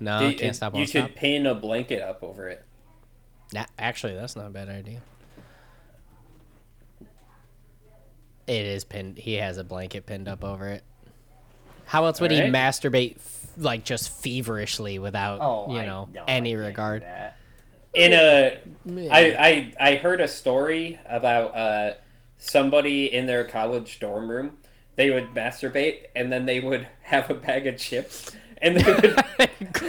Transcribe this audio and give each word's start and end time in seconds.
No, 0.00 0.30
Do- 0.30 0.36
can't 0.36 0.54
stop. 0.56 0.74
You 0.74 0.78
Won't 0.78 0.90
should 0.90 1.04
stop. 1.04 1.14
pin 1.16 1.46
a 1.46 1.54
blanket 1.54 2.02
up 2.02 2.22
over 2.22 2.48
it. 2.48 2.64
Nah, 3.52 3.64
actually, 3.78 4.14
that's 4.14 4.36
not 4.36 4.46
a 4.46 4.50
bad 4.50 4.68
idea. 4.68 5.00
It 8.46 8.66
is 8.66 8.84
pinned. 8.84 9.18
He 9.18 9.34
has 9.34 9.56
a 9.58 9.64
blanket 9.64 10.06
pinned 10.06 10.28
up 10.28 10.44
over 10.44 10.68
it. 10.68 10.82
How 11.86 12.04
else 12.06 12.20
would 12.20 12.30
he 12.30 12.40
masturbate 12.40 13.16
f- 13.16 13.46
like 13.56 13.84
just 13.84 14.10
feverishly 14.22 14.98
without 14.98 15.38
Oh, 15.40 15.72
you 15.72 15.78
I- 15.80 15.86
know 15.86 16.08
no, 16.12 16.22
I 16.22 16.30
any 16.32 16.52
can't 16.52 16.64
regard? 16.66 17.04
In 17.94 18.12
a, 18.12 18.58
Yeah. 18.84 19.08
I, 19.14 19.72
I 19.78 19.92
I 19.92 19.94
heard 19.96 20.20
a 20.20 20.26
story 20.28 20.98
about 21.08 21.56
uh 21.56 21.94
somebody 22.38 23.12
in 23.12 23.26
their 23.26 23.44
college 23.44 24.00
dorm 24.00 24.28
room. 24.28 24.58
They 24.96 25.10
would 25.10 25.28
masturbate 25.34 26.06
and 26.16 26.32
then 26.32 26.44
they 26.46 26.60
would 26.60 26.86
have 27.02 27.30
a 27.30 27.34
bag 27.34 27.66
of 27.66 27.78
chips 27.78 28.30
and 28.58 28.76
they 28.76 28.92
would 28.92 29.04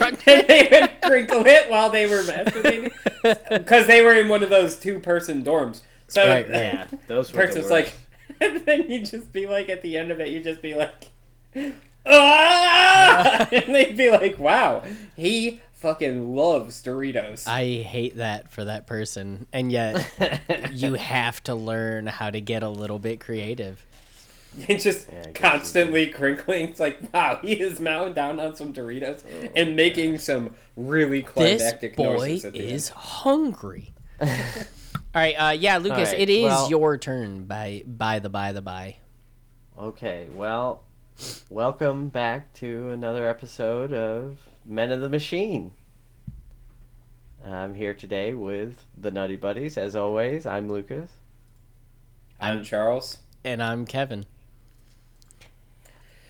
and 0.00 0.48
they 0.48 0.68
would 0.70 1.02
crinkle 1.02 1.46
it 1.46 1.70
while 1.70 1.90
they 1.90 2.06
were 2.06 2.22
masturbating 2.22 2.92
because 3.50 3.86
they 3.86 4.02
were 4.02 4.14
in 4.14 4.28
one 4.28 4.42
of 4.42 4.50
those 4.50 4.76
two 4.76 5.00
person 5.00 5.42
dorms. 5.44 5.82
So 6.08 6.26
Right, 6.26 6.48
Yeah, 6.48 6.86
those 7.08 7.30
person's 7.30 7.70
like, 7.70 7.92
and 8.40 8.64
then 8.64 8.90
you 8.90 9.00
just 9.00 9.32
be 9.32 9.46
like 9.46 9.68
at 9.68 9.82
the 9.82 9.96
end 9.96 10.10
of 10.10 10.20
it, 10.20 10.28
you 10.28 10.40
just 10.40 10.62
be 10.62 10.74
like, 10.74 11.10
ah! 12.06 13.48
and 13.50 13.74
they'd 13.74 13.96
be 13.96 14.10
like, 14.10 14.38
wow, 14.38 14.82
he 15.16 15.60
fucking 15.74 16.34
loves 16.34 16.82
Doritos. 16.82 17.46
I 17.46 17.82
hate 17.82 18.16
that 18.16 18.50
for 18.52 18.64
that 18.64 18.86
person, 18.86 19.46
and 19.52 19.70
yet 19.70 20.06
you 20.72 20.94
have 20.94 21.42
to 21.44 21.54
learn 21.54 22.06
how 22.06 22.30
to 22.30 22.40
get 22.40 22.62
a 22.62 22.68
little 22.68 22.98
bit 22.98 23.20
creative. 23.20 23.84
It's 24.68 24.84
just 24.84 25.08
Yeah, 25.12 25.30
constantly 25.32 26.06
crinkling. 26.08 26.68
It's 26.68 26.80
like, 26.80 26.98
wow, 27.12 27.38
he 27.42 27.52
is 27.54 27.78
mowing 27.80 28.14
down 28.14 28.40
on 28.40 28.56
some 28.56 28.72
Doritos 28.72 29.22
and 29.54 29.76
making 29.76 30.18
some 30.18 30.54
really 30.76 31.20
This 31.22 31.30
climactic 31.30 31.96
boy 31.96 32.16
noises 32.16 32.44
at 32.46 32.52
the 32.54 32.60
is 32.60 32.90
end. 32.90 32.98
hungry. 32.98 33.94
All 34.20 34.28
right, 35.14 35.34
uh, 35.34 35.50
yeah, 35.52 35.78
Lucas, 35.78 36.10
right, 36.10 36.20
it 36.20 36.28
is 36.30 36.44
well- 36.44 36.70
your 36.70 36.96
turn. 36.98 37.44
By 37.44 37.82
by 37.86 38.18
the 38.18 38.28
by 38.30 38.52
the 38.52 38.62
by. 38.62 38.96
Okay, 39.78 40.26
well, 40.34 40.82
welcome 41.50 42.08
back 42.08 42.52
to 42.54 42.90
another 42.90 43.28
episode 43.28 43.92
of 43.92 44.38
Men 44.64 44.90
of 44.92 45.00
the 45.02 45.08
Machine. 45.08 45.72
I'm 47.44 47.74
here 47.74 47.94
today 47.94 48.32
with 48.34 48.74
the 48.98 49.10
Nutty 49.10 49.36
Buddies. 49.36 49.76
As 49.78 49.94
always, 49.94 50.46
I'm 50.46 50.68
Lucas. 50.70 51.10
I'm 52.40 52.64
Charles. 52.64 53.18
and 53.44 53.62
I'm 53.62 53.86
Kevin. 53.86 54.26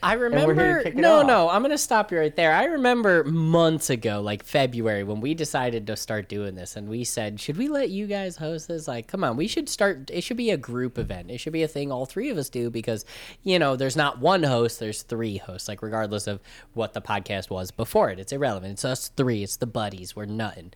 I 0.03 0.15
to 0.15 0.21
remember. 0.21 0.93
No, 0.95 1.23
no, 1.23 1.49
I'm 1.49 1.63
gonna 1.63 1.79
stop 1.79 2.13
you 2.13 2.19
right 2.19 2.35
there. 2.35 2.53
I 2.53 2.65
remember 2.65 3.25
months 3.25 3.91
ago, 3.91 4.21
like 4.21 4.43
February, 4.43 5.03
when 5.05 5.21
we 5.21 5.35
decided 5.35 5.87
to 5.87 5.97
start 5.97 6.29
doing 6.29 6.55
this, 6.55 6.77
and 6.77 6.89
we 6.89 7.05
said, 7.05 7.41
"Should 7.41 7.57
we 7.57 7.69
let 7.69 7.91
you 7.91 8.07
guys 8.07 8.37
host 8.37 8.69
this? 8.69 8.87
Like, 8.87 9.07
come 9.07 9.25
on, 9.25 9.37
we 9.37 9.49
should 9.49 9.69
start. 9.69 10.11
It 10.13 10.23
should 10.23 10.37
be 10.37 10.51
a 10.51 10.57
group 10.57 10.99
event. 10.99 11.31
It 11.31 11.39
should 11.39 11.53
be 11.53 11.63
a 11.63 11.69
thing 11.69 11.91
all 11.91 12.07
three 12.07 12.31
of 12.31 12.39
us 12.39 12.49
do 12.49 12.71
because, 12.71 13.05
you 13.43 13.59
know, 13.59 13.77
there's 13.77 13.97
not 13.97 14.19
one 14.19 14.43
host, 14.43 14.81
there's 14.81 15.03
three 15.03 15.39
hosts. 15.39 15.69
Like, 15.69 15.83
regardless 15.83 16.27
of 16.27 16.41
what 16.75 16.93
the 16.93 17.01
podcast 17.03 17.51
was 17.51 17.71
before 17.71 18.11
it, 18.11 18.19
it's 18.19 18.33
irrelevant. 18.33 18.73
It's 18.75 18.85
us 18.85 19.09
three. 19.09 19.43
It's 19.43 19.57
the 19.57 19.67
buddies. 19.67 20.15
We're 20.15 20.27
nutting." 20.27 20.73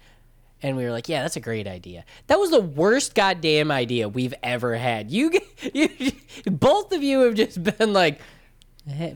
And 0.63 0.77
we 0.77 0.85
were 0.85 0.91
like, 0.91 1.09
"Yeah, 1.09 1.23
that's 1.23 1.37
a 1.37 1.41
great 1.41 1.67
idea." 1.67 2.05
That 2.27 2.39
was 2.39 2.51
the 2.51 2.61
worst 2.61 3.15
goddamn 3.15 3.71
idea 3.71 4.09
we've 4.09 4.35
ever 4.43 4.77
had. 4.77 5.11
You, 5.11 5.33
you, 5.73 5.89
both 6.47 6.93
of 6.93 7.03
you 7.03 7.21
have 7.21 7.35
just 7.35 7.63
been 7.63 7.93
like, 7.93 8.21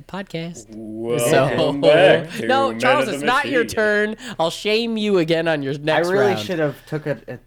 "Podcast." 0.06 0.67
Welcome 0.70 1.80
back 1.80 2.41
no, 2.41 2.77
Charles, 2.78 3.08
it's 3.08 3.22
not 3.22 3.48
your 3.48 3.64
turn. 3.64 4.17
I'll 4.39 4.50
shame 4.50 4.97
you 4.97 5.19
again 5.19 5.48
on 5.48 5.62
your 5.62 5.77
next 5.78 6.08
I 6.08 6.11
really 6.12 6.27
round. 6.34 6.39
should 6.41 6.58
have 6.58 6.84
took 6.86 7.06
a, 7.06 7.19
a, 7.28 7.39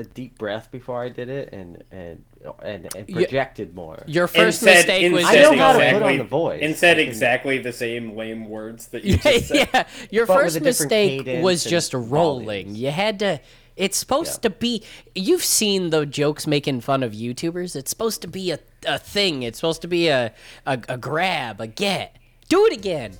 a 0.00 0.04
deep 0.04 0.38
breath 0.38 0.70
before 0.70 1.02
I 1.02 1.08
did 1.08 1.28
it 1.28 1.50
and 1.52 1.82
and 1.90 2.24
and, 2.62 2.94
and 2.94 3.08
You- 3.08 3.14
projected 3.16 3.74
more. 3.74 4.02
Your 4.06 4.26
first 4.26 4.60
said- 4.60 4.74
mistake 4.74 5.02
and 5.04 5.14
was 5.14 5.24
I 5.24 5.34
know 5.36 5.54
just 5.54 5.54
how 5.56 5.72
to 5.78 5.92
put 5.92 6.02
on 6.02 6.18
the 6.18 6.24
voice. 6.24 6.60
And 6.62 6.76
said 6.76 6.98
exactly 6.98 7.58
the 7.58 7.72
same 7.72 8.16
lame 8.16 8.48
words 8.48 8.88
that 8.88 9.02
you 9.04 9.16
just 9.18 9.48
said. 9.48 9.68
yeah, 9.72 9.86
your 10.10 10.26
But 10.26 10.36
first 10.40 10.60
mistake 10.60 11.42
was 11.42 11.64
just 11.64 11.94
rolling. 11.94 12.44
volumes. 12.66 12.78
You 12.78 12.90
had 12.90 13.18
to. 13.20 13.40
It's 13.76 13.98
supposed 13.98 14.42
to 14.42 14.50
be. 14.50 14.84
You've 15.14 15.44
seen 15.44 15.90
the 15.90 16.06
jokes 16.06 16.46
making 16.46 16.82
fun 16.82 17.02
of 17.02 17.12
YouTubers. 17.12 17.74
It's 17.74 17.90
supposed 17.90 18.22
to 18.22 18.28
be 18.28 18.52
a, 18.52 18.58
a 18.86 18.98
thing. 18.98 19.42
It's 19.42 19.58
supposed 19.58 19.82
to 19.82 19.88
be 19.88 20.08
a, 20.08 20.32
a 20.64 20.80
a 20.88 20.96
grab, 20.96 21.60
a 21.60 21.66
get. 21.66 22.16
Do 22.48 22.66
it 22.66 22.72
again. 22.72 23.18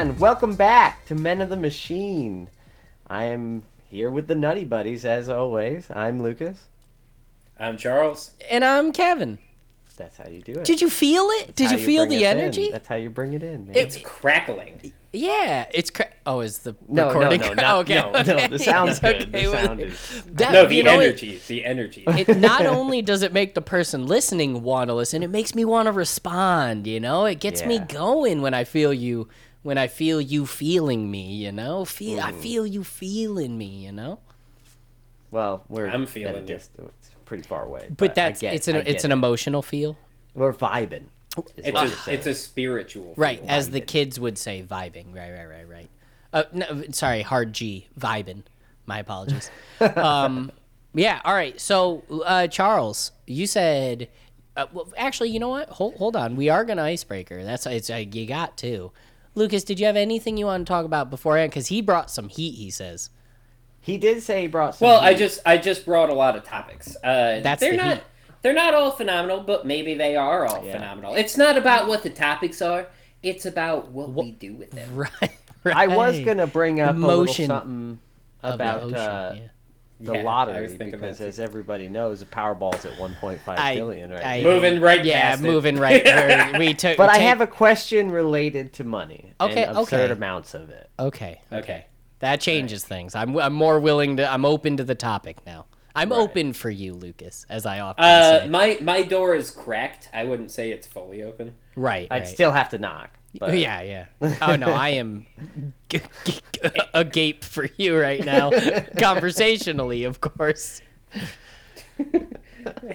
And 0.00 0.18
welcome 0.18 0.54
back 0.54 1.04
to 1.06 1.14
Men 1.14 1.42
of 1.42 1.50
the 1.50 1.58
Machine. 1.58 2.48
I 3.08 3.24
am 3.24 3.62
here 3.90 4.10
with 4.10 4.28
the 4.28 4.34
Nutty 4.34 4.64
Buddies 4.64 5.04
as 5.04 5.28
always. 5.28 5.88
I'm 5.94 6.22
Lucas. 6.22 6.68
I'm 7.58 7.76
Charles. 7.76 8.30
And 8.50 8.64
I'm 8.64 8.92
Kevin. 8.92 9.38
That's 9.98 10.16
how 10.16 10.26
you 10.26 10.40
do 10.40 10.52
it. 10.52 10.64
Did 10.64 10.80
you 10.80 10.88
feel 10.88 11.24
it? 11.24 11.48
That's 11.48 11.56
Did 11.56 11.66
how 11.72 11.76
you 11.76 11.84
feel 11.84 12.06
the 12.06 12.16
us 12.24 12.32
in. 12.32 12.38
energy? 12.38 12.70
That's 12.70 12.88
how 12.88 12.94
you 12.94 13.10
bring 13.10 13.34
it 13.34 13.42
in. 13.42 13.66
Man. 13.66 13.76
It's 13.76 13.98
crackling. 13.98 14.94
Yeah, 15.12 15.66
it's 15.74 15.90
cra- 15.90 16.08
oh, 16.24 16.40
is 16.40 16.60
the 16.60 16.74
no, 16.88 17.08
recording? 17.08 17.40
no, 17.42 17.48
no, 17.48 17.54
not, 17.54 17.74
okay, 17.80 17.94
no, 17.96 18.10
no. 18.12 18.18
okay. 18.20 18.46
The 18.46 18.58
sound's 18.58 18.98
good. 19.00 19.16
Okay, 19.16 19.44
The 19.44 19.50
sound 19.52 19.80
is. 19.80 20.22
that- 20.28 20.52
No, 20.54 20.64
the 20.64 20.74
you 20.76 20.82
know, 20.82 20.98
it- 21.00 21.08
energy. 21.08 21.40
the 21.46 21.66
energy. 21.66 22.04
it 22.06 22.38
not 22.38 22.64
only 22.64 23.02
does 23.02 23.22
it 23.22 23.34
make 23.34 23.52
the 23.54 23.60
person 23.60 24.06
listening 24.06 24.62
want 24.62 24.88
to 24.88 24.94
listen, 24.94 25.22
it 25.22 25.28
makes 25.28 25.54
me 25.54 25.66
want 25.66 25.84
to 25.86 25.92
respond. 25.92 26.86
You 26.86 27.00
know, 27.00 27.26
it 27.26 27.38
gets 27.38 27.66
me 27.66 27.80
going 27.80 28.40
when 28.40 28.54
I 28.54 28.64
feel 28.64 28.94
you. 28.94 29.28
When 29.62 29.76
I 29.76 29.88
feel 29.88 30.20
you 30.20 30.46
feeling 30.46 31.10
me, 31.10 31.34
you 31.34 31.52
know, 31.52 31.84
feel 31.84 32.20
I 32.20 32.32
Mm. 32.32 32.40
feel 32.40 32.66
you 32.66 32.82
feeling 32.82 33.58
me, 33.58 33.66
you 33.66 33.92
know. 33.92 34.18
Well, 35.30 35.64
we're 35.68 35.86
I'm 35.88 36.06
feeling 36.06 36.28
at 36.28 36.34
a 36.34 36.36
feeling 36.36 36.48
you. 36.48 36.54
distance, 36.54 37.10
pretty 37.24 37.42
far 37.44 37.64
away. 37.64 37.88
But 37.96 38.10
I 38.12 38.14
that's 38.14 38.40
get- 38.40 38.54
it's 38.54 38.68
an 38.68 38.76
it's 38.76 38.86
get 38.86 39.04
an 39.04 39.12
emotional 39.12 39.62
feel, 39.62 39.96
We're 40.34 40.52
vibing. 40.52 41.04
It's 41.56 42.06
a, 42.08 42.12
it's 42.12 42.26
a 42.26 42.34
spiritual. 42.34 43.14
right? 43.16 43.38
feel. 43.38 43.48
As 43.48 43.70
the 43.70 43.80
kids 43.80 44.18
would 44.18 44.36
say, 44.36 44.64
vibing. 44.68 45.14
Right, 45.14 45.30
right, 45.32 45.46
right, 45.48 45.68
right. 45.68 45.88
Uh, 46.32 46.42
no, 46.52 46.82
sorry, 46.90 47.22
hard 47.22 47.52
G, 47.52 47.86
vibing. 47.98 48.42
My 48.86 48.98
apologies. 48.98 49.50
um, 49.96 50.50
yeah. 50.94 51.20
All 51.24 51.34
right. 51.34 51.60
So, 51.60 52.02
uh, 52.24 52.46
Charles, 52.48 53.12
you 53.26 53.46
said. 53.46 54.08
Uh, 54.56 54.66
well, 54.72 54.92
actually, 54.96 55.30
you 55.30 55.38
know 55.38 55.48
what? 55.50 55.68
Hold, 55.68 55.94
hold 55.94 56.16
on. 56.16 56.34
We 56.34 56.48
are 56.48 56.64
gonna 56.64 56.82
icebreaker. 56.82 57.44
That's 57.44 57.64
it's 57.66 57.88
uh, 57.90 57.96
you 58.10 58.26
got 58.26 58.56
to. 58.58 58.90
Lucas, 59.34 59.64
did 59.64 59.78
you 59.80 59.86
have 59.86 59.96
anything 59.96 60.36
you 60.36 60.46
want 60.46 60.66
to 60.66 60.70
talk 60.70 60.84
about 60.84 61.10
beforehand? 61.10 61.50
Because 61.50 61.68
he 61.68 61.80
brought 61.80 62.10
some 62.10 62.28
heat. 62.28 62.52
He 62.56 62.70
says. 62.70 63.10
He 63.80 63.96
did 63.96 64.22
say 64.22 64.42
he 64.42 64.46
brought 64.46 64.74
some. 64.76 64.88
Well, 64.88 65.00
I 65.00 65.14
just 65.14 65.40
I 65.46 65.56
just 65.56 65.84
brought 65.86 66.10
a 66.10 66.14
lot 66.14 66.36
of 66.36 66.44
topics. 66.44 66.96
Uh, 67.02 67.40
That's 67.42 67.60
they're 67.60 67.70
the 67.72 67.76
not 67.78 67.94
heat. 67.98 68.04
they're 68.42 68.52
not 68.52 68.74
all 68.74 68.90
phenomenal, 68.90 69.40
but 69.40 69.66
maybe 69.66 69.94
they 69.94 70.16
are 70.16 70.46
all 70.46 70.64
Yeah. 70.64 70.72
phenomenal. 70.72 71.14
It's 71.14 71.36
not 71.36 71.56
about 71.56 71.88
what 71.88 72.02
the 72.02 72.10
topics 72.10 72.60
are. 72.60 72.88
It's 73.22 73.46
about 73.46 73.90
what, 73.90 74.10
we 74.12 74.32
do 74.32 74.54
with 74.54 74.70
them. 74.72 74.94
Right. 74.96 75.10
right. 75.64 75.76
I 75.76 75.86
was 75.86 76.18
gonna 76.20 76.46
bring 76.46 76.80
up 76.80 76.94
Motion 76.96 77.50
a 77.50 77.54
little 77.54 77.60
something 77.62 77.98
about 78.42 78.82
ocean, 78.82 78.96
uh, 78.96 79.34
yeah. 79.36 79.42
The 80.00 80.14
Yeah, 80.14 80.22
lottery 80.22 80.74
because, 80.76 81.20
as 81.20 81.38
everybody 81.38 81.88
knows, 81.88 82.20
the 82.20 82.26
Powerball's 82.26 82.84
at 82.86 82.92
1.5 82.98 83.38
I- 83.46 83.74
billion 83.74 84.10
right 84.10 84.24
I- 84.24 84.42
Moving 84.42 84.80
right 84.80 85.04
Yeah, 85.04 85.20
past 85.20 85.40
it. 85.42 85.46
moving 85.46 85.76
right. 85.76 86.04
where 86.04 86.58
we 86.58 86.72
took. 86.74 86.96
But 86.96 87.10
I 87.10 87.18
take- 87.18 87.26
have 87.28 87.40
a 87.40 87.46
question 87.46 88.10
related 88.10 88.72
to 88.74 88.84
money. 88.84 89.32
Okay, 89.40 89.64
and 89.64 89.76
absurd 89.76 90.04
okay. 90.04 90.12
amounts 90.12 90.54
of 90.54 90.70
it. 90.70 90.88
Okay. 90.98 91.40
Okay. 91.52 91.86
That 92.20 92.40
changes 92.40 92.84
things. 92.84 93.14
I'm 93.14 93.36
I'm 93.38 93.52
more 93.54 93.78
willing 93.80 94.16
to. 94.18 94.30
I'm 94.30 94.44
open 94.44 94.76
to 94.78 94.84
the 94.84 94.94
topic 94.94 95.38
now. 95.46 95.66
I'm 95.94 96.10
Right. 96.10 96.18
open 96.20 96.52
for 96.52 96.70
you, 96.70 96.92
Lucas, 96.94 97.44
as 97.48 97.66
I 97.66 97.80
often 97.80 98.04
Uh, 98.04 98.40
say. 98.42 98.48
my 98.48 98.78
my 98.80 99.02
door 99.02 99.34
is 99.34 99.50
cracked. 99.50 100.08
I 100.12 100.24
wouldn't 100.24 100.50
say 100.50 100.70
it's 100.70 100.86
fully 100.86 101.22
open. 101.22 101.54
right. 101.76 102.06
I'd 102.10 102.20
right. 102.20 102.28
still 102.28 102.52
have 102.52 102.68
to 102.70 102.78
knock. 102.78 103.10
But 103.38 103.56
Yeah, 103.56 103.80
yeah. 103.82 104.06
Oh 104.42 104.56
no, 104.56 104.68
I 104.72 104.90
am 104.90 105.26
g- 105.88 106.00
g- 106.24 106.40
agape 106.94 107.44
for 107.44 107.68
you 107.76 107.98
right 107.98 108.24
now, 108.24 108.50
conversationally, 108.98 110.04
of 110.04 110.20
course. 110.20 110.82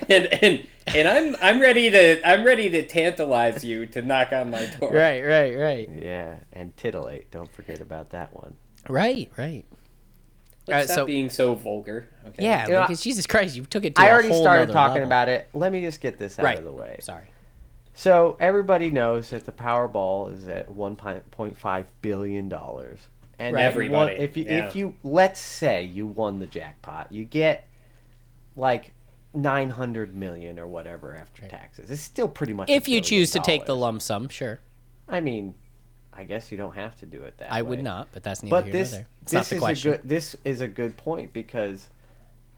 And 0.09 0.27
and 0.43 0.67
and 0.87 1.07
I'm 1.07 1.35
I'm 1.41 1.59
ready 1.59 1.89
to 1.89 2.27
I'm 2.27 2.43
ready 2.43 2.69
to 2.69 2.85
tantalize 2.85 3.63
you 3.63 3.85
to 3.87 4.01
knock 4.01 4.31
on 4.33 4.51
my 4.51 4.65
door. 4.79 4.91
Right, 4.91 5.21
right, 5.23 5.57
right, 5.57 5.89
Yeah, 6.01 6.35
and 6.53 6.75
titillate. 6.77 7.31
Don't 7.31 7.51
forget 7.51 7.81
about 7.81 8.09
that 8.11 8.33
one. 8.35 8.55
right, 8.89 9.31
right. 9.37 9.65
Let's 10.67 10.69
Alright, 10.73 10.85
stop 10.85 10.95
so- 10.95 11.05
being 11.05 11.29
so 11.29 11.55
vulgar. 11.55 12.09
Okay. 12.27 12.43
Yeah, 12.43 12.67
Yeah. 12.67 12.81
Lucas, 12.81 13.01
Jesus 13.01 13.25
Christ, 13.27 13.55
you 13.55 13.65
took 13.65 13.85
it. 13.85 13.95
To 13.95 14.01
I 14.01 14.07
a 14.07 14.11
already 14.11 14.29
whole 14.29 14.41
started 14.41 14.71
talking 14.71 14.93
level. 14.95 15.07
about 15.07 15.29
it. 15.29 15.47
Let 15.53 15.71
me 15.71 15.81
just 15.81 16.01
get 16.01 16.17
this 16.17 16.37
out 16.39 16.45
Right. 16.45 16.57
of 16.57 16.63
the 16.63 16.71
way. 16.71 16.97
Sorry. 17.01 17.25
So 17.97 18.35
everybody 18.41 18.91
knows 18.91 19.29
that 19.29 19.45
the 19.45 19.51
Powerball 19.53 20.33
is 20.33 20.47
at 20.49 20.69
1.5 20.69 21.85
billion 22.01 22.49
dollars. 22.49 22.99
And 23.39 23.55
Right. 23.55 23.61
if 23.65 23.75
you 23.75 23.81
Everybody, 23.83 24.13
if 24.15 24.37
you 24.37 24.43
yeah. 24.45 24.67
if 24.67 24.75
you 24.75 24.95
let's 25.03 25.39
say 25.39 25.83
you 25.83 26.05
won 26.05 26.39
the 26.39 26.45
jackpot, 26.45 27.11
you 27.11 27.23
get 27.25 27.67
like 28.55 28.91
900 29.33 30.15
million 30.15 30.59
or 30.59 30.67
whatever 30.67 31.15
after 31.15 31.47
taxes. 31.47 31.89
It's 31.89 32.01
still 32.01 32.27
pretty 32.27 32.53
much. 32.53 32.69
a 32.69 32.73
If 32.73 32.87
you 32.87 33.01
billion 33.01 33.03
choose 33.03 33.31
to 33.31 33.39
take 33.39 33.65
the 33.65 33.75
lump 33.75 34.01
sum, 34.01 34.29
sure. 34.29 34.59
I 35.07 35.19
mean, 35.21 35.55
I 36.13 36.23
guess 36.23 36.51
you 36.51 36.57
don't 36.57 36.75
have 36.75 36.97
to 36.99 37.05
do 37.05 37.23
it 37.23 37.37
that 37.37 37.51
way. 37.51 37.57
I 37.57 37.61
way. 37.61 37.69
would 37.69 37.83
not, 37.83 38.07
but 38.13 38.23
that's 38.23 38.41
neither 38.43 38.55
But 38.57 38.63
here 38.65 38.73
this 38.73 38.91
nor 38.91 38.99
there. 38.99 39.07
It's 39.23 39.33
not 39.33 39.39
this 39.41 39.49
the 39.49 39.55
is 39.55 39.59
question. 39.61 39.93
a 39.93 39.97
good 39.97 40.09
this 40.09 40.35
is 40.45 40.61
a 40.61 40.67
good 40.67 40.97
point 40.97 41.33
because 41.33 41.87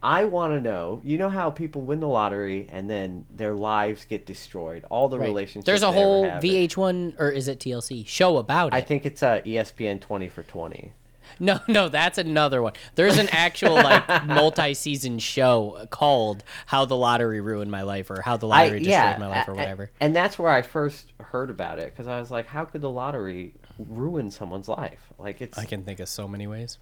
I 0.02 0.24
want 0.26 0.52
to 0.52 0.60
know. 0.60 1.00
You 1.04 1.18
know 1.18 1.28
how 1.28 1.50
people 1.50 1.82
win 1.82 2.00
the 2.00 2.06
lottery 2.08 2.68
and 2.70 2.88
then 2.88 3.26
their 3.34 3.54
lives 3.54 4.04
get 4.04 4.26
destroyed. 4.26 4.84
All 4.90 5.08
the 5.08 5.18
Right. 5.18 5.26
relationships. 5.26 5.66
There's 5.66 5.82
a 5.82 5.90
whole 5.92 6.24
have. 6.24 6.42
VH1 6.42 7.14
or 7.18 7.30
is 7.30 7.48
it 7.48 7.58
TLC 7.58 8.06
show 8.06 8.36
about 8.36 8.68
it. 8.72 8.76
I 8.76 8.80
think 8.80 9.04
it's 9.04 9.22
uh, 9.22 9.40
a 9.44 9.48
ESPN 9.48 10.00
20 10.00 10.28
for 10.28 10.42
20. 10.42 10.92
No, 11.40 11.60
no, 11.68 11.88
that's 11.90 12.16
another 12.16 12.62
one. 12.62 12.72
There's 12.94 13.18
an 13.18 13.28
actual 13.30 13.74
like 13.74 14.24
multi-season 14.26 15.18
show 15.18 15.86
called 15.90 16.42
"How 16.66 16.86
the 16.86 16.96
Lottery 16.96 17.40
Ruined 17.42 17.70
My 17.70 17.82
Life" 17.82 18.10
or 18.10 18.22
"How 18.22 18.38
the 18.38 18.48
I, 18.48 18.64
Lottery 18.64 18.78
Destroyed 18.80 18.92
yeah, 18.92 19.16
My 19.20 19.28
Life" 19.28 19.46
or 19.46 19.54
whatever. 19.54 19.90
And 20.00 20.16
that's 20.16 20.38
where 20.38 20.50
I 20.50 20.62
first 20.62 21.12
heard 21.20 21.50
about 21.50 21.78
it 21.78 21.92
because 21.92 22.08
I 22.08 22.18
was 22.18 22.30
like, 22.30 22.46
how 22.46 22.64
could 22.64 22.80
the 22.80 22.90
lottery 22.90 23.52
ruin 23.78 24.30
someone's 24.30 24.68
life? 24.68 25.00
Like 25.18 25.42
it's 25.42 25.58
I 25.58 25.66
can 25.66 25.84
think 25.84 26.00
of 26.00 26.08
so 26.08 26.26
many 26.26 26.46
ways. 26.46 26.78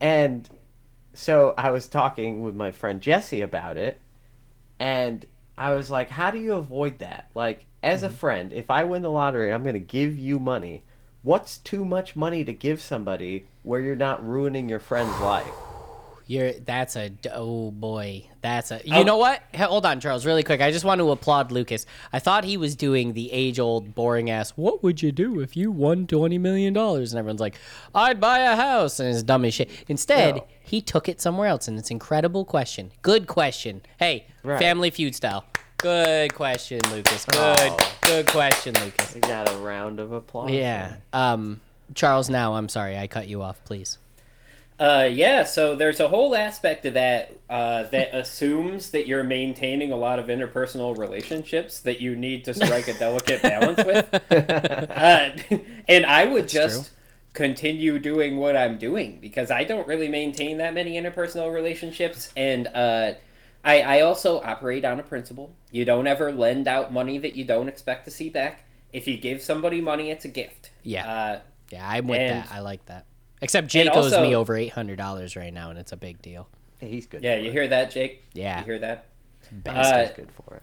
And 0.00 0.48
so 1.18 1.52
I 1.58 1.72
was 1.72 1.88
talking 1.88 2.42
with 2.42 2.54
my 2.54 2.70
friend 2.70 3.00
Jesse 3.00 3.40
about 3.40 3.76
it, 3.76 4.00
and 4.78 5.26
I 5.56 5.74
was 5.74 5.90
like, 5.90 6.10
"How 6.10 6.30
do 6.30 6.38
you 6.38 6.52
avoid 6.52 7.00
that? 7.00 7.28
Like, 7.34 7.66
as 7.82 8.04
a 8.04 8.06
mm-hmm. 8.06 8.16
friend, 8.16 8.52
if 8.52 8.70
I 8.70 8.84
win 8.84 9.02
the 9.02 9.10
lottery, 9.10 9.52
I'm 9.52 9.64
going 9.64 9.74
to 9.74 9.80
give 9.80 10.16
you 10.16 10.38
money. 10.38 10.84
What's 11.22 11.58
too 11.58 11.84
much 11.84 12.14
money 12.14 12.44
to 12.44 12.52
give 12.52 12.80
somebody 12.80 13.48
where 13.64 13.80
you're 13.80 13.96
not 13.96 14.24
ruining 14.24 14.68
your 14.68 14.78
friend's 14.78 15.18
life?" 15.18 15.67
You're 16.30 16.52
that's 16.52 16.94
a 16.94 17.10
oh 17.32 17.70
boy, 17.70 18.26
that's 18.42 18.70
a 18.70 18.82
you 18.84 18.96
Oh. 18.96 19.02
know 19.02 19.16
what? 19.16 19.40
Hold 19.56 19.86
on, 19.86 19.98
Charles, 19.98 20.26
really 20.26 20.42
quick. 20.42 20.60
I 20.60 20.70
just 20.70 20.84
want 20.84 20.98
to 20.98 21.10
applaud 21.10 21.50
Lucas. 21.50 21.86
I 22.12 22.18
thought 22.18 22.44
he 22.44 22.58
was 22.58 22.76
doing 22.76 23.14
the 23.14 23.32
age-old, 23.32 23.94
boring 23.94 24.28
ass. 24.28 24.50
What 24.50 24.82
would 24.82 25.00
you 25.02 25.10
do 25.10 25.40
if 25.40 25.56
you 25.56 25.70
won 25.72 26.06
twenty 26.06 26.36
million 26.36 26.74
dollars? 26.74 27.12
And 27.14 27.18
everyone's 27.18 27.40
like, 27.40 27.56
I'd 27.94 28.20
buy 28.20 28.40
a 28.40 28.54
house, 28.56 29.00
and 29.00 29.08
it's 29.08 29.22
dumb 29.22 29.46
as 29.46 29.54
shit. 29.54 29.70
Instead, 29.88 30.36
No. 30.36 30.46
he 30.62 30.82
took 30.82 31.08
it 31.08 31.22
somewhere 31.22 31.48
else, 31.48 31.66
and 31.66 31.78
it's 31.78 31.88
an 31.90 31.94
incredible 31.94 32.44
question. 32.44 32.92
Good 33.00 33.26
question. 33.26 33.80
Hey, 33.98 34.26
Right. 34.44 34.58
Family 34.60 34.90
Feud 34.90 35.14
style. 35.14 35.44
Good 35.78 36.34
question, 36.34 36.80
Lucas. 36.90 37.24
Good, 37.24 37.38
Oh. 37.40 37.92
good 38.02 38.26
question, 38.26 38.74
Lucas. 38.74 39.14
We 39.14 39.20
got 39.22 39.50
a 39.50 39.56
round 39.56 39.98
of 39.98 40.12
applause. 40.12 40.50
Yeah. 40.50 40.96
Um, 41.14 41.62
Charles. 41.94 42.28
Now, 42.28 42.54
I'm 42.56 42.68
sorry, 42.68 42.98
I 42.98 43.06
cut 43.06 43.28
you 43.28 43.40
off. 43.40 43.64
Please. 43.64 43.96
Uh, 44.78 45.08
yeah, 45.10 45.42
so 45.42 45.74
there's 45.74 45.98
a 45.98 46.06
whole 46.06 46.36
aspect 46.36 46.86
of 46.86 46.94
that 46.94 47.36
uh, 47.50 47.82
that 47.84 48.10
assumes 48.14 48.90
that 48.90 49.08
you're 49.08 49.24
maintaining 49.24 49.90
a 49.90 49.96
lot 49.96 50.18
of 50.20 50.26
interpersonal 50.26 50.96
relationships 50.96 51.80
that 51.80 52.00
you 52.00 52.14
need 52.14 52.44
to 52.44 52.54
strike 52.54 52.86
a 52.86 52.94
delicate 52.94 53.42
balance 53.42 53.84
with. 53.84 54.06
Uh, 54.98 55.30
and 55.88 56.04
I 56.06 56.24
would 56.24 56.48
just 56.48 56.90
continue 57.32 57.98
doing 57.98 58.36
what 58.38 58.56
I'm 58.56 58.78
doing 58.78 59.18
because 59.20 59.50
I 59.50 59.64
don't 59.64 59.86
really 59.86 60.08
maintain 60.08 60.58
that 60.58 60.74
many 60.74 60.94
interpersonal 61.00 61.52
relationships. 61.52 62.32
And 62.36 62.66
uh, 62.68 63.14
I, 63.64 63.80
I 63.82 64.00
also 64.02 64.40
operate 64.42 64.84
on 64.84 64.98
a 65.00 65.02
principle 65.02 65.54
you 65.70 65.84
don't 65.84 66.06
ever 66.06 66.32
lend 66.32 66.66
out 66.68 66.92
money 66.92 67.18
that 67.18 67.36
you 67.36 67.44
don't 67.44 67.68
expect 67.68 68.04
to 68.06 68.10
see 68.10 68.28
back. 68.28 68.64
If 68.92 69.06
you 69.06 69.16
give 69.18 69.42
somebody 69.42 69.80
money, 69.80 70.10
it's 70.10 70.24
a 70.24 70.28
gift. 70.28 70.70
Yeah. 70.82 71.06
Uh, 71.08 71.40
Yeah, 71.70 71.88
I'm 71.88 72.06
with 72.08 72.20
And- 72.20 72.42
that. 72.44 72.52
I 72.52 72.60
like 72.60 72.84
that. 72.86 73.04
Except 73.40 73.68
Jake 73.68 73.90
owes 73.92 74.12
me 74.12 74.34
over 74.34 74.56
eight 74.56 74.72
hundred 74.72 74.96
dollars 74.96 75.36
right 75.36 75.52
now, 75.52 75.70
and 75.70 75.78
it's 75.78 75.92
a 75.92 75.96
big 75.96 76.20
deal. 76.22 76.48
He's 76.80 77.06
good. 77.06 77.22
yeah, 77.22 77.36
for 77.36 77.42
you 77.42 77.48
it. 77.48 77.52
hear 77.52 77.68
that, 77.68 77.90
Jake? 77.90 78.24
Yeah. 78.34 78.60
You 78.60 78.64
hear 78.64 78.78
that? 78.80 79.06
He's 79.50 79.66
Uh, 79.66 80.12
good 80.14 80.30
for 80.30 80.56
it. 80.56 80.62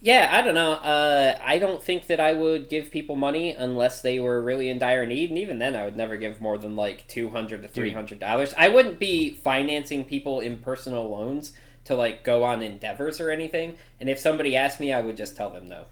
Yeah, 0.00 0.28
I 0.30 0.42
don't 0.42 0.54
know. 0.54 0.72
Uh, 0.72 1.38
I 1.42 1.58
don't 1.58 1.82
think 1.82 2.06
that 2.08 2.20
I 2.20 2.32
would 2.34 2.68
give 2.68 2.90
people 2.90 3.16
money 3.16 3.52
unless 3.52 4.02
they 4.02 4.20
were 4.20 4.40
really 4.42 4.68
in 4.68 4.78
dire 4.78 5.06
need, 5.06 5.30
and 5.30 5.38
even 5.38 5.58
then, 5.58 5.74
I 5.74 5.84
would 5.84 5.96
never 5.96 6.16
give 6.16 6.40
more 6.40 6.58
than 6.58 6.76
like 6.76 7.06
two 7.08 7.30
hundred 7.30 7.62
to 7.62 7.68
three 7.68 7.90
hundred 7.92 8.20
dollars. 8.20 8.54
I 8.56 8.68
wouldn't 8.68 8.98
be 8.98 9.30
financing 9.42 10.04
people 10.04 10.40
in 10.40 10.58
personal 10.58 11.08
loans 11.08 11.52
to 11.84 11.94
like 11.94 12.22
go 12.24 12.44
on 12.44 12.62
endeavors 12.62 13.20
or 13.20 13.30
anything. 13.30 13.76
And 13.98 14.08
if 14.08 14.18
somebody 14.18 14.54
asked 14.54 14.80
me, 14.80 14.92
I 14.92 15.00
would 15.00 15.16
just 15.16 15.36
tell 15.36 15.50
them 15.50 15.68
no. 15.68 15.86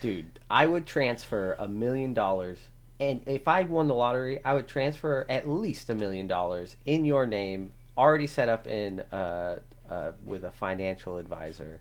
Dude, 0.00 0.38
I 0.50 0.66
would 0.66 0.86
transfer 0.86 1.56
a 1.58 1.68
million 1.68 2.14
dollars, 2.14 2.58
and 3.00 3.20
if 3.26 3.46
I 3.46 3.62
won 3.62 3.88
the 3.88 3.94
lottery, 3.94 4.40
I 4.44 4.54
would 4.54 4.66
transfer 4.66 5.24
at 5.28 5.48
least 5.48 5.88
a 5.90 5.94
million 5.94 6.26
dollars 6.26 6.76
in 6.86 7.04
your 7.04 7.26
name, 7.26 7.72
already 7.96 8.26
set 8.26 8.48
up 8.48 8.66
in 8.66 9.00
uh, 9.12 9.58
uh, 9.90 10.12
with 10.24 10.44
a 10.44 10.50
financial 10.52 11.18
advisor, 11.18 11.80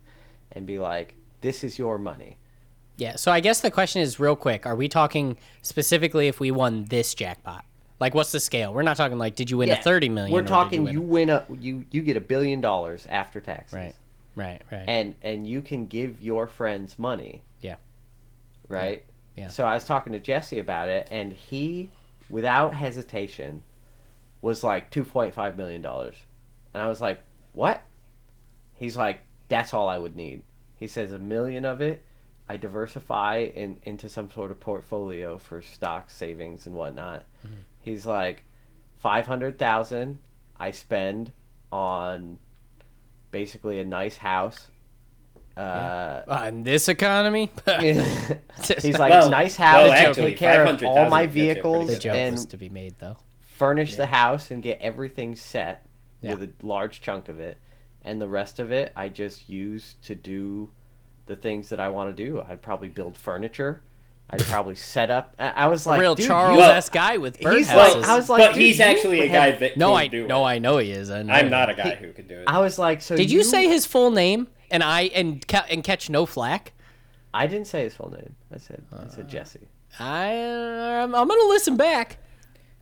and 0.51 0.65
be 0.65 0.79
like, 0.79 1.15
"This 1.41 1.63
is 1.63 1.79
your 1.79 1.97
money." 1.97 2.37
Yeah. 2.97 3.15
So 3.15 3.31
I 3.31 3.39
guess 3.39 3.61
the 3.61 3.71
question 3.71 4.01
is, 4.01 4.19
real 4.19 4.35
quick, 4.35 4.65
are 4.65 4.75
we 4.75 4.87
talking 4.87 5.37
specifically 5.61 6.27
if 6.27 6.39
we 6.39 6.51
won 6.51 6.85
this 6.85 7.13
jackpot? 7.13 7.63
Like, 7.99 8.13
what's 8.13 8.31
the 8.31 8.39
scale? 8.39 8.73
We're 8.73 8.83
not 8.83 8.97
talking 8.97 9.17
like, 9.17 9.35
did 9.35 9.49
you 9.49 9.57
win 9.57 9.69
a 9.69 9.75
thirty 9.75 10.09
million? 10.09 10.31
We're 10.33 10.43
talking 10.47 10.83
win 10.83 10.93
you 10.93 11.01
win 11.01 11.29
a 11.29 11.45
you 11.59 11.85
you 11.91 12.01
get 12.01 12.17
a 12.17 12.21
billion 12.21 12.61
dollars 12.61 13.07
after 13.09 13.39
taxes, 13.41 13.73
Right. 13.73 13.95
Right. 14.35 14.61
Right. 14.71 14.85
and 14.87 15.15
and 15.23 15.47
you 15.47 15.61
can 15.63 15.87
give 15.87 16.21
your 16.21 16.45
friends 16.45 16.99
money. 16.99 17.41
Yeah. 17.61 17.75
Right. 18.69 19.03
Yeah. 19.05 19.13
So 19.49 19.65
I 19.65 19.73
was 19.75 19.85
talking 19.85 20.13
to 20.13 20.19
Jesse 20.19 20.59
about 20.59 20.89
it, 20.89 21.07
and 21.11 21.31
he, 21.31 21.91
without 22.29 22.73
hesitation, 22.73 23.63
was 24.41 24.63
like 24.63 24.89
two 24.89 25.03
point 25.03 25.33
five 25.33 25.57
million 25.57 25.81
dollars, 25.81 26.15
and 26.73 26.81
I 26.81 26.87
was 26.87 27.01
like, 27.01 27.21
"What?" 27.53 27.81
He's 28.73 28.97
like, 28.97 29.21
"That's 29.47 29.73
all 29.73 29.87
I 29.87 29.97
would 29.97 30.15
need." 30.15 30.41
He 30.75 30.87
says 30.87 31.11
a 31.11 31.19
million 31.19 31.65
of 31.65 31.81
it, 31.81 32.03
I 32.49 32.57
diversify 32.57 33.49
in, 33.55 33.77
into 33.83 34.07
some 34.09 34.31
sort 34.31 34.51
of 34.51 34.59
portfolio 34.59 35.37
for 35.37 35.61
stock 35.61 36.09
savings 36.09 36.65
and 36.65 36.75
whatnot. 36.75 37.25
Mm-hmm. 37.45 37.61
He's 37.81 38.05
like, 38.05 38.43
five 38.99 39.27
hundred 39.27 39.59
thousand, 39.59 40.19
I 40.59 40.71
spend 40.71 41.31
on 41.71 42.37
basically 43.31 43.79
a 43.79 43.85
nice 43.85 44.17
house. 44.17 44.67
Uh, 45.57 46.23
Uh, 46.27 46.45
in 46.49 46.63
this 46.63 46.87
economy, 46.89 47.49
He's 48.81 48.97
like 48.99 49.11
Well- 49.11 49.29
nice 49.29 49.57
well, 49.59 49.89
house, 49.89 49.91
actually, 49.91 50.31
take 50.31 50.37
care 50.37 50.65
of 50.65 50.83
all 50.83 51.09
my 51.09 51.25
gets 51.25 51.35
you 51.35 51.43
a 51.43 51.45
pretty 51.45 51.53
vehicles 51.61 51.87
the 51.87 51.93
good 51.93 52.01
joke 52.01 52.15
and 52.15 52.49
to 52.49 52.57
be 52.57 52.69
made 52.69 52.95
though. 52.99 53.17
furnish 53.41 53.95
the 53.95 54.05
house 54.07 54.51
and 54.51 54.61
get 54.61 54.79
everything 54.81 55.35
set 55.35 55.85
Yeah. 56.21 56.35
with 56.35 56.43
a 56.43 56.65
large 56.65 57.01
chunk 57.01 57.29
of 57.29 57.39
it, 57.39 57.57
and 58.03 58.21
the 58.21 58.27
rest 58.27 58.59
of 58.59 58.71
it 58.71 58.91
I 58.95 59.09
just 59.09 59.49
use 59.49 59.95
to 60.03 60.15
do 60.15 60.69
the 61.25 61.35
things 61.35 61.69
that 61.69 61.79
I 61.79 61.89
want 61.89 62.15
to 62.15 62.23
do. 62.25 62.41
I'd 62.47 62.61
probably 62.61 62.87
build 62.89 63.17
furniture. 63.17 63.81
I'd 64.29 64.41
probably 64.43 64.75
set 64.75 65.09
up. 65.09 65.33
I, 65.39 65.49
I 65.49 65.67
was 65.67 65.85
like, 65.85 65.99
Real 65.99 66.15
dude, 66.15 66.27
Charles 66.27 66.57
you- 66.57 66.63
S 66.63 66.89
guy 66.89 67.17
with 67.17 67.37
He's 67.37 67.47
birdhouses. 67.69 67.95
like- 67.95 68.05
I 68.05 68.15
was 68.15 68.29
like, 68.29 68.41
but 68.41 68.53
dude, 68.53 68.61
he's 68.63 68.79
actually 68.79 69.21
a 69.21 69.27
have- 69.27 69.53
guy 69.53 69.57
that 69.59 69.77
no, 69.77 69.89
can 69.89 69.97
I 69.97 70.07
do 70.07 70.27
no, 70.27 70.41
it. 70.45 70.49
I 70.49 70.59
know 70.59 70.77
he 70.77 70.91
is. 70.91 71.09
I 71.09 71.23
know. 71.23 71.33
I'm 71.33 71.49
not 71.49 71.69
a 71.69 71.73
guy 71.73 71.95
who 71.95 72.11
can 72.13 72.27
do 72.27 72.35
it. 72.39 72.43
I 72.47 72.59
was 72.59 72.77
like, 72.77 73.01
so 73.01 73.15
Did 73.15 73.31
you 73.31 73.43
say 73.43 73.67
his 73.67 73.85
full 73.85 74.11
name 74.11 74.47
and 74.71 74.83
I 74.83 75.03
and 75.13 75.45
ca- 75.47 75.65
and 75.69 75.83
catch 75.83 76.09
no 76.09 76.25
flack? 76.25 76.73
I 77.33 77.47
didn't 77.47 77.67
say 77.67 77.83
his 77.83 77.95
full 77.95 78.09
name. 78.11 78.35
I 78.53 78.57
said, 78.57 78.83
I 78.91 78.95
Uh, 79.03 79.09
said 79.09 79.27
Jesse. 79.29 79.67
I 79.99 80.31
I'm, 81.03 81.13
I'm 81.15 81.27
gonna 81.27 81.47
listen 81.49 81.77
back. 81.77 82.17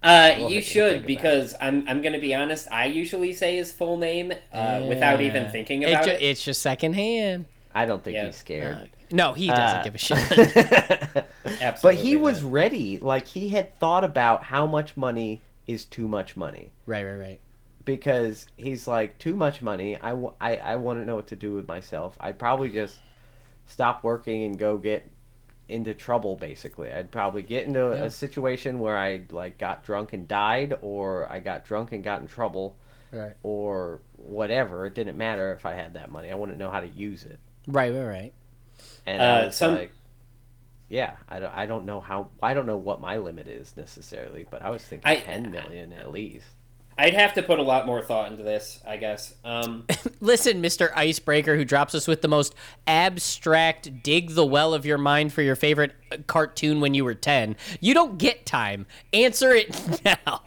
Uh, 0.03 0.35
We'll 0.37 0.49
you 0.51 0.61
think- 0.61 0.63
think 0.65 0.65
should 0.73 0.95
about 0.97 1.07
because 1.07 1.55
I'm 1.59 1.87
I'm 1.87 2.01
gonna 2.01 2.19
be 2.19 2.33
honest. 2.35 2.67
I 2.71 2.85
usually 2.85 3.33
say 3.33 3.55
his 3.57 3.71
full 3.71 3.97
name 3.97 4.33
uh, 4.53 4.85
without 4.87 5.21
even 5.21 5.43
Yeah. 5.43 5.51
thinking 5.51 5.81
It 5.83 5.89
about 5.91 6.05
ju- 6.05 6.11
it. 6.11 6.21
It's 6.21 6.43
just 6.43 6.61
secondhand. 6.61 7.45
I 7.73 7.85
don't 7.85 8.03
think 8.03 8.15
Yeah. 8.15 8.27
he's 8.27 8.35
scared. 8.37 8.89
No, 9.11 9.33
he 9.33 9.47
doesn't 9.47 9.79
Uh, 9.79 9.83
give 9.83 9.95
a 9.95 9.97
shit. 9.97 10.17
but 11.13 11.27
Absolutely 11.61 12.01
he 12.01 12.15
was 12.15 12.41
not. 12.41 12.51
ready. 12.51 12.97
Like 12.99 13.27
he 13.27 13.49
had 13.49 13.77
thought 13.79 14.03
about 14.03 14.43
how 14.45 14.65
much 14.65 14.95
money 14.97 15.41
is 15.67 15.85
too 15.85 16.07
much 16.07 16.35
money. 16.37 16.71
right, 16.85 17.03
right, 17.03 17.15
right. 17.17 17.39
Because 17.85 18.47
he's 18.57 18.87
like 18.87 19.17
too 19.19 19.35
much 19.35 19.61
money. 19.61 19.95
I, 19.97 20.09
w- 20.09 20.33
I, 20.41 20.57
I 20.57 20.75
want 20.77 20.99
to 20.99 21.05
know 21.05 21.15
what 21.15 21.27
to 21.27 21.35
do 21.35 21.53
with 21.53 21.67
myself. 21.67 22.15
I'd 22.19 22.39
probably 22.39 22.69
just 22.69 22.97
stop 23.67 24.03
working 24.03 24.43
and 24.43 24.57
go 24.57 24.77
get 24.77 25.09
into 25.69 25.93
trouble. 25.93 26.35
Basically, 26.35 26.91
I'd 26.91 27.11
probably 27.11 27.43
get 27.43 27.65
into 27.67 27.79
Yeah. 27.79 28.05
a 28.05 28.09
situation 28.11 28.79
where 28.79 28.97
I 28.97 29.21
like 29.29 29.57
got 29.57 29.83
drunk 29.85 30.13
and 30.13 30.27
died, 30.27 30.77
or 30.81 31.31
I 31.31 31.39
got 31.39 31.65
drunk 31.65 31.91
and 31.91 32.03
got 32.03 32.21
in 32.21 32.27
trouble, 32.27 32.75
Right, 33.11 33.33
or 33.43 34.01
whatever. 34.17 34.85
It 34.87 34.95
didn't 34.95 35.17
matter 35.17 35.53
if 35.53 35.65
I 35.65 35.73
had 35.73 35.93
that 35.93 36.11
money. 36.11 36.31
I 36.31 36.35
wouldn't 36.35 36.57
know 36.57 36.71
how 36.71 36.81
to 36.81 36.87
use 36.87 37.23
it. 37.23 37.39
right, 37.67 37.93
right, 37.93 38.03
right. 38.05 38.33
And 39.05 39.21
I 39.21 39.41
Uh, 39.41 39.45
was 39.47 39.55
some- 39.55 39.75
like, 39.75 39.91
yeah, 40.89 41.15
I 41.29 41.39
don't, 41.39 41.53
I 41.55 41.65
don't 41.65 41.85
know 41.85 41.99
how. 41.99 42.29
I 42.43 42.53
don't 42.53 42.65
know 42.67 42.77
what 42.77 43.01
my 43.01 43.17
limit 43.17 43.47
is 43.47 43.75
necessarily, 43.75 44.45
but 44.49 44.61
I 44.61 44.69
was 44.69 44.83
thinking 44.83 45.07
I- 45.09 45.15
ten 45.19 45.51
million 45.51 45.93
at 45.93 46.11
least. 46.11 46.45
I'd 46.97 47.13
have 47.13 47.33
to 47.33 47.43
put 47.43 47.59
a 47.59 47.61
lot 47.61 47.85
more 47.85 48.01
thought 48.01 48.31
into 48.31 48.43
this, 48.43 48.79
I 48.87 48.95
guess. 48.97 49.33
Um, 49.43 49.85
Listen, 50.21 50.61
Mr. 50.61 50.93
Icebreaker, 50.95 51.57
who 51.57 51.65
drops 51.65 51.93
us 51.93 52.07
with 52.07 52.21
the 52.21 52.29
most 52.29 52.55
abstract 52.87 54.01
dig 54.03 54.31
the 54.31 54.45
well 54.45 54.73
of 54.73 54.85
your 54.85 54.97
mind 54.97 55.33
for 55.33 55.41
your 55.41 55.55
favorite 55.57 55.91
uh, 56.11 56.17
cartoon 56.27 56.79
when 56.79 56.93
you 56.93 57.03
were 57.03 57.13
10. 57.15 57.57
You 57.81 57.93
don't 57.93 58.17
get 58.17 58.45
time. 58.45 58.85
Answer 59.11 59.53
it 59.53 60.05
now. 60.25 60.41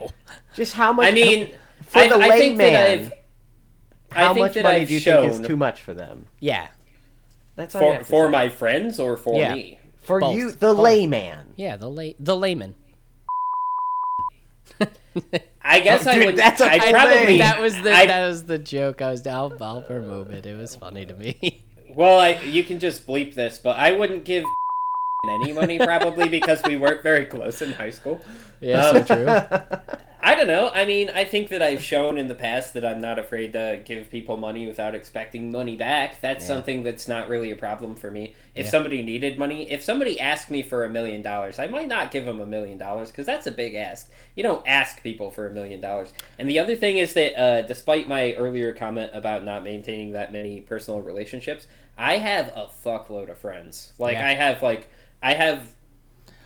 Just 0.54 0.72
how 0.74 0.92
much? 0.92 1.06
I 1.08 1.10
mean, 1.10 1.50
for 1.86 1.98
I, 1.98 2.08
the 2.08 2.14
I 2.16 2.38
think 2.38 2.56
that 2.58 2.72
layman, 2.72 3.00
I've, 3.06 3.12
how 4.16 4.30
I 4.30 4.34
think 4.34 4.44
much 4.46 4.54
that 4.54 4.62
money 4.64 4.80
I've 4.80 4.88
do 4.88 4.94
you 4.94 5.00
shown 5.00 5.28
think 5.30 5.42
is 5.42 5.46
too 5.48 5.56
much 5.56 5.82
for 5.82 5.92
them? 5.92 6.26
Yeah. 6.40 6.68
That's 7.56 7.72
for 7.74 8.04
for 8.04 8.28
my 8.30 8.48
friends 8.48 8.98
or 8.98 9.16
for 9.16 9.38
Yeah. 9.38 9.54
me. 9.54 9.78
for 10.00 10.20
both. 10.20 10.34
you, 10.36 10.52
the 10.52 10.72
layman. 10.72 11.52
Yeah, 11.56 11.76
the 11.76 11.90
lay- 11.90 12.16
the 12.18 12.36
layman. 12.36 12.74
I 15.62 15.80
guess 15.80 16.06
Oh, 16.06 16.10
I 16.10 16.14
dude, 16.14 16.26
would. 16.26 16.36
that's 16.36 16.60
a 16.60 16.70
I 16.72 16.90
probably 16.92 17.38
that 17.38 17.60
was 17.60 17.74
the 17.82 17.92
I- 17.92 18.06
that 18.06 18.26
was 18.28 18.44
the 18.44 18.58
joke. 18.58 19.02
I 19.02 19.10
was 19.10 19.26
I'll, 19.26 19.52
I'll 19.60 19.84
remove 19.88 20.30
it. 20.30 20.46
It 20.46 20.56
was 20.56 20.74
funny 20.76 21.06
to 21.06 21.14
me. 21.14 21.62
Well, 21.94 22.20
I 22.20 22.38
you 22.42 22.62
can 22.62 22.78
just 22.78 23.06
bleep 23.06 23.34
this, 23.34 23.58
but 23.58 23.76
I 23.76 23.90
wouldn't 23.92 24.24
give 24.24 24.44
any 25.42 25.52
money 25.52 25.78
probably 25.78 26.28
because 26.28 26.60
we 26.64 26.76
weren't 26.76 27.02
very 27.02 27.24
close 27.24 27.60
in 27.62 27.72
high 27.72 27.90
school. 27.90 28.20
yeah, 28.60 28.86
Um, 28.88 29.04
so 29.06 29.14
true. 29.16 29.88
I 30.20 30.34
don't 30.34 30.48
know. 30.48 30.70
I 30.74 30.84
mean, 30.84 31.10
I 31.14 31.24
think 31.24 31.48
that 31.50 31.62
I've 31.62 31.82
shown 31.82 32.18
in 32.18 32.26
the 32.26 32.34
past 32.34 32.74
that 32.74 32.84
I'm 32.84 33.00
not 33.00 33.20
afraid 33.20 33.52
to 33.52 33.80
give 33.84 34.10
people 34.10 34.36
money 34.36 34.66
without 34.66 34.94
expecting 34.94 35.52
money 35.52 35.76
back. 35.76 36.20
That's 36.20 36.44
something 36.44 36.82
that's 36.82 37.06
not 37.06 37.28
really 37.28 37.52
a 37.52 37.56
problem 37.56 37.94
for 37.94 38.10
me. 38.10 38.34
If 38.56 38.64
Yeah. 38.66 38.70
somebody 38.72 39.02
needed 39.02 39.38
money, 39.38 39.70
if 39.70 39.82
somebody 39.84 40.18
asked 40.18 40.50
me 40.50 40.62
for 40.62 40.84
a 40.84 40.88
million 40.90 41.22
dollars, 41.22 41.60
I 41.60 41.68
might 41.68 41.86
not 41.86 42.10
give 42.10 42.24
them 42.24 42.40
a 42.40 42.46
million 42.46 42.78
dollars 42.78 43.12
because 43.12 43.26
that's 43.26 43.46
a 43.46 43.52
big 43.52 43.76
ask. 43.76 44.10
You 44.34 44.42
don't 44.42 44.66
ask 44.66 45.02
people 45.04 45.30
for 45.30 45.46
a 45.46 45.52
million 45.52 45.80
dollars. 45.80 46.12
And 46.36 46.50
the 46.50 46.58
other 46.58 46.74
thing 46.74 46.98
is 46.98 47.14
that, 47.14 47.40
uh, 47.40 47.62
despite 47.62 48.08
my 48.08 48.32
earlier 48.34 48.72
comment 48.72 49.12
about 49.14 49.44
not 49.44 49.62
maintaining 49.62 50.12
that 50.12 50.32
many 50.32 50.60
personal 50.62 51.00
relationships, 51.00 51.68
I 51.96 52.18
have 52.18 52.48
a 52.56 52.68
fuckload 52.84 53.30
of 53.30 53.38
friends. 53.38 53.92
Like 53.98 54.14
Yeah. 54.14 54.26
I 54.28 54.34
have 54.34 54.62
like 54.64 54.88
I 55.22 55.34
have 55.34 55.60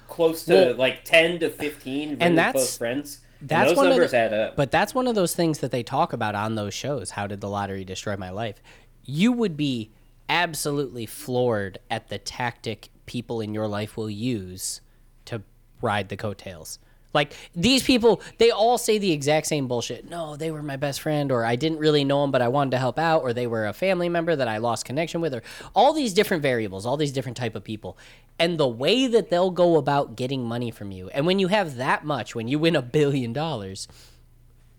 close 0.09 0.45
to 0.45 0.53
Well, 0.55 0.75
like 0.75 1.05
ten 1.05 1.39
to 1.41 1.49
fifteen 1.49 2.19
really 2.19 2.35
that's- 2.37 2.53
close 2.53 2.77
friends. 2.77 3.21
That's 3.43 3.71
those 3.71 3.77
one 3.77 3.93
of 3.93 4.11
the- 4.11 4.17
add 4.17 4.33
up. 4.33 4.57
But 4.57 4.71
that's 4.71 4.95
one 4.95 5.07
of 5.07 5.15
those 5.15 5.35
things 5.35 5.59
that 5.59 5.71
they 5.71 5.83
talk 5.83 6.13
about 6.13 6.35
on 6.35 6.55
those 6.55 6.75
shows. 6.75 7.11
How 7.11 7.27
did 7.27 7.41
the 7.41 7.49
lottery 7.49 7.85
destroy 7.85 8.17
my 8.17 8.31
life? 8.31 8.63
You 9.05 9.33
would 9.33 9.57
be 9.57 9.91
absolutely 10.29 11.07
floored 11.07 11.79
at 11.91 12.09
the 12.09 12.19
tactic 12.19 12.89
people 13.07 13.41
in 13.41 13.53
your 13.53 13.67
life 13.67 13.97
will 13.97 14.09
use 14.11 14.81
to 15.27 15.43
ride 15.81 16.09
the 16.09 16.17
coattails. 16.17 16.79
Like 17.15 17.35
these 17.55 17.83
people, 17.83 18.23
they 18.39 18.51
all 18.51 18.79
say 18.79 18.99
the 18.99 19.13
exact 19.13 19.47
same 19.47 19.69
bullshit. 19.69 20.09
No, 20.09 20.37
they 20.37 20.51
were 20.51 20.63
my 20.63 20.77
best 20.77 21.01
friend, 21.01 21.31
or 21.31 21.45
I 21.45 21.57
didn't 21.57 21.79
really 21.79 22.05
know 22.05 22.23
them, 22.23 22.31
but 22.31 22.43
I 22.43 22.49
wanted 22.49 22.73
to 22.73 22.79
help 22.79 22.99
out, 22.99 23.23
or 23.23 23.33
they 23.33 23.47
were 23.47 23.67
a 23.67 23.73
family 23.73 24.09
member 24.09 24.35
that 24.35 24.49
I 24.49 24.59
lost 24.59 24.85
connection 24.85 25.21
with, 25.21 25.35
or 25.35 25.43
all 25.75 25.93
these 25.93 26.15
different 26.15 26.43
variables, 26.43 26.87
all 26.87 26.97
these 26.97 27.13
different 27.13 27.37
type 27.37 27.55
of 27.55 27.65
people. 27.65 27.99
And 28.39 28.59
the 28.59 28.69
way 28.69 29.07
that 29.07 29.31
they'll 29.31 29.51
go 29.51 29.77
about 29.77 30.17
getting 30.17 30.45
money 30.45 30.71
from 30.71 30.91
you, 30.91 31.11
and 31.11 31.27
when 31.27 31.39
you 31.39 31.49
have 31.49 31.77
that 31.77 32.05
much, 32.05 32.35
when 32.35 32.49
you 32.49 32.59
win 32.59 32.77
a 32.77 32.83
billion 32.83 33.33
dollars, 33.33 33.89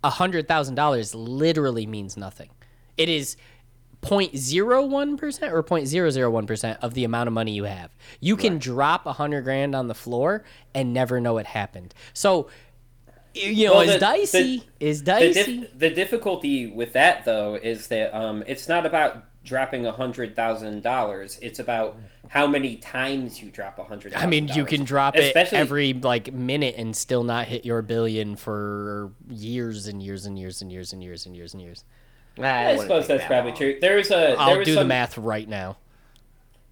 a 0.03 0.09
hundred 0.09 0.47
thousand 0.47 0.75
dollars 0.75 1.13
literally 1.15 1.85
means 1.85 2.17
nothing. 2.17 2.49
It 2.97 3.09
is 3.09 3.37
0.01 4.03 5.17
percent 5.17 5.53
or 5.53 5.63
0.001 5.63 6.47
percent 6.47 6.79
of 6.81 6.93
the 6.93 7.03
amount 7.03 7.27
of 7.27 7.33
money 7.33 7.53
you 7.53 7.63
have. 7.63 7.89
You 8.19 8.35
can 8.37 8.57
drop 8.59 9.05
a 9.05 9.13
hundred 9.13 9.43
grand 9.43 9.75
on 9.75 9.87
the 9.87 9.95
floor 9.95 10.43
and 10.73 10.93
never 10.93 11.19
know 11.19 11.37
it 11.37 11.45
happened. 11.47 11.93
So, 12.13 12.49
you 13.33 13.67
know, 13.67 13.73
Well, 13.73 13.81
it's 13.81 13.93
the- 13.93 13.99
dicey. 13.99 14.57
the- 14.79 14.85
is 14.87 14.99
the, 15.03 15.05
dicey. 15.11 15.57
dif- 15.61 15.79
the 15.79 15.89
difficulty 15.89 16.67
with 16.67 16.93
that 16.93 17.25
though 17.25 17.55
is 17.55 17.87
that 17.87 18.13
um, 18.15 18.43
it's 18.45 18.67
not 18.67 18.85
about 18.85 19.23
dropping 19.43 19.85
a 19.85 19.91
hundred 19.91 20.35
thousand 20.35 20.83
dollars. 20.83 21.37
It's 21.41 21.59
about 21.59 21.97
how 22.29 22.47
many 22.47 22.77
times 22.77 23.41
you 23.41 23.49
drop 23.51 23.77
a 23.79 23.83
hundred. 23.83 24.13
I 24.13 24.25
mean, 24.25 24.47
you 24.47 24.63
can 24.65 24.83
drop 24.85 25.15
it 25.17 25.35
every 25.53 25.93
like 25.93 26.31
minute 26.33 26.75
and 26.77 26.95
still 26.95 27.23
not 27.23 27.47
hit 27.47 27.65
your 27.65 27.81
billion 27.81 28.35
for 28.37 29.11
years 29.29 29.87
and 29.87 30.01
years 30.01 30.25
and 30.25 30.39
years 30.39 30.61
and 30.61 30.71
years 30.71 30.93
and 30.93 31.03
years 31.03 31.25
and 31.25 31.35
years 31.35 31.53
and 31.53 31.61
years. 31.61 31.83
I 32.39 32.77
suppose 32.77 33.07
that's 33.07 33.25
probably 33.25 33.51
true. 33.53 33.77
There's 33.79 34.07
a 34.07 34.11
there 34.11 34.35
I'll 34.39 34.57
was 34.57 34.65
do 34.65 34.75
the 34.75 34.85
math 34.85 35.17
right 35.17 35.47
now. 35.47 35.77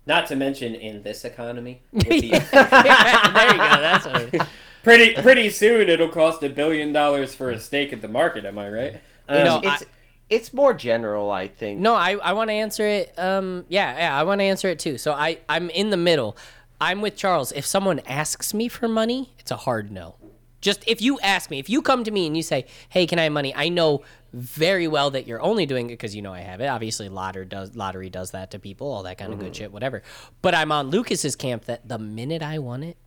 Not 0.08 0.27
to 0.27 0.36
mention 0.36 0.74
in 0.74 1.03
this 1.03 1.24
economy, 1.24 1.82
with 1.91 2.08
the- 2.08 2.30
there 2.30 2.32
you 2.32 3.58
go. 3.58 3.58
That's 3.58 4.06
what 4.06 4.34
it, 4.34 4.41
pretty 4.84 5.13
pretty 5.22 5.50
soon 5.51 5.89
it'll 5.89 6.10
cost 6.10 6.41
a 6.44 6.50
billion 6.50 6.91
dollars 6.91 7.36
for 7.36 7.51
a 7.51 7.60
stake 7.60 7.94
at 7.94 8.01
the 8.01 8.08
market. 8.08 8.46
Am 8.46 8.58
I 8.58 8.70
right? 8.70 9.01
Um, 9.30 9.44
know, 9.44 9.62
It's 9.63 9.84
it's 10.30 10.53
more 10.53 10.74
general, 10.74 11.30
I 11.30 11.48
think. 11.50 11.80
No, 11.80 11.94
I, 11.94 12.13
I 12.13 12.34
want 12.34 12.50
to 12.50 12.53
answer 12.53 12.88
it. 12.88 13.13
Um, 13.18 13.65
yeah, 13.68 13.98
yeah, 13.98 14.18
I 14.20 14.24
want 14.24 14.39
to 14.39 14.46
answer 14.46 14.70
it 14.70 14.80
too. 14.80 14.98
So 14.98 15.12
I 15.13 15.38
I'm 15.48 15.70
in 15.70 15.89
the 15.91 15.98
middle. 15.98 16.36
I'm 16.80 17.01
with 17.01 17.15
Charles. 17.15 17.51
If 17.51 17.65
someone 17.65 18.00
asks 18.08 18.53
me 18.56 18.68
for 18.68 18.88
money, 18.88 19.34
it's 19.38 19.51
a 19.51 19.56
hard 19.58 19.91
no. 19.91 20.15
Just 20.62 20.84
if 20.88 21.01
you 21.01 21.20
ask 21.22 21.50
me, 21.50 21.60
if 21.60 21.70
you 21.70 21.82
come 21.82 22.03
to 22.03 22.12
me 22.12 22.27
and 22.27 22.38
you 22.38 22.44
say, 22.44 22.65
"Hey, 22.89 23.08
can 23.08 23.20
I 23.20 23.24
have 23.24 23.34
money?" 23.34 23.53
I 23.56 23.70
know 23.70 24.03
very 24.34 24.88
well 24.88 25.12
that 25.12 25.27
you're 25.27 25.41
only 25.41 25.65
doing 25.65 25.88
it 25.88 25.94
because 25.94 26.15
you 26.15 26.22
know 26.22 26.34
I 26.34 26.41
have 26.41 26.62
it. 26.62 26.68
Obviously, 26.68 27.10
lottery 27.10 27.46
does 27.46 27.75
lottery 27.75 28.10
does 28.10 28.32
that 28.32 28.51
to 28.51 28.60
people, 28.60 28.91
all 28.91 29.03
that 29.03 29.18
kind 29.18 29.34
of 29.34 29.39
good 29.39 29.53
mm-hmm. 29.53 29.63
shit, 29.63 29.74
whatever. 29.74 30.03
But 30.41 30.56
I'm 30.56 30.72
on 30.72 30.89
Lucas's 30.89 31.36
camp 31.36 31.65
that 31.65 31.88
the 31.88 31.98
minute 31.98 32.41
I 32.41 32.60
want 32.60 32.84
it, 32.84 32.98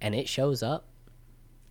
and 0.00 0.14
it 0.14 0.28
shows 0.28 0.62
up, 0.62 0.86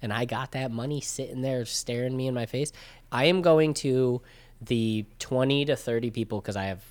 and 0.01 0.12
I 0.12 0.25
got 0.25 0.51
that 0.51 0.72
money 0.72 1.01
sitting 1.01 1.42
there 1.42 1.65
staring 1.65 2.15
me 2.15 2.27
in 2.27 2.34
my 2.34 2.46
face, 2.46 2.72
I 3.12 3.25
am 3.25 3.42
going 3.42 3.74
to 3.75 4.22
the 4.62 5.06
20 5.20 5.65
to 5.65 5.75
30 5.75 6.12
people 6.12 6.42
because 6.42 6.56
I 6.56 6.65
have 6.65 6.84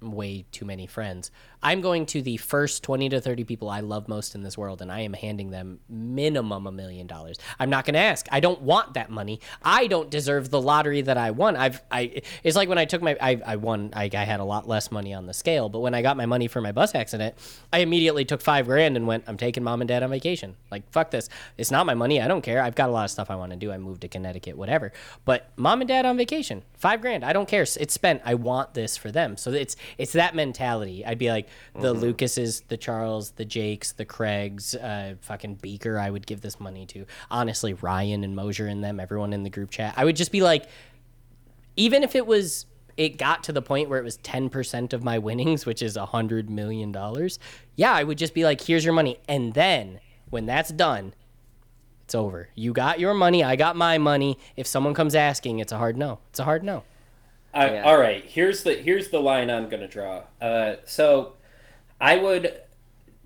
way 0.00 0.44
too 0.52 0.64
many 0.64 0.86
friends. 0.86 1.30
I'm 1.62 1.80
going 1.80 2.06
to 2.06 2.22
the 2.22 2.36
first 2.36 2.82
20 2.82 3.08
to 3.10 3.20
30 3.20 3.44
people 3.44 3.68
I 3.68 3.80
love 3.80 4.08
most 4.08 4.34
in 4.34 4.42
this 4.42 4.56
world 4.56 4.82
and 4.82 4.90
I 4.90 5.00
am 5.00 5.12
handing 5.12 5.50
them 5.50 5.80
minimum 5.88 6.66
a 6.66 6.72
million 6.72 7.06
dollars. 7.06 7.38
I'm 7.58 7.70
not 7.70 7.84
going 7.84 7.94
to 7.94 8.00
ask. 8.00 8.26
I 8.30 8.40
don't 8.40 8.62
want 8.62 8.94
that 8.94 9.10
money. 9.10 9.40
I 9.62 9.86
don't 9.86 10.10
deserve 10.10 10.50
the 10.50 10.60
lottery 10.60 11.02
that 11.02 11.16
I 11.16 11.30
won. 11.30 11.56
I've 11.56 11.82
I 11.90 12.22
it's 12.42 12.56
like 12.56 12.68
when 12.68 12.78
I 12.78 12.84
took 12.84 13.02
my 13.02 13.16
I, 13.20 13.40
I 13.44 13.56
won 13.56 13.90
I, 13.94 14.10
I 14.12 14.24
had 14.24 14.40
a 14.40 14.44
lot 14.44 14.68
less 14.68 14.90
money 14.90 15.14
on 15.14 15.26
the 15.26 15.34
scale, 15.34 15.68
but 15.68 15.80
when 15.80 15.94
I 15.94 16.02
got 16.02 16.16
my 16.16 16.26
money 16.26 16.48
for 16.48 16.60
my 16.60 16.72
bus 16.72 16.94
accident, 16.94 17.34
I 17.72 17.78
immediately 17.78 18.24
took 18.24 18.40
5 18.40 18.66
grand 18.66 18.96
and 18.96 19.06
went 19.06 19.24
I'm 19.26 19.36
taking 19.36 19.62
mom 19.62 19.80
and 19.80 19.88
dad 19.88 20.02
on 20.02 20.10
vacation. 20.10 20.56
Like 20.70 20.90
fuck 20.90 21.10
this. 21.10 21.28
It's 21.56 21.70
not 21.70 21.86
my 21.86 21.94
money. 21.94 22.20
I 22.20 22.28
don't 22.28 22.42
care. 22.42 22.62
I've 22.62 22.74
got 22.74 22.88
a 22.88 22.92
lot 22.92 23.04
of 23.04 23.10
stuff 23.10 23.30
I 23.30 23.36
want 23.36 23.52
to 23.52 23.56
do. 23.56 23.72
I 23.72 23.78
moved 23.78 24.02
to 24.02 24.08
Connecticut, 24.08 24.56
whatever. 24.56 24.92
But 25.24 25.50
mom 25.56 25.80
and 25.80 25.88
dad 25.88 26.06
on 26.06 26.16
vacation. 26.16 26.62
5 26.78 27.00
grand. 27.00 27.24
I 27.24 27.32
don't 27.32 27.48
care. 27.48 27.62
It's 27.62 27.94
spent. 27.94 28.22
I 28.24 28.34
want 28.34 28.74
this 28.74 28.96
for 28.96 29.10
them. 29.10 29.36
So 29.36 29.52
it's 29.52 29.76
it's 29.98 30.12
that 30.12 30.34
mentality. 30.34 31.04
I'd 31.04 31.18
be 31.18 31.30
like 31.30 31.45
the 31.74 31.92
Lucases, 31.92 32.62
the 32.68 32.76
Charles, 32.76 33.32
the 33.32 33.44
Jakes, 33.44 33.92
the 33.92 34.04
Craigs, 34.04 34.74
uh, 34.74 35.14
fucking 35.20 35.56
Beaker. 35.56 35.98
I 35.98 36.10
would 36.10 36.26
give 36.26 36.40
this 36.40 36.60
money 36.60 36.86
to. 36.86 37.06
Honestly, 37.30 37.74
Ryan 37.74 38.24
and 38.24 38.34
Mosier 38.36 38.66
and 38.66 38.82
them, 38.82 39.00
everyone 39.00 39.32
in 39.32 39.42
the 39.42 39.50
group 39.50 39.70
chat. 39.70 39.94
I 39.96 40.04
would 40.04 40.16
just 40.16 40.32
be 40.32 40.42
like, 40.42 40.66
even 41.76 42.02
if 42.02 42.14
it 42.14 42.26
was, 42.26 42.66
it 42.96 43.18
got 43.18 43.44
to 43.44 43.52
the 43.52 43.62
point 43.62 43.88
where 43.88 43.98
it 43.98 44.04
was 44.04 44.16
ten 44.18 44.48
percent 44.48 44.92
of 44.92 45.04
my 45.04 45.18
winnings, 45.18 45.66
which 45.66 45.82
is 45.82 45.96
a 45.96 46.06
hundred 46.06 46.48
million 46.50 46.92
dollars. 46.92 47.38
Yeah, 47.74 47.92
I 47.92 48.04
would 48.04 48.18
just 48.18 48.34
be 48.34 48.44
like, 48.44 48.60
here's 48.60 48.84
your 48.84 48.94
money, 48.94 49.18
and 49.28 49.54
then 49.54 50.00
when 50.30 50.46
that's 50.46 50.70
done. 50.70 51.14
It's 52.04 52.14
over. 52.14 52.50
You 52.54 52.72
got 52.72 53.00
your 53.00 53.14
money. 53.14 53.42
I 53.42 53.56
got 53.56 53.74
my 53.74 53.98
money. 53.98 54.38
If 54.54 54.68
someone 54.68 54.94
comes 54.94 55.16
asking, 55.16 55.58
it's 55.58 55.72
a 55.72 55.76
hard 55.76 55.96
no. 55.96 56.20
It's 56.30 56.38
a 56.38 56.44
hard 56.44 56.62
no. 56.62 56.84
I, 57.52 57.70
Yeah. 57.70 57.82
All 57.82 57.98
right, 57.98 58.24
here's 58.24 58.62
the 58.62 58.74
here's 58.74 59.08
the 59.08 59.18
line 59.18 59.50
I'm 59.50 59.68
gonna 59.68 59.88
draw. 59.88 60.24
Uh, 60.40 60.76
so, 60.84 61.32
I 62.00 62.16
would 62.16 62.60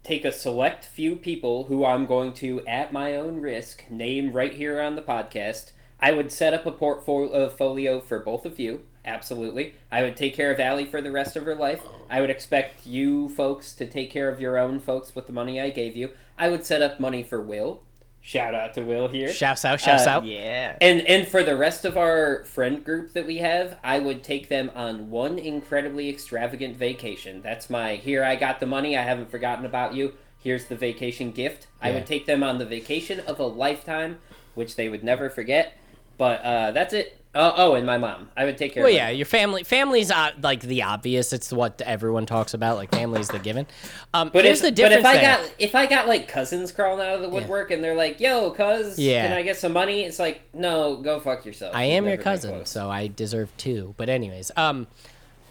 take 0.04 0.24
a 0.24 0.32
select 0.32 0.84
few 0.84 1.16
people 1.16 1.64
who 1.64 1.84
I'm 1.84 2.06
going 2.06 2.32
to, 2.34 2.64
at 2.66 2.92
my 2.92 3.16
own 3.16 3.40
risk, 3.40 3.84
name 3.90 4.32
right 4.32 4.52
here 4.52 4.80
on 4.80 4.94
the 4.94 5.02
podcast. 5.02 5.72
I 5.98 6.12
would 6.12 6.30
set 6.30 6.54
up 6.54 6.66
a 6.66 6.72
portfolio 6.72 8.00
for 8.00 8.20
both 8.20 8.46
of 8.46 8.60
you. 8.60 8.82
Absolutely. 9.04 9.74
I 9.90 10.02
would 10.02 10.16
take 10.16 10.34
care 10.34 10.52
of 10.52 10.60
Allie 10.60 10.86
for 10.86 11.02
the 11.02 11.10
rest 11.10 11.34
of 11.36 11.44
her 11.44 11.54
life. 11.54 11.82
I 12.08 12.20
would 12.20 12.30
expect 12.30 12.86
you 12.86 13.28
folks 13.30 13.72
to 13.74 13.86
take 13.86 14.10
care 14.10 14.28
of 14.28 14.40
your 14.40 14.56
own 14.56 14.78
folks 14.78 15.14
with 15.14 15.26
the 15.26 15.32
money 15.32 15.60
I 15.60 15.70
gave 15.70 15.96
you. 15.96 16.10
I 16.38 16.48
would 16.48 16.64
set 16.64 16.80
up 16.80 17.00
money 17.00 17.22
for 17.22 17.40
Will. 17.40 17.82
Shout 18.22 18.54
out 18.54 18.74
to 18.74 18.82
Will 18.82 19.08
here. 19.08 19.32
Shouts 19.32 19.64
out, 19.64 19.80
shouts 19.80 20.06
Uh, 20.06 20.10
out. 20.10 20.24
Yeah. 20.26 20.76
And 20.80 21.00
and 21.08 21.26
for 21.26 21.42
the 21.42 21.56
rest 21.56 21.84
of 21.84 21.96
our 21.96 22.44
friend 22.44 22.84
group 22.84 23.14
that 23.14 23.26
we 23.26 23.38
have, 23.38 23.78
I 23.82 23.98
would 23.98 24.22
take 24.22 24.48
them 24.48 24.70
on 24.74 25.10
one 25.10 25.38
incredibly 25.38 26.08
extravagant 26.10 26.76
vacation. 26.76 27.40
That's 27.42 27.70
my 27.70 27.96
here 27.96 28.22
I 28.22 28.36
got 28.36 28.60
the 28.60 28.66
money, 28.66 28.96
I 28.96 29.02
haven't 29.02 29.30
forgotten 29.30 29.64
about 29.64 29.94
you. 29.94 30.12
Here's 30.42 30.66
the 30.66 30.76
vacation 30.76 31.32
gift. 31.32 31.66
I 31.82 31.90
would 31.92 32.06
take 32.06 32.26
them 32.26 32.42
on 32.42 32.58
the 32.58 32.64
vacation 32.66 33.20
of 33.20 33.38
a 33.40 33.44
lifetime, 33.46 34.18
which 34.54 34.76
they 34.76 34.88
would 34.88 35.04
never 35.04 35.28
forget. 35.28 35.74
But 36.16 36.42
uh, 36.42 36.70
that's 36.72 36.94
it. 36.94 37.19
Oh, 37.32 37.52
oh, 37.56 37.74
and 37.74 37.86
my 37.86 37.96
mom. 37.96 38.28
I 38.36 38.44
would 38.44 38.58
take 38.58 38.74
care. 38.74 38.82
Well, 38.82 38.90
of 38.90 38.96
yeah, 38.96 39.08
your 39.10 39.24
family. 39.26 39.62
Family's 39.62 40.10
uh, 40.10 40.32
like 40.42 40.62
the 40.62 40.82
obvious. 40.82 41.32
It's 41.32 41.52
what 41.52 41.80
everyone 41.80 42.26
talks 42.26 42.54
about. 42.54 42.76
Like 42.76 42.90
family's 42.90 43.28
the 43.28 43.38
given. 43.38 43.68
Um, 44.12 44.30
But 44.32 44.44
here's 44.44 44.58
if, 44.58 44.62
the 44.64 44.82
but 44.82 44.88
difference. 44.88 45.00
if 45.00 45.06
I 45.06 45.14
there. 45.16 45.36
got 45.38 45.54
if 45.58 45.74
I 45.76 45.86
got 45.86 46.08
like 46.08 46.26
cousins 46.26 46.72
crawling 46.72 47.06
out 47.06 47.14
of 47.14 47.22
the 47.22 47.28
woodwork 47.28 47.70
and 47.70 47.84
they're 47.84 47.94
like, 47.94 48.18
"Yo, 48.18 48.50
cuz, 48.50 48.98
Yeah. 48.98 49.28
can 49.28 49.36
I 49.36 49.42
get 49.42 49.56
some 49.58 49.72
money?" 49.72 50.02
It's 50.02 50.18
like, 50.18 50.40
no, 50.52 50.96
go 50.96 51.20
fuck 51.20 51.46
yourself. 51.46 51.72
I 51.72 51.84
You've 51.84 51.98
am 51.98 52.06
your 52.08 52.16
cousin, 52.16 52.66
so 52.66 52.90
I 52.90 53.06
deserve 53.06 53.56
two. 53.56 53.94
But 53.96 54.08
anyways, 54.08 54.50
um, 54.56 54.88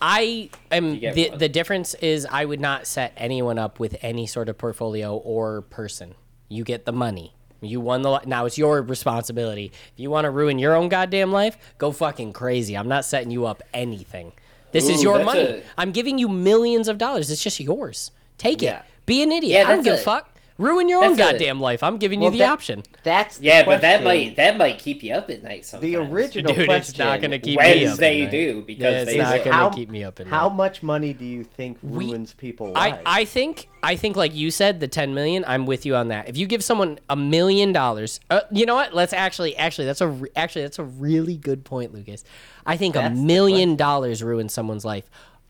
I 0.02 0.50
am 0.72 1.00
the 1.00 1.30
one. 1.30 1.38
the 1.38 1.48
difference 1.50 1.94
is 1.96 2.28
I 2.30 2.44
would 2.44 2.60
not 2.60 2.88
set 2.88 3.14
anyone 3.16 3.58
up 3.58 3.80
with 3.80 3.96
any 4.02 4.28
sort 4.28 4.50
of 4.50 4.58
portfolio 4.58 5.16
or 5.16 5.62
person. 5.62 6.16
You 6.50 6.66
get 6.66 6.84
the 6.86 6.92
money. 6.94 7.36
You 7.62 7.82
won 7.82 8.02
the 8.02 8.12
li- 8.12 8.20
now. 8.26 8.46
It's 8.46 8.58
your 8.58 8.82
responsibility. 8.82 9.72
If 9.94 10.00
you 10.00 10.10
want 10.10 10.26
to 10.26 10.32
ruin 10.32 10.60
your 10.60 10.76
own 10.76 10.88
goddamn 10.90 11.32
life, 11.32 11.58
go 11.78 11.92
fucking 11.92 12.34
crazy. 12.34 12.78
I'm 12.78 12.88
not 12.88 13.04
setting 13.06 13.32
you 13.32 13.46
up 13.46 13.62
anything. 13.74 14.32
This 14.72 14.88
is 14.88 15.02
your 15.04 15.24
money. 15.24 15.42
a- 15.42 15.64
I'm 15.78 15.92
giving 15.92 16.18
you 16.20 16.30
millions 16.30 16.88
of 16.88 16.98
dollars. 16.98 17.30
It's 17.32 17.44
just 17.44 17.60
yours. 17.60 18.12
Take 18.38 18.62
Yeah. 18.62 18.80
it. 18.80 18.84
Be 19.06 19.24
an 19.24 19.32
idiot. 19.32 19.54
Yeah, 19.64 19.68
I 19.68 19.76
don't 19.76 19.84
give 19.84 19.96
a- 19.96 19.98
fuck. 19.98 20.29
Ruin 20.60 20.88
your 20.90 21.04
own 21.04 21.16
that's 21.16 21.30
a- 21.30 21.34
goddamn 21.34 21.60
life. 21.60 21.82
I'm 21.82 21.98
giving 21.98 22.20
Well, 22.20 22.28
you 22.28 22.34
the 22.34 22.38
that- 22.40 22.52
option. 22.52 22.84
That's 23.04 23.38
the 23.38 23.46
Yeah, 23.46 23.64
but 23.66 23.82
that 23.82 24.04
might 24.04 24.36
that 24.36 24.58
might 24.58 24.78
keep 24.78 25.02
you 25.02 25.14
up 25.16 25.30
at 25.32 25.42
night 25.42 25.66
sometimes. 25.66 25.92
the 25.92 25.96
original 25.98 26.54
Dude, 26.54 26.66
question. 26.68 26.92
it's 26.92 27.00
not 27.00 27.22
gonna 27.22 27.40
keep 27.40 27.58
me 27.60 27.86
up. 27.86 27.94
at 27.94 27.98
they 27.98 28.26
do 28.26 28.62
because 28.68 28.82
Yeah, 28.84 29.02
it's 29.02 29.12
they 29.12 29.18
not 29.18 29.38
gonna 29.44 29.56
how, 29.56 29.70
keep 29.70 29.90
me 29.90 30.04
up 30.04 30.20
at 30.20 30.28
How 30.28 30.50
much 30.50 30.84
money 30.84 31.14
do 31.14 31.26
you 31.26 31.44
think 31.44 31.78
ruins 31.82 32.34
people's 32.34 32.74
I, 32.76 32.90
lives? 32.90 33.02
I 33.06 33.26
think 33.26 33.70
I 33.82 33.96
think 33.96 34.18
like 34.18 34.36
you 34.36 34.52
said 34.52 34.82
the 34.82 34.88
10 34.90 35.14
million 35.14 35.46
I'm 35.48 35.66
with 35.66 35.86
you 35.86 35.96
on 35.96 36.10
that. 36.10 36.28
If 36.28 36.36
you 36.38 36.46
give 36.46 36.64
someone 36.64 37.00
a 37.10 37.16
million 37.16 37.72
dollars, 37.72 38.20
uh, 38.30 38.42
you 38.52 38.66
know 38.66 38.76
what? 38.76 38.94
Let's 38.94 39.14
actually 39.14 39.56
actually 39.56 39.86
that's 39.86 40.02
a 40.02 40.14
actually 40.36 40.64
that's 40.64 40.80
a 40.80 40.84
really 40.84 41.38
good 41.38 41.64
point, 41.64 41.94
Lucas. 41.94 42.26
I 42.66 42.76
think 42.76 42.96
a 42.96 43.00
That's 43.00 43.16
the 43.18 43.26
million 43.26 43.78
dollars 43.78 44.22
ruins 44.22 44.54
someone's 44.54 44.84
life. 44.84 45.10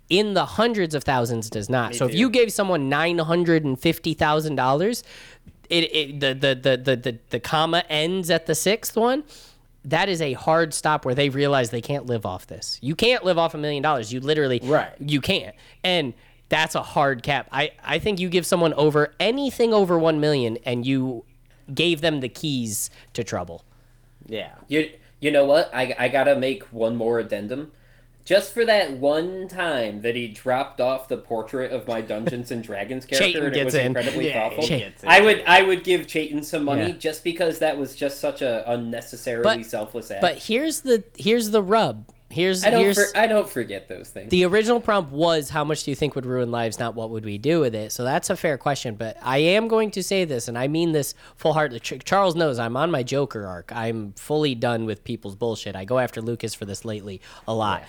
In 0.10 0.34
the 0.34 0.46
hundreds 0.46 0.96
of 0.96 1.04
thousands 1.04 1.50
does 1.50 1.70
not. 1.70 1.94
so 1.96 2.06
if 2.08 2.16
you 2.16 2.30
gave 2.32 2.52
someone 2.52 2.90
$950,000, 2.90 5.04
it, 5.70 5.84
it 5.96 6.20
the, 6.20 6.34
the, 6.34 6.56
the, 6.56 6.78
the, 6.78 6.96
the, 6.96 7.18
the 7.30 7.40
comma 7.40 7.84
ends 7.90 8.30
at 8.30 8.46
the 8.48 8.56
sixth 8.56 8.96
one. 8.96 9.24
That 9.86 10.10
is 10.10 10.22
a 10.22 10.34
hard 10.34 10.74
stop 10.74 11.06
where 11.06 11.16
they 11.16 11.30
realize 11.30 11.70
they 11.70 11.82
can't 11.82 12.06
live 12.06 12.26
off 12.26 12.48
this. 12.48 12.80
You 12.82 12.96
can't 12.96 13.24
live 13.24 13.38
off 13.38 13.54
a 13.54 13.58
million 13.58 13.82
dollars. 13.84 14.12
You 14.12 14.20
literally 14.20 14.60
Right. 14.64 14.92
you 15.00 15.22
can't. 15.22 15.56
And 15.84 16.14
that's 16.50 16.76
a 16.76 16.82
hard 16.82 17.24
cap. 17.24 17.48
I, 17.52 17.72
I 17.84 18.00
think 18.00 18.20
you 18.20 18.30
give 18.30 18.46
someone 18.46 18.74
over 18.74 19.14
anything 19.20 19.74
over 19.74 19.98
1 20.00 20.20
million 20.20 20.58
and 20.66 20.86
you 20.86 21.24
gave 21.74 22.02
them 22.02 22.20
the 22.20 22.30
keys 22.30 22.90
to 23.14 23.24
trouble. 23.24 23.64
yeah. 24.28 24.54
You 24.68 24.90
you 25.22 25.32
know 25.32 25.44
what? 25.46 25.70
I 25.74 25.94
I 26.00 26.08
gotta 26.08 26.36
make 26.36 26.64
one 26.72 26.96
more 26.96 27.20
addendum. 27.20 27.72
Just 28.30 28.54
for 28.54 28.64
that 28.66 28.92
one 28.92 29.48
time 29.48 30.02
that 30.04 30.16
he 30.16 30.28
dropped 30.28 30.80
off 30.80 31.08
the 31.08 31.18
portrait 31.18 31.72
of 31.72 31.88
my 31.88 32.00
Dungeons 32.02 32.52
and 32.52 32.62
Dragons 32.64 33.04
character, 33.08 33.48
and 33.48 33.56
it 33.56 33.66
was 33.66 33.74
in. 33.74 33.88
incredibly 33.88 34.28
Yeah, 34.28 34.50
thoughtful. 34.50 34.68
gets 34.68 35.02
in. 35.02 35.10
I 35.10 35.20
would 35.22 35.44
I 35.48 35.64
would 35.64 35.84
give 35.84 36.06
Chayton 36.06 36.44
some 36.44 36.64
money 36.64 36.90
Yeah. 36.90 36.98
just 36.98 37.24
because 37.24 37.58
that 37.58 37.76
was 37.80 37.96
just 37.96 38.20
such 38.20 38.44
a 38.44 38.70
unnecessarily 38.72 39.44
But- 39.44 39.66
selfless 39.66 40.12
act. 40.12 40.22
But 40.22 40.38
here's 40.38 40.82
the 40.82 41.04
here's 41.18 41.50
the 41.50 41.64
rub. 41.64 42.06
Here's 42.32 42.64
I 42.64 42.70
don't 42.70 42.82
here's 42.82 43.12
for, 43.12 43.18
I 43.18 43.26
don't 43.26 43.50
forget 43.50 43.88
those 43.88 44.10
things. 44.10 44.30
the 44.30 44.46
original 44.46 44.80
prompt 44.80 45.12
was 45.12 45.50
how 45.50 45.64
much 45.64 45.84
do 45.84 45.90
you 45.90 45.96
think 45.96 46.14
would 46.14 46.28
ruin 46.28 46.52
lives, 46.52 46.78
not 46.78 46.94
what 46.94 47.10
would 47.10 47.26
we 47.26 47.40
do 47.40 47.60
with 47.60 47.74
it. 47.74 47.92
So 47.92 48.04
that's 48.04 48.30
a 48.30 48.36
fair 48.38 48.56
question. 48.60 48.94
But 48.94 49.18
I 49.24 49.40
am 49.40 49.68
going 49.68 49.90
to 49.90 50.04
say 50.04 50.26
this, 50.26 50.48
and 50.48 50.56
I 50.56 50.68
mean 50.68 50.92
this 50.92 51.16
full 51.36 51.54
heartedly. 51.54 51.80
Charles 51.80 52.36
knows 52.36 52.60
I'm 52.60 52.78
on 52.78 52.92
my 52.92 53.02
Joker 53.02 53.48
arc. 53.48 53.72
I'm 53.74 54.14
fully 54.14 54.54
done 54.54 54.86
with 54.86 55.04
people's 55.04 55.36
bullshit. 55.36 55.76
I 55.76 55.86
go 55.86 55.98
after 55.98 56.22
Lucas 56.22 56.54
for 56.54 56.66
this 56.66 56.86
lately 56.86 57.20
a 57.48 57.54
lot. 57.56 57.82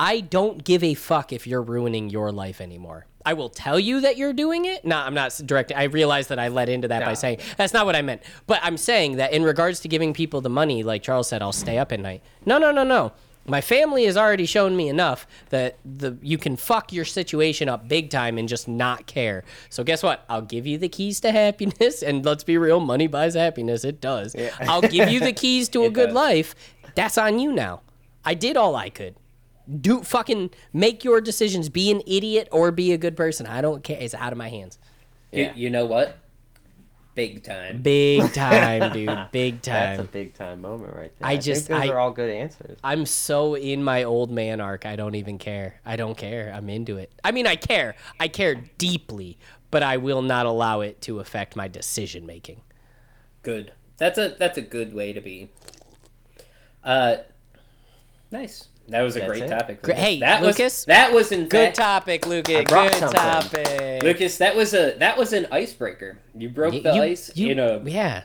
I 0.00 0.20
don't 0.20 0.64
give 0.64 0.82
a 0.82 0.94
fuck 0.94 1.30
if 1.30 1.46
you're 1.46 1.60
ruining 1.60 2.08
your 2.08 2.32
life 2.32 2.62
anymore. 2.62 3.04
I 3.26 3.34
will 3.34 3.50
tell 3.50 3.78
you 3.78 4.00
that 4.00 4.16
you're 4.16 4.32
doing 4.32 4.64
it. 4.64 4.82
No, 4.82 4.96
I'm 4.96 5.12
not 5.12 5.38
directing. 5.44 5.76
I 5.76 5.84
realize 5.84 6.28
that 6.28 6.38
I 6.38 6.48
led 6.48 6.70
into 6.70 6.88
that 6.88 7.04
by 7.04 7.12
saying 7.12 7.40
that's 7.58 7.74
not 7.74 7.84
what 7.84 7.94
I 7.94 8.00
meant. 8.00 8.22
But 8.46 8.60
I'm 8.62 8.78
saying 8.78 9.16
that 9.16 9.34
in 9.34 9.42
regards 9.42 9.80
to 9.80 9.88
giving 9.88 10.14
people 10.14 10.40
the 10.40 10.48
money, 10.48 10.82
like 10.82 11.02
Charles 11.02 11.28
said, 11.28 11.42
I'll 11.42 11.52
stay 11.52 11.76
up 11.76 11.92
at 11.92 12.00
night. 12.00 12.22
No, 12.46 12.56
no, 12.56 12.72
no, 12.72 12.82
no. 12.82 13.12
My 13.44 13.60
family 13.60 14.06
has 14.06 14.16
already 14.16 14.46
shown 14.46 14.74
me 14.74 14.88
enough 14.88 15.26
that 15.50 15.76
the 15.84 16.16
you 16.22 16.38
can 16.38 16.56
fuck 16.56 16.94
your 16.94 17.04
situation 17.04 17.68
up 17.68 17.86
big 17.86 18.08
time 18.08 18.38
and 18.38 18.48
just 18.48 18.68
not 18.68 19.06
care. 19.06 19.44
So 19.68 19.84
guess 19.84 20.02
what? 20.02 20.24
I'll 20.30 20.40
give 20.40 20.66
you 20.66 20.78
the 20.78 20.88
keys 20.88 21.20
to 21.20 21.30
happiness, 21.32 22.02
and 22.06 22.24
let's 22.24 22.44
be 22.44 22.56
real, 22.56 22.80
money 22.80 23.06
buys 23.06 23.34
happiness. 23.34 23.84
It 23.84 24.00
does. 24.00 24.34
I'll 24.60 24.80
give 24.80 25.10
you 25.10 25.20
the 25.20 25.34
keys 25.34 25.68
to 25.70 25.84
a 25.84 25.90
good 25.90 26.06
does. 26.06 26.14
life. 26.14 26.54
That's 26.94 27.18
on 27.18 27.38
you 27.38 27.52
now. 27.52 27.82
I 28.24 28.32
did 28.32 28.56
all 28.56 28.76
I 28.76 28.88
could 28.88 29.14
do 29.80 30.02
fucking 30.02 30.50
make 30.72 31.04
your 31.04 31.20
decisions 31.20 31.68
be 31.68 31.90
an 31.90 32.02
idiot 32.06 32.48
or 32.50 32.70
be 32.72 32.92
a 32.92 32.98
good 32.98 33.16
person 33.16 33.46
i 33.46 33.60
don't 33.60 33.84
care 33.84 33.98
it's 34.00 34.14
out 34.14 34.32
of 34.32 34.38
my 34.38 34.48
hands 34.48 34.78
You- 35.32 35.44
Yeah. 35.44 35.52
you, 35.54 35.70
know 35.70 35.86
what? 35.86 36.16
Big 37.14 37.42
time. 37.42 37.82
big 37.82 38.32
time 38.32 38.92
dude 38.92 39.26
big 39.32 39.62
time. 39.62 39.96
That's 39.98 40.08
a 40.08 40.12
big 40.12 40.32
time 40.34 40.60
moment 40.62 40.94
right 40.94 41.12
there. 41.18 41.28
I 41.28 41.32
I, 41.32 41.36
just- 41.36 41.66
think 41.66 41.80
those 41.80 41.90
I- 41.90 41.92
are 41.92 41.98
all 41.98 42.12
good 42.12 42.30
answers. 42.30 42.78
i'm 42.82 43.04
so 43.04 43.54
in 43.56 43.82
my 43.84 44.04
old 44.04 44.30
man 44.30 44.60
arc 44.60 44.86
i 44.86 44.96
don't 44.96 45.14
even 45.16 45.36
care 45.38 45.80
i 45.84 45.96
don't 45.96 46.16
care 46.16 46.52
i'm 46.54 46.68
into 46.70 46.96
it 46.96 47.12
i 47.24 47.30
mean 47.32 47.46
i 47.46 47.56
care 47.56 47.94
i 48.18 48.28
care 48.28 48.54
deeply 48.78 49.38
but 49.70 49.82
i 49.82 49.96
will 49.98 50.22
not 50.22 50.46
allow 50.46 50.80
it 50.80 51.00
to 51.02 51.18
affect 51.20 51.56
my 51.56 51.68
decision 51.68 52.24
making 52.26 52.60
Good. 53.42 53.72
That's 53.98 54.18
a 54.18 54.34
that's 54.38 54.56
a 54.58 54.62
good 54.62 54.92
way 54.94 55.12
to 55.14 55.20
be. 55.20 55.48
Uh, 56.84 57.16
nice. 58.30 58.68
That 58.90 59.02
was 59.02 59.16
a 59.16 59.20
That's 59.20 59.30
great 59.30 59.42
it? 59.44 59.48
topic. 59.48 59.82
Great- 59.82 59.96
Lucas. 59.96 60.04
hey, 60.04 60.20
that 60.20 60.42
Lucas, 60.42 60.58
was 60.58 60.84
that 60.86 61.12
was 61.12 61.32
in 61.32 61.48
good 61.48 61.66
fact, 61.66 61.76
topic 61.76 62.26
lucas 62.26 62.56
I 62.56 62.64
good 62.64 62.94
something. 62.94 63.20
topic 63.64 64.02
Lucas. 64.02 64.38
That 64.38 64.56
was 64.56 64.74
a 64.74 64.96
that 64.98 65.16
was 65.16 65.32
an 65.32 65.46
icebreaker. 65.52 66.18
You 66.36 66.48
broke 66.48 66.74
Y- 66.74 66.80
the 66.80 66.94
you- 66.94 67.02
ice 67.02 67.30
you- 67.34 67.54
know, 67.54 67.82
yeah 67.84 68.24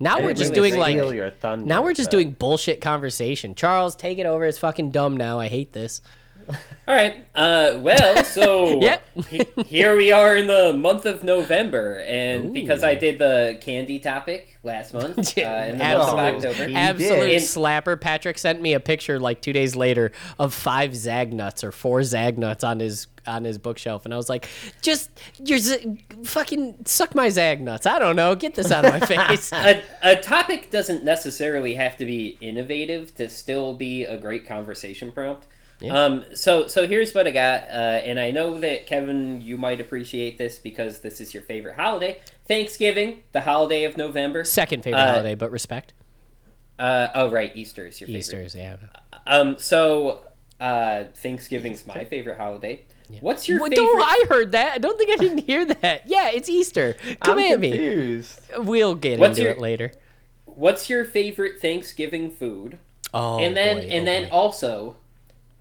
now 0.00 0.20
we're 0.20 0.34
just 0.34 0.50
mean 0.50 0.54
doing 0.54 0.76
like 0.76 0.96
your 0.96 1.30
thunder, 1.30 1.66
now 1.66 1.82
we're 1.82 1.94
just 1.94 2.08
but- 2.10 2.16
doing 2.16 2.30
bullshit 2.32 2.80
conversation 2.80 3.54
charles 3.54 3.94
take 3.94 4.18
it 4.18 4.26
over 4.26 4.44
it's 4.44 4.58
fucking 4.58 4.90
dumb 4.90 5.16
now 5.16 5.38
i 5.38 5.46
hate 5.46 5.72
this 5.72 6.00
All 6.88 6.94
right. 6.94 7.24
Uh, 7.34 7.78
well, 7.80 8.22
so 8.24 8.80
Yep. 8.82 9.02
he- 9.30 9.46
here 9.66 9.96
we 9.96 10.12
are 10.12 10.36
in 10.36 10.46
the 10.46 10.72
month 10.74 11.06
of 11.06 11.24
November, 11.24 12.00
and 12.06 12.52
because 12.52 12.84
I 12.84 12.94
did 12.94 13.18
the 13.18 13.58
candy 13.60 13.98
topic 13.98 14.58
last 14.62 14.92
month, 14.92 15.18
uh, 15.38 15.40
in 15.40 15.78
the 15.78 15.84
month 15.84 16.10
of 16.14 16.18
Absolute, 16.18 16.44
October, 16.46 16.78
absolute 16.78 17.26
did. 17.28 17.42
slapper. 17.42 17.98
Patrick 18.00 18.36
sent 18.38 18.60
me 18.60 18.74
a 18.74 18.80
picture 18.80 19.18
like 19.18 19.40
two 19.40 19.52
days 19.54 19.74
later 19.74 20.12
of 20.38 20.52
five 20.52 20.90
Zagnuts 20.94 21.64
or 21.64 21.72
four 21.72 22.00
Zagnuts 22.02 22.62
on 22.64 22.80
his 22.80 23.06
on 23.26 23.44
his 23.44 23.56
bookshelf, 23.56 24.04
and 24.04 24.12
I 24.12 24.18
was 24.18 24.28
like, 24.28 24.46
"Just 24.82 25.08
you're 25.42 25.58
z- 25.58 26.04
fucking 26.24 26.84
suck 26.84 27.14
my 27.14 27.30
Zag 27.30 27.62
nuts." 27.62 27.86
I 27.86 27.98
don't 27.98 28.16
know. 28.16 28.34
Get 28.34 28.54
this 28.56 28.70
out 28.70 28.84
of 28.84 28.92
my 28.92 29.00
face. 29.00 29.50
a, 29.54 29.82
a 30.02 30.16
topic 30.16 30.70
doesn't 30.70 31.02
necessarily 31.04 31.74
have 31.76 31.96
to 31.96 32.04
be 32.04 32.36
innovative 32.42 33.14
to 33.14 33.30
still 33.30 33.72
be 33.72 34.04
a 34.04 34.18
great 34.18 34.46
conversation 34.46 35.10
prompt. 35.10 35.46
Um, 35.90 36.24
so 36.34 36.66
so 36.66 36.86
here's 36.86 37.12
what 37.14 37.26
I 37.26 37.30
got, 37.30 37.62
uh, 37.64 38.00
and 38.04 38.18
I 38.18 38.30
know 38.30 38.58
that 38.60 38.86
Kevin, 38.86 39.40
you 39.42 39.58
might 39.58 39.80
appreciate 39.80 40.38
this 40.38 40.58
because 40.58 41.00
this 41.00 41.20
is 41.20 41.34
your 41.34 41.42
favorite 41.42 41.76
holiday, 41.76 42.20
Thanksgiving, 42.48 43.22
the 43.32 43.42
holiday 43.42 43.84
of 43.84 43.96
November. 43.96 44.44
Second 44.44 44.82
favorite 44.84 45.00
Uh, 45.00 45.10
holiday, 45.12 45.34
but 45.34 45.50
respect. 45.50 45.92
Uh, 46.78 47.08
oh 47.14 47.30
right, 47.30 47.52
Easter 47.54 47.86
is 47.86 48.00
your 48.00 48.06
favorite. 48.06 48.18
Easter's, 48.20 48.54
yeah. 48.54 48.76
Um, 49.26 49.56
so 49.58 50.22
uh, 50.60 51.04
Thanksgiving's 51.16 51.86
my 51.86 52.04
favorite 52.04 52.38
holiday. 52.38 52.84
What's 53.20 53.46
your 53.48 53.60
Well, 53.60 53.68
favorite? 53.70 53.84
don't, 53.84 54.02
I 54.02 54.24
heard 54.30 54.52
that. 54.52 54.72
I 54.74 54.78
don't 54.78 54.96
think 54.96 55.10
I 55.10 55.16
didn't 55.16 55.38
hear 55.46 55.66
that. 55.66 56.04
Yeah, 56.06 56.30
it's 56.30 56.48
Easter. 56.48 56.96
Come 57.20 57.38
I'm 57.38 57.52
at 57.52 57.60
me. 57.60 58.22
We'll 58.56 58.94
get 58.94 59.18
What's 59.20 59.32
into 59.38 59.42
your- 59.42 59.52
it 59.52 59.58
later. 59.58 59.92
What's 60.46 60.88
your 60.88 61.04
favorite 61.04 61.60
Thanksgiving 61.60 62.30
food? 62.30 62.78
Oh, 63.12 63.38
and 63.38 63.56
then 63.56 63.76
boy, 63.78 63.82
and 63.90 64.02
oh, 64.02 64.04
then 64.06 64.22
boy. 64.24 64.34
also, 64.34 64.96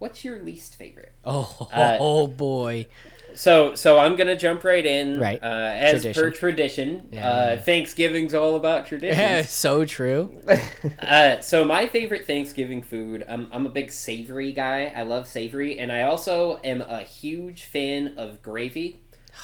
what's 0.03 0.25
your 0.25 0.39
least 0.39 0.75
favorite? 0.75 1.13
oh, 1.25 1.69
uh, 1.71 1.97
oh 1.97 2.27
boy. 2.27 2.87
So, 3.35 3.73
so 3.73 3.97
I'm 3.97 4.17
gonna 4.17 4.35
jump 4.35 4.65
right 4.65 4.85
in. 4.85 5.17
Right. 5.17 5.41
Uh, 5.41 5.45
as 5.47 6.03
per 6.03 6.11
Tradition. 6.11 6.33
tradition, 6.33 7.09
Yeah, 7.13 7.29
uh. 7.29 7.61
Thanksgiving's 7.61 8.33
all 8.33 8.57
about 8.57 8.85
tradition. 8.85 9.17
Yeah, 9.17 9.41
so 9.43 9.85
true. 9.85 10.37
uh, 10.99 11.39
so 11.39 11.63
my 11.63 11.87
favorite 11.87 12.27
Thanksgiving 12.27 12.81
food, 12.81 13.23
I'm, 13.29 13.47
I'm 13.53 13.65
a 13.65 13.69
big 13.69 13.91
savory 13.93 14.51
guy. 14.51 14.91
I 14.93 15.03
love 15.03 15.25
savory, 15.25 15.79
and 15.79 15.89
I 15.89 16.01
also 16.01 16.59
am 16.65 16.81
a 16.81 16.99
huge 16.99 17.63
fan 17.63 18.15
of 18.17 18.41
gravy. 18.43 18.99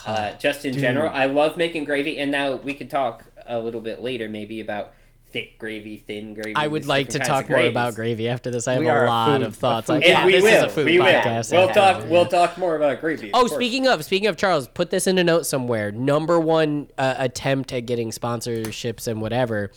Uh, 0.05 0.33
just 0.33 0.65
in 0.65 0.73
general, 0.73 1.09
I 1.11 1.25
love 1.25 1.55
making 1.55 1.85
gravy, 1.85 2.19
and 2.19 2.29
now 2.29 2.55
we 2.57 2.73
could 2.73 2.89
talk 2.91 3.23
a 3.47 3.57
little 3.57 3.81
bit 3.81 4.01
later, 4.01 4.27
maybe 4.29 4.59
about 4.59 4.93
thick 5.31 5.57
gravy, 5.59 5.97
thin 5.97 6.33
gravy. 6.33 6.55
I 6.55 6.67
would 6.67 6.85
like 6.85 7.09
to 7.09 7.19
talk 7.19 7.49
more 7.49 7.61
about 7.61 7.95
gravy 7.95 8.27
after 8.29 8.49
this. 8.51 8.67
I 8.67 8.73
have 8.73 8.81
We 8.81 8.87
a 8.87 8.91
are 8.93 9.05
a 9.05 9.07
lot 9.07 9.41
of 9.41 9.55
thoughts. 9.55 9.89
a 9.89 9.93
Like, 9.93 10.05
yeah, 10.05 10.25
we 10.25 10.31
this 10.33 10.43
will. 10.43 10.53
is 10.53 10.63
a 10.63 10.69
food 10.69 10.85
we 10.85 10.97
podcast. 10.97 11.51
will. 11.51 11.59
We'll 11.59 11.67
Yeah. 11.67 11.73
talk. 11.73 12.09
We'll 12.09 12.25
talk 12.25 12.57
more 12.57 12.75
about 12.75 12.99
gravy. 13.01 13.29
Oh, 13.33 13.41
course. 13.41 13.53
speaking 13.53 13.87
of 13.87 14.03
speaking 14.03 14.27
of 14.27 14.37
Charles, 14.37 14.67
put 14.67 14.89
this 14.89 15.07
in 15.07 15.17
a 15.17 15.23
note 15.23 15.45
somewhere. 15.45 15.91
Number 15.91 16.39
one 16.39 16.87
uh, 16.97 17.15
attempt 17.17 17.71
at 17.73 17.85
getting 17.85 18.11
sponsorships 18.11 19.07
and 19.07 19.21
whatever, 19.21 19.71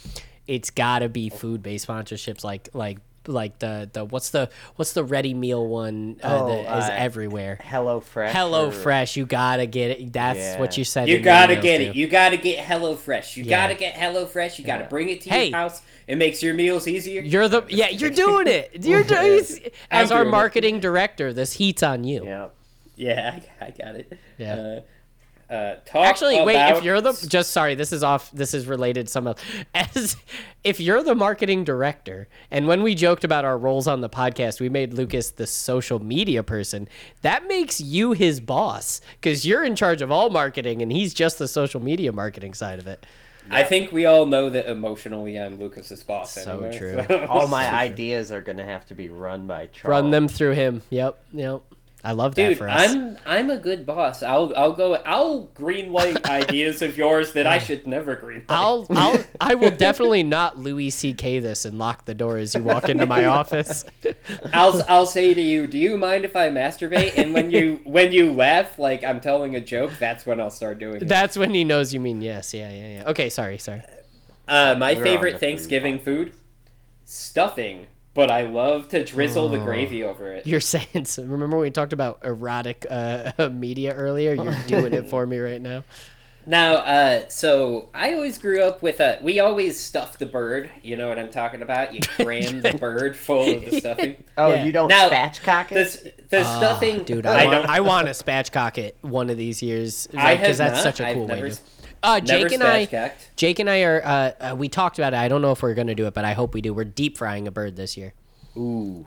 it's 0.47 0.71
got 0.71 1.01
to 1.01 1.09
be 1.09 1.29
food 1.29 1.63
based 1.63 1.87
sponsorships 1.87 2.43
like 2.45 2.69
like 2.73 2.99
like 3.27 3.59
the 3.61 3.89
the 3.93 4.05
what's 4.05 4.31
the 4.31 4.51
what's 4.77 4.93
the 4.93 5.05
ready 5.05 5.35
meal 5.35 5.67
one 5.67 6.17
uh, 6.23 6.39
Oh, 6.43 6.49
that 6.65 6.79
is 6.79 6.85
uh, 6.89 6.93
everywhere. 6.93 7.59
Hello 7.63 8.01
Fresh. 8.01 8.33
Hello 8.35 8.69
or- 8.69 8.73
Fresh, 8.73 9.17
you 9.17 9.27
gotta 9.27 9.67
get 9.67 9.91
it. 9.93 10.13
That's 10.13 10.59
what 10.59 10.77
you 10.77 10.85
said. 10.85 11.09
You 11.09 11.21
gotta 11.21 11.57
emails, 11.57 11.63
get 11.63 11.79
too. 11.79 11.85
it. 11.85 11.97
You 11.97 12.07
gotta 12.09 12.37
get 12.37 12.65
Hello 12.65 12.97
Fresh. 12.97 13.37
You 13.37 13.45
Yeah. 13.45 13.63
gotta 13.63 13.75
get 13.79 13.95
Hello 13.97 14.27
Fresh. 14.27 14.59
You 14.59 14.65
gotta 14.65 14.85
Yeah. 14.85 14.89
bring 14.89 15.09
it 15.09 15.21
to 15.23 15.31
Hey. 15.31 15.47
your 15.51 15.57
house. 15.59 15.83
It 16.07 16.17
makes 16.17 16.43
your 16.43 16.55
meals 16.55 16.89
easier. 16.89 17.23
You're 17.23 17.49
the 17.49 17.63
yeah. 17.69 17.89
You're 17.91 18.11
doing 18.11 18.47
it. 18.49 18.71
You're 18.85 19.05
doing 19.05 19.39
as 19.39 20.11
I'm 20.11 20.17
our 20.19 20.25
doing 20.25 20.27
it. 20.29 20.31
marketing 20.31 20.81
director. 20.81 21.33
This 21.33 21.53
heat's 21.55 21.83
on 21.83 22.05
you. 22.05 22.25
Yeah. 22.25 22.49
Yeah, 22.97 23.41
I, 23.61 23.67
I 23.67 23.71
got 23.71 23.95
it. 23.97 24.19
Yeah. 24.39 24.55
Uh, 24.55 24.81
uh, 25.53 25.75
talk 25.85 26.07
Actually, 26.07 26.41
wait. 26.43 26.57
If 26.77 26.83
you're 26.83 27.01
the 27.01 27.13
just 27.29 27.51
sorry, 27.51 27.75
this 27.75 27.93
is 27.93 28.03
off. 28.03 28.31
This 28.33 28.55
is 28.55 28.67
related 28.67 29.09
some 29.09 29.27
of 29.27 29.39
as 29.75 30.17
if 30.65 30.81
you're 30.81 31.03
the 31.03 31.15
marketing 31.15 31.65
director, 31.65 32.29
and 32.51 32.67
when 32.67 32.83
we 32.83 32.95
joked 32.95 33.23
about 33.25 33.45
our 33.45 33.59
roles 33.59 33.87
on 33.87 34.01
the 34.01 34.09
podcast, 34.09 34.61
we 34.61 34.69
made 34.69 34.95
Lucas 34.95 35.31
the 35.31 35.47
social 35.47 35.99
media 36.03 36.43
person. 36.43 36.89
That 37.21 37.47
makes 37.49 37.81
you 37.81 38.13
his 38.13 38.41
boss 38.41 39.01
because 39.21 39.45
you're 39.47 39.63
in 39.65 39.77
charge 39.77 40.01
of 40.01 40.11
all 40.11 40.31
marketing, 40.31 40.81
and 40.81 40.91
he's 40.91 41.13
just 41.13 41.39
the 41.39 41.49
social 41.49 41.83
media 41.83 42.13
marketing 42.13 42.55
side 42.55 42.79
of 42.79 42.87
it. 42.87 43.05
I 43.51 43.65
think 43.65 43.91
we 43.91 44.07
all 44.07 44.25
know 44.25 44.49
that 44.51 44.67
emotionally 44.71 45.37
I'm 45.37 45.59
Lucas's 45.59 46.03
boss. 46.05 46.33
So 46.33 46.61
anyway, 46.61 46.79
true. 46.79 47.05
so- 47.09 47.27
All 47.27 47.49
my 47.49 47.69
ideas 47.75 48.31
are 48.31 48.41
gonna 48.41 48.65
have 48.65 48.87
to 48.87 48.95
be 48.95 49.09
run 49.09 49.47
by 49.47 49.67
Charles. 49.67 49.91
Run 50.03 50.11
them 50.13 50.29
through 50.29 50.53
him. 50.53 50.83
Yep. 50.91 51.23
Yep. 51.33 51.63
I 52.05 52.13
love 52.13 52.35
that 52.35 52.49
Dude, 52.49 52.59
for 52.59 52.69
us. 52.69 52.91
I'm 52.91 53.17
I'm 53.25 53.51
a 53.51 53.57
good 53.57 53.87
boss. 53.87 54.25
I'll 54.25 54.53
I'll 54.57 54.73
go. 54.73 54.95
I'll 54.95 55.47
greenlight 55.55 56.25
ideas 56.29 56.83
of 56.83 56.97
yours 56.99 57.33
that 57.35 57.47
I 57.47 57.59
should 57.59 57.87
never 57.87 58.17
greenlight. 58.17 58.47
I'll, 58.49 58.87
I'll, 58.91 59.25
I 59.41 59.55
will 59.55 59.71
definitely 59.71 60.25
not 60.25 60.59
Louis 60.59 60.91
C.K. 60.91 61.39
this 61.39 61.65
and 61.65 61.79
lock 61.79 62.05
the 62.05 62.15
door 62.15 62.39
as 62.39 62.57
you 62.57 62.63
walk 62.65 62.89
into 62.89 63.07
my 63.07 63.27
office. 63.27 63.85
I'll 64.53 64.83
I'll 64.89 65.07
say 65.07 65.33
to 65.33 65.41
you, 65.41 65.69
do 65.69 65.79
you 65.79 65.97
mind 65.97 66.25
if 66.25 66.35
I 66.35 66.49
masturbate? 66.49 67.17
And 67.17 67.33
when 67.33 67.53
you 67.53 67.81
when 67.85 68.11
you 68.11 68.33
laugh 68.33 68.81
like 68.81 69.05
I'm 69.05 69.21
telling 69.21 69.55
a 69.55 69.61
joke, 69.61 69.93
that's 70.01 70.27
when 70.27 70.41
I'll 70.41 70.51
start 70.51 70.81
doing 70.81 70.97
it. 70.97 71.09
That's 71.09 71.37
when 71.37 71.55
he 71.55 71.63
knows 71.63 71.95
you 71.95 72.01
mean 72.01 72.21
yes. 72.21 72.53
Yeah, 72.53 72.73
yeah, 72.73 72.89
yeah. 72.89 73.11
Okay, 73.11 73.31
sorry, 73.31 73.59
sorry. 73.59 73.83
Uh, 74.49 74.75
my 74.77 74.95
We're 74.95 74.97
on 74.97 75.03
the 75.03 75.05
favorite 75.05 75.33
food 75.35 75.41
Thanksgiving 75.41 76.01
food, 76.01 76.33
stuffing. 77.05 77.87
But 78.15 78.31
I 78.31 78.43
love 78.43 78.89
to 78.89 79.05
drizzle 79.05 79.49
the 79.49 79.59
gravy 79.59 80.05
over 80.05 80.31
it. 80.33 80.47
You're 80.47 80.61
saying 80.75 81.07
so. 81.07 81.23
Remember 81.23 81.57
when 81.57 81.63
we 81.65 81.71
talked 81.71 81.93
about 81.95 82.21
erotic 82.25 82.87
uh, 82.91 83.49
media 83.53 83.95
earlier? 83.95 84.35
You're 84.35 84.55
doing 84.67 84.93
it 84.93 85.09
for 85.09 85.27
me 85.27 85.39
right 85.39 85.61
now. 85.63 85.85
Now, 86.45 86.75
uh, 86.75 87.29
so 87.29 87.89
I 87.95 88.15
always 88.15 88.37
grew 88.37 88.63
up 88.65 88.83
with 88.83 88.99
a. 88.99 89.19
We 89.23 89.39
always 89.39 89.79
stuff 89.79 90.19
the 90.19 90.27
bird. 90.27 90.71
You 90.83 90.97
know 90.97 91.09
what 91.09 91.17
I'm 91.19 91.31
talking 91.31 91.63
about? 91.63 91.95
You 91.95 92.01
cram 92.01 92.61
the 92.63 92.75
bird 92.75 93.17
full 93.17 93.49
of 93.49 93.65
the 93.65 93.79
stuffing. 93.79 94.23
Oh, 94.37 94.53
Yeah. 94.53 94.65
you 94.65 94.73
don't 94.73 94.89
Now, 94.89 95.09
spatchcock 95.09 95.71
it? 95.71 95.75
This 95.75 96.07
the 96.31 96.41
Ah, 96.45 96.59
stuffing, 96.59 97.05
dude. 97.05 97.27
I 97.27 97.43
I, 97.43 97.45
want, 97.47 97.51
don't. 97.63 97.71
I 97.71 97.81
want 97.81 98.07
to 98.09 98.13
spatchcock 98.13 98.77
it 98.77 98.97
one 99.03 99.31
of 99.31 99.37
these 99.37 99.63
years 99.63 100.09
I 100.19 100.35
because 100.35 100.59
have 100.59 100.73
that's 100.73 100.85
not. 100.85 100.97
such 100.97 101.01
a 101.01 101.07
I've 101.07 101.15
cool 101.15 101.29
way 101.29 101.35
never 101.37 101.51
to. 101.51 101.61
Uh, 102.03 102.21
never 102.25 102.49
Jake 102.49 102.53
and 102.53 102.63
I, 102.63 102.87
spatchcocked. 102.87 103.13
Jake 103.37 103.59
and 103.59 103.71
I 103.71 103.83
are. 103.83 104.03
Uh, 104.05 104.31
uh, 104.53 104.57
we 104.57 104.69
talked 104.69 104.99
about 104.99 105.13
it. 105.15 105.17
I 105.19 105.29
don't 105.29 105.43
know 105.43 105.53
if 105.53 105.63
we're 105.63 105.75
gonna 105.75 105.95
do 105.95 106.07
it, 106.07 106.15
but 106.15 106.25
I 106.25 106.33
hope 106.33 106.55
we 106.55 106.61
do. 106.61 106.75
We're 106.75 106.85
deep 106.85 107.17
frying 107.19 107.47
a 107.47 107.51
bird 107.51 107.77
this 107.77 107.97
year. 107.97 108.15
Ooh. 108.57 109.07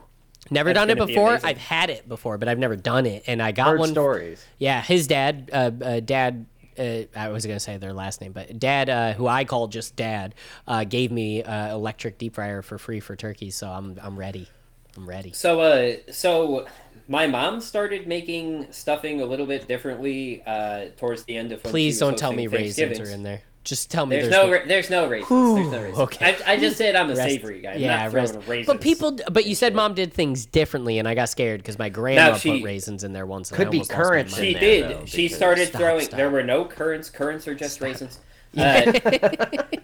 Never 0.50 0.70
That's 0.70 0.78
done 0.80 0.90
it 0.90 0.94
gonna 0.96 1.06
be 1.06 1.12
before. 1.14 1.30
amazing. 1.30 1.48
I've 1.48 1.58
had 1.58 1.90
it 1.90 2.08
before, 2.08 2.38
but 2.38 2.48
I've 2.48 2.58
never 2.58 2.76
done 2.76 3.04
it. 3.06 3.24
And 3.26 3.42
I 3.42 3.52
got 3.52 3.68
Heard 3.68 3.80
one. 3.80 3.88
stories. 3.90 4.44
Yeah, 4.58 4.80
his 4.80 5.06
dad, 5.06 5.50
uh, 5.52 5.70
uh, 5.82 6.00
dad. 6.00 6.46
Uh, 6.78 7.02
I 7.16 7.28
was 7.30 7.44
gonna 7.46 7.58
say 7.58 7.78
their 7.78 7.92
last 7.94 8.20
name, 8.20 8.32
but 8.32 8.58
dad, 8.58 8.88
uh, 8.90 9.12
who 9.14 9.26
I 9.26 9.44
call 9.44 9.66
just 9.66 9.96
dad, 9.96 10.34
uh, 10.68 10.84
gave 10.84 11.10
me 11.10 11.42
uh, 11.42 11.74
electric 11.74 12.18
deep 12.18 12.34
fryer 12.34 12.60
for 12.62 12.76
free 12.78 13.00
for 13.00 13.16
turkey. 13.16 13.50
So 13.50 13.68
I'm 13.68 13.98
I'm 14.02 14.16
ready. 14.18 14.48
I'm 14.96 15.08
ready. 15.08 15.32
So, 15.32 15.60
uh, 15.60 15.96
so 16.12 16.66
my 17.08 17.26
mom 17.26 17.60
started 17.60 18.06
making 18.06 18.66
stuffing 18.70 19.20
a 19.20 19.24
little 19.26 19.46
bit 19.46 19.68
differently 19.68 20.42
uh, 20.46 20.86
towards 20.96 21.24
the 21.24 21.36
end 21.36 21.52
of. 21.52 21.62
When 21.64 21.70
Please 21.70 21.84
she 21.98 22.04
was 22.04 22.10
don't 22.10 22.18
tell 22.18 22.32
me 22.32 22.46
raisins 22.46 22.98
are 23.00 23.04
in 23.10 23.22
there. 23.22 23.42
Just 23.64 23.90
tell 23.90 24.06
me 24.06 24.14
There's, 24.14 24.28
there's, 24.30 24.46
no, 24.46 24.52
ra- 24.52 24.60
there's 24.68 24.90
no 24.90 25.08
raisins. 25.08 25.28
there's 25.56 25.72
no 25.72 25.80
raisins. 25.82 25.98
okay. 25.98 26.36
I, 26.46 26.52
I 26.52 26.56
just 26.56 26.76
said 26.76 26.94
I'm 26.94 27.10
a 27.10 27.16
rest- 27.16 27.28
savory 27.28 27.60
guy. 27.62 27.72
I'm 27.72 27.80
Yeah, 27.80 27.96
not 28.04 28.10
throwing 28.12 28.32
rest- 28.36 28.48
raisins. 28.48 28.66
but 28.68 28.80
people, 28.80 29.18
but 29.32 29.44
you 29.44 29.56
said 29.56 29.74
mom 29.74 29.94
did 29.94 30.12
things 30.12 30.46
differently, 30.46 31.00
and 31.00 31.08
I 31.08 31.16
got 31.16 31.28
scared 31.30 31.62
because 31.62 31.76
my 31.76 31.88
grandma 31.88 32.36
she- 32.36 32.60
put 32.60 32.62
raisins 32.64 33.02
in 33.02 33.12
there 33.12 33.26
once. 33.26 33.50
And 33.50 33.56
Could 33.56 33.66
I 33.66 33.70
be 33.70 33.76
almost 33.78 33.90
currants. 33.90 34.36
She 34.36 34.54
in 34.54 34.60
did. 34.60 34.84
though, 34.84 35.04
she 35.06 35.26
started 35.26 35.66
Stop, 35.68 35.80
throwing. 35.80 36.04
stop. 36.04 36.16
There 36.16 36.30
were 36.30 36.44
no 36.44 36.64
currants. 36.64 37.10
Currants 37.10 37.48
are 37.48 37.56
just 37.56 37.80
raisins. 37.80 38.20
Uh, 38.56 38.92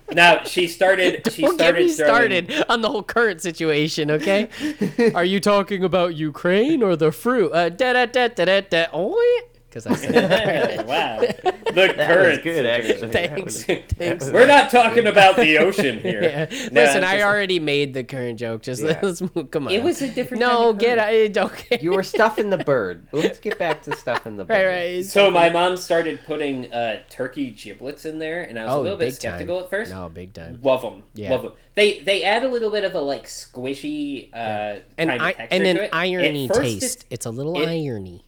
now 0.12 0.42
she 0.44 0.66
started. 0.68 1.30
She 1.32 1.42
Don't 1.42 1.56
get 1.58 1.64
started 1.64 1.86
me 1.86 1.92
throwing. 1.92 2.08
started 2.48 2.64
on 2.68 2.80
the 2.80 2.88
whole 2.90 3.02
current 3.02 3.40
situation, 3.42 4.10
okay? 4.10 4.48
Are 5.14 5.24
you 5.24 5.40
talking 5.40 5.84
about 5.84 6.14
Ukraine 6.14 6.82
or 6.82 6.96
the 6.96 7.12
fruit? 7.12 7.50
Uh, 7.52 7.68
da 7.68 7.92
da 7.92 8.06
da 8.06 8.28
da 8.28 8.44
da 8.44 8.60
da. 8.60 8.86
Oh, 8.92 9.42
because 9.72 9.86
I 9.86 9.94
said 9.94 10.86
wow, 10.86 11.20
the 11.20 11.72
That 11.72 11.96
was 11.96 12.06
currents. 12.06 12.42
good, 12.44 12.66
actually. 12.66 13.08
Thanks. 13.10 13.64
Thanks. 13.64 14.30
We're 14.30 14.46
not 14.46 14.70
talking 14.70 15.06
about 15.06 15.36
the 15.36 15.58
ocean 15.58 15.98
here. 16.00 16.22
Yeah. 16.22 16.44
No, 16.70 16.82
Listen, 16.82 17.02
I 17.04 17.14
just- 17.14 17.24
already 17.24 17.58
made 17.58 17.94
the 17.94 18.04
current 18.04 18.38
joke. 18.38 18.62
Just 18.62 18.82
Yeah. 18.82 18.98
let's 19.02 19.20
move. 19.20 19.50
Come 19.50 19.66
on. 19.66 19.72
It 19.72 19.82
was 19.82 20.02
a 20.02 20.08
different. 20.08 20.42
kind 20.42 20.52
no 20.52 20.70
of 20.70 20.78
get. 20.78 20.98
current. 20.98 21.00
I 21.10 21.26
don't 21.28 21.54
care. 21.54 21.78
You 21.80 21.92
were 21.92 22.02
stuffing 22.02 22.50
the 22.50 22.58
bird. 22.58 23.06
Let's 23.12 23.38
get 23.38 23.58
back 23.58 23.82
to 23.84 23.96
stuffing 23.96 24.36
the 24.36 24.44
bird. 24.44 24.54
right, 24.54 24.66
right. 24.96 25.04
So 25.04 25.30
my 25.30 25.48
mom 25.50 25.76
started 25.76 26.20
putting 26.26 26.72
uh, 26.72 27.02
turkey 27.08 27.50
giblets 27.50 28.04
in 28.04 28.18
there, 28.18 28.42
and 28.42 28.58
I 28.58 28.64
was 28.66 28.74
oh, 28.74 28.80
a 28.80 28.82
little 28.82 28.98
bit 28.98 29.14
skeptical 29.14 29.56
time. 29.56 29.64
at 29.64 29.70
first. 29.70 29.90
No, 29.90 30.08
big 30.08 30.32
time. 30.34 30.58
Love 30.62 30.82
them. 30.82 31.02
Yeah. 31.14 31.30
Love 31.32 31.42
them. 31.42 31.52
They 31.74 32.00
they 32.00 32.22
add 32.24 32.42
a 32.44 32.48
little 32.48 32.70
bit 32.70 32.84
of 32.84 32.94
a 32.94 33.00
like 33.00 33.24
squishy 33.26 34.28
uh, 34.34 34.80
And 34.98 35.08
kind 35.10 35.20
of 35.22 35.26
I, 35.26 35.32
texture 35.32 35.54
and 35.56 35.66
an 35.66 35.76
to 35.76 35.82
it. 35.84 35.90
irony 35.92 36.44
At 36.48 36.54
first, 36.54 36.80
taste. 36.80 37.04
It's 37.10 37.26
a 37.26 37.30
little 37.30 37.58
it- 37.60 37.68
irony. 37.68 38.24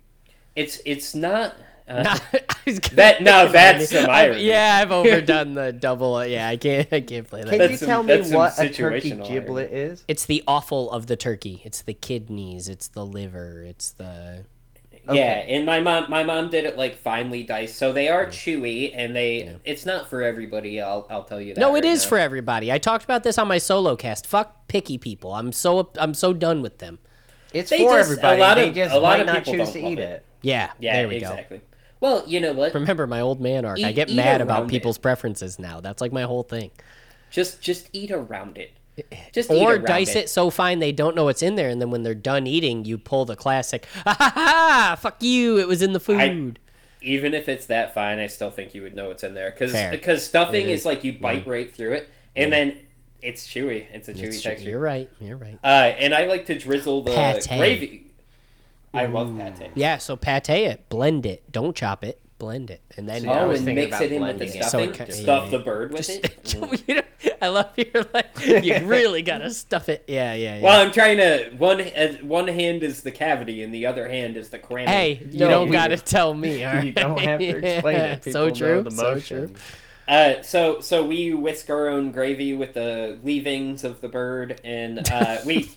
It's 0.57 0.81
it's 0.85 1.15
not. 1.15 1.57
Uh, 1.87 2.03
Not- 2.03 2.23
gonna 2.65 2.81
That- 2.95 3.23
no, 3.23 3.47
say 3.47 3.53
that's 3.53 3.55
irony. 3.55 3.87
some 3.87 4.05
I've- 4.05 4.11
irony. 4.31 4.45
Yeah, 4.45 4.79
I've 4.81 4.91
overdone 5.01 5.55
the 5.55 5.71
double. 5.73 6.15
uh, 6.17 6.23
Yeah, 6.25 6.49
I 6.49 6.57
can't. 6.57 6.91
I 6.93 7.01
can't 7.03 7.29
play 7.29 7.43
that. 7.43 7.51
Can 7.51 7.59
That's 7.59 7.73
you 7.73 7.77
some- 7.79 7.89
tell 7.89 8.03
me 8.03 8.23
what 8.33 8.59
a 8.59 8.71
turkey 8.71 9.11
situational 9.11 9.29
giblet 9.29 9.71
is? 9.73 10.03
It's 10.09 10.25
the 10.25 10.43
offal 10.49 10.91
of 10.91 11.07
the 11.09 11.17
turkey. 11.17 11.61
It's 11.65 11.83
the 11.83 11.93
kidneys. 11.93 12.69
It's 12.69 12.89
the 12.89 13.05
liver. 13.05 13.63
It's 13.69 13.91
the. 13.91 14.45
Yeah, 15.13 15.23
and 15.47 15.67
my 15.67 15.81
mom 15.81 16.07
my 16.09 16.23
mom 16.25 16.49
did 16.49 16.65
it 16.65 16.79
like 16.79 16.97
finely 16.97 17.43
diced, 17.43 17.77
so 17.77 17.93
they 17.93 18.09
are 18.09 18.25
chewy, 18.25 18.91
and 18.95 19.15
they 19.15 19.45
Yeah. 19.45 19.53
it's 19.67 19.85
not 19.85 20.09
for 20.09 20.23
everybody. 20.23 20.81
I'll 20.81 21.07
I'll 21.11 21.25
tell 21.25 21.39
you 21.43 21.53
that. 21.53 21.61
No, 21.61 21.73
it 21.73 21.81
right 21.81 21.85
is 21.85 22.05
now. 22.05 22.09
for 22.09 22.19
everybody. 22.19 22.73
I 22.73 22.79
talked 22.79 23.05
about 23.05 23.23
this 23.23 23.37
on 23.37 23.47
my 23.47 23.59
solo 23.59 23.97
cast. 23.97 24.27
Fuck 24.27 24.67
picky 24.69 24.97
people. 24.97 25.35
I'm 25.35 25.53
so 25.53 25.91
I'm 25.99 26.15
so 26.15 26.33
done 26.33 26.63
with 26.63 26.79
them. 26.79 26.99
It's 27.53 27.69
They 27.69 27.81
for 27.85 27.99
just- 27.99 28.09
a 28.09 28.13
everybody. 28.13 28.41
lot 28.41 28.55
they 28.55 28.69
of- 28.71 28.75
just 28.75 28.95
a 28.95 28.99
lot 28.99 29.19
might 29.19 29.21
of 29.21 29.27
not 29.27 29.45
people 29.45 29.53
choose 29.67 29.73
to 29.75 29.87
eat 29.87 29.99
it. 29.99 30.03
it. 30.11 30.25
Yeah, 30.45 30.71
Yeah, 30.79 30.95
there 30.97 31.09
we 31.09 31.19
go. 31.21 31.31
exactly. 31.31 31.61
Well, 32.01 32.25
you 32.27 32.41
know 32.41 32.53
what? 32.53 32.75
Remember 32.75 33.07
my 33.07 33.21
old 33.21 33.41
man 33.41 33.65
arc. 33.65 33.81
I 33.81 33.93
get 33.93 34.11
mad 34.13 34.41
about 34.41 34.69
people's 34.69 34.97
it. 34.97 35.03
preferences 35.03 35.59
now. 35.59 35.81
That's 35.81 36.01
like 36.01 36.13
my 36.13 36.23
whole 36.23 36.43
thing. 36.43 36.71
Just 37.31 37.61
just 37.63 37.89
eat 37.93 38.11
around 38.11 38.59
it. 38.59 38.73
Just 39.33 39.51
eat 39.51 39.61
Or 39.61 39.79
dice 39.79 40.15
it. 40.15 40.29
so 40.29 40.51
fine 40.51 40.79
they 40.79 40.93
don't 40.93 41.17
know 41.17 41.25
what's 41.25 41.43
in 41.43 41.57
there, 41.57 41.69
and 41.69 41.81
then 41.81 41.91
when 41.91 42.03
they're 42.05 42.15
done 42.15 42.47
eating, 42.47 42.85
you 42.85 42.97
pull 42.99 43.25
the 43.25 43.35
classic, 43.35 43.87
ha 44.05 44.15
ha 44.17 44.31
ha! 44.35 44.99
Fuck 45.01 45.21
you! 45.23 45.59
It 45.59 45.67
was 45.67 45.83
in 45.83 45.93
the 45.95 45.99
food. 46.01 46.59
Even 47.03 47.35
if 47.35 47.49
it's 47.49 47.67
that 47.67 47.93
fine, 47.93 48.19
I 48.19 48.29
still 48.29 48.51
think 48.51 48.75
you 48.75 48.83
would 48.83 48.95
know 48.95 49.09
what's 49.09 49.25
in 49.25 49.35
there 49.35 49.51
because 49.51 49.73
because 49.91 50.25
stuffing 50.25 50.67
It 50.67 50.71
is 50.71 50.81
is. 50.81 50.87
like 50.87 51.03
you 51.05 51.15
bite 51.15 51.47
right 51.47 51.75
through 51.75 51.93
it, 51.95 52.09
and 52.37 52.53
then 52.53 52.79
it's 53.21 53.47
chewy. 53.49 53.87
It's 53.93 54.09
a 54.09 54.15
chewy 54.15 54.25
It's 54.25 54.43
texture. 54.43 54.69
You're 54.71 54.79
right. 54.81 55.11
You're 55.21 55.37
right. 55.39 55.59
Uh, 55.65 55.67
and 55.99 56.15
I 56.15 56.27
like 56.27 56.47
to 56.47 56.59
drizzle 56.59 57.03
the 57.03 57.13
Pate. 57.15 57.49
gravy. 57.49 58.04
I 58.95 59.07
love 59.07 59.37
pate. 59.37 59.71
Yeah. 59.75 59.99
So 59.99 60.17
pate 60.17 60.49
it, 60.51 60.89
blend 60.89 61.27
it, 61.27 61.51
don't 61.53 61.75
chop 61.77 62.05
it, 62.05 62.21
blend 62.39 62.71
it, 62.71 62.81
and 62.97 63.09
then 63.09 63.23
See, 63.23 63.29
I 63.29 63.41
Oh, 63.41 63.51
and 63.51 63.65
mix 63.65 64.01
it 64.01 64.13
in 64.13 64.23
with 64.23 64.39
the 64.39 64.47
blending 64.47 64.61
it. 64.61 64.65
So 64.65 64.69
stuffing. 64.93 65.07
it 65.09 65.13
stuff 65.13 65.45
yeah, 65.45 65.51
the 65.59 65.59
bird 65.65 65.93
with 65.93 66.07
Just, 66.07 66.25
it. 66.55 66.85
you 66.89 66.95
know, 66.97 67.03
I 67.43 67.49
love 67.49 67.71
your 67.77 68.05
like. 68.15 68.31
You 68.47 68.79
really 68.87 69.23
gotta 69.23 69.51
stuff 69.51 69.89
it. 69.89 70.05
Yeah, 70.07 70.35
yeah, 70.35 70.57
yeah. 70.57 70.63
Well, 70.63 70.81
I'm 70.87 70.93
trying 70.93 71.17
to 71.19 71.51
one 71.59 71.81
uh, 71.81 72.15
one 72.23 72.49
hand 72.49 72.83
is 72.83 73.03
the 73.03 73.11
cavity 73.11 73.63
and 73.63 73.73
the 73.75 73.87
other 73.87 74.09
hand 74.09 74.37
is 74.37 74.49
the 74.51 74.59
cramming. 74.59 74.89
hey, 74.89 75.23
you 75.31 75.41
No, 75.41 75.49
don't 75.51 75.67
you- 75.69 75.73
gotta 75.73 75.97
tell 75.97 76.35
me. 76.35 76.65
all 76.65 76.83
You 76.85 76.93
don't 76.93 77.19
have 77.21 77.41
to 77.41 77.47
explain 77.47 77.97
Yeah, 77.97 78.13
it. 78.13 78.23
People 78.23 78.33
so 78.33 78.49
know 78.49 78.55
true. 78.55 78.83
the 78.83 78.91
so 78.91 79.21
true. 79.21 79.53
Uh, 80.07 80.43
so 80.43 80.81
so 80.81 81.03
we 81.05 81.33
whisk 81.33 81.71
our 81.71 81.89
own 81.89 82.13
gravy 82.13 82.53
with 82.55 82.75
the 82.75 83.19
leavings 83.23 83.85
of 83.85 84.03
the 84.03 84.09
bird, 84.09 84.61
and 84.63 85.11
uh, 85.11 85.39
we 85.47 85.71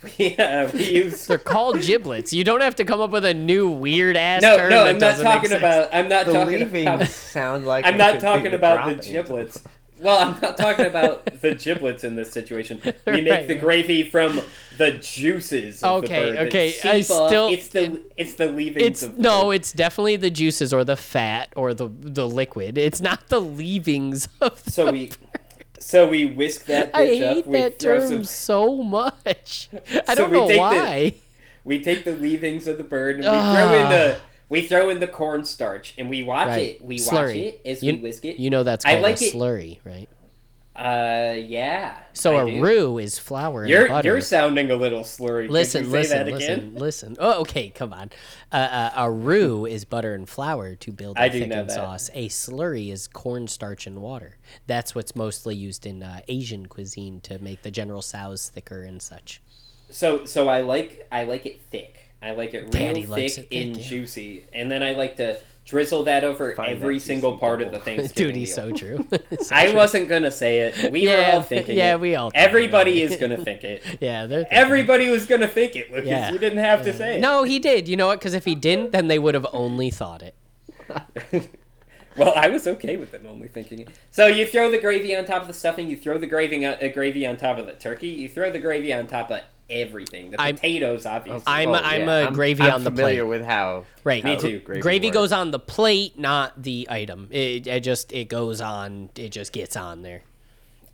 we 0.18 0.36
uh, 0.36 0.70
we 0.74 0.84
use. 0.90 1.26
They're 1.26 1.38
called 1.38 1.80
giblets. 1.82 2.32
You 2.32 2.44
don't 2.44 2.60
have 2.60 2.76
to 2.76 2.84
come 2.84 3.00
up 3.00 3.10
with 3.10 3.24
a 3.24 3.34
new 3.34 3.68
weird 3.68 4.16
ass 4.16 4.42
No, 4.42 4.56
term. 4.56 4.70
no, 4.70 4.84
I'm 4.84 4.98
not 4.98 5.18
talking 5.18 5.52
about. 5.52 5.88
I'm 5.92 6.08
not 6.08 6.26
The 6.26 6.32
talking 6.32 6.58
leavings 6.60 6.86
about. 6.86 7.08
sound 7.08 7.66
like 7.66 7.84
I'm 7.84 7.96
not 7.96 8.20
talking 8.20 8.54
about 8.54 8.86
the 8.88 9.02
giblets. 9.02 9.60
Well, 10.00 10.16
I'm 10.18 10.40
not 10.40 10.56
talking 10.56 10.86
about 10.86 11.40
the 11.40 11.56
giblets 11.56 12.04
in 12.04 12.14
this 12.14 12.30
situation. 12.30 12.80
We 13.06 13.20
make 13.22 13.30
Right. 13.30 13.48
the 13.48 13.56
gravy 13.56 14.08
from 14.08 14.40
the 14.76 14.92
juices. 14.92 15.82
Of 15.82 16.04
Okay, 16.04 16.30
the 16.30 16.36
bird 16.36 16.46
okay, 16.46 16.70
seep 16.70 16.84
I 16.92 17.00
still- 17.00 17.48
It's 17.48 17.66
the 17.66 18.00
it's 18.16 18.34
the 18.34 18.46
leavings. 18.46 18.86
It's 18.86 19.02
of 19.02 19.18
no, 19.18 19.46
bird. 19.46 19.54
it's 19.56 19.72
definitely 19.72 20.14
the 20.14 20.30
juices 20.30 20.72
or 20.72 20.84
the 20.84 20.94
fat 20.96 21.52
or 21.56 21.74
the 21.74 21.88
the 22.00 22.28
liquid. 22.28 22.78
It's 22.78 23.00
not 23.00 23.26
the 23.28 23.40
leavings 23.40 24.28
of. 24.40 24.60
So 24.68 24.92
we 24.92 25.10
So 25.80 26.08
we 26.08 26.26
whisk 26.26 26.66
that 26.66 26.90
I 26.94 27.06
hate 27.06 27.38
up. 27.46 27.50
That 27.52 27.78
term 27.78 28.08
some. 28.08 28.24
so 28.24 28.82
much. 28.82 29.68
I 30.08 30.14
So 30.14 30.22
don't 30.22 30.30
we 30.30 30.36
know 30.38 30.46
take 30.48 30.56
the- 30.56 30.60
why. 30.60 31.14
We 31.64 31.82
take 31.84 32.04
the 32.04 32.12
leavings 32.12 32.66
of 32.66 32.78
the 32.78 32.84
bird 32.84 33.16
and 33.16 33.24
we 33.24 33.30
throw 33.56 33.74
in 33.74 33.88
the. 33.90 34.20
We 34.50 34.66
throw 34.66 34.88
in 34.88 35.00
the 35.00 35.06
cornstarch 35.06 35.92
and 35.98 36.08
we 36.08 36.22
watch 36.22 36.48
Right. 36.48 36.62
it. 36.76 36.82
We 36.82 36.96
watch 36.96 37.02
Slurry. 37.14 37.36
it 37.48 37.60
as 37.66 37.82
you, 37.82 37.92
we 37.92 37.98
whisk 38.00 38.24
it. 38.24 38.38
You 38.40 38.48
know 38.48 38.62
that's 38.62 38.86
I 38.86 38.98
like 39.00 39.20
a 39.20 39.24
it- 39.26 39.34
slurry, 39.34 39.78
right? 39.84 40.08
Uh, 40.78 41.34
yeah. 41.36 41.98
So 42.12 42.38
a 42.38 42.46
a 42.46 42.60
roux 42.60 42.98
is 42.98 43.18
flour 43.18 43.62
and 43.62 43.70
You're 43.70 43.88
butter. 43.88 44.08
you're 44.08 44.20
sounding 44.20 44.70
a 44.70 44.76
little 44.76 45.00
slurry. 45.00 45.48
Listen, 45.48 45.90
listen, 45.90 46.18
that 46.26 46.32
listen, 46.32 46.52
again? 46.52 46.74
listen. 46.76 47.16
Oh, 47.18 47.40
okay, 47.40 47.70
come 47.70 47.92
on. 47.92 48.10
Uh, 48.52 48.56
uh, 48.56 48.90
a 48.96 49.10
roux 49.10 49.66
is 49.66 49.84
butter 49.84 50.14
and 50.14 50.28
flour 50.28 50.76
to 50.76 50.92
build 50.92 51.16
a 51.16 51.22
I 51.22 51.28
do 51.28 51.40
know 51.40 51.46
thickened 51.46 51.70
that. 51.70 51.74
sauce. 51.74 52.10
A 52.14 52.28
slurry 52.28 52.92
is 52.92 53.08
cornstarch 53.08 53.88
and 53.88 54.00
water. 54.00 54.36
That's 54.68 54.94
what's 54.94 55.16
mostly 55.16 55.56
used 55.56 55.84
in 55.84 56.04
uh, 56.04 56.20
Asian 56.28 56.66
cuisine 56.66 57.20
to 57.22 57.40
make 57.40 57.62
the 57.62 57.72
general 57.72 58.02
sows 58.02 58.48
thicker 58.48 58.82
and 58.84 59.02
such. 59.02 59.42
So 59.90 60.26
so 60.26 60.48
I 60.48 60.60
like 60.60 61.08
I 61.10 61.24
like 61.24 61.44
it 61.44 61.60
thick. 61.72 62.12
I 62.22 62.32
like 62.32 62.54
it 62.54 62.60
real 62.62 62.70
Daddy 62.70 63.04
thick 63.04 63.38
it 63.38 63.48
thick, 63.48 63.48
and 63.50 63.76
yeah. 63.76 63.82
juicy, 63.82 64.44
and 64.52 64.70
then 64.70 64.82
I 64.84 64.92
like 64.92 65.16
to 65.16 65.40
drizzle 65.68 66.04
that 66.04 66.24
over 66.24 66.54
Find 66.54 66.70
every 66.70 66.96
that 66.98 67.04
single 67.04 67.32
juicy 67.32 67.40
part 67.40 67.62
of 67.62 67.70
the 67.72 67.78
Thanksgiving 67.78 68.26
Dude, 68.32 68.36
he's 68.36 68.54
so 68.54 68.72
true. 68.72 69.06
So 69.40 69.54
I 69.54 69.66
true. 69.66 69.76
wasn't 69.76 70.08
gonna 70.08 70.30
say 70.30 70.60
it. 70.60 70.90
We 70.90 71.06
Yeah, 71.06 71.16
were 71.30 71.34
all 71.36 71.42
thinking 71.42 71.74
it. 71.74 71.78
yeah, 71.78 71.92
it. 71.94 72.00
we 72.00 72.14
all 72.16 72.30
Everybody 72.34 73.02
is 73.02 73.16
gonna 73.16 73.36
think 73.36 73.64
it. 73.64 73.82
Yeah, 74.00 74.26
they're 74.26 74.46
Everybody 74.50 75.10
was 75.10 75.26
gonna 75.26 75.46
think 75.48 75.76
it, 75.76 75.90
Lucas. 75.92 76.08
Yeah. 76.08 76.32
You 76.32 76.38
didn't 76.38 76.58
have 76.58 76.82
to 76.84 76.92
say 76.92 77.16
it. 77.16 77.20
No, 77.20 77.44
he 77.44 77.58
did. 77.58 77.86
You 77.88 77.96
know 77.96 78.06
what? 78.06 78.18
Because 78.18 78.34
if 78.34 78.44
he 78.44 78.54
didn't, 78.54 78.92
then 78.92 79.08
they 79.08 79.18
would 79.18 79.34
have 79.34 79.46
only 79.52 79.90
thought 79.90 80.22
it. 80.22 80.34
Well, 82.18 82.32
I 82.36 82.48
was 82.48 82.66
okay 82.66 82.96
with 82.96 83.12
them 83.12 83.26
only 83.28 83.48
thinking 83.48 83.80
it. 83.80 83.88
So 84.10 84.26
you 84.26 84.46
throw 84.46 84.70
the 84.70 84.78
gravy 84.78 85.14
on 85.16 85.24
top 85.24 85.42
of 85.42 85.48
the 85.48 85.54
stuffing. 85.54 85.88
You 85.88 85.96
throw 85.96 86.18
the 86.18 86.26
gravy 86.26 86.64
on, 86.66 86.74
uh, 86.82 86.88
gravy 86.92 87.26
on 87.26 87.36
top 87.36 87.58
of 87.58 87.66
the 87.66 87.72
turkey. 87.74 88.08
You 88.08 88.28
throw 88.28 88.50
the 88.50 88.58
gravy 88.58 88.92
on 88.92 89.06
top 89.06 89.30
of 89.30 89.40
everything. 89.70 90.30
The 90.30 90.40
I'm- 90.40 90.54
potatoes, 90.56 91.04
obviously. 91.06 91.42
I'm- 91.46 91.68
Oh, 91.68 91.74
I'm 91.74 92.00
yeah. 92.08 92.28
a 92.28 92.30
gravy 92.32 92.62
I'm 92.64 92.72
on 92.74 92.84
the 92.84 92.90
familiar 92.90 93.22
plate. 93.24 93.28
with 93.38 93.46
how. 93.46 93.84
Right. 94.04 94.22
how 94.24 94.30
Me 94.34 94.36
too. 94.40 94.58
Gravy, 94.60 95.08
works. 95.08 95.14
goes 95.14 95.32
on 95.32 95.50
the 95.50 95.58
plate, 95.58 96.18
not 96.18 96.62
the 96.62 96.86
item. 96.90 97.28
It, 97.30 97.66
it 97.66 97.80
just 97.80 98.12
it 98.12 98.28
goes 98.28 98.60
on. 98.60 99.10
It 99.16 99.28
just 99.30 99.52
gets 99.52 99.76
on 99.76 100.02
there. 100.02 100.22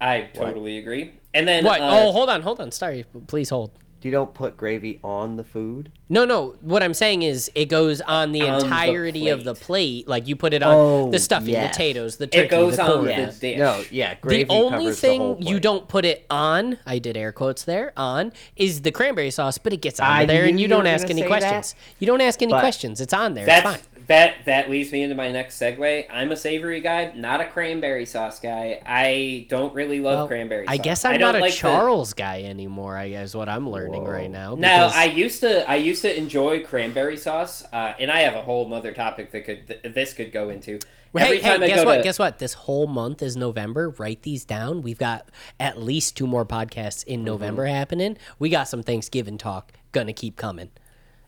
I 0.00 0.28
totally 0.34 0.76
agree. 0.78 1.12
And 1.32 1.46
then 1.48 1.64
What? 1.64 1.80
uh, 1.80 1.88
oh, 1.90 2.12
hold 2.12 2.28
on, 2.28 2.42
hold 2.42 2.60
on. 2.60 2.70
Sorry, 2.72 3.04
please 3.28 3.48
hold. 3.50 3.70
You 4.04 4.10
don't 4.10 4.34
put 4.34 4.56
gravy 4.56 5.00
on 5.02 5.36
the 5.36 5.44
food. 5.44 5.90
No, 6.10 6.24
no. 6.26 6.56
What 6.60 6.82
I'm 6.82 6.92
saying 6.92 7.22
is, 7.22 7.50
it 7.54 7.66
goes 7.66 8.00
on 8.02 8.32
the 8.32 8.42
On 8.42 8.58
the 8.58 8.64
entirety 8.66 9.28
of 9.28 9.44
the 9.44 9.54
plate. 9.54 10.06
Like 10.06 10.28
you 10.28 10.36
put 10.36 10.52
it 10.52 10.62
on 10.62 10.74
Oh, 10.74 11.10
the 11.10 11.18
stuffing, 11.18 11.48
yes. 11.48 11.64
the 11.64 11.68
potatoes, 11.70 12.16
the 12.18 12.26
turkey, 12.26 12.44
it 12.46 12.50
goes 12.50 12.76
the 12.76 12.82
on 12.82 12.92
corn. 12.92 13.04
the 13.06 13.36
dish. 13.40 13.58
No, 13.58 13.82
yeah, 13.90 14.14
gravy 14.16 14.44
The 14.44 14.50
only 14.50 14.70
covers 14.70 15.00
thing 15.00 15.20
the 15.20 15.26
whole 15.26 15.42
you 15.42 15.60
don't 15.60 15.88
put 15.88 16.04
it 16.04 16.26
on, 16.28 16.78
I 16.84 16.98
did 16.98 17.16
air 17.16 17.32
quotes 17.32 17.64
there, 17.64 17.92
on, 17.96 18.32
is 18.56 18.82
the 18.82 18.92
cranberry 18.92 19.30
sauce, 19.30 19.56
but 19.56 19.72
it 19.72 19.80
gets 19.80 19.98
on 20.00 20.26
there 20.26 20.44
and 20.44 20.58
you 20.60 20.64
you 20.64 20.68
don't 20.68 20.86
ask 20.86 21.08
any 21.08 21.22
say 21.22 21.26
questions. 21.26 21.74
You 21.98 22.06
don't 22.06 22.20
ask 22.20 22.42
any 22.42 22.52
questions. 22.52 23.00
It's 23.00 23.14
on 23.14 23.34
there. 23.34 23.46
That's 23.46 23.66
it's 23.76 23.86
fine. 23.86 23.93
That 24.06 24.44
that 24.44 24.68
leads 24.70 24.92
me 24.92 25.02
into 25.02 25.14
my 25.14 25.30
next 25.32 25.58
segue. 25.60 26.06
I'm 26.10 26.30
a 26.32 26.36
savory 26.36 26.80
guy, 26.80 27.12
not 27.14 27.40
a 27.40 27.46
cranberry 27.46 28.04
sauce 28.06 28.38
guy. 28.40 28.80
I 28.84 29.46
don't 29.48 29.74
really 29.74 30.00
love 30.00 30.18
Well, 30.18 30.28
cranberry 30.28 30.66
I 30.68 30.76
guess 30.76 31.04
I'm 31.04 31.14
I 31.14 31.16
don't 31.18 31.36
a 31.36 31.40
like 31.40 31.52
the- 31.52 31.58
Charles 31.58 32.12
guy 32.14 32.42
anymore. 32.42 32.96
I 32.96 33.08
guess 33.10 33.34
what 33.34 33.48
I'm 33.48 33.68
learning 33.68 34.04
right 34.04 34.30
now. 34.30 34.50
No, 34.50 34.56
because- 34.56 34.94
I 34.94 35.04
used 35.04 35.40
to. 35.40 35.68
I 35.68 35.76
used 35.76 36.02
to 36.02 36.16
enjoy 36.16 36.64
cranberry 36.64 37.16
sauce, 37.16 37.64
uh, 37.72 37.94
and 37.98 38.10
I 38.10 38.20
have 38.20 38.34
a 38.34 38.42
whole 38.42 38.72
other 38.74 38.92
topic 38.92 39.30
that 39.32 39.44
could 39.44 39.66
th- 39.68 39.94
this 39.94 40.12
could 40.12 40.32
go 40.32 40.50
into. 40.50 40.78
Hey, 41.16 41.38
hey, 41.40 41.50
I 41.52 41.58
guess 41.68 41.76
go 41.76 41.84
what? 41.84 41.96
to- 41.98 42.02
Guess 42.02 42.18
what? 42.18 42.38
This 42.40 42.54
whole 42.54 42.88
month 42.88 43.22
is 43.22 43.36
November. 43.36 43.90
Write 43.90 44.22
these 44.22 44.44
down. 44.44 44.82
We've 44.82 44.98
got 44.98 45.28
at 45.60 45.80
least 45.80 46.16
two 46.16 46.26
more 46.26 46.44
podcasts 46.44 47.04
in 47.04 47.20
Mm-hmm. 47.20 47.26
November 47.26 47.66
happening. 47.66 48.18
We 48.40 48.48
got 48.48 48.64
some 48.68 48.82
Thanksgiving 48.82 49.38
talk 49.38 49.72
gonna 49.92 50.12
keep 50.12 50.36
coming. 50.36 50.70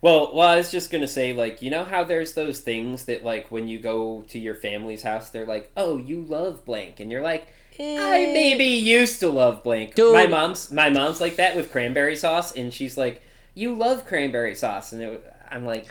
Well, 0.07 0.31
well, 0.33 0.47
I 0.47 0.55
was 0.55 0.71
just 0.71 0.93
gonna 0.93 1.09
say, 1.09 1.33
like, 1.33 1.63
you 1.63 1.69
know 1.69 1.83
how 1.83 2.05
there's 2.05 2.35
those 2.35 2.61
things 2.61 3.07
that, 3.07 3.25
like, 3.25 3.51
when 3.51 3.67
you 3.67 3.81
go 3.81 4.25
to 4.29 4.39
your 4.39 4.55
family's 4.55 5.03
house, 5.03 5.31
they're 5.31 5.45
like, 5.45 5.69
"Oh, 5.77 5.99
you 5.99 6.23
love 6.23 6.65
blank," 6.65 7.01
and 7.01 7.11
you're 7.11 7.23
like, 7.23 7.49
"I 7.81 8.27
eh. 8.29 8.33
maybe 8.33 8.67
used 8.67 9.19
to 9.19 9.29
love 9.29 9.65
blank." 9.65 9.97
Dude. 9.97 10.15
My 10.15 10.29
mom's 10.29 10.71
my 10.71 10.91
mom's 10.91 11.21
like 11.21 11.35
that 11.39 11.57
with 11.57 11.73
cranberry 11.73 12.15
sauce, 12.15 12.55
and 12.55 12.73
she's 12.73 12.97
like, 12.97 13.21
"You 13.55 13.75
love 13.75 14.07
cranberry 14.07 14.55
sauce," 14.55 14.93
and 14.93 15.03
it, 15.03 15.35
I'm 15.51 15.67
like, 15.67 15.87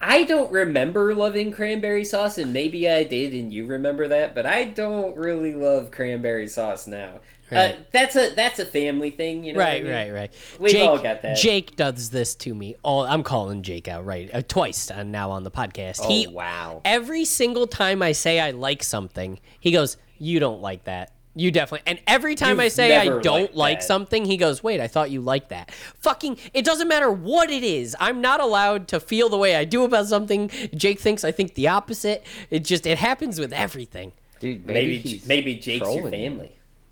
"I 0.00 0.22
don't 0.22 0.50
remember 0.50 1.14
loving 1.14 1.52
cranberry 1.52 2.06
sauce, 2.06 2.38
and 2.38 2.54
maybe 2.54 2.88
I 2.88 3.04
did, 3.04 3.34
and 3.34 3.52
you 3.52 3.66
remember 3.66 4.08
that, 4.08 4.34
but 4.34 4.46
I 4.46 4.64
don't 4.64 5.14
really 5.14 5.52
love 5.52 5.90
cranberry 5.90 6.48
sauce 6.48 6.86
now." 6.86 7.20
Uh, 7.50 7.72
that's 7.92 8.14
a 8.16 8.34
that's 8.34 8.58
a 8.58 8.66
family 8.66 9.10
thing, 9.10 9.44
you 9.44 9.52
know. 9.54 9.58
what 9.58 9.68
I 9.68 9.72
Right, 9.72 9.84
mean? 9.84 9.92
right, 9.92 10.12
right. 10.12 10.32
We've 10.58 10.72
Jake, 10.72 10.88
all 10.88 10.98
got 10.98 11.22
that. 11.22 11.36
Jake 11.36 11.76
does 11.76 12.10
this 12.10 12.34
to 12.36 12.54
me. 12.54 12.76
All 12.82 13.04
I'm 13.04 13.22
calling 13.22 13.62
Jake 13.62 13.88
out 13.88 14.04
right 14.04 14.28
uh, 14.32 14.42
twice 14.46 14.90
uh, 14.90 15.02
now 15.02 15.30
on 15.30 15.44
the 15.44 15.50
podcast. 15.50 16.00
Oh 16.02 16.08
he 16.08 16.26
wow! 16.26 16.82
every 16.84 17.24
single 17.24 17.66
time 17.66 18.02
I 18.02 18.12
say 18.12 18.38
I 18.40 18.50
like 18.50 18.82
something, 18.82 19.38
he 19.60 19.70
goes, 19.70 19.96
"You 20.18 20.40
don't 20.40 20.60
like 20.60 20.84
that." 20.84 21.12
You 21.34 21.52
definitely. 21.52 21.84
And 21.86 22.00
every 22.08 22.34
time 22.34 22.56
You've 22.56 22.60
I 22.60 22.68
say 22.68 22.96
I 22.96 23.20
don't 23.20 23.54
like 23.54 23.78
that. 23.78 23.86
something, 23.86 24.24
he 24.24 24.36
goes, 24.36 24.60
"Wait, 24.62 24.80
I 24.80 24.88
thought 24.88 25.10
you 25.10 25.20
liked 25.20 25.50
that." 25.50 25.70
Fucking, 26.00 26.36
it 26.52 26.64
doesn't 26.64 26.88
matter 26.88 27.12
what 27.12 27.48
it 27.48 27.62
is. 27.62 27.94
I'm 28.00 28.20
not 28.20 28.40
allowed 28.40 28.88
to 28.88 28.98
feel 28.98 29.28
the 29.28 29.36
way 29.38 29.54
I 29.54 29.64
do 29.64 29.84
about 29.84 30.06
something. 30.08 30.48
Jake 30.74 30.98
thinks 30.98 31.22
I 31.24 31.30
think 31.30 31.54
the 31.54 31.68
opposite. 31.68 32.26
It 32.50 32.64
just 32.64 32.86
it 32.86 32.98
happens 32.98 33.38
with 33.38 33.52
everything. 33.52 34.12
Dude, 34.40 34.66
maybe 34.66 34.96
Maybe 34.98 35.22
maybe 35.26 35.54
Jake's 35.54 35.86
your 35.86 36.00
trolling 36.00 36.20
you. 36.20 36.48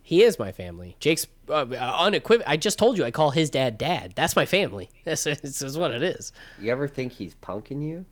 Family. 0.06 0.16
He 0.18 0.22
is 0.22 0.38
my 0.38 0.52
family. 0.52 0.96
Jake's 1.00 1.26
uh, 1.48 1.52
uh, 1.70 1.96
unequivocal. 1.98 2.50
I 2.50 2.56
just 2.56 2.78
told 2.78 2.96
you 2.98 3.04
I 3.04 3.10
call 3.10 3.30
his 3.30 3.50
dad 3.50 3.78
dad. 3.78 4.12
That's 4.14 4.36
my 4.36 4.46
family. 4.46 4.88
This, 5.04 5.24
this 5.24 5.62
is 5.62 5.78
what 5.78 5.90
it 5.92 6.02
is. 6.02 6.32
You 6.60 6.72
ever 6.72 6.88
think 6.88 7.12
he's 7.12 7.34
punking 7.36 7.86
you? 7.86 8.04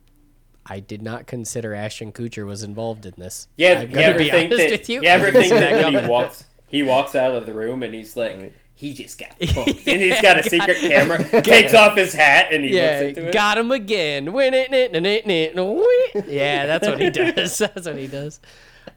I 0.65 0.79
did 0.79 1.01
not 1.01 1.27
consider 1.27 1.73
Ashton 1.75 2.11
Kutcher 2.11 2.45
was 2.45 2.63
involved 2.63 3.05
in 3.05 3.13
this. 3.17 3.47
Yeah, 3.55 3.81
I'm 3.81 3.91
you 3.91 3.97
ever 3.97 4.17
be 4.17 4.29
think 4.31 4.51
honest 4.51 4.69
that? 4.69 4.79
with 4.79 4.89
you. 4.89 5.01
You 5.01 5.07
ever 5.09 5.31
think 5.31 5.49
that 5.51 5.83
when 5.93 6.03
he 6.03 6.09
walks, 6.09 6.45
he 6.67 6.83
walks 6.83 7.15
out 7.15 7.35
of 7.35 7.45
the 7.45 7.53
room 7.53 7.83
and 7.83 7.93
he's 7.93 8.15
like, 8.17 8.53
he 8.73 8.93
just 8.93 9.19
got 9.19 9.37
punked, 9.39 9.87
and 9.87 10.01
he's 10.01 10.19
got 10.21 10.39
a 10.39 10.43
secret 10.43 10.77
camera, 10.77 11.41
takes 11.43 11.73
off 11.73 11.95
his 11.95 12.13
hat, 12.13 12.47
and 12.51 12.63
he 12.65 12.75
Yeah, 12.75 12.99
looks 13.01 13.17
into 13.17 13.29
it. 13.29 13.33
got 13.33 13.57
him 13.57 13.71
again. 13.71 14.33
Win 14.33 14.53
it, 14.53 14.71
nit, 14.71 14.91
nit, 14.91 15.01
nit, 15.03 15.25
nit, 15.27 15.55
nit. 15.55 16.25
Yeah, 16.27 16.65
that's 16.65 16.87
what 16.87 16.99
he 16.99 17.09
does. 17.09 17.57
That's 17.57 17.85
what 17.87 17.95
he 17.97 18.07
does. 18.07 18.39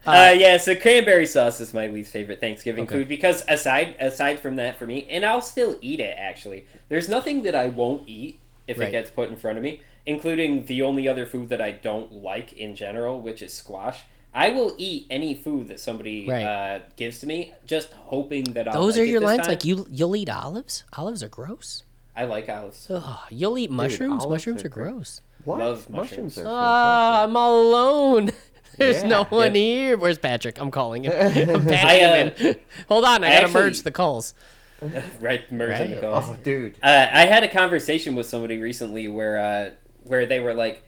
Uh, 0.05 0.33
yeah, 0.37 0.57
so 0.57 0.75
cranberry 0.75 1.25
sauce 1.25 1.59
is 1.59 1.73
my 1.73 1.87
least 1.87 2.11
favorite 2.11 2.39
Thanksgiving 2.39 2.87
food 2.87 3.07
because 3.07 3.43
aside 3.47 3.95
aside 3.99 4.39
from 4.39 4.55
that 4.57 4.77
for 4.77 4.85
me, 4.87 5.05
and 5.09 5.25
I'll 5.25 5.41
still 5.41 5.77
eat 5.81 5.99
it 5.99 6.15
actually. 6.17 6.65
There's 6.89 7.09
nothing 7.09 7.43
that 7.43 7.55
I 7.55 7.67
won't 7.67 8.07
eat 8.07 8.39
if 8.67 8.77
Right. 8.79 8.89
it 8.89 8.91
gets 8.91 9.09
put 9.11 9.29
in 9.29 9.35
front 9.35 9.57
of 9.57 9.63
me, 9.63 9.81
including 10.05 10.65
the 10.65 10.81
only 10.83 11.07
other 11.07 11.25
food 11.25 11.49
that 11.49 11.61
I 11.61 11.71
don't 11.71 12.11
like 12.11 12.53
in 12.53 12.75
general, 12.75 13.19
which 13.21 13.41
is 13.41 13.53
squash. 13.53 13.99
I 14.33 14.51
will 14.51 14.75
eat 14.77 15.07
any 15.09 15.33
food 15.33 15.67
that 15.69 15.79
somebody 15.79 16.27
Right. 16.27 16.43
uh, 16.43 16.79
gives 16.95 17.19
to 17.19 17.25
me, 17.27 17.53
just 17.65 17.91
hoping 17.93 18.43
that 18.53 18.67
I'll. 18.67 18.81
Those 18.81 18.95
like 18.95 19.01
are 19.01 19.05
it 19.05 19.09
your 19.09 19.19
this 19.21 19.27
lines. 19.27 19.39
time. 19.41 19.49
Like 19.49 19.65
you, 19.65 19.87
you'll 19.89 20.15
eat 20.15 20.29
olives. 20.29 20.83
Olives 20.93 21.23
are 21.23 21.29
gross. 21.29 21.83
I 22.15 22.25
like 22.25 22.47
olives. 22.49 22.87
Ugh, 22.91 23.19
you'll 23.31 23.57
eat 23.57 23.71
mushrooms. 23.71 24.23
olives 24.23 24.29
mushrooms 24.29 24.63
are 24.63 24.67
are 24.67 24.69
gross. 24.69 25.21
What? 25.45 25.59
Love 25.59 25.89
mushrooms 25.89 26.35
mushrooms. 26.35 26.37
are 26.37 26.43
Ah, 26.47 27.23
I'm 27.23 27.35
all 27.37 27.61
alone. 27.61 28.31
There's 28.79 29.03
no 29.03 29.19
Yeah. 29.19 29.27
one 29.29 29.55
here. 29.55 29.97
Where's 29.97 30.17
Patrick? 30.17 30.59
I'm 30.59 30.71
calling 30.71 31.03
him. 31.03 31.11
I'm 31.55 31.65
patting 31.65 31.75
I, 31.85 32.01
uh, 32.01 32.29
him 32.29 32.47
in. 32.47 32.55
Hold 32.87 33.05
on, 33.05 33.23
I, 33.23 33.27
I 33.27 33.31
gotta 33.31 33.45
actually- 33.45 33.61
merge 33.61 33.81
the 33.83 33.91
calls. 33.91 34.33
right, 35.19 35.51
merge 35.51 35.79
in 35.81 35.91
the 35.91 35.97
calls. 36.01 36.25
Oh, 36.29 36.37
dude. 36.41 36.75
Uh, 36.81 37.07
I 37.11 37.25
had 37.25 37.43
a 37.43 37.49
conversation 37.49 38.15
with 38.15 38.25
somebody 38.27 38.57
recently 38.59 39.07
where 39.09 39.37
uh, 39.37 39.69
where 40.03 40.25
they 40.25 40.39
were 40.39 40.53
like, 40.53 40.83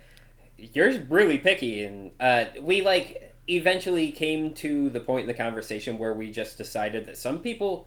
"You're 0.57 0.99
really 1.09 1.37
picky," 1.37 1.83
and 1.83 2.11
uh, 2.19 2.45
we 2.61 2.81
like 2.81 3.35
eventually 3.49 4.11
came 4.11 4.53
to 4.53 4.89
the 4.91 4.99
point 5.01 5.21
in 5.23 5.27
the 5.27 5.33
conversation 5.33 5.97
where 5.97 6.13
we 6.13 6.31
just 6.31 6.57
decided 6.57 7.05
that 7.07 7.17
some 7.17 7.39
people 7.39 7.85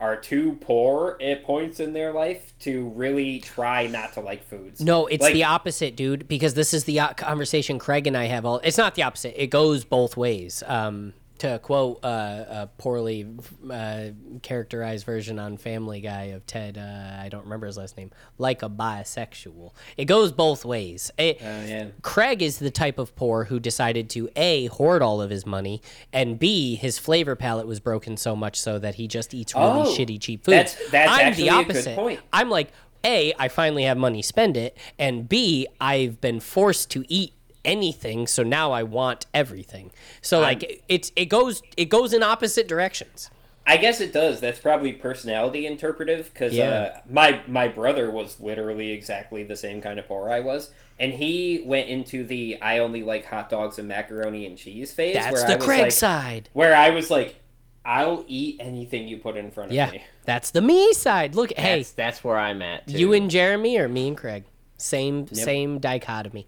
are 0.00 0.16
too 0.16 0.56
poor 0.60 1.18
at 1.20 1.42
points 1.44 1.80
in 1.80 1.92
their 1.92 2.12
life 2.12 2.52
to 2.60 2.88
really 2.90 3.40
try 3.40 3.86
not 3.86 4.12
to 4.12 4.20
like 4.20 4.48
foods. 4.48 4.80
No, 4.80 5.06
it's 5.06 5.22
Like- 5.22 5.34
the 5.34 5.44
opposite, 5.44 5.96
dude. 5.96 6.28
Because 6.28 6.54
this 6.54 6.72
is 6.72 6.84
the 6.84 7.00
conversation 7.16 7.78
Craig 7.78 8.06
and 8.06 8.16
I 8.16 8.26
have. 8.26 8.44
All 8.44 8.60
it's 8.62 8.78
not 8.78 8.94
the 8.94 9.02
opposite. 9.02 9.40
It 9.40 9.48
goes 9.48 9.84
both 9.84 10.16
ways. 10.16 10.62
Um, 10.66 11.14
to 11.38 11.58
quote 11.60 12.04
uh, 12.04 12.44
a 12.48 12.68
poorly 12.78 13.26
uh, 13.70 14.06
characterized 14.42 15.04
version 15.06 15.38
on 15.38 15.56
Family 15.56 16.00
Guy 16.00 16.24
of 16.24 16.46
Ted, 16.46 16.78
uh, 16.78 17.22
I 17.22 17.28
don't 17.28 17.44
remember 17.44 17.66
his 17.66 17.76
last 17.76 17.96
name, 17.96 18.10
like 18.38 18.62
a 18.62 18.68
bisexual. 18.68 19.72
It 19.96 20.06
goes 20.06 20.32
both 20.32 20.64
ways. 20.64 21.10
It, 21.18 21.38
Oh, 21.40 21.64
yeah. 21.64 21.86
Craig 22.02 22.42
is 22.42 22.58
the 22.58 22.70
type 22.70 22.98
of 22.98 23.14
poor 23.16 23.44
who 23.44 23.58
decided 23.60 24.10
to 24.10 24.28
A, 24.36 24.66
hoard 24.66 25.02
all 25.02 25.20
of 25.22 25.30
his 25.30 25.46
money, 25.46 25.80
and 26.12 26.38
B, 26.38 26.74
his 26.76 26.98
flavor 26.98 27.36
palate 27.36 27.66
was 27.66 27.80
broken 27.80 28.16
so 28.16 28.34
much 28.36 28.58
so 28.60 28.78
that 28.78 28.96
he 28.96 29.06
just 29.08 29.32
eats 29.34 29.54
really 29.54 29.66
Oh, 29.82 29.84
shitty, 29.96 30.20
cheap 30.20 30.44
food. 30.44 30.52
that's- 30.52 30.76
that's 30.90 31.10
I'm 31.10 31.34
the 31.34 31.50
opposite. 31.50 31.96
point. 31.96 32.20
I'm 32.32 32.50
like, 32.50 32.72
A, 33.04 33.32
I 33.38 33.48
finally 33.48 33.84
have 33.84 33.96
money, 33.96 34.22
spend 34.22 34.56
it, 34.56 34.76
and 34.98 35.28
B, 35.28 35.66
I've 35.80 36.20
been 36.20 36.40
forced 36.40 36.90
to 36.90 37.04
eat 37.08 37.32
anything, 37.68 38.26
so 38.26 38.42
now 38.42 38.72
I 38.72 38.82
want 38.82 39.26
everything. 39.34 39.90
So 40.22 40.40
like 40.40 40.82
it's 40.88 41.12
it 41.16 41.26
goes 41.26 41.62
it 41.76 41.86
goes 41.86 42.12
in 42.12 42.22
opposite 42.22 42.66
directions. 42.68 43.30
I 43.66 43.76
guess 43.76 44.00
it 44.00 44.14
does. 44.14 44.40
That's 44.40 44.58
probably 44.58 44.94
personality 44.94 45.66
interpretive 45.66 46.32
because 46.32 46.54
Yeah. 46.54 46.70
uh, 46.70 47.00
my 47.10 47.42
my 47.46 47.68
brother 47.68 48.10
was 48.10 48.40
literally 48.40 48.92
exactly 48.92 49.42
the 49.44 49.56
same 49.56 49.82
kind 49.82 49.98
of 49.98 50.08
poor 50.08 50.30
I 50.30 50.40
was, 50.40 50.70
and 50.98 51.12
he 51.12 51.62
went 51.66 51.88
into 51.90 52.24
the 52.24 52.58
I 52.62 52.78
only 52.78 53.02
like 53.02 53.26
hot 53.26 53.50
dogs 53.50 53.78
and 53.78 53.86
macaroni 53.86 54.46
and 54.46 54.56
cheese 54.56 54.92
phase. 54.92 55.14
That's 55.14 55.32
where 55.34 55.44
I 55.44 55.50
the 55.52 55.56
was 55.58 55.66
Craig 55.66 55.82
like, 55.82 55.92
side. 55.92 56.48
Where 56.54 56.74
I 56.74 56.90
was 56.90 57.10
like, 57.10 57.36
I'll 57.84 58.24
eat 58.26 58.56
anything 58.58 59.06
you 59.06 59.18
put 59.18 59.36
in 59.36 59.50
front 59.50 59.70
of 59.70 59.74
Yeah, 59.76 59.90
me. 59.90 60.02
that's 60.24 60.50
the 60.50 60.62
me 60.62 60.94
side. 60.94 61.34
Look, 61.34 61.52
hey, 61.54 61.78
That's, 61.78 61.92
that's 61.92 62.24
where 62.24 62.38
I'm 62.38 62.62
at. 62.62 62.86
Too. 62.86 62.98
you 62.98 63.12
and 63.12 63.30
Jeremy 63.30 63.76
or 63.78 63.88
me 63.88 64.08
and 64.08 64.16
Craig, 64.16 64.44
same 64.78 65.26
same 65.28 65.78
dichotomy. 65.78 66.46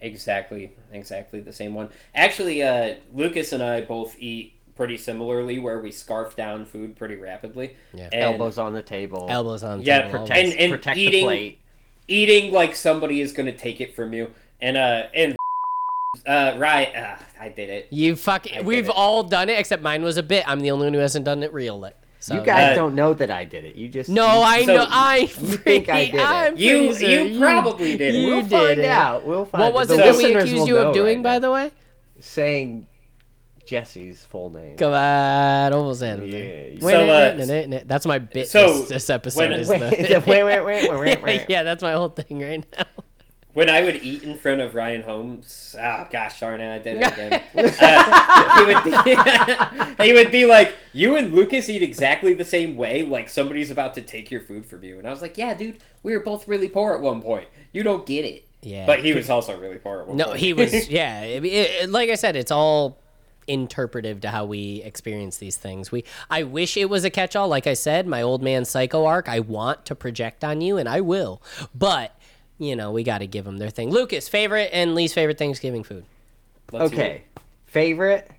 Exactly, 0.00 0.72
exactly 0.92 1.40
the 1.40 1.52
same 1.52 1.74
one. 1.74 1.88
Actually, 2.14 2.62
uh, 2.62 2.94
Lucas 3.14 3.52
and 3.52 3.62
I 3.62 3.80
both 3.80 4.16
eat 4.18 4.52
pretty 4.74 4.98
similarly, 4.98 5.58
where 5.58 5.80
we 5.80 5.90
scarf 5.90 6.36
down 6.36 6.66
food 6.66 6.96
pretty 6.96 7.16
rapidly. 7.16 7.74
Yeah. 7.94 8.10
And 8.12 8.22
elbows 8.22 8.58
on 8.58 8.74
the 8.74 8.82
table. 8.82 9.26
Elbows 9.30 9.62
on. 9.62 9.80
Yeah, 9.82 10.02
table, 10.02 10.18
protect- 10.20 10.38
and- 10.38 10.60
and 10.60 10.72
protect 10.72 10.98
eating- 10.98 11.20
the 11.20 11.24
plate. 11.24 11.58
eating 12.08 12.52
like 12.52 12.76
somebody 12.76 13.20
is 13.22 13.32
going 13.32 13.46
to 13.46 13.56
take 13.56 13.80
it 13.80 13.94
from 13.96 14.12
you. 14.12 14.30
And 14.60 14.76
uh, 14.76 15.04
and 15.14 15.36
uh, 16.26 16.54
right, 16.58 16.94
uh, 16.94 17.16
I 17.40 17.48
did 17.48 17.68
it. 17.70 17.88
You 17.90 18.12
I 18.12 18.16
fucking. 18.16 18.64
We've 18.64 18.88
it. 18.88 18.94
all 18.94 19.22
done 19.22 19.48
it 19.48 19.58
except 19.58 19.82
mine 19.82 20.02
was 20.02 20.16
a 20.16 20.22
bit. 20.22 20.46
I'm 20.48 20.60
the 20.60 20.70
only 20.70 20.86
one 20.86 20.94
who 20.94 21.00
hasn't 21.00 21.24
done 21.24 21.42
it 21.42 21.52
real. 21.52 21.84
It. 21.84 21.96
So, 22.18 22.34
you 22.34 22.40
guys 22.40 22.72
Uh, 22.72 22.74
don't 22.74 22.94
know 22.94 23.14
that 23.14 23.30
I 23.30 23.44
did 23.44 23.64
it. 23.64 23.76
You 23.76 23.88
just 23.88 24.08
No, 24.08 24.24
you- 24.26 24.42
I 24.42 24.64
So, 24.64 24.74
know. 24.76 24.86
I 24.88 25.16
you 25.20 25.26
think 25.28 25.88
I 25.88 26.04
did 26.06 26.14
it. 26.14 26.20
I'm 26.20 26.56
You 26.56 26.92
you 26.94 27.38
probably 27.38 27.96
did 27.96 28.14
it. 28.14 28.18
you 28.18 28.26
We'll 28.28 28.40
did 28.42 28.50
find 28.50 28.78
it. 28.80 28.84
out. 28.86 29.24
We'll 29.26 29.44
find 29.44 29.62
out. 29.62 29.72
What 29.72 29.74
was 29.74 29.90
it 29.90 29.96
that 29.98 30.16
we 30.16 30.34
accused 30.34 30.66
you 30.68 30.78
of 30.78 30.94
doing, 30.94 31.18
right 31.18 31.22
by 31.24 31.38
the 31.38 31.50
way? 31.50 31.70
Saying 32.20 32.86
Jesse's 33.66 34.24
full 34.24 34.50
name. 34.50 34.76
Come 34.76 34.92
on, 34.92 35.72
almost 35.72 36.00
had 36.02 36.20
it. 36.20 36.78
Yeah, 36.78 36.80
So, 36.80 36.86
uh, 36.86 37.34
wait, 37.36 37.48
wait, 37.48 37.68
wait, 37.68 37.88
That's 37.88 38.06
my 38.06 38.18
bit. 38.18 38.48
so, 38.48 38.78
this, 38.78 38.88
this 38.88 39.10
episode 39.10 39.50
when- 39.50 39.52
is 39.60 39.68
Wait, 39.70 39.80
the. 39.80 40.22
wait, 40.26 40.42
wait, 40.44 40.60
wait, 40.64 40.90
wait, 40.98 41.22
wait. 41.22 41.44
yeah, 41.48 41.62
that's 41.64 41.82
my 41.82 41.92
whole 41.92 42.08
thing 42.08 42.40
right 42.40 42.64
now. 42.78 42.84
When 43.56 43.70
I 43.70 43.80
would 43.82 43.96
eat 44.02 44.22
in 44.22 44.36
front 44.36 44.60
of 44.60 44.74
Ryan 44.74 45.00
Holmes, 45.00 45.74
oh 45.80 46.06
gosh 46.10 46.40
darn 46.40 46.60
it, 46.60 46.74
I 46.74 46.78
did 46.78 46.98
it 47.00 47.06
again. 47.12 47.42
uh, 47.80 48.58
he, 48.58 48.74
would 48.74 48.84
be, 48.84 50.04
he 50.04 50.12
would 50.12 50.30
be 50.30 50.44
like, 50.44 50.74
"You 50.92 51.16
and 51.16 51.32
Lucas 51.32 51.70
eat 51.70 51.82
exactly 51.82 52.34
the 52.34 52.44
same 52.44 52.76
way, 52.76 53.02
like 53.02 53.30
somebody's 53.30 53.70
about 53.70 53.94
to 53.94 54.02
take 54.02 54.30
your 54.30 54.42
food 54.42 54.66
from 54.66 54.84
you." 54.84 54.98
And 54.98 55.08
I 55.08 55.10
was 55.10 55.22
like, 55.22 55.38
"Yeah, 55.38 55.54
dude, 55.54 55.78
we 56.02 56.12
were 56.12 56.20
both 56.22 56.46
really 56.46 56.68
poor 56.68 56.92
at 56.92 57.00
one 57.00 57.22
point. 57.22 57.48
You 57.72 57.82
don't 57.82 58.04
get 58.04 58.26
it." 58.26 58.46
Yeah. 58.60 58.84
But 58.84 59.02
he 59.02 59.14
was 59.14 59.30
also 59.30 59.58
really 59.58 59.76
poor 59.78 60.00
at 60.00 60.08
one 60.08 60.18
No, 60.18 60.26
point. 60.26 60.40
he 60.40 60.52
was. 60.52 60.88
Yeah, 60.90 61.20
I 61.22 61.24
it, 61.24 61.44
it- 61.46 61.90
like 61.90 62.10
I 62.10 62.14
said, 62.16 62.36
it's 62.36 62.52
all 62.52 62.98
interpretive 63.46 64.20
to 64.20 64.28
how 64.28 64.44
we 64.44 64.82
experience 64.82 65.38
these 65.38 65.56
things. 65.56 65.90
We, 65.90 66.04
I 66.28 66.42
wish 66.42 66.76
it 66.76 66.90
was 66.90 67.04
a 67.04 67.10
catch-all. 67.10 67.48
Like 67.48 67.66
I 67.66 67.74
said, 67.74 68.06
my 68.06 68.20
old 68.20 68.42
man 68.42 68.64
psycho 68.66 69.06
arc. 69.06 69.28
I 69.30 69.40
want 69.40 69.86
to 69.86 69.94
project 69.94 70.44
on 70.44 70.60
you, 70.60 70.76
and 70.76 70.86
I 70.88 71.00
will. 71.00 71.40
But 71.74 72.12
you 72.58 72.74
know, 72.76 72.90
we 72.92 73.02
got 73.02 73.18
to 73.18 73.26
give 73.26 73.44
them 73.44 73.58
their 73.58 73.70
thing. 73.70 73.90
Lucas, 73.90 74.28
favorite 74.28 74.70
and 74.72 74.94
least 74.94 75.14
favorite 75.14 75.38
Thanksgiving 75.38 75.84
food. 75.84 76.04
Let's 76.72 76.92
Okay. 76.92 77.22
it. 77.36 77.40
Favorite? 77.66 78.30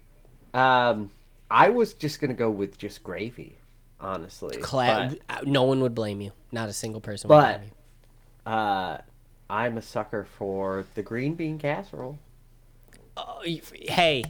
Um, 0.53 1.11
I 1.51 1.69
was 1.69 1.93
just 1.93 2.19
gonna 2.19 2.33
go 2.33 2.49
with 2.49 2.77
just 2.77 3.03
gravy, 3.03 3.55
honestly. 3.99 4.57
Cla- 4.57 5.15
no 5.45 5.63
one 5.63 5.81
would 5.81 5.93
blame 5.95 6.19
you. 6.21 6.31
Not 6.51 6.67
a 6.69 6.73
single 6.73 6.99
person 7.01 7.29
would 7.29 7.35
But- 7.35 7.57
blame 7.59 7.71
you. 8.45 8.51
Uh, 8.51 8.97
I'm 9.49 9.77
a 9.77 9.81
sucker 9.81 10.25
for 10.37 10.85
the 10.95 11.01
green 11.03 11.35
bean 11.35 11.57
casserole. 11.59 12.17
hey, 13.87 14.23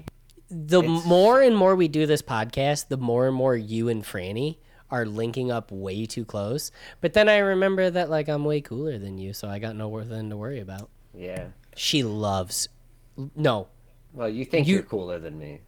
the 0.50 0.82
It's- 0.82 1.06
more 1.06 1.41
and 1.41 1.56
more 1.58 1.76
we 1.76 1.88
do 1.88 2.06
this 2.06 2.21
podcast, 2.21 2.88
the 2.88 2.97
more 2.97 3.28
and 3.28 3.36
more 3.36 3.56
you 3.56 3.89
and 3.89 4.04
Franny 4.04 4.58
are 4.91 5.06
linking 5.06 5.52
up 5.52 5.71
way 5.71 6.06
too 6.06 6.23
close. 6.26 6.71
But 7.02 7.13
then 7.13 7.28
I 7.30 7.38
remember 7.39 7.89
that 7.89 8.10
like 8.10 8.28
I'm 8.30 8.45
way 8.45 8.62
cooler 8.62 8.97
than 8.97 9.17
you, 9.17 9.34
so 9.34 9.47
I 9.47 9.60
got 9.60 9.76
no 9.76 9.89
nothing 9.97 10.30
to 10.30 10.38
worry 10.38 10.60
about. 10.60 10.89
Yeah. 11.13 11.47
She 11.76 12.04
loves. 12.04 12.69
No. 13.36 13.67
Well, 14.13 14.30
you 14.30 14.45
think 14.45 14.67
You- 14.67 14.76
you... 14.76 14.80
are 14.80 14.84
cooler 14.84 15.19
than 15.19 15.38
me. 15.38 15.62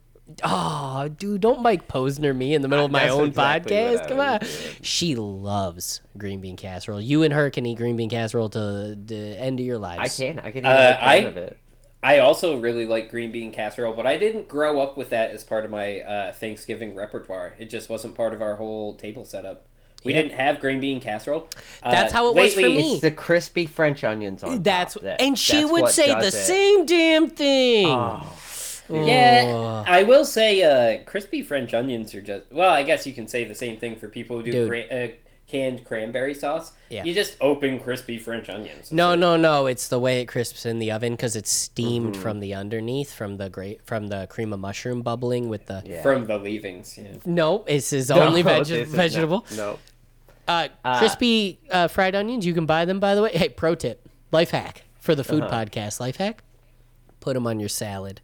Oh, 0.44 1.08
dude, 1.08 1.42
don't 1.42 1.64
Mike 1.64 1.88
Posner 1.88 2.36
me 2.36 2.54
in 2.54 2.62
the 2.62 2.68
middle 2.68 2.86
of 2.86 2.92
my 3.02 3.10
own 3.10 3.30
exactly 3.30 3.76
podcast. 3.76 4.08
Come 4.08 4.20
on. 4.20 4.40
doing. 4.40 4.52
She 4.84 5.16
loves 5.16 6.02
green 6.20 6.40
bean 6.40 6.56
casserole. 6.56 7.02
You 7.02 7.24
and 7.24 7.34
her 7.34 7.50
can 7.50 7.66
eat 7.66 7.80
green 7.80 7.98
bean 7.98 8.12
casserole 8.12 8.50
to 8.50 8.96
the 8.96 9.36
end 9.40 9.60
of 9.60 9.66
your 9.66 9.80
lives. 9.80 10.20
I 10.20 10.24
can. 10.24 10.40
I 10.40 10.52
can 10.52 10.66
eat 10.66 10.70
Uh, 10.70 10.92
a 10.92 11.00
can 11.00 11.08
I- 11.10 11.16
of 11.16 11.38
it. 11.38 11.58
I 12.02 12.20
also 12.20 12.58
really 12.60 12.86
like 12.86 13.10
green 13.12 13.32
bean 13.32 13.52
casserole, 13.52 13.94
but 13.94 14.08
I 14.08 14.18
didn't 14.18 14.48
grow 14.48 14.80
up 14.80 14.96
with 14.98 15.10
that 15.10 15.32
as 15.32 15.44
part 15.44 15.66
of 15.66 15.72
my 15.72 16.00
uh, 16.02 16.32
Thanksgiving 16.34 16.96
repertoire. 16.96 17.54
It 17.60 17.70
just 17.70 17.90
wasn't 17.90 18.16
part 18.16 18.34
of 18.34 18.42
our 18.42 18.56
whole 18.56 18.94
table 18.96 19.26
setup. 19.26 19.66
We 20.06 20.14
Yeah. 20.14 20.22
didn't 20.22 20.38
have 20.38 20.62
green 20.62 20.80
bean 20.80 21.02
casserole. 21.02 21.50
Uh, 21.84 21.92
That's 21.92 22.14
how 22.14 22.30
it 22.30 22.36
was 22.36 22.54
for 22.54 22.62
me. 22.62 22.94
It's 22.94 23.02
the 23.02 23.12
crispy 23.12 23.66
French 23.66 24.06
onions 24.06 24.44
on 24.44 24.64
That's 24.64 24.94
top. 24.94 25.04
That- 25.04 25.22
and 25.22 25.38
she 25.38 25.58
that's 25.62 25.72
would 25.74 25.90
say 25.90 26.08
the 26.14 26.28
it. 26.28 26.32
same 26.34 26.86
damn 26.86 27.30
thing. 27.30 27.88
Oh, 27.88 28.26
Yeah, 28.90 29.84
I 29.86 30.04
will 30.04 30.24
say 30.26 30.64
uh, 30.64 31.04
crispy 31.04 31.42
French 31.44 31.74
onions 31.74 32.16
are 32.16 32.22
just 32.22 32.46
well. 32.50 32.72
I 32.72 32.84
guess 32.84 33.06
you 33.06 33.14
can 33.14 33.28
say 33.28 33.44
the 33.44 33.54
same 33.54 33.78
thing 33.78 33.98
for 33.98 34.08
people 34.08 34.38
who 34.38 34.44
do 34.44 34.52
Dude. 34.52 34.72
Cran- 35.50 35.76
canned 35.78 35.86
cranberry 35.86 36.34
sauce. 36.34 36.72
Yeah. 36.90 37.04
You 37.04 37.14
just 37.14 37.38
open 37.42 37.80
crispy 37.80 38.18
French 38.18 38.50
onions. 38.50 38.92
No, 38.92 39.16
no, 39.16 39.38
no! 39.38 39.66
It's 39.68 39.88
the 39.88 40.00
way 40.00 40.22
it 40.22 40.26
crisps 40.26 40.66
in 40.66 40.80
the 40.80 40.92
oven 40.92 41.14
because 41.14 41.36
it's 41.36 41.52
steamed 41.52 42.16
from 42.18 42.40
the 42.40 42.54
underneath, 42.54 43.14
from 43.14 43.38
the 43.38 43.50
great, 43.50 43.86
from 43.86 44.08
the 44.08 44.28
cream 44.30 44.54
of 44.54 44.60
mushroom 44.60 45.02
bubbling 45.02 45.50
with 45.50 45.66
the. 45.68 45.84
yeah. 45.86 46.02
From 46.02 46.26
the 46.26 46.38
leavings. 46.38 46.98
Yeah. 46.98 47.18
No, 47.26 47.64
it's 47.68 47.90
his 47.92 48.10
only 48.12 48.42
No, 48.44 48.50
veg- 48.50 48.66
this 48.66 48.88
not- 48.90 48.96
vegetable. 48.96 49.46
No. 49.56 49.80
Uh, 50.48 50.68
Uh, 50.84 50.98
crispy 51.00 51.60
uh, 51.70 51.88
fried 51.88 52.16
onions. 52.16 52.46
You 52.46 52.54
can 52.56 52.66
buy 52.66 52.86
them, 52.86 53.00
by 53.00 53.14
the 53.14 53.22
way. 53.22 53.32
Hey, 53.32 53.50
pro 53.50 53.76
tip, 53.76 54.10
life 54.32 54.50
hack 54.52 54.84
for 55.00 55.14
the 55.14 55.24
food 55.24 55.44
Uh-huh. 55.44 55.66
podcast. 55.66 56.00
Life 56.00 56.16
hack: 56.18 56.44
put 57.20 57.36
them 57.36 57.46
on 57.46 57.60
your 57.60 57.70
salad. 57.70 58.22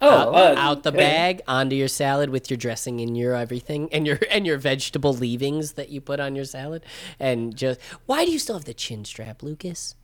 Oh, 0.00 0.10
out, 0.10 0.34
uh, 0.34 0.54
out 0.58 0.82
the 0.82 0.90
wait. 0.90 0.98
bag 0.98 1.42
onto 1.48 1.76
your 1.76 1.88
salad 1.88 2.30
with 2.30 2.50
your 2.50 2.56
dressing 2.58 3.00
and 3.00 3.16
your 3.16 3.34
everything 3.34 3.88
and 3.92 4.06
your 4.06 4.18
and 4.30 4.46
your 4.46 4.58
vegetable 4.58 5.12
leavings 5.14 5.72
that 5.72 5.88
you 5.88 6.00
put 6.00 6.20
on 6.20 6.34
your 6.36 6.44
salad 6.44 6.84
and 7.20 7.56
just 7.56 7.80
why 8.06 8.24
do 8.24 8.30
you 8.32 8.38
still 8.38 8.56
have 8.56 8.64
the 8.64 8.74
chin 8.74 9.04
strap 9.04 9.42
lucas 9.42 9.94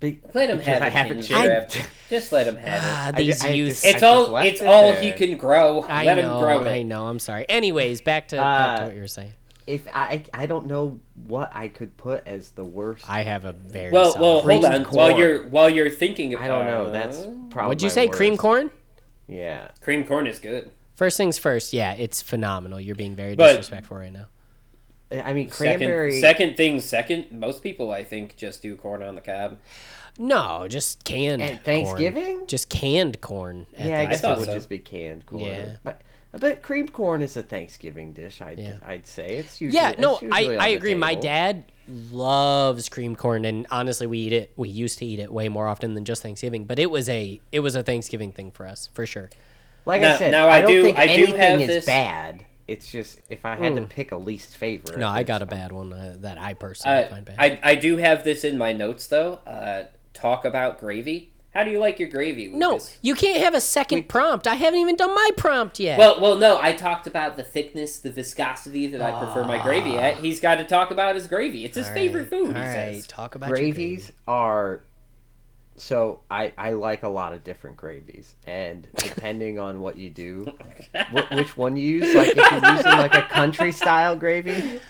Be- 0.00 0.20
Let 0.34 0.50
him 0.50 0.58
have 0.68 0.82
I 0.82 0.86
it. 0.88 0.92
haven't 0.92 1.22
Chin 1.22 1.36
shaved. 1.42 1.70
strap. 1.72 1.86
Just 2.10 2.30
let 2.32 2.46
him 2.46 2.56
have 2.56 2.82
it. 2.82 2.86
ah, 2.86 3.12
these 3.16 3.40
ju- 3.40 3.48
I 3.48 3.50
youth 3.52 3.82
It's 3.84 4.02
all. 4.02 4.36
It's 4.36 4.60
it 4.60 4.66
all 4.66 4.92
there. 4.92 5.00
he 5.02 5.10
can 5.12 5.36
grow. 5.38 5.82
I 5.88 6.04
let 6.04 6.18
know, 6.18 6.34
him 6.34 6.40
grow 6.40 6.60
it. 6.64 6.68
I 6.70 6.82
know. 6.82 7.06
I'm 7.06 7.18
sorry. 7.18 7.46
Anyways, 7.48 8.00
back 8.02 8.28
to, 8.28 8.36
back 8.36 8.76
to 8.76 8.82
Uh, 8.82 8.86
what 8.88 8.94
you 8.94 9.00
were 9.00 9.08
saying. 9.08 9.32
If 9.66 9.88
I, 9.92 10.22
I 10.34 10.44
don't 10.46 10.66
know 10.66 11.00
what 11.26 11.50
I 11.54 11.66
could 11.68 11.96
put 11.96 12.24
as 12.26 12.50
the 12.50 12.62
worst. 12.64 13.08
I 13.08 13.22
have 13.22 13.44
a 13.46 13.52
very 13.52 13.90
Well, 13.90 14.14
well, 14.20 14.40
hold 14.42 14.64
on. 14.66 14.84
corn. 14.84 14.96
While 14.96 15.18
you're 15.18 15.48
while 15.48 15.70
you're 15.70 15.90
thinking, 15.90 16.36
I 16.36 16.46
don't 16.46 16.66
know. 16.66 16.86
uh, 16.86 16.90
That's 16.90 17.16
probably. 17.50 17.68
What'd 17.70 17.82
you 17.82 17.88
my 17.88 17.94
say? 17.94 18.08
Cream 18.08 18.36
corn? 18.36 18.70
Yeah. 19.28 19.68
cream 19.80 20.04
corn 20.04 20.26
is 20.26 20.38
good. 20.38 20.70
First 20.94 21.16
things 21.16 21.36
first. 21.38 21.72
Yeah, 21.72 21.92
it's 21.92 22.22
phenomenal. 22.22 22.80
You're 22.80 22.94
being 22.94 23.14
very 23.16 23.34
But- 23.34 23.48
disrespectful 23.48 23.98
right 23.98 24.12
now. 24.12 24.26
I 25.12 25.32
mean, 25.34 25.50
Second, 25.52 25.78
cranberry. 25.78 26.20
second 26.20 26.56
thing 26.56 26.80
second. 26.80 27.26
Most 27.30 27.62
people, 27.62 27.92
I 27.92 28.02
think, 28.02 28.34
just 28.36 28.60
do 28.60 28.74
corn 28.74 29.04
on 29.04 29.14
the 29.14 29.20
cob. 29.20 29.58
No, 30.18 30.66
just 30.68 31.04
canned. 31.04 31.42
At 31.42 31.48
corn. 31.48 31.58
Thanksgiving? 31.64 32.46
Just 32.48 32.68
canned 32.70 33.20
corn. 33.20 33.66
at 33.78 33.86
Yeah, 33.86 34.00
I 34.00 34.06
guess 34.06 34.20
thought 34.20 34.38
it 34.38 34.40
would 34.40 34.46
so. 34.48 34.54
just 34.54 34.68
be 34.68 34.78
canned 34.80 35.24
corn. 35.26 35.44
Yeah. 35.44 35.76
But 35.84 36.00
but 36.38 36.62
cream 36.62 36.88
corn 36.88 37.22
is 37.22 37.36
a 37.36 37.42
Thanksgiving 37.42 38.12
dish. 38.12 38.40
I'd 38.40 38.58
Yeah. 38.58 38.74
I'd 38.84 39.06
say 39.06 39.36
it's 39.36 39.60
usually. 39.60 39.80
Yeah, 39.82 39.94
no, 39.98 40.18
usually 40.20 40.30
I, 40.32 40.38
I 40.38 40.64
on 40.66 40.70
the 40.70 40.74
agree. 40.76 40.94
My 40.94 41.14
dad 41.14 41.64
loves 42.10 42.88
cream 42.88 43.16
corn, 43.16 43.44
and 43.44 43.66
honestly, 43.70 44.06
we 44.06 44.18
eat 44.18 44.32
it. 44.32 44.52
We 44.56 44.68
used 44.68 44.98
to 44.98 45.06
eat 45.06 45.18
it 45.18 45.32
way 45.32 45.48
more 45.48 45.66
often 45.68 45.94
than 45.94 46.04
just 46.04 46.22
Thanksgiving, 46.22 46.64
but 46.64 46.78
it 46.78 46.90
was 46.90 47.08
a 47.08 47.40
it 47.52 47.60
was 47.60 47.74
a 47.76 47.82
Thanksgiving 47.82 48.32
thing 48.32 48.50
for 48.50 48.66
us 48.66 48.88
for 48.94 49.06
sure. 49.06 49.30
Like 49.84 50.02
Now- 50.02 50.14
I 50.14 50.18
said, 50.18 50.30
now 50.32 50.48
I, 50.48 50.56
I 50.56 50.60
don't 50.62 50.70
do- 50.70 50.82
think 50.84 50.98
I 50.98 51.06
do 51.06 51.12
anything 51.12 51.36
have 51.36 51.60
is 51.60 51.66
this- 51.68 51.86
bad. 51.86 52.44
It's 52.68 52.90
just 52.90 53.20
if 53.30 53.44
I 53.44 53.54
had 53.54 53.76
to 53.76 53.82
pick 53.82 54.10
a 54.10 54.16
least 54.16 54.56
favorite. 54.56 54.98
No, 54.98 55.06
I 55.06 55.20
it's 55.20 55.28
got 55.28 55.40
a 55.40 55.46
bad 55.46 55.70
one 55.70 55.92
uh, 55.92 56.16
that 56.22 56.36
I 56.36 56.54
personally 56.54 57.04
Uh, 57.04 57.08
find 57.08 57.24
bad. 57.24 57.36
I 57.38 57.60
I 57.62 57.74
do 57.76 57.96
have 57.98 58.24
this 58.24 58.42
in 58.42 58.58
my 58.58 58.72
notes 58.72 59.06
though. 59.06 59.34
Uh, 59.46 59.84
talk 60.12 60.44
about 60.44 60.80
gravy. 60.80 61.30
How 61.56 61.64
do 61.64 61.70
you 61.70 61.78
like 61.78 61.98
your 61.98 62.10
gravy? 62.10 62.48
no, 62.48 62.80
you 63.00 63.14
can't 63.14 63.42
have 63.42 63.54
a 63.54 63.62
second 63.62 64.10
prompt. 64.10 64.46
I 64.46 64.56
haven't 64.56 64.78
even 64.78 64.94
done 64.94 65.14
my 65.14 65.30
prompt 65.38 65.80
yet. 65.80 65.98
Well, 65.98 66.20
well, 66.20 66.36
no. 66.36 66.60
I 66.60 66.74
talked 66.74 67.06
about 67.06 67.38
the 67.38 67.44
thickness, 67.44 67.98
the 67.98 68.10
viscosity 68.10 68.86
that 68.88 69.00
I 69.00 69.18
prefer 69.18 69.42
my 69.42 69.62
gravy 69.62 69.96
ah. 69.96 70.02
at. 70.02 70.16
He's 70.18 70.38
got 70.38 70.56
to 70.56 70.64
talk 70.64 70.90
about 70.90 71.14
his 71.14 71.26
gravy. 71.26 71.64
It's 71.64 71.76
his 71.78 71.86
All 71.86 71.94
favorite 71.94 72.20
right, 72.24 72.28
food. 72.30 72.56
All 72.56 72.62
he 72.62 72.68
right, 72.68 72.94
says. 72.96 73.06
talk 73.06 73.36
about 73.36 73.48
your 73.48 73.56
gravies 73.56 74.12
are 74.28 74.82
so 75.78 76.20
I, 76.30 76.52
I 76.58 76.72
like 76.72 77.02
a 77.04 77.08
lot 77.08 77.32
of 77.32 77.42
different 77.42 77.76
gravies 77.76 78.34
and 78.46 78.86
depending 78.96 79.58
on 79.58 79.80
what 79.80 79.96
you 79.96 80.08
do 80.10 80.46
wh- 81.12 81.30
which 81.32 81.56
one 81.56 81.76
you 81.76 81.98
use 81.98 82.14
like 82.14 82.28
if 82.28 82.36
you're 82.36 82.72
using 82.72 82.92
like 82.92 83.14
a 83.14 83.22
country 83.22 83.72
style 83.72 84.16
gravy 84.16 84.80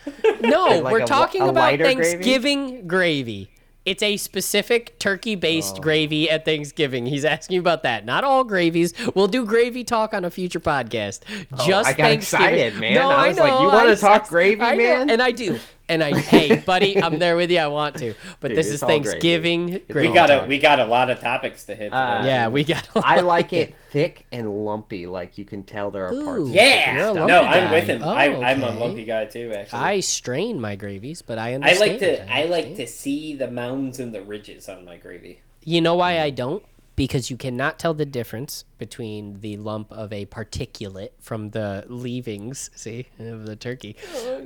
No, 0.40 0.80
like 0.80 0.92
we're 0.92 1.00
a- 1.00 1.06
talking 1.06 1.42
a 1.42 1.46
about 1.46 1.60
lighter 1.60 1.84
gravy? 1.84 2.02
Thanksgiving 2.02 2.86
gravy. 2.86 3.50
It's 3.86 4.02
a 4.02 4.16
specific 4.18 4.98
turkey 4.98 5.34
Oh. 5.34 5.38
based 5.38 5.80
gravy 5.80 6.28
at 6.28 6.44
Thanksgiving. 6.44 7.06
He's 7.06 7.24
asking 7.24 7.58
about 7.58 7.84
that. 7.84 8.04
Not 8.04 8.24
all 8.24 8.44
gravies. 8.44 8.92
We'll 9.14 9.28
do 9.28 9.46
gravy 9.46 9.84
talk 9.84 10.12
on 10.12 10.24
a 10.24 10.30
future 10.30 10.60
podcast. 10.60 11.20
Oh, 11.52 11.64
Just 11.66 11.86
Oh, 11.86 11.90
I 11.90 11.92
got 11.92 11.96
Thanksgiving. 11.96 12.46
excited, 12.48 12.76
man. 12.80 12.94
No, 12.94 13.08
I 13.08 13.26
I 13.26 13.28
was 13.28 13.38
like, 13.38 13.60
you 13.60 13.66
wanna 13.68 13.92
I- 13.92 13.94
talk 13.94 14.28
gravy, 14.28 14.60
I 14.60 14.74
know, 14.74 14.82
man? 14.82 15.10
And 15.10 15.22
I 15.22 15.30
do. 15.30 15.58
And 15.88 16.02
I, 16.02 16.18
hey, 16.18 16.56
buddy, 16.56 17.00
I'm 17.00 17.18
there 17.18 17.36
with 17.36 17.50
you. 17.50 17.58
I 17.58 17.68
want 17.68 17.96
to. 17.98 18.14
But 18.40 18.48
Dude, 18.48 18.58
this 18.58 18.66
is 18.68 18.82
all 18.82 18.88
gravy. 18.88 19.04
Thanksgiving. 19.04 19.80
gravy 19.88 20.08
We 20.08 20.14
got 20.14 20.30
a 20.30 20.46
we 20.46 20.58
got 20.58 20.80
a 20.80 20.84
lot 20.84 21.10
of 21.10 21.20
topics 21.20 21.64
to 21.64 21.76
hit. 21.76 21.92
Uh. 21.92 22.22
Yeah, 22.24 22.48
we 22.48 22.64
got. 22.64 22.88
a 22.96 23.02
I 23.04 23.16
lot. 23.16 23.24
like 23.24 23.52
it 23.52 23.74
thick 23.90 24.26
and 24.32 24.64
lumpy, 24.64 25.06
like 25.06 25.38
you 25.38 25.44
can 25.44 25.62
tell 25.62 25.90
there 25.90 26.06
are 26.06 26.10
parts. 26.10 26.40
Ooh. 26.40 26.42
of 26.48 26.48
yeah. 26.48 27.12
No, 27.12 27.26
lumpy 27.26 27.32
I'm 27.32 27.70
with 27.70 27.84
him. 27.84 28.02
Oh, 28.02 28.10
I, 28.10 28.50
I'm 28.50 28.62
a 28.62 28.70
lumpy 28.70 29.04
guy 29.04 29.26
too. 29.26 29.52
Actually, 29.54 29.78
I 29.78 30.00
strain 30.00 30.60
my 30.60 30.74
gravies, 30.74 31.22
but 31.22 31.38
I 31.38 31.54
understand. 31.54 31.82
I 31.82 31.86
like 31.86 31.98
to 32.00 32.32
I 32.32 32.44
like 32.44 32.76
to 32.76 32.86
see 32.86 33.34
the 33.34 33.50
mounds 33.50 34.00
and 34.00 34.12
the 34.14 34.22
ridges 34.22 34.68
on 34.68 34.84
my 34.84 34.96
gravy. 34.96 35.40
You 35.62 35.80
know 35.80 35.94
why 35.94 36.20
I 36.20 36.30
don't? 36.30 36.64
Because 36.96 37.30
you 37.30 37.36
cannot 37.36 37.78
tell 37.78 37.92
the 37.92 38.06
difference 38.06 38.64
between 38.78 39.40
the 39.40 39.58
lump 39.58 39.92
of 39.92 40.12
a 40.14 40.24
particulate 40.26 41.10
from 41.20 41.50
the 41.50 41.84
leavings, 41.88 42.70
see, 42.74 43.06
of 43.18 43.44
the 43.44 43.54
turkey, 43.54 43.96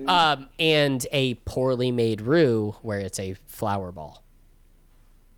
um, 0.09 0.48
and 0.59 1.07
a 1.12 1.34
poorly 1.34 1.92
made 1.92 2.20
roux 2.20 2.74
where 2.82 2.98
it's 2.98 3.20
a 3.20 3.34
flour 3.46 3.92
ball. 3.92 4.24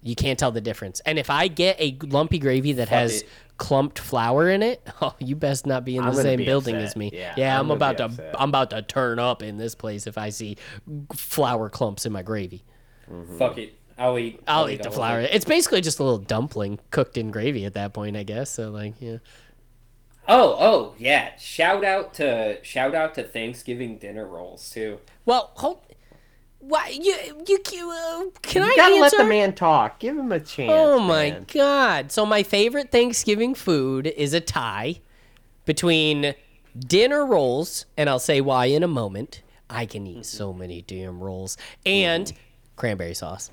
You 0.03 0.17
can't 0.17 0.39
tell 0.39 0.51
the 0.51 0.61
difference. 0.63 1.01
And 1.01 1.19
if 1.19 1.29
I 1.31 1.49
get 1.49 1.79
a 1.81 1.97
lumpy 2.07 2.39
gravy 2.39 2.73
that 2.73 2.89
has 2.89 3.21
it. 3.23 3.29
clumped 3.59 3.99
flour 3.99 4.49
in 4.49 4.63
it, 4.63 4.85
oh, 5.03 5.15
you 5.19 5.37
best 5.37 5.67
not 5.67 5.85
be 5.85 5.97
in 5.97 6.03
I'm 6.03 6.09
the 6.09 6.13
gonna 6.13 6.23
same 6.23 6.39
be 6.39 6.45
building 6.47 6.77
upset. 6.77 6.89
as 6.89 6.97
me. 6.97 7.11
Yeah, 7.13 7.55
I'm, 7.55 7.61
I'm 7.61 7.67
gonna 7.69 7.75
about 7.75 7.93
be 7.93 7.97
to 7.99 8.05
upset. 8.07 8.35
I'm 8.41 8.49
about 8.49 8.71
to 8.71 8.83
turn 8.83 9.19
up 9.19 9.43
in 9.43 9.59
this 9.59 9.75
place 9.75 10.07
if 10.07 10.17
I 10.19 10.31
see 10.31 10.57
flour 11.15 11.69
clumps 11.69 12.05
in 12.07 12.13
my 12.13 12.23
gravy. 12.23 12.65
Fuck 13.39 13.59
it. 13.59 13.79
I'll 13.99 14.19
eat. 14.19 14.41
I'll 14.47 14.69
eat 14.69 14.83
the 14.83 14.91
flour. 14.91 15.21
it. 15.21 15.31
It's 15.33 15.45
basically 15.45 15.81
just 15.81 15.99
a 15.99 16.03
little 16.05 16.19
dumpling 16.19 16.79
cooked 16.91 17.17
in 17.17 17.31
gravy 17.31 17.65
at 17.65 17.75
that 17.75 17.93
point, 17.93 18.17
I 18.17 18.23
guess. 18.23 18.51
So 18.51 18.71
like, 18.71 18.95
yeah. 19.01 19.19
Oh, 20.29 20.57
oh, 20.59 20.95
yeah. 20.99 21.37
Shout 21.37 21.85
out 21.85 22.15
to 22.15 22.59
shout 22.63 22.95
out 22.95 23.15
to 23.17 23.23
Thanksgiving 23.25 23.99
dinner 23.99 24.27
rolls 24.27 24.71
too. 24.71 24.99
Well, 25.25 25.51
hold. 25.55 25.81
Why 26.61 26.91
you 26.91 27.17
you 27.49 27.59
can, 27.59 27.91
uh, 27.91 28.31
can 28.41 28.63
You 28.63 28.69
I 28.71 28.77
gotta 28.77 28.95
answer? 28.95 29.17
let 29.17 29.25
the 29.25 29.29
man 29.29 29.53
talk. 29.53 29.99
Give 29.99 30.17
him 30.17 30.31
a 30.31 30.39
chance. 30.39 30.71
oh 30.73 31.01
my 31.01 31.31
man. 31.33 31.47
god! 31.53 32.13
So 32.13 32.25
my 32.25 32.45
favorite 32.45 32.93
Thanksgiving 32.93 33.57
food 33.57 34.07
is 34.07 34.33
a 34.33 34.41
tie 34.41 35.01
between 35.65 36.35
dinner 36.79 37.27
rolls, 37.27 37.87
and 37.97 38.09
I'll 38.09 38.21
say 38.21 38.41
why 38.41 38.67
in 38.67 38.85
a 38.85 38.89
moment. 38.89 39.43
I 39.69 39.87
can 39.87 40.07
eat 40.07 40.27
so 40.27 40.53
many 40.53 40.83
damn 40.83 41.19
rolls 41.21 41.57
and 41.87 42.31
cranberry 42.77 43.15
sauce. 43.15 43.51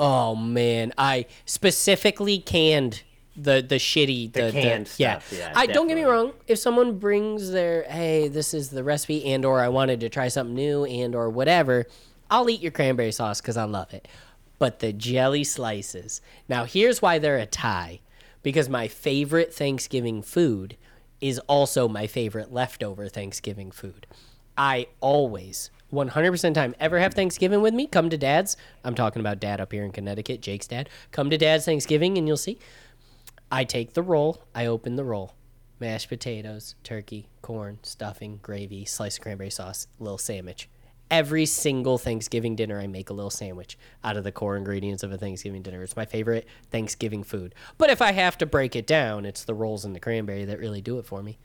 Oh 0.00 0.34
man, 0.34 0.94
I 0.96 1.26
specifically 1.44 2.38
canned 2.38 3.02
the 3.36 3.60
the 3.60 3.76
shitty 3.76 4.32
the, 4.32 4.50
canned 4.50 4.90
yeah. 4.96 5.18
stuff, 5.18 5.38
yeah, 5.38 5.52
I 5.54 5.66
don't 5.66 5.88
get 5.88 5.96
me 5.96 6.04
wrong. 6.04 6.32
If 6.46 6.58
someone 6.58 6.98
brings 6.98 7.50
their 7.50 7.84
hey, 7.84 8.28
this 8.28 8.54
is 8.54 8.70
the 8.70 8.82
recipe, 8.82 9.24
and 9.26 9.44
or 9.44 9.60
I 9.60 9.68
wanted 9.68 10.00
to 10.00 10.08
try 10.08 10.28
something 10.28 10.54
new, 10.54 10.86
and 10.86 11.14
or 11.14 11.28
whatever, 11.28 11.86
I'll 12.30 12.48
eat 12.48 12.62
your 12.62 12.72
cranberry 12.72 13.12
sauce 13.12 13.42
because 13.42 13.58
I 13.58 13.64
love 13.64 13.92
it. 13.92 14.08
But 14.58 14.78
the 14.78 14.92
jelly 14.92 15.44
slices. 15.44 16.22
Now 16.48 16.64
here's 16.64 17.02
why 17.02 17.18
they're 17.18 17.36
a 17.36 17.46
tie, 17.46 18.00
because 18.42 18.70
my 18.70 18.88
favorite 18.88 19.52
Thanksgiving 19.52 20.22
food 20.22 20.78
is 21.20 21.38
also 21.40 21.88
my 21.88 22.06
favorite 22.06 22.50
leftover 22.50 23.06
Thanksgiving 23.08 23.70
food. 23.70 24.06
I 24.56 24.86
always, 25.00 25.70
100% 25.92 26.54
time, 26.54 26.74
ever 26.78 26.98
have 26.98 27.14
Thanksgiving 27.14 27.60
with 27.60 27.74
me, 27.74 27.86
come 27.86 28.10
to 28.10 28.18
dad's. 28.18 28.56
I'm 28.84 28.94
talking 28.94 29.20
about 29.20 29.40
dad 29.40 29.60
up 29.60 29.72
here 29.72 29.84
in 29.84 29.92
Connecticut, 29.92 30.40
Jake's 30.40 30.66
dad. 30.66 30.88
Come 31.10 31.30
to 31.30 31.38
dad's 31.38 31.64
Thanksgiving 31.64 32.16
and 32.18 32.26
you'll 32.26 32.36
see. 32.36 32.58
I 33.50 33.64
take 33.64 33.94
the 33.94 34.02
roll, 34.02 34.44
I 34.54 34.66
open 34.66 34.96
the 34.96 35.04
roll. 35.04 35.34
Mashed 35.80 36.08
potatoes, 36.08 36.74
turkey, 36.84 37.28
corn, 37.42 37.78
stuffing, 37.82 38.38
gravy, 38.42 38.84
slice 38.84 39.16
of 39.16 39.22
cranberry 39.22 39.50
sauce, 39.50 39.86
little 39.98 40.18
sandwich. 40.18 40.68
Every 41.10 41.44
single 41.46 41.98
Thanksgiving 41.98 42.54
dinner, 42.54 42.78
I 42.78 42.86
make 42.86 43.10
a 43.10 43.12
little 43.12 43.30
sandwich 43.30 43.76
out 44.04 44.16
of 44.16 44.22
the 44.22 44.30
core 44.30 44.56
ingredients 44.56 45.02
of 45.02 45.10
a 45.10 45.18
Thanksgiving 45.18 45.62
dinner. 45.62 45.82
It's 45.82 45.96
my 45.96 46.04
favorite 46.04 46.46
Thanksgiving 46.70 47.24
food. 47.24 47.54
But 47.78 47.90
if 47.90 48.00
I 48.00 48.12
have 48.12 48.38
to 48.38 48.46
break 48.46 48.76
it 48.76 48.86
down, 48.86 49.24
it's 49.24 49.42
the 49.42 49.54
rolls 49.54 49.84
and 49.84 49.96
the 49.96 50.00
cranberry 50.00 50.44
that 50.44 50.60
really 50.60 50.80
do 50.80 50.98
it 51.00 51.06
for 51.06 51.20
me. 51.20 51.38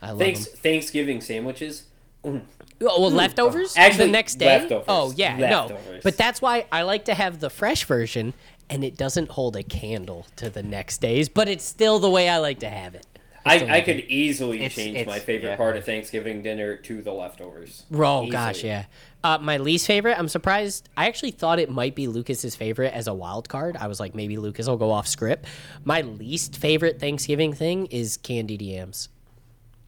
I 0.00 0.10
love 0.10 0.20
Thanks, 0.20 0.46
them. 0.46 0.58
Thanksgiving 0.58 1.20
sandwiches. 1.20 1.86
Oh, 2.24 2.40
well, 2.80 3.10
leftovers 3.10 3.76
Actually, 3.76 4.06
the 4.06 4.12
next 4.12 4.34
day. 4.36 4.58
leftovers. 4.58 4.84
Oh 4.88 5.12
yeah, 5.16 5.36
no. 5.36 5.78
But 6.02 6.16
that's 6.16 6.40
why 6.42 6.66
I 6.72 6.82
like 6.82 7.06
to 7.06 7.14
have 7.14 7.40
the 7.40 7.50
fresh 7.50 7.84
version, 7.84 8.34
and 8.68 8.82
it 8.84 8.96
doesn't 8.96 9.30
hold 9.30 9.56
a 9.56 9.62
candle 9.62 10.26
to 10.36 10.50
the 10.50 10.62
next 10.62 10.98
days. 11.00 11.28
But 11.28 11.48
it's 11.48 11.64
still 11.64 11.98
the 11.98 12.10
way 12.10 12.28
I 12.28 12.38
like 12.38 12.58
to 12.60 12.68
have 12.70 12.94
it. 12.94 13.06
I, 13.44 13.78
I 13.78 13.80
could 13.80 14.00
easily 14.00 14.58
It's- 14.58 14.74
change 14.74 14.96
it's- 14.98 15.06
my 15.06 15.18
favorite 15.18 15.50
yeah. 15.50 15.56
part 15.56 15.74
of 15.78 15.84
Thanksgiving 15.86 16.42
dinner 16.42 16.76
to 16.76 17.00
the 17.00 17.10
leftovers. 17.12 17.84
Oh 17.92 18.20
Easily. 18.22 18.30
gosh, 18.30 18.62
yeah. 18.64 18.84
Uh, 19.24 19.38
my 19.40 19.56
least 19.56 19.86
favorite. 19.86 20.18
I'm 20.18 20.28
surprised. 20.28 20.88
I 20.96 21.06
actually 21.06 21.30
thought 21.30 21.58
it 21.58 21.70
might 21.70 21.94
be 21.94 22.06
Lucas's 22.06 22.54
favorite 22.54 22.92
as 22.92 23.06
a 23.06 23.14
wild 23.14 23.48
card. 23.48 23.78
I 23.78 23.86
was 23.86 23.98
like, 23.98 24.14
maybe 24.14 24.36
Lucas 24.36 24.66
will 24.68 24.76
go 24.76 24.90
off 24.90 25.06
script. 25.06 25.46
My 25.84 26.02
least 26.02 26.56
favorite 26.56 27.00
Thanksgiving 27.00 27.54
thing 27.54 27.86
is 27.86 28.18
candied 28.18 28.60
yams. 28.60 29.08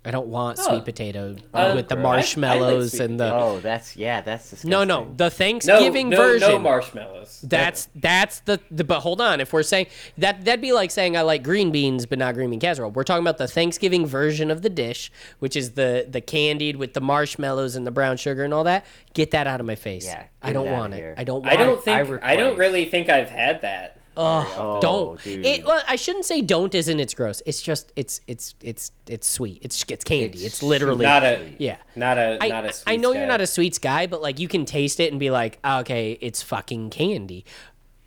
I 0.04 0.10
don't 0.10 0.26
want 0.26 0.58
Oh. 0.60 0.68
sweet 0.68 0.84
potato 0.84 1.36
Uh, 1.54 1.72
with 1.76 1.88
the 1.88 1.94
I- 1.94 1.98
I 1.98 2.02
like 2.02 2.12
marshmallows 2.16 2.98
and 2.98 3.20
the. 3.20 3.32
Oh, 3.32 3.60
that's 3.60 3.96
yeah, 3.96 4.20
that's 4.20 4.44
disgusting. 4.50 4.70
No, 4.70 4.82
no, 4.82 5.06
the 5.16 5.26
No, 5.26 5.30
Thanksgiving 5.30 6.08
no, 6.08 6.16
version. 6.16 6.48
no 6.50 6.58
marshmallows. 6.58 7.40
That's 7.46 7.88
that's 7.94 8.40
the, 8.40 8.58
the 8.70 8.82
but 8.82 9.00
hold 9.00 9.20
on 9.20 9.40
if 9.40 9.52
we're 9.52 9.62
saying 9.62 9.86
that 10.18 10.44
that'd 10.44 10.60
be 10.60 10.72
like 10.72 10.90
saying 10.90 11.16
I 11.16 11.22
like 11.22 11.44
green 11.44 11.70
beans 11.70 12.06
but 12.06 12.18
not 12.18 12.34
green 12.34 12.50
bean 12.50 12.58
casserole. 12.58 12.90
We're 12.90 13.04
talking 13.04 13.22
about 13.22 13.38
the 13.38 13.46
Thanksgiving 13.46 14.04
version 14.04 14.50
of 14.50 14.62
the 14.62 14.70
dish, 14.70 15.12
which 15.38 15.54
is 15.54 15.72
the 15.72 16.04
the 16.10 16.20
candied 16.20 16.76
with 16.76 16.94
the 16.94 17.00
marshmallows 17.00 17.76
and 17.76 17.86
the 17.86 17.92
brown 17.92 18.16
sugar 18.16 18.42
and 18.42 18.52
all 18.52 18.64
that. 18.64 18.84
Get 19.14 19.30
that 19.30 19.46
out 19.46 19.60
of 19.60 19.66
my 19.66 19.76
face. 19.76 20.04
Yeah, 20.06 20.24
I 20.42 20.52
don't 20.52 20.70
want 20.70 20.94
it. 20.94 21.14
I 21.16 21.22
don't. 21.22 21.42
Want 21.44 21.52
I 21.52 21.56
don't 21.62 21.82
think 21.84 22.22
I, 22.24 22.34
don't 22.34 22.58
really 22.58 22.86
think 22.86 23.08
I've 23.08 23.30
had 23.30 23.60
that. 23.62 23.98
Oh, 24.16 24.54
Oh, 24.58 24.80
don't. 24.80 25.22
dude. 25.22 25.44
It, 25.46 25.64
well, 25.64 25.82
I 25.88 25.96
shouldn't 25.96 26.24
say 26.26 26.42
don't. 26.42 26.74
Isn't 26.74 27.00
it's 27.00 27.14
gross? 27.14 27.42
It's 27.46 27.62
just 27.62 27.92
it's 27.96 28.20
it's 28.26 28.54
it's 28.62 28.92
it's 29.06 29.26
sweet. 29.26 29.58
It's 29.62 29.84
it's 29.88 30.04
candy. 30.04 30.26
It's, 30.38 30.42
It's 30.44 30.62
literally 30.62 31.04
Not 31.04 31.22
a 31.22 31.52
yeah. 31.58 31.76
not 31.96 32.18
a 32.18 32.38
I, 32.40 32.48
not 32.48 32.64
a 32.66 32.74
I 32.86 32.96
know 32.96 33.12
you're 33.12 33.26
not 33.26 33.40
a 33.40 33.46
sweets 33.46 33.78
guy, 33.78 34.06
but 34.06 34.20
like 34.20 34.38
you 34.38 34.48
can 34.48 34.64
taste 34.66 35.00
it 35.00 35.10
and 35.12 35.18
be 35.20 35.30
like, 35.30 35.58
"Ah, 35.64 35.80
okay, 35.80 36.18
it's 36.20 36.42
fucking 36.42 36.90
candy. 36.90 37.44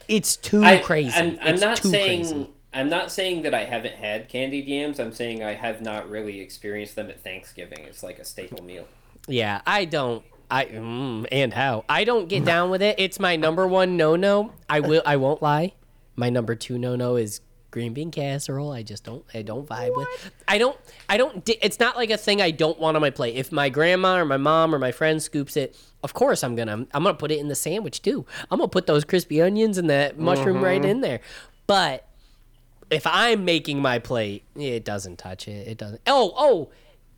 It's 0.07 0.35
too 0.35 0.63
I, 0.63 0.77
crazy. 0.77 1.11
I'm, 1.15 1.39
I'm 1.41 1.59
not 1.59 1.79
saying 1.79 2.21
crazy. 2.21 2.49
I'm 2.73 2.89
not 2.89 3.09
saying 3.11 3.43
that 3.43 3.53
I 3.53 3.63
haven't 3.63 3.95
had 3.95 4.27
candied 4.29 4.65
yams. 4.67 4.99
I'm 4.99 5.13
saying 5.13 5.41
I 5.43 5.53
have 5.53 5.81
not 5.81 6.09
really 6.09 6.41
experienced 6.41 6.95
them 6.95 7.09
at 7.09 7.23
Thanksgiving. 7.23 7.79
It's 7.79 8.03
like 8.03 8.19
a 8.19 8.25
staple 8.25 8.63
meal. 8.63 8.87
Yeah, 9.27 9.61
I 9.65 9.85
don't. 9.85 10.23
I 10.51 10.65
mm, 10.65 11.25
and 11.31 11.51
how 11.53 11.85
I 11.89 12.03
don't 12.03 12.27
get 12.29 12.45
down 12.45 12.69
with 12.69 12.83
it. 12.83 12.99
It's 12.99 13.19
my 13.19 13.35
number 13.35 13.65
one 13.65 13.97
no 13.97 14.15
no. 14.15 14.51
I 14.69 14.81
will. 14.81 15.01
I 15.03 15.15
won't 15.15 15.41
lie. 15.41 15.73
My 16.15 16.29
number 16.29 16.55
two 16.55 16.77
no 16.77 16.95
no 16.95 17.15
is 17.15 17.41
green 17.71 17.93
bean 17.93 18.09
casserole. 18.09 18.71
I 18.71 18.83
just 18.83 19.03
don't. 19.03 19.25
I 19.33 19.41
don't 19.41 19.67
vibe 19.67 19.95
with. 19.97 20.07
I 20.47 20.57
don't. 20.57 20.77
I 21.09 21.17
don't. 21.17 21.47
It's 21.61 21.79
not 21.79 21.95
like 21.97 22.09
a 22.09 22.17
thing 22.17 22.41
I 22.41 22.51
don't 22.51 22.79
want 22.79 22.95
on 22.95 23.01
my 23.01 23.09
plate. 23.09 23.35
If 23.35 23.51
my 23.51 23.67
grandma 23.69 24.17
or 24.19 24.25
my 24.25 24.37
mom 24.37 24.73
or 24.73 24.79
my 24.79 24.91
friend 24.93 25.21
scoops 25.21 25.57
it, 25.57 25.77
of 26.03 26.13
course 26.13 26.43
I'm 26.43 26.55
gonna. 26.55 26.73
I'm 26.93 27.03
gonna 27.03 27.13
put 27.13 27.31
it 27.31 27.39
in 27.39 27.47
the 27.49 27.55
sandwich 27.55 28.01
too. 28.01 28.25
I'm 28.49 28.59
gonna 28.59 28.69
put 28.69 28.87
those 28.87 29.03
crispy 29.03 29.41
onions 29.41 29.77
and 29.77 29.89
that 29.89 30.17
mushroom 30.17 30.63
right 30.63 30.81
Mm-hmm. 30.81 30.89
in 30.89 31.01
there. 31.01 31.19
But 31.67 32.07
if 32.91 33.05
I'm 33.07 33.43
making 33.43 33.81
my 33.81 33.99
plate, 33.99 34.43
it 34.55 34.85
doesn't 34.85 35.17
touch 35.17 35.47
it. 35.47 35.67
It 35.67 35.77
doesn't. 35.77 36.01
Oh, 36.07 36.33
oh. 36.37 36.69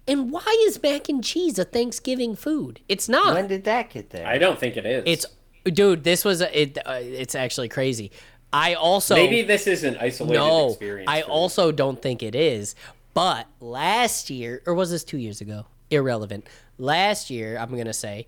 And 0.07 0.31
why 0.31 0.63
is 0.67 0.81
mac 0.81 1.09
and 1.09 1.21
cheese 1.21 1.59
a 1.59 1.65
Thanksgiving 1.65 2.33
food? 2.35 2.79
It's 2.87 3.09
not. 3.09 3.33
When 3.35 3.47
did 3.47 3.65
that 3.65 3.89
get 3.89 4.09
there? 4.11 4.25
I 4.25 4.37
don't 4.37 4.57
think 4.57 4.77
it 4.77 4.85
is. 4.85 5.03
It's 5.05 5.25
dude. 5.65 6.05
This 6.05 6.23
was 6.23 6.41
a, 6.41 6.61
it. 6.61 6.77
Uh, 6.85 6.93
it's 7.01 7.35
actually 7.35 7.67
crazy. 7.67 8.11
I 8.53 8.75
also 8.75 9.15
maybe 9.15 9.41
this 9.41 9.67
is 9.67 9.83
an 9.83 9.97
isolated 9.99 10.39
no. 10.39 10.69
experience. 10.69 11.09
I 11.09 11.21
for 11.21 11.27
me. 11.27 11.33
also 11.33 11.71
don't 11.71 12.01
think 12.01 12.23
it 12.23 12.35
is. 12.35 12.75
But 13.13 13.47
last 13.59 14.29
year, 14.29 14.61
or 14.65 14.73
was 14.73 14.91
this 14.91 15.03
two 15.03 15.17
years 15.17 15.41
ago? 15.41 15.65
Irrelevant. 15.89 16.47
Last 16.77 17.29
year, 17.29 17.57
I'm 17.57 17.75
gonna 17.75 17.93
say. 17.93 18.25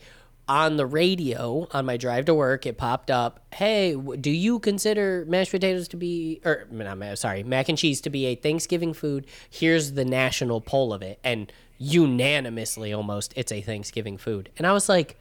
On 0.48 0.78
the 0.78 0.86
radio, 0.88 1.68
on 1.72 1.86
my 1.86 1.96
drive 1.96 2.26
to 2.26 2.34
work, 2.34 2.66
it 2.66 2.76
popped 2.76 3.12
up. 3.12 3.46
Hey, 3.54 3.96
do 3.96 4.32
you 4.32 4.58
consider 4.58 5.24
mashed 5.28 5.52
potatoes 5.52 5.88
to 5.90 5.96
be, 5.96 6.42
or 6.44 6.66
not, 6.72 7.20
sorry, 7.20 7.44
mac 7.44 7.70
and 7.70 7.78
cheese 7.78 8.02
to 8.02 8.10
be 8.10 8.26
a 8.26 8.34
Thanksgiving 8.34 8.96
food? 8.96 9.28
Here's 9.48 9.92
the 9.92 10.04
national 10.06 10.60
poll 10.60 10.92
of 10.92 11.04
it, 11.04 11.20
and 11.24 11.54
unanimously, 11.78 12.92
almost, 12.92 13.32
it's 13.36 13.52
a 13.52 13.62
Thanksgiving 13.62 14.18
food. 14.18 14.50
And 14.58 14.66
I 14.66 14.72
was 14.72 14.90
like, 14.90 15.20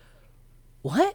what? 0.80 1.14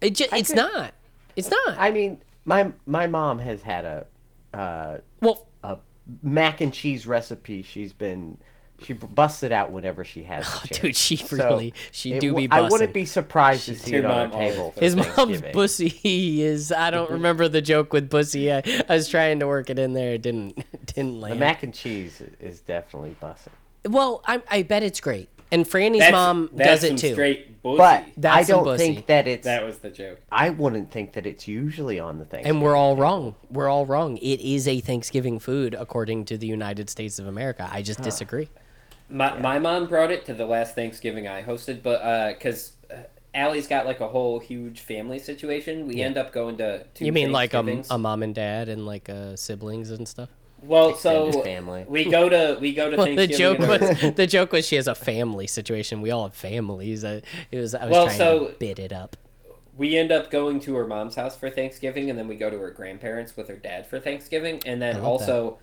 It 0.00 0.14
just, 0.14 0.32
it's 0.32 0.50
could- 0.50 0.56
not. 0.56 0.94
It's 1.34 1.50
not. 1.50 1.76
I 1.76 1.90
mean, 1.90 2.20
my 2.44 2.72
my 2.86 3.06
mom 3.06 3.38
has 3.38 3.62
had 3.62 3.84
a 3.84 4.06
uh, 4.52 4.98
well, 5.20 5.46
a 5.62 5.78
mac 6.22 6.60
and 6.60 6.72
cheese 6.72 7.06
recipe 7.06 7.62
she's 7.62 7.92
been 7.92 8.38
she 8.82 8.92
b- 8.92 9.06
busts 9.14 9.42
it 9.44 9.52
out 9.52 9.70
whenever 9.70 10.04
she 10.04 10.24
has. 10.24 10.44
the 10.62 10.68
chance. 10.68 10.80
Dude, 10.80 10.96
she 10.96 11.16
So, 11.16 11.36
really, 11.36 11.74
she 11.92 12.18
do 12.18 12.30
w- 12.30 12.48
be 12.48 12.52
I 12.52 12.60
wouldn't 12.62 12.92
be 12.92 13.04
surprised 13.06 13.66
to 13.66 13.76
see 13.76 13.92
your 13.92 14.00
it 14.00 14.04
on 14.06 14.10
mom 14.10 14.32
our 14.32 14.36
always 14.36 14.52
table. 14.54 14.74
His 14.78 14.96
mom's 14.96 15.14
Thanksgiving. 15.14 15.52
pussy 15.52 16.42
is. 16.42 16.72
I 16.72 16.90
don't 16.90 17.10
remember 17.18 17.48
the 17.48 17.62
joke 17.62 17.92
with 17.92 18.10
pussy. 18.10 18.52
I, 18.52 18.62
I 18.88 18.94
was 18.96 19.08
trying 19.08 19.38
to 19.40 19.46
work 19.46 19.70
it 19.70 19.78
in 19.78 19.92
there. 19.94 20.14
It 20.14 20.22
didn't 20.22 20.56
didn't 20.86 21.20
land. 21.20 21.34
The 21.36 21.38
mac 21.38 21.62
and 21.62 21.72
cheese 21.72 22.20
is 22.40 22.60
definitely 22.60 23.16
busting. 23.20 23.52
well, 23.88 24.22
I 24.26 24.42
I 24.50 24.62
bet 24.64 24.82
it's 24.82 25.00
great. 25.00 25.28
And 25.54 25.64
Franny's 25.64 26.00
That's, 26.00 26.12
mom 26.12 26.50
that's 26.52 26.80
does 26.80 26.88
some 26.88 26.96
it 26.96 26.98
too. 26.98 27.12
Straight 27.12 27.62
bullshit. 27.62 27.78
But 27.78 28.06
That's 28.16 28.48
I 28.48 28.52
don't 28.52 28.64
pussy. 28.64 28.94
think 28.94 29.06
that 29.06 29.28
it's. 29.28 29.44
that 29.44 29.64
was 29.64 29.78
the 29.78 29.90
joke. 29.90 30.20
I 30.32 30.50
wouldn't 30.50 30.90
think 30.90 31.12
that 31.12 31.26
it's 31.26 31.46
usually 31.46 32.00
on 32.00 32.18
the 32.18 32.24
Thanksgiving. 32.24 32.56
And 32.56 32.62
we're 32.62 32.74
all 32.74 32.96
wrong. 32.96 33.36
We're 33.50 33.68
all 33.68 33.86
wrong. 33.86 34.16
It 34.16 34.40
is 34.40 34.66
a 34.66 34.80
Thanksgiving 34.80 35.38
food 35.38 35.76
according 35.78 36.24
to 36.24 36.36
the 36.36 36.48
United 36.48 36.90
States 36.90 37.20
of 37.20 37.28
America. 37.28 37.68
I 37.72 37.82
just 37.82 38.02
disagree. 38.02 38.48
My 39.08 39.38
my 39.38 39.60
mom 39.60 39.86
brought 39.86 40.10
it 40.10 40.24
to 40.26 40.34
the 40.34 40.44
last 40.46 40.74
Thanksgiving 40.74 41.28
I 41.28 41.44
hosted, 41.44 41.84
but 41.84 42.34
because 42.34 42.72
uh, 42.90 42.96
Allie's 43.32 43.68
got 43.68 43.86
like 43.86 44.00
a 44.00 44.08
whole 44.08 44.40
huge 44.40 44.80
family 44.80 45.20
situation, 45.20 45.86
we 45.86 46.00
end 46.00 46.18
up 46.18 46.32
going 46.32 46.56
to. 46.56 46.84
Two 46.94 47.04
You 47.04 47.12
mean 47.12 47.30
like 47.30 47.54
a, 47.54 47.84
a 47.90 47.98
mom 47.98 48.24
and 48.24 48.34
dad 48.34 48.68
and 48.68 48.86
like 48.86 49.08
uh, 49.08 49.36
siblings 49.36 49.90
and 49.90 50.08
stuff? 50.08 50.30
Well, 50.66 50.94
so 50.94 51.30
family. 51.42 51.84
we 51.88 52.04
go 52.10 52.28
to 52.28 52.58
we 52.60 52.74
go 52.74 52.90
to 52.90 52.96
Well, 52.98 53.06
the 53.06 53.16
Thanksgiving. 53.16 53.60
joke 53.60 53.80
was 54.00 54.14
the 54.16 54.26
joke 54.26 54.52
was 54.52 54.66
she 54.66 54.76
has 54.76 54.86
a 54.88 54.94
family 54.94 55.46
situation. 55.46 56.00
We 56.02 56.10
all 56.10 56.24
have 56.24 56.34
families. 56.34 57.04
Uh, 57.04 57.20
it 57.50 57.58
was 57.58 57.74
I 57.74 57.84
was 57.84 57.90
Well, 57.92 58.04
trying 58.06 58.18
so- 58.18 58.46
to 58.48 58.52
bid 58.58 58.78
it 58.78 58.92
up. 58.92 59.16
we 59.76 59.96
end 59.96 60.12
up 60.12 60.30
going 60.30 60.60
to 60.60 60.74
her 60.76 60.86
mom's 60.86 61.16
house 61.16 61.36
for 61.36 61.50
Thanksgiving, 61.50 62.08
and 62.10 62.18
then 62.18 62.28
we 62.28 62.36
go 62.36 62.48
to 62.50 62.58
her 62.58 62.70
grandparents 62.70 63.36
with 63.36 63.48
her 63.48 63.56
dad 63.56 63.86
for 63.86 63.98
Thanksgiving, 63.98 64.60
and 64.66 64.80
then 64.80 64.96
I 64.96 64.98
love 64.98 65.06
also. 65.06 65.58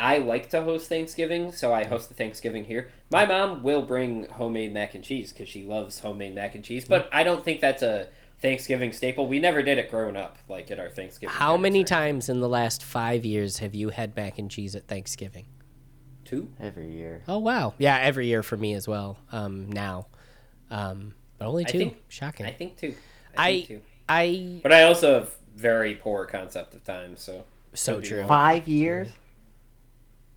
I 0.00 0.18
like 0.18 0.48
to 0.50 0.62
host 0.62 0.88
Thanksgiving, 0.88 1.50
so 1.50 1.74
I 1.74 1.82
host 1.82 2.08
the 2.08 2.14
Thanksgiving 2.14 2.64
here. 2.66 2.88
My 3.10 3.26
mom 3.26 3.64
will 3.64 3.82
bring 3.82 4.28
homemade 4.28 4.72
mac 4.72 4.94
and 4.94 5.02
cheese 5.02 5.32
because 5.32 5.48
she 5.48 5.64
loves 5.64 5.98
homemade 5.98 6.36
mac 6.36 6.54
and 6.54 6.62
cheese, 6.62 6.84
but 6.84 7.08
I 7.12 7.24
don't 7.24 7.44
think 7.44 7.60
that's 7.60 7.82
a 7.82 8.06
Thanksgiving 8.40 8.92
staple. 8.92 9.26
We 9.26 9.40
never 9.40 9.62
did 9.62 9.78
it 9.78 9.90
growing 9.90 10.16
up, 10.16 10.38
like 10.48 10.70
at 10.70 10.78
our 10.78 10.88
Thanksgiving. 10.90 11.34
How 11.34 11.56
many 11.56 11.82
times 11.84 12.28
in 12.28 12.40
the 12.40 12.48
last 12.48 12.84
five 12.84 13.24
years 13.24 13.58
have 13.58 13.74
you 13.74 13.88
had 13.90 14.14
mac 14.16 14.38
and 14.38 14.50
cheese 14.50 14.76
at 14.76 14.86
Thanksgiving? 14.86 15.46
Two. 16.24 16.50
every 16.60 16.90
year. 16.92 17.22
Oh 17.26 17.38
wow, 17.38 17.72
yeah, 17.78 17.96
every 18.02 18.26
year 18.26 18.42
for 18.42 18.56
me 18.56 18.74
as 18.74 18.86
well. 18.86 19.16
Um, 19.32 19.70
now, 19.72 20.08
um, 20.70 21.14
but 21.38 21.46
only 21.48 21.64
I 21.64 21.70
two. 21.70 21.78
think- 21.78 21.96
Shocking. 22.08 22.44
I 22.44 22.50
think 22.52 22.76
two. 22.76 22.94
I 23.36 23.52
think 23.52 23.66
two. 23.68 23.80
I 24.10 24.60
But 24.62 24.72
I 24.72 24.82
also 24.82 25.14
have 25.14 25.30
very 25.56 25.94
poor 25.94 26.26
concept 26.26 26.74
of 26.74 26.84
time, 26.84 27.16
so 27.16 27.44
so 27.72 28.00
true. 28.02 28.26
Five 28.26 28.68
years. 28.68 29.08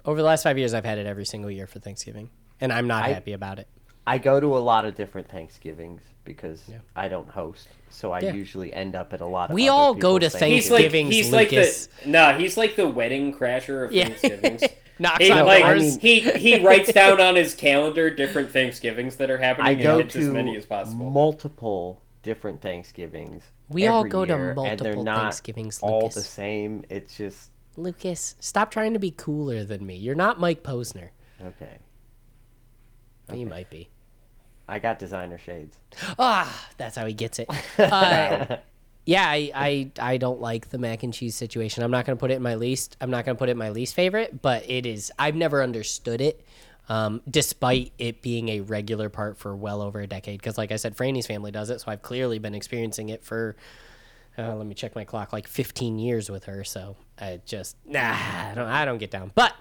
Over 0.05 0.17
the 0.19 0.25
last 0.25 0.43
five 0.43 0.57
years, 0.57 0.73
I've 0.73 0.85
had 0.85 0.97
it 0.97 1.05
every 1.05 1.25
single 1.25 1.51
year 1.51 1.67
for 1.67 1.79
Thanksgiving, 1.79 2.29
and 2.61 2.71
I'm 2.71 2.87
not 2.87 3.03
I- 3.03 3.09
happy 3.13 3.33
about 3.33 3.59
it. 3.59 3.67
I 4.07 4.17
go 4.17 4.39
to 4.39 4.57
a 4.57 4.59
lot 4.59 4.85
of 4.85 4.95
different 4.95 5.27
Thanksgivings 5.29 6.01
because 6.23 6.61
Yeah. 6.67 6.77
I 6.95 7.07
don't 7.07 7.27
host, 7.29 7.67
so 7.89 8.11
I 8.11 8.19
Yeah. 8.19 8.33
usually 8.33 8.73
end 8.73 8.95
up 8.95 9.13
at 9.13 9.21
a 9.21 9.25
lot 9.25 9.49
of. 9.49 9.53
We 9.55 9.67
other 9.69 9.77
all 9.77 9.93
go 9.95 10.17
people's 10.19 10.33
to 10.39 10.45
he's 10.45 10.69
like 10.71 10.81
Thanksgivings, 10.83 11.15
he's 11.15 11.31
like 11.31 11.51
Lucas. 11.51 11.87
the 12.03 12.09
no, 12.09 12.33
he's 12.37 12.57
like 12.57 12.75
the 12.75 12.87
wedding 12.87 13.33
crasher 13.33 13.85
of 13.85 13.91
Yeah. 13.91 14.05
Thanksgivings. 14.09 14.63
Knocks 14.99 15.25
He, 15.25 15.31
on 15.31 15.45
like, 15.47 15.63
doors. 15.63 15.97
he 15.97 16.19
he 16.19 16.59
writes 16.65 16.93
down 16.93 17.19
on 17.19 17.35
his 17.35 17.55
calendar 17.55 18.09
different 18.11 18.51
Thanksgivings 18.51 19.15
that 19.15 19.31
are 19.31 19.39
happening 19.39 19.67
I 19.67 19.73
go 19.81 19.93
and 19.99 20.03
hits 20.03 20.15
as 20.15 20.27
many 20.27 20.55
as 20.55 20.65
possible. 20.67 21.09
multiple 21.09 22.01
different 22.21 22.61
Thanksgivings. 22.61 23.43
We 23.67 23.87
all 23.87 24.01
every 24.01 24.09
go 24.11 24.25
to 24.25 24.33
year, 24.33 24.49
and 24.51 24.57
they're 24.79 24.93
multiple 24.93 25.03
not 25.03 25.21
Thanksgivings, 25.21 25.79
All 25.81 26.01
Lucas. 26.01 26.15
the 26.15 26.21
same. 26.21 26.83
It's 26.89 27.17
just 27.17 27.49
Lucas, 27.77 28.35
stop 28.39 28.69
trying 28.69 28.93
to 28.93 28.99
be 28.99 29.09
cooler 29.11 29.63
than 29.63 29.85
me. 29.85 29.95
You're 29.95 30.13
not 30.13 30.39
Mike 30.39 30.61
Posner. 30.61 31.09
okay. 31.43 31.77
You 33.33 33.45
might 33.47 33.69
be. 33.69 33.89
I 34.71 34.79
got 34.79 34.99
designer 34.99 35.37
shades. 35.37 35.75
Ah, 36.17 36.69
that's 36.77 36.95
how 36.95 37.05
he 37.05 37.13
gets 37.13 37.39
it. 37.39 37.49
Uh, 37.77 38.55
yeah, 39.05 39.27
I, 39.27 39.51
I 39.53 39.91
I 39.99 40.17
don't 40.17 40.39
like 40.39 40.69
the 40.69 40.77
mac 40.77 41.03
and 41.03 41.13
cheese 41.13 41.35
situation. 41.35 41.83
I'm 41.83 41.91
not 41.91 42.05
gonna 42.05 42.15
put 42.15 42.31
it 42.31 42.35
in 42.35 42.41
my 42.41 42.55
least. 42.55 42.95
I'm 43.01 43.11
not 43.11 43.25
gonna 43.25 43.37
put 43.37 43.49
it 43.49 43.53
in 43.53 43.57
my 43.57 43.71
least 43.71 43.95
favorite, 43.95 44.41
but 44.41 44.69
it 44.69 44.85
is. 44.85 45.11
I've 45.19 45.35
never 45.35 45.61
understood 45.61 46.21
it, 46.21 46.45
um, 46.87 47.21
despite 47.29 47.91
it 47.97 48.21
being 48.21 48.47
a 48.47 48.61
regular 48.61 49.09
part 49.09 49.37
for 49.37 49.53
well 49.53 49.81
over 49.81 49.99
a 49.99 50.07
decade. 50.07 50.39
Because, 50.39 50.57
like 50.57 50.71
I 50.71 50.77
said, 50.77 50.95
Franny's 50.95 51.27
family 51.27 51.51
does 51.51 51.69
it, 51.69 51.81
so 51.81 51.91
I've 51.91 52.01
clearly 52.01 52.39
been 52.39 52.55
experiencing 52.55 53.09
it 53.09 53.25
for. 53.25 53.57
Uh, 54.37 54.55
let 54.55 54.65
me 54.65 54.73
check 54.73 54.95
my 54.95 55.03
clock. 55.03 55.33
Like 55.33 55.47
15 55.47 55.99
years 55.99 56.31
with 56.31 56.45
her, 56.45 56.63
so 56.63 56.95
I 57.19 57.41
just 57.45 57.75
nah. 57.85 57.99
I 57.99 58.53
don't. 58.55 58.69
I 58.69 58.85
don't 58.85 58.99
get 58.99 59.11
down. 59.11 59.33
But 59.35 59.53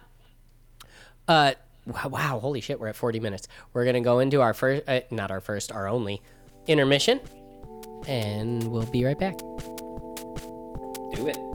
uh, 1.27 1.55
wow, 1.87 2.39
holy 2.41 2.61
shit, 2.61 2.81
we're 2.81 2.89
at 2.89 2.97
40 2.97 3.20
minutes. 3.20 3.49
We're 3.72 3.85
gonna 3.85 4.01
go 4.01 4.18
into 4.18 4.41
our 4.41 4.55
first, 4.55 4.83
uh, 4.89 5.01
not 5.11 5.31
our 5.31 5.41
first, 5.41 5.72
our 5.72 5.89
only 5.89 6.22
intermission, 6.66 7.20
and 8.07 8.70
we'll 8.70 8.87
be 8.87 9.05
right 9.05 9.18
back. 9.18 9.39
Do 9.39 11.26
it. 11.26 11.49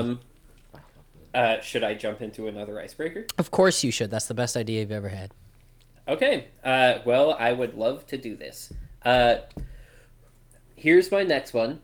Um, 0.00 0.20
uh, 1.34 1.60
should 1.60 1.82
I 1.82 1.94
jump 1.94 2.20
into 2.20 2.46
another 2.46 2.80
icebreaker? 2.80 3.26
of 3.38 3.50
course 3.50 3.82
you 3.82 3.90
should. 3.90 4.10
That's 4.10 4.26
the 4.26 4.34
best 4.34 4.56
idea 4.56 4.80
you've 4.80 4.92
ever 4.92 5.08
had. 5.08 5.32
Okay. 6.06 6.48
Uh, 6.64 6.98
well, 7.04 7.36
I 7.38 7.52
would 7.52 7.74
love 7.74 8.06
to 8.06 8.18
do 8.18 8.36
this. 8.36 8.72
Uh, 9.04 9.36
here's 10.76 11.10
my 11.10 11.22
next 11.22 11.54
one. 11.54 11.80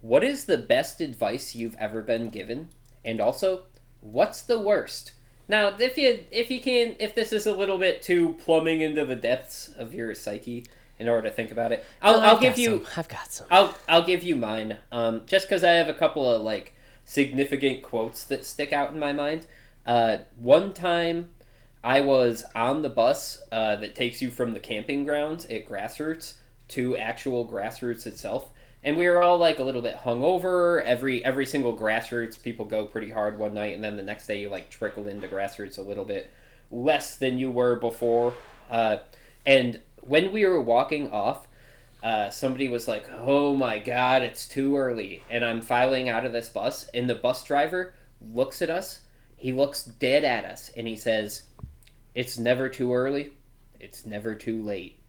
What 0.00 0.24
is 0.24 0.44
the 0.44 0.58
best 0.58 1.00
advice 1.00 1.54
you've 1.54 1.76
ever 1.78 2.02
been 2.02 2.30
given? 2.30 2.68
And 3.04 3.20
also, 3.20 3.64
what's 4.00 4.42
the 4.42 4.58
worst? 4.58 5.12
Now, 5.48 5.74
if 5.78 5.96
you 5.96 6.24
if 6.30 6.50
you 6.50 6.60
can, 6.60 6.94
if 6.98 7.14
this 7.14 7.32
is 7.32 7.46
a 7.46 7.54
little 7.54 7.78
bit 7.78 8.02
too 8.02 8.34
plumbing 8.44 8.82
into 8.82 9.04
the 9.04 9.16
depths 9.16 9.68
of 9.78 9.94
your 9.94 10.14
psyche 10.14 10.66
in 10.98 11.08
order 11.08 11.28
to 11.28 11.34
think 11.34 11.50
about 11.50 11.72
it, 11.72 11.84
I'll, 12.02 12.16
Oh, 12.16 12.20
I'll 12.20 12.40
give 12.40 12.58
you 12.58 12.84
some. 12.84 12.86
I've 12.96 13.08
got 13.08 13.32
some. 13.32 13.46
I'll 13.50 13.76
I'll 13.88 14.04
give 14.04 14.22
you 14.22 14.36
mine. 14.36 14.78
Um, 14.92 15.22
just 15.26 15.48
because 15.48 15.64
I 15.64 15.72
have 15.72 15.88
a 15.88 15.94
couple 15.94 16.30
of 16.30 16.42
like 16.42 16.74
significant 17.04 17.82
quotes 17.82 18.24
that 18.24 18.44
stick 18.44 18.72
out 18.72 18.92
in 18.92 18.98
my 18.98 19.12
mind. 19.12 19.46
Uh, 19.86 20.18
one 20.36 20.74
time, 20.74 21.30
I 21.82 22.00
was 22.02 22.44
on 22.54 22.82
the 22.82 22.90
bus 22.90 23.40
uh, 23.50 23.76
that 23.76 23.94
takes 23.94 24.20
you 24.20 24.30
from 24.30 24.52
the 24.52 24.60
camping 24.60 25.04
grounds 25.04 25.46
at 25.46 25.66
Grassroots 25.68 26.34
to 26.68 26.96
actual 26.98 27.46
Grassroots 27.48 28.06
itself, 28.06 28.50
and 28.84 28.98
we 28.98 29.08
were 29.08 29.22
all 29.22 29.38
like 29.38 29.58
a 29.58 29.64
little 29.64 29.80
bit 29.80 29.96
hungover. 29.96 30.82
Every 30.82 31.24
every 31.24 31.46
single 31.46 31.76
Grassroots, 31.76 32.42
people 32.42 32.64
go 32.66 32.84
pretty 32.84 33.10
hard 33.10 33.38
one 33.38 33.54
night, 33.54 33.74
and 33.74 33.82
then 33.82 33.96
the 33.96 34.02
next 34.02 34.26
day 34.26 34.40
you 34.40 34.50
like 34.50 34.68
trickle 34.68 35.08
into 35.08 35.28
Grassroots 35.28 35.78
a 35.78 35.82
little 35.82 36.04
bit 36.04 36.30
less 36.70 37.16
than 37.16 37.38
you 37.38 37.50
were 37.50 37.76
before. 37.76 38.34
Uh, 38.70 38.98
and 39.46 39.80
when 40.08 40.32
we 40.32 40.44
were 40.44 40.60
walking 40.60 41.10
off, 41.10 41.46
uh, 42.02 42.30
somebody 42.30 42.68
was 42.68 42.88
like, 42.88 43.04
"Oh 43.12 43.54
my 43.54 43.78
god, 43.78 44.22
it's 44.22 44.48
too 44.48 44.76
early," 44.76 45.22
and 45.30 45.44
I'm 45.44 45.60
filing 45.60 46.08
out 46.08 46.24
of 46.24 46.32
this 46.32 46.48
bus, 46.48 46.88
and 46.94 47.08
the 47.08 47.14
bus 47.14 47.44
driver 47.44 47.94
looks 48.20 48.62
at 48.62 48.70
us. 48.70 49.00
He 49.36 49.52
looks 49.52 49.84
dead 49.84 50.24
at 50.24 50.44
us, 50.44 50.70
and 50.76 50.86
he 50.86 50.96
says, 50.96 51.42
"It's 52.14 52.38
never 52.38 52.68
too 52.68 52.94
early. 52.94 53.32
It's 53.80 54.06
never 54.06 54.34
too 54.34 54.62
late." 54.62 55.00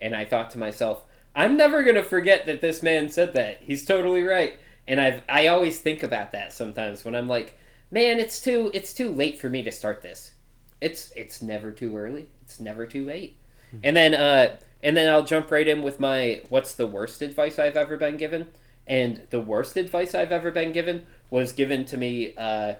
And 0.00 0.14
I 0.14 0.24
thought 0.24 0.50
to 0.52 0.58
myself, 0.58 1.04
"I'm 1.34 1.56
never 1.56 1.82
gonna 1.82 2.02
forget 2.02 2.46
that 2.46 2.60
this 2.60 2.82
man 2.82 3.08
said 3.08 3.34
that. 3.34 3.58
He's 3.60 3.84
totally 3.84 4.22
right." 4.22 4.58
And 4.88 5.00
I 5.00 5.22
I 5.28 5.48
always 5.48 5.80
think 5.80 6.02
about 6.02 6.32
that 6.32 6.52
sometimes 6.52 7.04
when 7.04 7.14
I'm 7.14 7.28
like, 7.28 7.58
"Man, 7.90 8.20
it's 8.20 8.40
too 8.40 8.70
it's 8.72 8.94
too 8.94 9.10
late 9.10 9.38
for 9.38 9.50
me 9.50 9.62
to 9.62 9.72
start 9.72 10.02
this." 10.02 10.32
It's 10.80 11.12
it's 11.16 11.42
never 11.42 11.72
too 11.72 11.96
early. 11.96 12.28
It's 12.42 12.60
never 12.60 12.86
too 12.86 13.04
late. 13.04 13.36
And 13.84 13.96
then 13.96 14.14
uh 14.14 14.56
and 14.82 14.96
then 14.96 15.08
I'll 15.10 15.24
jump 15.24 15.50
right 15.50 15.66
in 15.66 15.82
with 15.82 15.98
my 16.00 16.42
what's 16.48 16.74
the 16.74 16.86
worst 16.86 17.22
advice 17.22 17.58
I've 17.58 17.76
ever 17.76 17.96
been 17.96 18.16
given? 18.16 18.46
And 18.86 19.22
the 19.30 19.40
worst 19.40 19.76
advice 19.76 20.14
I've 20.14 20.30
ever 20.32 20.50
been 20.50 20.72
given 20.72 21.06
was 21.30 21.52
given 21.52 21.84
to 21.86 21.96
me 21.96 22.34
uh, 22.36 22.74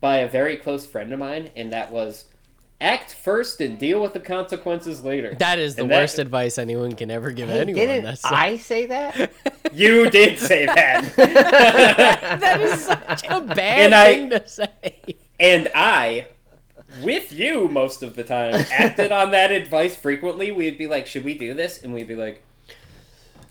by 0.00 0.18
a 0.18 0.28
very 0.28 0.56
close 0.56 0.86
friend 0.86 1.12
of 1.12 1.18
mine, 1.18 1.50
and 1.54 1.70
that 1.74 1.92
was 1.92 2.24
act 2.80 3.12
first 3.12 3.60
and 3.60 3.78
deal 3.78 4.00
with 4.00 4.14
the 4.14 4.20
consequences 4.20 5.04
later. 5.04 5.34
That 5.38 5.58
is 5.58 5.74
the 5.76 5.82
And 5.82 5.90
that- 5.90 6.00
worst 6.00 6.18
advice 6.18 6.56
anyone 6.56 6.92
can 6.92 7.10
ever 7.10 7.30
give 7.30 7.50
Hey, 7.50 7.60
anyone. 7.60 7.86
didn't 7.86 8.04
That's 8.04 8.24
I 8.24 8.56
say 8.56 8.86
that? 8.86 9.30
You 9.72 10.10
did 10.10 10.38
say 10.38 10.64
that. 10.66 11.14
that 11.16 12.60
is 12.60 12.84
such 12.86 13.22
a 13.28 13.40
bad 13.54 13.80
And 13.80 13.94
I- 13.94 14.14
thing 14.14 14.30
to 14.30 14.48
say. 14.48 14.94
and 15.38 15.68
I, 15.74 16.26
with 17.02 17.32
you 17.32 17.68
most 17.68 18.02
of 18.02 18.14
the 18.16 18.24
time, 18.24 18.54
acted 18.72 19.12
on 19.12 19.30
that 19.32 19.50
advice 19.52 19.96
frequently. 19.96 20.50
We'd 20.52 20.78
be 20.78 20.86
like, 20.86 21.06
should 21.06 21.24
we 21.24 21.34
do 21.36 21.54
this? 21.54 21.82
And 21.82 21.92
we'd 21.94 22.08
be 22.08 22.16
like, 22.16 22.42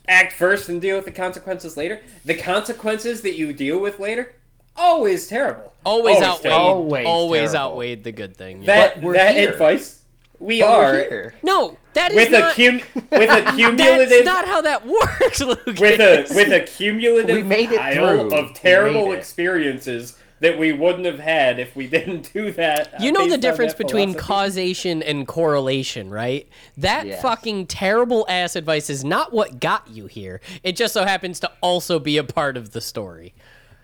act 0.07 0.33
first 0.33 0.69
and 0.69 0.81
deal 0.81 0.95
with 0.95 1.05
the 1.05 1.11
consequences 1.11 1.77
later. 1.77 2.01
The 2.25 2.35
consequences 2.35 3.21
that 3.21 3.35
you 3.37 3.53
deal 3.53 3.79
with 3.79 3.99
later, 3.99 4.33
always 4.75 5.27
terrible. 5.27 5.73
Always, 5.85 6.21
outweighed. 6.21 6.41
terrible. 6.43 6.65
Always, 6.65 7.05
Always 7.07 7.51
terrible. 7.51 7.57
outweighed 7.59 8.03
the 8.03 8.11
good 8.11 8.35
thing. 8.35 8.61
yeah. 8.63 8.65
That 8.75 8.95
But 8.95 9.03
we're 9.03 9.13
that 9.13 9.35
here. 9.35 9.49
advice 9.51 10.01
we 10.39 10.61
But 10.61 10.69
are 10.69 10.91
we're 10.93 11.09
here. 11.09 11.33
no, 11.43 11.77
that 11.93 12.11
is 12.11 12.29
with 12.29 12.33
a 12.33 12.53
cum 12.55 12.81
with 13.11 13.29
a 13.29 13.41
that's 13.41 13.55
cumulative 13.57 14.25
not 14.25 14.45
how 14.47 14.61
that 14.61 14.85
works, 14.87 15.41
Lucas. 15.41 15.79
with 15.79 15.99
a 15.99 16.25
with 16.33 16.51
a 16.53 16.61
cumulative 16.61 17.35
We 17.35 17.43
made 17.43 17.71
it 17.71 17.77
pile 17.79 18.29
through. 18.29 18.37
of 18.37 18.53
terrible 18.53 19.07
made 19.07 19.13
it. 19.15 19.17
experiences 19.19 20.17
that 20.41 20.57
we 20.57 20.71
wouldn't 20.71 21.05
have 21.05 21.19
had 21.19 21.59
if 21.59 21.75
we 21.75 21.87
didn't 21.97 22.31
do 22.33 22.51
that. 22.53 22.93
uh, 22.93 22.97
You 23.03 23.11
know 23.11 23.27
the 23.27 23.37
difference 23.37 23.73
between 23.73 24.09
philosophy. 24.13 24.27
causation 24.27 25.03
and 25.03 25.27
correlation, 25.27 26.09
right? 26.09 26.47
That 26.77 27.07
Yes. 27.07 27.21
fucking 27.21 27.67
terrible 27.67 28.25
ass 28.29 28.55
advice 28.55 28.89
is 28.89 29.03
not 29.03 29.33
what 29.33 29.59
got 29.59 29.87
you 29.89 30.07
here. 30.07 30.41
It 30.63 30.75
just 30.75 30.93
so 30.93 31.03
happens 31.05 31.39
to 31.41 31.51
also 31.61 31.99
be 31.99 32.17
a 32.17 32.23
part 32.23 32.55
of 32.57 32.71
the 32.71 32.81
story. 32.81 33.33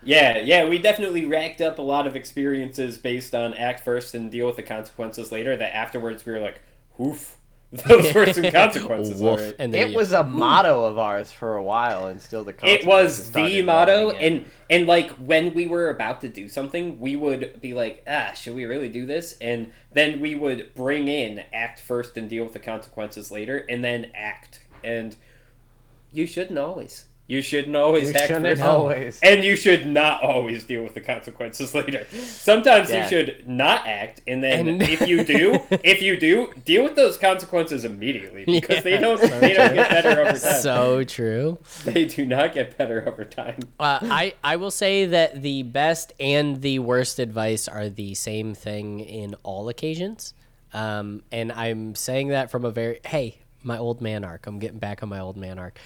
Yeah, 0.02 0.38
yeah, 0.38 0.68
we 0.68 0.78
definitely 0.78 1.24
racked 1.24 1.60
up 1.60 1.78
a 1.78 1.82
lot 1.82 2.06
of 2.06 2.14
experiences 2.14 2.96
based 2.96 3.34
on 3.34 3.54
act 3.54 3.84
first 3.84 4.14
and 4.14 4.30
deal 4.30 4.46
with 4.46 4.54
the 4.56 4.62
consequences 4.62 5.32
later. 5.32 5.56
That 5.56 5.74
afterwards 5.74 6.24
we 6.24 6.32
were 6.32 6.38
like, 6.38 6.60
"Oof, 7.00 7.35
those 7.86 8.14
were 8.14 8.32
some 8.32 8.50
consequences." 8.50 9.20
Woof. 9.20 9.40
alright. 9.40 9.56
And 9.58 9.72
there 9.72 9.86
It 9.86 9.96
was 9.96 10.12
a 10.12 10.22
motto 10.24 10.84
of 10.84 10.98
ours 10.98 11.32
for 11.32 11.56
a 11.56 11.62
while, 11.62 12.06
and 12.06 12.20
still 12.20 12.44
the 12.44 12.54
It 12.62 12.86
was 12.86 13.30
the 13.32 13.62
motto, 13.62 14.10
and 14.10 14.44
and 14.68 14.86
like 14.86 15.10
when 15.12 15.54
we 15.54 15.66
were 15.66 15.90
about 15.90 16.20
to 16.22 16.28
do 16.28 16.48
something, 16.48 16.98
we 16.98 17.16
would 17.16 17.60
be 17.60 17.74
like, 17.74 18.02
"Ah, 18.08 18.32
should 18.34 18.54
we 18.54 18.64
really 18.64 18.88
do 18.88 19.06
this?" 19.06 19.36
And 19.40 19.72
then 19.92 20.20
we 20.20 20.34
would 20.34 20.74
bring 20.74 21.08
in 21.08 21.42
act 21.52 21.80
first 21.80 22.16
and 22.16 22.28
deal 22.28 22.44
with 22.44 22.52
the 22.52 22.58
consequences 22.58 23.30
later, 23.30 23.64
and 23.68 23.84
then 23.84 24.10
act. 24.14 24.60
And 24.84 25.16
you 26.12 26.26
shouldn't 26.26 26.58
always. 26.58 27.04
You 27.28 27.42
shouldn't 27.42 27.74
always 27.74 28.10
You 28.10 28.14
act 28.14 28.28
shouldn't 28.28 28.60
always. 28.60 29.18
and 29.20 29.42
you 29.42 29.56
should 29.56 29.84
not 29.84 30.22
always 30.22 30.62
deal 30.62 30.84
with 30.84 30.94
the 30.94 31.00
consequences 31.00 31.74
later. 31.74 32.06
Sometimes 32.22 32.88
Yeah. 32.88 33.02
you 33.02 33.08
should 33.08 33.48
not 33.48 33.84
act, 33.86 34.20
and 34.28 34.44
then 34.44 34.68
And- 34.68 34.82
if 34.82 35.08
you 35.08 35.24
do, 35.24 35.60
if 35.82 36.00
you 36.02 36.16
do, 36.20 36.52
deal 36.64 36.84
with 36.84 36.94
those 36.94 37.16
consequences 37.16 37.84
immediately 37.84 38.44
because 38.44 38.84
they 38.84 38.96
don't 38.98 39.20
they 39.20 39.54
don't 39.54 39.74
get 39.74 39.90
better 39.90 40.20
over 40.20 40.38
time. 40.38 40.60
so 40.60 41.02
true. 41.02 41.58
They 41.84 42.04
do 42.04 42.24
not 42.26 42.54
get 42.54 42.78
better 42.78 43.06
over 43.08 43.24
time. 43.24 43.58
Uh, 43.80 43.98
I 44.02 44.34
I 44.44 44.54
will 44.56 44.70
say 44.70 45.06
that 45.06 45.42
the 45.42 45.64
best 45.64 46.12
and 46.20 46.62
the 46.62 46.78
worst 46.78 47.18
advice 47.18 47.66
are 47.66 47.88
the 47.88 48.14
same 48.14 48.54
thing 48.54 49.00
in 49.00 49.34
all 49.42 49.68
occasions, 49.68 50.32
um, 50.72 51.22
and 51.32 51.50
I'm 51.50 51.96
saying 51.96 52.28
that 52.28 52.52
from 52.52 52.64
a 52.64 52.70
very 52.70 53.00
hey 53.04 53.38
my 53.64 53.78
old 53.78 54.00
man 54.00 54.22
arc. 54.24 54.46
I'm 54.46 54.60
getting 54.60 54.78
back 54.78 55.02
on 55.02 55.08
my 55.08 55.18
old 55.18 55.36
man 55.36 55.58
arc. 55.58 55.80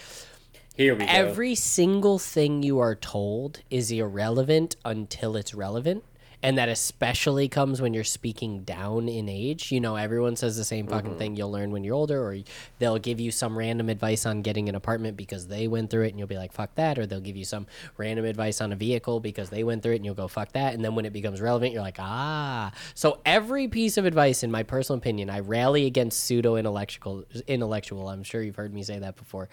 Here 0.76 0.94
we 0.94 1.04
go. 1.04 1.10
Every 1.10 1.54
single 1.54 2.18
thing 2.18 2.62
you 2.62 2.78
are 2.78 2.94
told 2.94 3.60
is 3.70 3.90
irrelevant 3.90 4.76
until 4.84 5.36
it's 5.36 5.54
relevant. 5.54 6.04
And 6.42 6.56
that 6.56 6.70
especially 6.70 7.48
comes 7.48 7.82
when 7.82 7.92
you're 7.92 8.02
speaking 8.02 8.62
down 8.62 9.10
in 9.10 9.28
age. 9.28 9.70
You 9.70 9.78
know, 9.78 9.96
everyone 9.96 10.36
says 10.36 10.56
the 10.56 10.64
same 10.64 10.86
fucking 10.86 11.18
thing 11.18 11.36
you'll 11.36 11.52
learn 11.52 11.70
when 11.70 11.84
you're 11.84 11.94
older, 11.94 12.18
or 12.18 12.34
they'll 12.78 12.98
give 12.98 13.20
you 13.20 13.30
some 13.30 13.58
random 13.58 13.90
advice 13.90 14.24
on 14.24 14.40
getting 14.40 14.66
an 14.70 14.74
apartment 14.74 15.18
because 15.18 15.48
they 15.48 15.68
went 15.68 15.90
through 15.90 16.04
it 16.04 16.08
and 16.08 16.18
you'll 16.18 16.26
be 16.28 16.38
like, 16.38 16.52
fuck 16.52 16.74
that. 16.76 16.98
Or 16.98 17.04
they'll 17.04 17.20
give 17.20 17.36
you 17.36 17.44
some 17.44 17.66
random 17.98 18.24
advice 18.24 18.62
on 18.62 18.72
a 18.72 18.76
vehicle 18.76 19.20
because 19.20 19.50
they 19.50 19.64
went 19.64 19.82
through 19.82 19.92
it 19.92 19.96
and 19.96 20.06
you'll 20.06 20.14
go, 20.14 20.28
fuck 20.28 20.52
that. 20.52 20.72
And 20.72 20.82
then 20.82 20.94
when 20.94 21.04
it 21.04 21.12
becomes 21.12 21.42
relevant, 21.42 21.74
you're 21.74 21.82
like, 21.82 21.98
ah. 22.00 22.72
So 22.94 23.20
every 23.26 23.68
piece 23.68 23.98
of 23.98 24.06
advice, 24.06 24.42
in 24.42 24.50
my 24.50 24.62
personal 24.62 24.96
opinion, 24.96 25.28
I 25.28 25.40
rally 25.40 25.84
against 25.84 26.24
pseudo 26.24 26.56
intellectual. 26.56 27.24
Intellectual. 27.48 28.08
I'm 28.08 28.22
sure 28.22 28.40
you've 28.40 28.56
heard 28.56 28.72
me 28.72 28.82
say 28.82 28.98
that 28.98 29.16
before. 29.16 29.50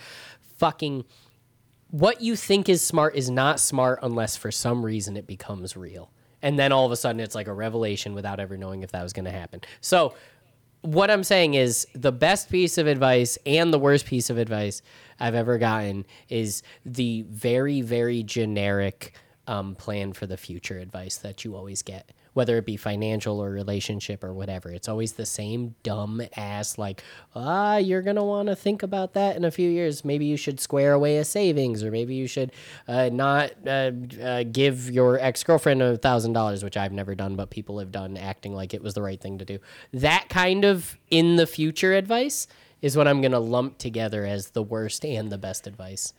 Fucking 0.57 1.05
what 1.89 2.21
you 2.21 2.35
think 2.35 2.67
is 2.67 2.81
smart 2.81 3.15
is 3.15 3.29
not 3.29 3.59
smart 3.59 3.99
unless 4.03 4.35
for 4.35 4.51
some 4.51 4.85
reason 4.85 5.15
it 5.15 5.25
becomes 5.25 5.77
real. 5.77 6.11
And 6.41 6.59
then 6.59 6.71
all 6.71 6.85
of 6.85 6.91
a 6.91 6.95
sudden 6.95 7.19
it's 7.19 7.35
like 7.35 7.47
a 7.47 7.53
revelation 7.53 8.13
without 8.13 8.39
ever 8.39 8.57
knowing 8.57 8.83
if 8.83 8.91
that 8.91 9.03
was 9.03 9.13
going 9.13 9.25
to 9.25 9.31
happen. 9.31 9.61
So, 9.81 10.15
what 10.81 11.09
I'm 11.09 11.23
saying 11.23 11.55
is 11.55 11.87
the 11.95 12.11
best 12.11 12.49
piece 12.49 12.77
of 12.77 12.85
advice 12.85 13.37
and 13.45 13.73
the 13.73 13.79
worst 13.79 14.05
piece 14.05 14.29
of 14.29 14.37
advice 14.37 14.81
I've 15.19 15.33
ever 15.33 15.57
gotten 15.57 16.05
is 16.29 16.61
the 16.85 17.23
very, 17.29 17.81
very 17.81 18.21
generic 18.21 19.13
um, 19.47 19.75
plan 19.75 20.13
for 20.13 20.27
the 20.27 20.37
future 20.37 20.77
advice 20.77 21.17
that 21.17 21.43
you 21.43 21.55
always 21.55 21.81
get, 21.81 22.11
whether 22.37 22.55
it 22.55 22.67
be 22.67 22.77
financial 22.77 23.39
or 23.41 23.49
relationship 23.49 24.23
or 24.23 24.31
whatever. 24.31 24.69
It's 24.69 24.87
always 24.87 25.13
the 25.13 25.25
same 25.25 25.73
dumb 25.81 26.21
ass, 26.37 26.77
like, 26.77 27.03
ah, 27.35 27.77
you're 27.77 28.03
going 28.03 28.15
to 28.15 28.23
want 28.23 28.47
to 28.47 28.55
think 28.55 28.83
about 28.83 29.13
that 29.13 29.35
in 29.35 29.43
a 29.43 29.49
few 29.49 29.67
years. 29.67 30.05
Maybe 30.05 30.25
you 30.25 30.37
should 30.37 30.59
square 30.59 30.93
away 30.93 31.17
a 31.17 31.25
savings, 31.25 31.83
or 31.83 31.89
maybe 31.89 32.13
you 32.13 32.27
should 32.27 32.51
uh, 32.87 33.09
not 33.11 33.53
uh, 33.65 33.89
uh, 34.21 34.43
give 34.43 34.91
your 34.91 35.17
ex 35.19 35.43
girlfriend 35.43 35.81
a 35.81 35.97
thousand 35.97 36.33
dollars, 36.33 36.63
which 36.63 36.77
I've 36.77 36.91
never 36.91 37.15
done, 37.15 37.35
but 37.35 37.49
people 37.49 37.79
have 37.79 37.91
done, 37.91 38.17
acting 38.17 38.53
like 38.53 38.75
it 38.75 38.83
was 38.83 38.93
the 38.93 39.01
right 39.01 39.19
thing 39.19 39.39
to 39.39 39.45
do. 39.45 39.57
That 39.91 40.29
kind 40.29 40.63
of 40.63 40.95
in 41.09 41.37
the 41.37 41.47
future 41.47 41.95
advice 41.95 42.45
is 42.83 42.95
what 42.95 43.07
I'm 43.07 43.19
going 43.19 43.31
to 43.31 43.39
lump 43.39 43.79
together 43.79 44.27
as 44.27 44.51
the 44.51 44.61
worst 44.61 45.03
and 45.03 45.31
the 45.31 45.39
best 45.39 45.65
advice. 45.65 46.13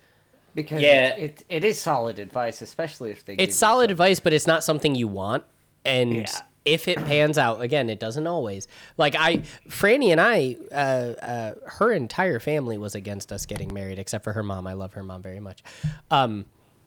because 0.57 0.83
Yeah. 0.83 1.11
it, 1.15 1.45
it 1.49 1.65
is 1.65 1.81
solid 1.81 2.19
advice, 2.19 2.61
especially 2.61 3.13
if 3.13 3.25
they. 3.25 3.35
It's 3.35 3.55
you 3.55 3.67
solid 3.67 3.93
advice, 3.93 4.19
but 4.19 4.33
it's 4.33 4.49
not 4.49 4.65
something 4.65 4.97
you 4.97 5.07
want. 5.07 5.45
And 5.89 6.13
Yeah. 6.15 6.27
if 6.65 6.87
it 6.89 7.03
pans 7.05 7.39
out, 7.39 7.61
again, 7.63 7.89
it 7.89 7.99
doesn't 7.99 8.27
always. 8.27 8.69
Like 8.97 9.15
I, 9.19 9.39
Franny 9.69 10.11
and 10.13 10.21
I, 10.21 10.57
uh, 10.71 10.75
uh, 11.25 11.55
her 11.79 11.93
entire 11.93 12.41
family 12.41 12.79
was 12.79 12.95
against 12.95 13.33
us 13.33 13.47
getting 13.47 13.73
married, 13.73 13.99
except 13.99 14.23
for 14.25 14.33
her 14.35 14.43
mom. 14.43 14.67
I 14.67 14.75
love 14.75 14.93
her 14.95 15.03
mom 15.03 15.23
very 15.23 15.41
much. 15.41 15.63
Um, 16.11 16.45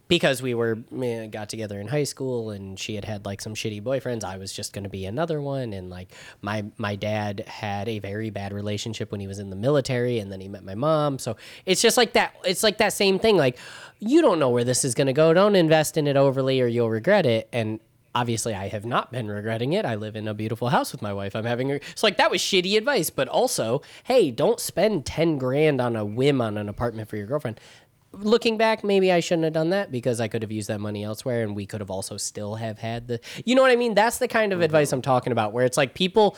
because 0.08 0.42
we 0.42 0.54
were 0.54 0.78
eh, 1.02 1.28
got 1.28 1.48
together 1.48 1.80
in 1.80 1.88
high 1.88 2.04
school 2.04 2.50
and 2.50 2.78
she 2.78 2.96
had 2.96 3.06
had 3.06 3.26
like 3.26 3.40
some 3.40 3.54
shitty 3.56 3.82
boyfriends 3.82 4.26
i 4.26 4.36
was 4.36 4.52
just 4.52 4.74
going 4.74 4.84
to 4.84 4.90
be 4.90 5.06
another 5.06 5.42
one 5.42 5.72
and 5.72 5.90
like 5.90 6.12
my 6.42 6.66
my 6.78 6.98
dad 6.98 7.46
had 7.48 7.88
a 7.88 7.98
very 8.00 8.30
bad 8.30 8.52
relationship 8.52 9.10
when 9.10 9.22
he 9.22 9.28
was 9.28 9.40
in 9.40 9.50
the 9.50 9.56
military 9.56 10.20
and 10.20 10.30
then 10.30 10.42
he 10.42 10.50
met 10.50 10.66
my 10.66 10.76
mom 10.76 11.18
so 11.18 11.38
it's 11.66 11.82
just 11.82 11.96
like 11.96 12.12
that 12.12 12.36
it's 12.44 12.62
like 12.62 12.78
that 12.78 12.92
same 12.92 13.20
thing 13.20 13.38
like 13.38 13.58
you 14.00 14.22
don't 14.22 14.38
know 14.38 14.50
where 14.50 14.66
this 14.66 14.84
is 14.84 14.94
going 14.94 15.08
to 15.08 15.14
go 15.14 15.34
don't 15.34 15.56
invest 15.56 15.96
in 15.96 16.06
it 16.08 16.18
overly 16.18 16.60
or 16.60 16.68
you'll 16.68 16.90
regret 16.90 17.26
it 17.26 17.48
and 17.54 17.80
obviously 18.14 18.54
i 18.54 18.68
have 18.68 18.86
not 18.86 19.12
been 19.12 19.28
regretting 19.28 19.74
it. 19.74 19.86
I 19.86 19.96
live 19.96 20.16
in 20.16 20.28
a 20.28 20.34
beautiful 20.34 20.70
house 20.70 20.92
with 20.92 21.02
my 21.02 21.14
wife. 21.14 21.36
I'm 21.36 21.46
having 21.46 21.72
a, 21.72 21.76
it's 21.76 22.04
like 22.04 22.18
that 22.18 22.32
was 22.32 22.42
shitty 22.42 22.78
advice 22.78 23.10
but 23.10 23.28
also 23.28 23.82
hey 24.04 24.32
don't 24.32 24.60
spend 24.60 25.06
10 25.06 25.38
grand 25.38 25.82
on 25.82 25.96
a 25.96 26.06
whim 26.06 26.42
on 26.42 26.58
an 26.58 26.70
apartment 26.70 27.10
for 27.10 27.18
your 27.18 27.28
girlfriend. 27.28 27.60
Looking 28.14 28.58
back 28.58 28.84
maybe 28.84 29.12
i 29.12 29.20
shouldn't 29.20 29.46
have 29.46 29.54
done 29.54 29.70
that 29.70 29.92
because 29.92 30.20
i 30.20 30.28
could 30.28 30.42
have 30.42 30.52
used 30.52 30.68
that 30.70 30.80
money 30.80 31.04
elsewhere 31.04 31.44
and 31.44 31.56
we 31.56 31.66
could 31.66 31.80
have 31.80 31.92
also 31.92 32.18
still 32.18 32.56
have 32.56 32.80
had 32.80 33.08
the 33.08 33.20
you 33.46 33.56
know 33.56 33.62
what 33.62 33.72
i 33.72 33.76
mean? 33.76 33.94
That's 33.94 34.18
the 34.18 34.28
kind 34.28 34.52
of 34.52 34.58
mm-hmm. 34.58 34.66
advice 34.66 34.92
i'm 34.92 35.02
talking 35.02 35.32
about 35.32 35.54
where 35.54 35.66
it's 35.66 35.78
like 35.78 35.94
people 35.94 36.36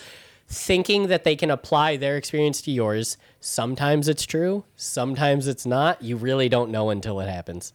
thinking 0.48 1.08
that 1.08 1.24
they 1.24 1.36
can 1.36 1.50
apply 1.50 1.98
their 1.98 2.18
experience 2.18 2.62
to 2.62 2.72
yours 2.72 3.18
sometimes 3.40 4.08
it's 4.08 4.26
true 4.26 4.64
sometimes 4.76 5.48
it's 5.48 5.66
not. 5.66 6.02
You 6.02 6.18
really 6.18 6.50
don't 6.50 6.70
know 6.70 6.90
until 6.90 7.20
it 7.20 7.30
happens 7.30 7.74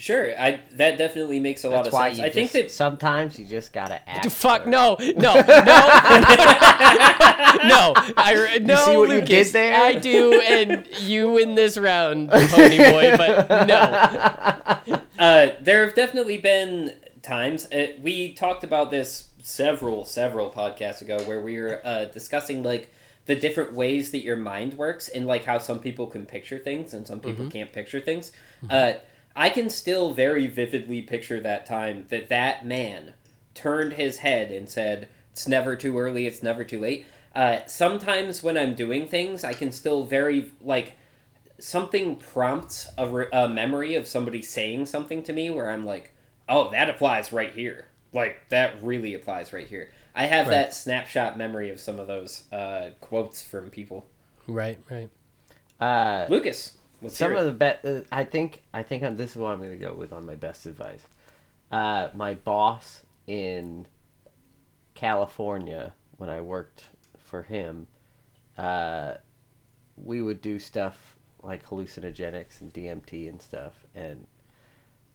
Sure, 0.00 0.30
I 0.40 0.60
that 0.72 0.96
definitely 0.96 1.40
makes 1.40 1.64
a 1.64 1.68
lot 1.68 1.86
of 1.86 1.92
why 1.92 2.08
sense. 2.08 2.18
you 2.20 2.24
I 2.24 2.30
think 2.30 2.52
that 2.52 2.70
sometimes 2.70 3.38
you 3.38 3.44
just 3.44 3.70
gotta 3.72 4.00
act. 4.08 4.30
fuck 4.32 4.62
first. 4.62 4.70
no 4.70 4.96
no 4.98 5.12
no 5.34 5.34
no 7.68 7.92
I 8.16 8.58
no 8.62 8.76
see 8.76 8.96
what 8.96 9.08
you 9.10 9.14
Lucas, 9.16 9.28
did 9.28 9.52
there? 9.52 9.74
I 9.74 9.94
do 9.94 10.40
and 10.40 10.86
you 11.00 11.30
win 11.32 11.54
this 11.54 11.76
round 11.76 12.30
pony 12.30 12.78
boy 12.78 13.16
but 13.16 13.66
no 13.66 15.00
uh, 15.18 15.50
there 15.60 15.84
have 15.84 15.94
definitely 15.94 16.38
been 16.38 16.94
times 17.22 17.66
uh, 17.72 17.88
we 18.02 18.32
talked 18.32 18.64
about 18.64 18.90
this 18.90 19.28
several 19.42 20.04
several 20.06 20.50
podcasts 20.50 21.02
ago 21.02 21.18
where 21.24 21.42
we 21.42 21.58
were 21.60 21.80
uh, 21.84 22.06
discussing 22.06 22.62
like 22.62 22.90
the 23.26 23.34
different 23.36 23.74
ways 23.74 24.10
that 24.12 24.22
your 24.24 24.36
mind 24.36 24.74
works 24.74 25.08
and 25.08 25.26
like 25.26 25.44
how 25.44 25.58
some 25.58 25.78
people 25.78 26.06
can 26.06 26.24
picture 26.26 26.58
things 26.58 26.94
and 26.94 27.06
some 27.06 27.20
people 27.20 27.48
can't 27.48 27.72
picture 27.72 28.00
things. 28.00 28.32
Uh, 28.68 28.94
I 29.36 29.48
can 29.50 29.70
still 29.70 30.12
very 30.12 30.46
vividly 30.46 31.02
picture 31.02 31.40
that 31.40 31.66
time 31.66 32.06
that 32.10 32.28
that 32.28 32.64
man 32.66 33.14
turned 33.54 33.94
his 33.94 34.18
head 34.18 34.50
and 34.50 34.68
said, 34.68 35.08
"It's 35.32 35.46
never 35.48 35.76
too 35.76 35.98
early. 35.98 36.26
It's 36.26 36.42
never 36.42 36.64
too 36.64 36.80
late." 36.80 37.06
Uh, 37.34 37.60
sometimes 37.66 38.42
when 38.42 38.58
I'm 38.58 38.74
doing 38.74 39.06
things, 39.06 39.44
I 39.44 39.52
can 39.52 39.70
still 39.72 40.04
very 40.04 40.50
like 40.60 40.96
something 41.58 42.16
prompts 42.16 42.88
a, 42.98 43.06
re- 43.08 43.26
a 43.32 43.48
memory 43.48 43.94
of 43.94 44.06
somebody 44.06 44.42
saying 44.42 44.86
something 44.86 45.22
to 45.24 45.32
me 45.32 45.50
where 45.50 45.70
I'm 45.70 45.84
like, 45.86 46.12
"Oh, 46.48 46.70
that 46.70 46.90
applies 46.90 47.32
right 47.32 47.52
here." 47.54 47.86
Like 48.12 48.48
that 48.48 48.82
really 48.82 49.14
applies 49.14 49.52
right 49.52 49.66
here. 49.68 49.90
I 50.14 50.26
have 50.26 50.48
Right. 50.48 50.54
that 50.54 50.74
snapshot 50.74 51.38
memory 51.38 51.70
of 51.70 51.78
some 51.78 52.00
of 52.00 52.08
those 52.08 52.42
uh, 52.52 52.90
quotes 53.00 53.42
from 53.42 53.70
people. 53.70 54.06
right 54.48 54.78
right 54.90 55.08
Uh, 55.80 56.26
Lucas, 56.28 56.72
let's 57.02 57.16
some 57.16 57.34
of 57.34 57.44
the 57.44 57.52
best. 57.52 57.84
Uh, 57.84 58.00
I 58.12 58.24
think. 58.24 58.62
I 58.72 58.82
think 58.82 59.02
on 59.02 59.16
this 59.16 59.32
is 59.32 59.36
what 59.36 59.52
I'm 59.52 59.60
gonna 59.60 59.76
go 59.76 59.94
with 59.94 60.12
on 60.12 60.26
my 60.26 60.34
best 60.34 60.66
advice. 60.66 61.02
Uh, 61.70 62.08
my 62.14 62.34
boss 62.34 63.02
in 63.26 63.86
California 64.94 65.92
when 66.20 66.28
I 66.28 66.42
worked 66.42 66.84
for 67.24 67.42
him, 67.42 67.86
uh, 68.58 69.14
we 69.96 70.20
would 70.20 70.42
do 70.42 70.58
stuff 70.58 70.98
like 71.42 71.66
hallucinogenics 71.66 72.60
and 72.60 72.72
DMT 72.74 73.30
and 73.30 73.40
stuff. 73.40 73.72
And 73.94 74.26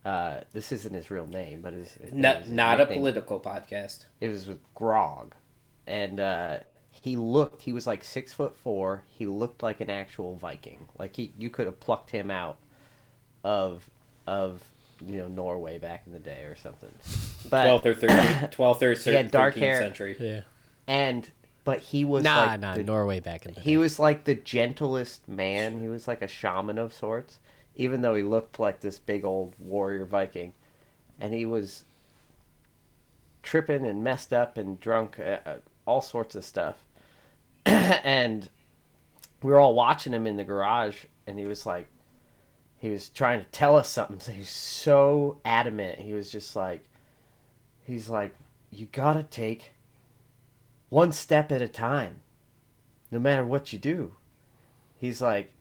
uh, 0.04 0.40
this 0.54 0.72
isn't 0.72 0.94
his 0.94 1.12
real 1.12 1.28
name, 1.28 1.62
but 1.62 1.74
his, 1.74 1.96
it 2.02 2.14
Not, 2.14 2.50
not 2.50 2.82
a 2.82 2.88
political 2.88 3.40
podcast. 3.40 4.06
It 4.20 4.30
was 4.30 4.48
with 4.48 4.58
Grog, 4.74 5.36
and 5.86 6.20
uh, 6.20 6.58
he 7.06 7.16
looked. 7.18 7.62
He 7.62 7.72
was 7.72 7.86
like 7.86 8.04
six 8.04 8.34
foot 8.34 8.58
four. 8.64 9.04
He 9.08 9.28
looked 9.28 9.62
like 9.62 9.80
an 9.80 9.92
actual 9.92 10.36
Viking. 10.38 10.88
Like 10.98 11.16
he, 11.16 11.32
you 11.38 11.52
could 11.52 11.68
have 11.68 11.80
plucked 11.80 12.10
him 12.10 12.32
out 12.32 12.58
of 13.44 13.88
of 14.26 14.60
you 15.06 15.18
know 15.20 15.28
Norway 15.28 15.78
back 15.78 16.02
in 16.08 16.14
the 16.14 16.20
day 16.20 16.42
or 16.46 16.56
something. 16.62 16.90
But 17.48 17.68
12th 17.68 17.86
or 17.86 17.94
13th, 17.94 18.56
12th 18.56 18.60
or 18.82 18.96
13th, 18.96 19.14
had 19.14 19.30
dark 19.32 19.56
hair. 19.56 19.80
century. 19.80 20.18
Yeah. 20.20 20.42
and 20.88 21.30
but 21.64 21.78
he 21.80 22.04
was 22.06 22.24
Nah, 22.24 22.46
like 22.46 22.60
nah, 22.60 22.74
the- 22.74 22.84
Norway 22.84 23.20
back 23.20 23.46
in 23.46 23.54
the 23.54 23.62
he 23.62 23.72
day. 23.74 23.78
was 23.78 24.00
like 24.00 24.24
the 24.24 24.34
gentlest 24.34 25.28
man. 25.30 25.80
He 25.80 25.88
was 25.88 26.08
like 26.08 26.24
a 26.24 26.28
shaman 26.28 26.80
of 26.80 26.92
sorts, 26.92 27.38
even 27.76 28.02
though 28.02 28.16
he 28.16 28.24
looked 28.24 28.60
like 28.60 28.80
this 28.80 28.98
big 28.98 29.24
old 29.26 29.54
warrior 29.60 30.06
Viking, 30.06 30.54
and 31.20 31.32
he 31.36 31.46
was 31.46 31.84
tripping 33.44 33.86
and 33.86 34.04
messed 34.04 34.34
up 34.34 34.58
and 34.58 34.80
drunk, 34.80 35.20
uh, 35.20 35.38
uh, 35.46 35.58
all 35.86 36.02
sorts 36.02 36.34
of 36.34 36.44
stuff. 36.44 36.78
and 38.04 38.50
we 39.42 39.52
were 39.52 39.60
all 39.60 39.76
watching 39.76 40.14
him 40.14 40.28
in 40.28 40.38
the 40.38 40.44
garage, 40.44 40.98
and 41.28 41.38
he 41.38 41.46
was 41.46 41.66
like, 41.66 41.88
he 42.78 42.90
was 42.90 43.10
trying 43.10 43.40
to 43.40 43.46
tell 43.52 43.76
us 43.76 43.90
something. 43.90 44.20
So 44.20 44.32
he's 44.32 44.50
so 44.50 45.38
adamant. 45.46 46.00
He 46.00 46.14
was 46.14 46.32
just 46.32 46.56
like, 46.56 46.84
he's 47.86 48.10
like, 48.10 48.36
you 48.72 48.88
gotta 48.92 49.24
take 49.24 49.72
one 50.90 51.12
step 51.12 51.52
at 51.52 51.62
a 51.62 51.68
time 51.68 52.22
no 53.12 53.20
matter 53.20 53.46
what 53.46 53.72
you 53.72 53.80
do. 53.80 54.14
He's 55.00 55.22
like, 55.22 55.52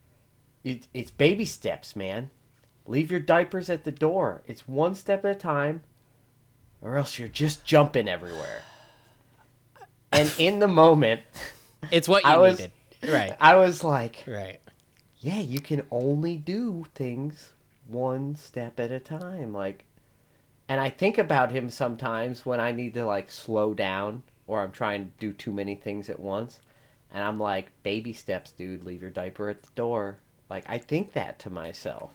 it, 0.65 0.87
it's 0.93 1.11
baby 1.11 1.45
steps, 1.45 1.95
man. 1.95 2.31
Leave 2.87 3.11
your 3.11 3.21
diapers 3.21 3.71
at 3.71 3.85
the 3.85 3.93
door. 3.93 4.43
It's 4.47 4.67
one 4.67 4.95
step 4.95 5.25
at 5.25 5.37
a 5.37 5.39
time, 5.39 5.83
or 6.83 6.97
else 6.97 7.19
you're 7.19 7.29
just 7.29 7.65
jumping 7.65 8.09
everywhere. 8.09 8.63
And 10.13 10.33
in 10.39 10.59
the 10.59 10.69
moment, 10.69 11.23
It's 11.91 12.09
what 12.09 12.25
you 12.25 12.31
I 12.31 12.37
was- 12.39 12.59
needed. 12.59 12.73
Right. 13.07 13.37
I 13.41 13.57
was 13.57 13.85
like, 13.85 14.25
Right. 14.27 14.61
yeah, 15.19 15.41
you 15.41 15.61
can 15.61 15.87
only 15.91 16.37
do 16.39 16.87
things 16.95 17.53
one 17.87 18.35
step 18.37 18.81
at 18.81 18.91
a 18.91 18.99
time. 19.01 19.53
Like, 19.53 19.85
and 20.69 20.81
I 20.81 20.89
think 20.89 21.19
about 21.19 21.51
him 21.53 21.69
sometimes 21.69 22.47
when 22.47 22.61
I 22.61 22.73
need 22.73 22.95
to 22.95 23.05
like 23.05 23.31
slow 23.31 23.75
down 23.75 24.23
or 24.47 24.63
I'm 24.63 24.73
trying 24.73 25.05
to 25.05 25.11
do 25.19 25.33
too 25.35 25.53
many 25.53 25.75
things 25.75 26.09
at 26.09 26.19
once. 26.19 26.61
And 27.13 27.23
I'm 27.23 27.39
like, 27.39 27.71
baby 27.83 28.13
steps, 28.15 28.53
dude, 28.53 28.85
leave 28.85 29.03
your 29.03 29.11
diaper 29.11 29.51
at 29.51 29.63
the 29.63 29.69
door. 29.75 30.17
Like, 30.51 30.65
I 30.67 30.79
think 30.79 31.13
that 31.13 31.39
to 31.41 31.51
myself. 31.51 32.11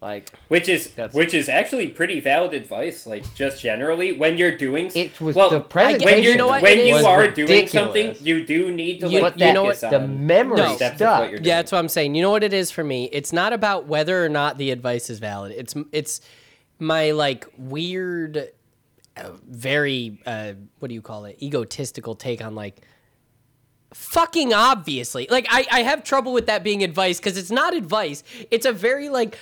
Like, 0.00 0.30
Which 0.46 0.68
is 0.68 0.90
That's- 0.92 1.12
which 1.12 1.34
is 1.34 1.48
actually 1.48 1.88
pretty 1.88 2.20
valid 2.20 2.54
advice. 2.54 3.04
Like 3.04 3.24
just 3.34 3.60
generally, 3.60 4.12
when 4.12 4.38
you're 4.38 4.56
doing 4.56 4.92
it 4.94 5.20
was 5.20 5.34
well, 5.34 5.50
the 5.50 5.58
get- 5.58 5.68
presentation. 5.70 6.22
you 6.22 6.36
know 6.36 6.48
when 6.60 6.86
you 6.86 6.94
are 6.94 7.20
ridiculous. 7.22 7.48
doing 7.50 7.66
something, 7.68 8.16
you 8.20 8.46
do 8.46 8.70
need 8.70 9.00
to 9.00 9.08
You- 9.08 9.20
like 9.20 9.32
but 9.34 9.38
that, 9.40 9.52
know 9.54 9.64
what? 9.64 9.80
the 9.80 10.06
memory 10.06 10.58
No. 10.58 10.76
steps 10.76 10.96
stuff. 10.98 11.20
what 11.22 11.30
doing. 11.32 11.44
Yeah, 11.44 11.56
that's 11.56 11.72
what 11.72 11.78
I'm 11.78 11.88
saying. 11.88 12.14
You 12.14 12.22
know 12.22 12.30
what 12.30 12.44
it 12.44 12.52
is 12.52 12.70
for 12.70 12.84
me? 12.84 13.08
It's 13.10 13.32
not 13.32 13.52
about 13.52 13.86
whether 13.86 14.24
or 14.24 14.28
not 14.28 14.56
the 14.56 14.70
advice 14.70 15.10
is 15.10 15.18
valid. 15.18 15.52
It's 15.56 15.74
it's 15.90 16.20
my 16.78 17.10
like 17.10 17.44
weird, 17.58 18.50
uh, 19.16 19.30
very 19.48 20.20
uh, 20.24 20.52
what 20.78 20.90
do 20.90 20.94
you 20.94 21.02
call 21.02 21.24
it? 21.24 21.42
Egotistical 21.42 22.14
take 22.14 22.40
on 22.40 22.54
like 22.54 22.82
fucking 23.92 24.52
obviously. 24.54 25.26
Like 25.28 25.46
I 25.50 25.66
I 25.72 25.82
have 25.82 26.04
trouble 26.04 26.32
with 26.32 26.46
that 26.46 26.62
being 26.62 26.84
advice 26.84 27.18
because 27.18 27.36
it's 27.36 27.50
not 27.50 27.74
advice. 27.74 28.22
It's 28.52 28.64
a 28.64 28.72
very 28.72 29.08
like 29.08 29.36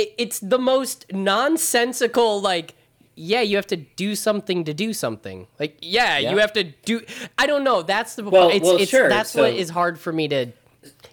it, 0.00 0.14
it's 0.18 0.38
the 0.40 0.58
most 0.58 1.06
nonsensical 1.12 2.40
like. 2.40 2.74
Yeah, 3.20 3.40
you 3.40 3.56
have 3.56 3.66
to 3.68 3.76
do 3.76 4.14
something 4.14 4.62
to 4.62 4.72
do 4.72 4.92
something. 4.92 5.48
Like, 5.58 5.76
yeah, 5.82 6.18
Yeah. 6.18 6.30
you 6.30 6.36
have 6.38 6.52
to 6.52 6.62
do. 6.62 7.02
I 7.36 7.46
don't 7.48 7.64
know. 7.64 7.82
That's 7.82 8.14
the. 8.14 8.22
Well- 8.22 8.50
it's, 8.50 8.64
well, 8.64 8.76
it's, 8.76 8.90
sure, 8.90 9.08
That's 9.08 9.32
so- 9.32 9.42
what 9.42 9.54
is 9.54 9.70
hard 9.70 9.98
for 9.98 10.12
me 10.12 10.28
to, 10.28 10.46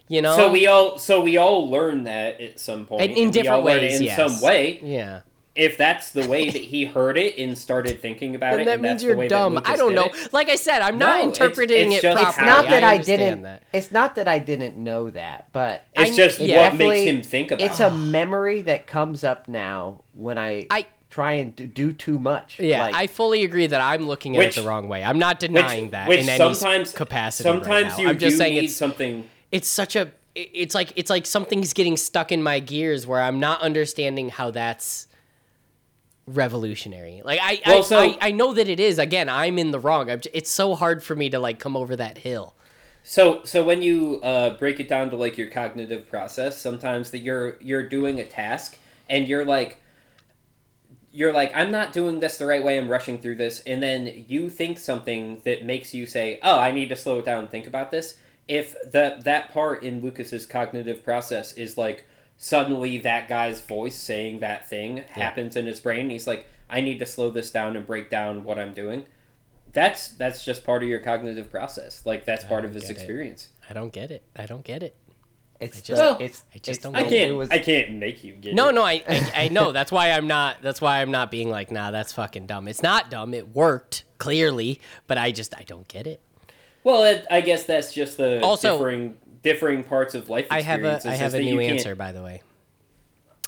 you 0.08 0.22
know. 0.22 0.36
So 0.38 0.52
we 0.52 0.68
all 0.68 1.00
so 1.00 1.20
we 1.22 1.38
all 1.38 1.68
learn 1.68 2.04
that 2.04 2.40
at 2.40 2.60
some 2.60 2.86
point. 2.86 3.02
And 3.02 3.12
in 3.18 3.32
different 3.32 3.64
ways, 3.64 4.00
in 4.00 4.04
yes. 4.06 4.18
some 4.18 4.40
way. 4.48 4.80
Yeah. 4.84 5.22
If 5.56 5.78
that's 5.78 6.12
the 6.12 6.28
way 6.28 6.50
that 6.50 6.62
he 6.62 6.84
heard 6.84 7.18
it 7.18 7.38
and 7.38 7.58
started 7.58 8.02
thinking 8.02 8.36
about 8.36 8.52
Then 8.52 8.60
it, 8.62 8.66
that 8.66 8.74
and 8.74 8.82
means 8.82 8.92
that's 8.96 9.04
the 9.04 9.08
you're 9.08 9.18
way 9.18 9.28
dumb. 9.30 9.56
That 9.56 9.68
I 9.70 9.78
don't 9.78 9.96
know. 9.96 10.06
it, 10.08 10.34
Like 10.34 10.50
I 10.50 10.58
said, 10.58 10.82
I'm 10.82 10.98
not 10.98 11.08
No, 11.24 11.30
it's- 11.30 11.38
interpreting 11.40 11.94
it's 11.94 12.04
it 12.04 12.14
properly. 12.14 12.34
how- 12.36 12.46
Not 12.62 12.70
that 12.70 12.84
I, 12.84 12.92
understand 12.96 13.20
didn't. 13.22 13.42
that. 13.44 13.64
It's 13.72 13.90
not 13.92 14.16
that 14.16 14.28
I 14.28 14.40
didn't 14.40 14.76
know 14.76 15.10
that, 15.12 15.48
but 15.54 15.86
It's 15.96 16.12
I- 16.12 16.16
just 16.16 16.40
yeah. 16.42 16.68
what 16.70 16.78
makes 16.78 17.10
him 17.10 17.22
think 17.22 17.52
about. 17.52 17.62
It. 17.64 17.72
It's 17.72 17.80
it. 17.80 17.86
a 17.86 17.92
memory 17.92 18.64
that 18.64 18.86
comes 18.86 19.24
up 19.24 19.48
now 19.48 20.02
when 20.14 20.38
I, 20.38 20.68
I- 20.70 20.88
try 21.10 21.34
and 21.34 21.56
do, 21.56 21.66
do 21.66 21.94
too 21.94 22.20
much. 22.20 22.60
Yeah, 22.60 22.88
Like, 22.88 22.96
I 22.96 23.08
fully 23.08 23.46
agree 23.46 23.68
that 23.68 23.80
I'm 23.80 24.06
looking 24.08 24.36
at 24.36 24.40
Which- 24.40 24.58
it 24.58 24.62
the 24.62 24.68
wrong 24.68 24.90
way. 24.90 25.06
I'm 25.06 25.20
not 25.20 25.40
denying 25.40 25.92
that 25.92 26.10
which 26.10 26.20
in 26.20 26.28
any 26.28 26.38
sometimes 26.38 26.92
capacity. 26.92 27.48
Sometimes 27.48 27.98
now. 27.98 28.04
you 28.04 28.10
I'm 28.10 28.18
just 28.20 28.34
do 28.34 28.38
saying 28.40 28.56
need 28.56 28.66
it's 28.66 28.76
something. 28.76 29.30
it's 29.54 29.70
such 29.70 29.96
a 29.96 30.12
it's 30.36 30.76
like 30.76 30.92
it's 30.98 31.10
like 31.10 31.26
something's 31.26 31.72
getting 31.72 31.96
stuck 31.96 32.30
in 32.34 32.44
my 32.44 32.60
gears 32.60 33.08
where 33.08 33.22
I'm 33.22 33.40
not 33.40 33.62
understanding 33.62 34.28
how 34.28 34.52
that's 34.52 35.08
revolutionary. 36.28 37.22
Like 37.24 37.40
I 37.42 37.62
Well, 37.66 37.80
I, 37.80 37.82
so- 37.82 38.00
I 38.00 38.18
I 38.22 38.32
know 38.32 38.54
that 38.54 38.68
it 38.68 38.80
is. 38.80 39.00
Again, 39.00 39.30
I'm 39.30 39.58
in 39.60 39.72
the 39.72 39.80
wrong. 39.80 40.10
It's 40.10 40.50
so 40.52 40.76
hard 40.76 41.04
for 41.04 41.16
me 41.16 41.30
to 41.30 41.40
like 41.40 41.60
come 41.60 41.76
over 41.78 41.96
that 41.96 42.20
hill. 42.20 42.56
So 43.04 43.42
so 43.44 43.64
when 43.64 43.82
you 43.82 44.20
uh, 44.24 44.58
break 44.58 44.80
it 44.80 44.90
down 44.90 45.10
to 45.12 45.16
like 45.16 45.38
your 45.38 45.50
cognitive 45.50 46.10
process, 46.10 46.60
sometimes 46.60 47.12
that 47.12 47.20
you're 47.20 47.58
you're 47.62 47.88
doing 47.88 48.20
a 48.20 48.26
task 48.26 48.78
and 49.10 49.28
you're 49.28 49.46
like 49.46 49.80
you're 51.12 51.32
like 51.32 51.52
I'm 51.56 51.72
not 51.72 51.94
doing 51.94 52.20
this 52.20 52.38
the 52.38 52.46
right 52.48 52.64
way. 52.64 52.78
I'm 52.78 52.90
rushing 52.90 53.20
through 53.20 53.36
this, 53.36 53.62
and 53.68 53.82
then 53.82 54.26
you 54.28 54.50
think 54.50 54.80
something 54.80 55.42
that 55.46 55.64
makes 55.64 55.94
you 55.94 56.06
say, 56.08 56.40
"Oh, 56.44 56.60
I 56.60 56.72
need 56.72 56.90
to 56.90 56.96
slow 56.96 57.20
it 57.20 57.26
down 57.26 57.40
and 57.40 57.50
think 57.50 57.68
about 57.68 57.92
this." 57.92 58.16
If 58.48 58.76
that 58.92 59.24
that 59.24 59.54
part 59.54 59.84
in 59.84 60.02
Lucas's 60.02 60.46
cognitive 60.46 61.04
process 61.04 61.54
is 61.54 61.78
like 61.78 62.06
suddenly 62.38 62.98
that 63.00 63.28
guy's 63.28 63.62
voice 63.62 63.96
saying 63.96 64.40
that 64.40 64.70
thing 64.70 65.04
happens 65.10 65.56
in 65.56 65.66
his 65.66 65.80
brain, 65.80 66.02
and 66.02 66.12
he's 66.12 66.28
like, 66.28 66.48
"I 66.70 66.82
need 66.82 67.00
to 67.00 67.06
slow 67.06 67.30
this 67.30 67.52
down 67.52 67.76
and 67.76 67.86
break 67.86 68.10
down 68.10 68.44
what 68.44 68.60
I'm 68.60 68.74
doing." 68.74 69.06
That's 69.74 70.10
that's 70.10 70.44
just 70.46 70.64
part 70.64 70.84
of 70.84 70.90
your 70.90 71.00
cognitive 71.00 71.52
process. 71.52 72.02
Like 72.06 72.26
that's 72.26 72.46
part 72.46 72.64
of 72.66 72.74
his 72.74 72.84
get 72.84 72.92
it. 72.92 72.98
experience. 72.98 73.50
I 73.70 73.74
don't 73.74 73.92
get 73.92 74.12
it. 74.12 74.24
I 74.36 74.46
don't 74.46 74.64
get 74.64 74.84
it. 74.84 74.96
it's 75.60 75.82
just- 75.82 76.02
Well, 76.02 76.18
it's, 76.20 76.44
I 76.54 76.58
just 76.60 76.68
it's 76.70 76.78
don't 76.80 76.96
I 76.96 77.02
can't. 77.04 77.32
it 77.32 77.34
was- 77.34 77.50
I 77.50 77.60
can't 77.60 77.94
make 77.94 78.24
you 78.24 78.34
get 78.34 78.56
No, 78.56 78.70
it. 78.70 78.74
no, 78.76 78.84
I, 78.84 79.04
I 79.08 79.32
I 79.36 79.48
know. 79.50 79.72
That's 79.72 79.92
why 79.92 80.12
I'm 80.12 80.28
not. 80.28 80.62
That's 80.62 80.80
why 80.82 81.02
I'm 81.02 81.12
not 81.12 81.32
being 81.32 81.50
like, 81.50 81.72
nah, 81.72 81.92
that's 81.92 82.14
fucking 82.14 82.46
dumb. 82.46 82.68
It's 82.68 82.84
not 82.84 83.10
dumb. 83.10 83.34
It 83.34 83.50
worked 83.56 84.04
clearly, 84.18 84.80
but 85.08 85.18
I 85.18 85.32
just 85.32 85.56
I 85.58 85.64
don't 85.64 85.88
get 85.88 86.08
it. 86.08 86.22
Well, 86.84 87.04
it, 87.04 87.26
I 87.32 87.42
guess 87.42 87.64
that's 87.64 87.94
just 87.94 88.18
the 88.18 88.42
Also- 88.44 88.78
differing 88.78 89.18
differing 89.46 89.84
parts 89.84 90.14
of 90.16 90.30
life. 90.30 90.48
I 90.52 90.62
have 90.62 90.84
a 90.84 90.96
experiences 90.96 91.06
I 91.10 91.14
is 91.14 91.20
have 91.22 91.34
a 91.36 91.40
new 91.40 91.54
you 91.54 91.60
can't- 91.60 91.74
answer, 91.80 91.96
by 91.96 92.12
the 92.12 92.22
way. 92.22 92.42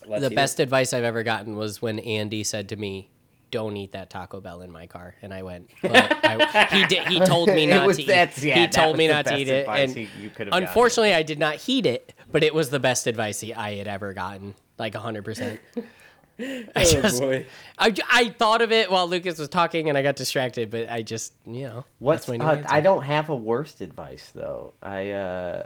Let's 0.06 0.24
the 0.24 0.30
best 0.30 0.60
it. 0.62 0.64
advice 0.64 0.94
I've 0.94 1.04
ever 1.04 1.24
gotten 1.24 1.58
was 1.58 1.82
when 1.82 2.00
Andy 2.00 2.46
said 2.46 2.70
to 2.70 2.78
me, 2.78 3.10
"Don't 3.52 3.76
eat 3.76 3.92
that 3.92 4.10
Taco 4.10 4.40
Bell 4.40 4.62
in 4.62 4.72
my 4.72 4.88
car," 4.88 5.16
and 5.22 5.34
I 5.34 5.42
went. 5.44 5.70
Well, 5.84 5.92
I, 6.24 6.66
he 6.72 6.86
did. 6.86 7.08
He 7.10 7.20
told 7.20 7.50
me 7.50 7.66
not 7.66 7.86
was- 7.88 7.98
to 7.98 8.04
eat. 8.04 8.08
that's- 8.08 8.42
yeah, 8.42 8.56
he 8.60 8.68
told 8.68 8.96
me 8.96 9.08
not 9.10 9.26
to 9.26 9.36
eat 9.38 9.50
it, 9.50 9.68
and 9.68 9.92
he- 9.94 10.08
you 10.22 10.30
could 10.30 10.48
have 10.48 10.52
gotten. 10.52 10.64
unfortunately, 10.68 11.14
I 11.14 11.24
did 11.24 11.40
not 11.40 11.56
heed 11.56 11.86
it. 11.86 12.14
But 12.32 12.44
it 12.44 12.54
was 12.54 12.70
the 12.70 12.80
best 12.80 13.08
advice 13.08 13.40
he, 13.42 13.54
I 13.54 13.76
had 13.76 13.88
ever 13.88 14.14
gotten, 14.14 14.54
like 14.78 14.94
hundred 14.96 15.26
percent. 15.26 15.60
I 16.40 16.66
Oh, 16.76 16.84
just, 16.84 17.20
boy. 17.20 17.48
I, 17.80 17.96
I 18.12 18.30
thought 18.30 18.62
of 18.62 18.72
it 18.72 18.92
while 18.92 19.08
Lucas 19.08 19.40
was 19.40 19.50
talking, 19.50 19.90
and 19.90 19.98
I 19.98 20.04
got 20.04 20.16
distracted. 20.16 20.70
But 20.70 20.88
I 20.90 21.02
just, 21.02 21.34
you 21.48 21.64
know, 21.64 21.86
What's 22.00 22.28
my 22.28 22.38
new 22.38 22.46
uh. 22.46 22.64
I 22.70 22.80
don't 22.82 23.02
have 23.04 23.30
a 23.30 23.36
worst 23.36 23.82
advice 23.82 24.32
though. 24.36 24.74
I 24.84 25.10
uh 25.12 25.64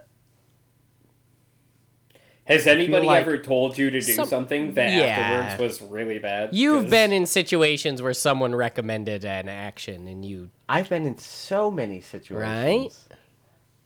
Has 2.51 2.67
anybody 2.67 3.05
like 3.07 3.21
ever 3.21 3.37
told 3.37 3.77
you 3.77 3.89
to 3.89 3.99
do 4.01 4.11
Some- 4.13 4.27
something 4.27 4.73
that 4.73 4.91
Yeah. 4.93 5.05
afterwards 5.05 5.79
was 5.81 5.89
really 5.89 6.19
bad? 6.19 6.49
You've 6.53 6.83
'Cause- 6.83 6.91
been 6.91 7.11
in 7.13 7.25
situations 7.25 8.01
where 8.01 8.13
someone 8.13 8.53
recommended 8.55 9.25
an 9.25 9.47
action, 9.49 10.07
and 10.07 10.23
you 10.25 10.49
I've 10.69 10.89
been 10.89 11.05
in 11.05 11.17
so 11.17 11.71
many 11.71 12.01
situations. 12.01 13.07
Right. 13.09 13.17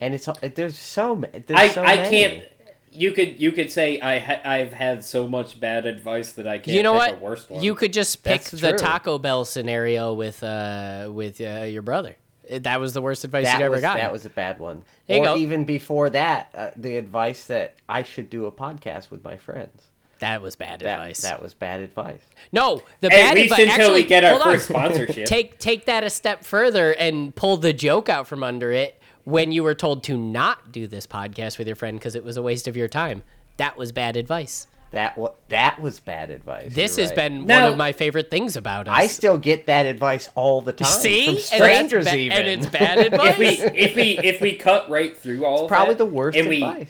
And 0.01 0.13
it's 0.13 0.27
there's 0.55 0.77
so 0.77 1.15
many. 1.15 1.39
There's 1.45 1.59
I 1.59 1.67
so 1.69 1.81
I 1.83 1.95
many. 1.95 2.09
can't. 2.09 2.43
You 2.91 3.11
could 3.11 3.41
you 3.41 3.51
could 3.51 3.71
say 3.71 3.99
I 3.99 4.19
ha- 4.19 4.41
I've 4.45 4.71
had 4.73 5.03
so 5.03 5.27
much 5.27 5.59
bad 5.59 5.85
advice 5.85 6.31
that 6.33 6.47
I 6.47 6.57
can't. 6.59 6.75
you 6.75 6.81
know 6.83 6.93
pick 6.93 7.11
what? 7.11 7.21
A 7.21 7.23
worst 7.23 7.49
one. 7.49 7.61
You 7.63 7.75
could 7.75 7.91
just 7.93 8.23
pick 8.23 8.41
That's 8.43 8.51
the 8.51 8.69
true. 8.69 8.77
Taco 8.77 9.17
Bell 9.17 9.43
scenario 9.45 10.13
with 10.13 10.41
uh 10.43 11.09
with 11.11 11.39
uh, 11.41 11.63
your 11.63 11.81
brother. 11.81 12.15
That 12.49 12.79
was 12.79 12.93
the 12.93 13.01
worst 13.01 13.23
advice 13.23 13.45
That 13.45 13.59
you'd 13.59 13.65
ever 13.65 13.81
got. 13.81 13.97
that 13.97 14.11
was 14.11 14.25
a 14.25 14.29
bad 14.29 14.59
one. 14.59 14.83
There 15.07 15.17
you 15.17 15.23
or 15.23 15.25
go. 15.25 15.37
even 15.37 15.65
before 15.65 16.09
that, 16.11 16.49
uh, 16.55 16.69
the 16.75 16.97
advice 16.97 17.45
that 17.45 17.75
I 17.89 18.03
should 18.03 18.29
do 18.29 18.45
a 18.45 18.51
podcast 18.51 19.09
with 19.11 19.23
my 19.23 19.37
friends. 19.37 19.81
that 20.19 20.41
was 20.41 20.55
bad 20.55 20.79
That 20.81 20.99
advice. 20.99 21.21
that 21.21 21.41
was 21.41 21.53
bad 21.53 21.81
advice. 21.81 22.21
no, 22.51 22.81
the 23.01 23.07
At 23.07 23.11
bad 23.11 23.35
least 23.35 23.51
advice. 23.51 23.59
until 23.69 23.85
actually, 23.87 24.01
we 24.03 24.07
get 24.07 24.23
our 24.23 24.31
hold 24.31 24.41
on. 24.43 24.53
first 24.53 24.67
sponsorship. 24.69 25.25
Take 25.27 25.59
take 25.59 25.85
that 25.85 26.03
a 26.03 26.09
step 26.09 26.43
further 26.43 26.91
and 26.93 27.35
pull 27.35 27.57
the 27.57 27.73
joke 27.73 28.07
out 28.09 28.27
from 28.27 28.41
under 28.43 28.71
it 28.71 28.99
when 29.25 29.51
you 29.51 29.63
were 29.63 29.75
told 29.75 30.03
to 30.03 30.15
not 30.17 30.71
do 30.71 30.87
this 30.87 31.05
podcast 31.07 31.57
with 31.57 31.67
your 31.67 31.75
friend 31.75 31.97
because 31.99 32.15
it 32.15 32.23
was 32.23 32.37
a 32.37 32.41
waste 32.41 32.67
of 32.67 32.77
your 32.77 32.87
time. 32.87 33.23
That 33.57 33.75
was 33.77 33.91
bad 33.91 34.15
advice. 34.17 34.67
That 34.95 35.17
what 35.17 35.35
that 35.49 35.79
was 35.81 35.99
bad 35.99 36.29
advice. 36.31 36.73
This 36.73 36.97
You're 36.97 37.03
has 37.03 37.09
right. 37.11 37.29
been 37.29 37.45
No. 37.45 37.63
one 37.63 37.71
of 37.73 37.77
my 37.77 37.91
favorite 37.91 38.31
things 38.31 38.55
about 38.57 38.87
us. 38.87 38.93
I 38.97 39.07
still 39.07 39.37
get 39.37 39.67
that 39.67 39.85
advice 39.85 40.29
all 40.35 40.61
the 40.61 40.73
time. 40.73 40.87
see 40.87 41.25
from 41.25 41.29
And 41.29 41.37
that's 41.37 41.47
strangers 41.47 42.05
ba- 42.05 42.17
even. 42.17 42.37
and 42.37 42.47
it's 42.47 42.67
bad 42.71 42.97
advice. 42.99 43.35
if 43.37 43.37
we 43.37 43.47
if 43.77 43.95
we 43.95 44.17
if 44.19 44.41
we 44.41 44.53
cut 44.55 44.89
right 44.89 45.15
through 45.17 45.45
all 45.45 45.63
of 45.65 45.67
probably 45.69 45.93
that, 45.93 45.97
the 45.99 46.05
worst 46.05 46.37
and 46.37 46.47
we 46.49 46.63
advice. 46.63 46.89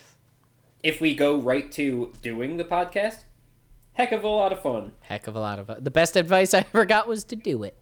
if 0.83 1.01
we 1.01 1.15
go 1.15 1.37
right 1.37 1.71
to 1.73 2.13
doing 2.21 2.57
the 2.57 2.63
podcast, 2.63 3.25
heck 3.93 4.11
of 4.11 4.23
a 4.23 4.27
lot 4.27 4.53
of 4.53 4.61
fun. 4.61 4.91
Heck 5.01 5.27
of 5.27 5.35
a 5.35 5.39
lot 5.39 5.59
of 5.59 5.83
the 5.83 5.91
best 5.91 6.15
advice 6.15 6.53
I 6.53 6.59
ever 6.59 6.85
got 6.85 7.07
was 7.07 7.23
to 7.25 7.35
do 7.35 7.63
it. 7.63 7.75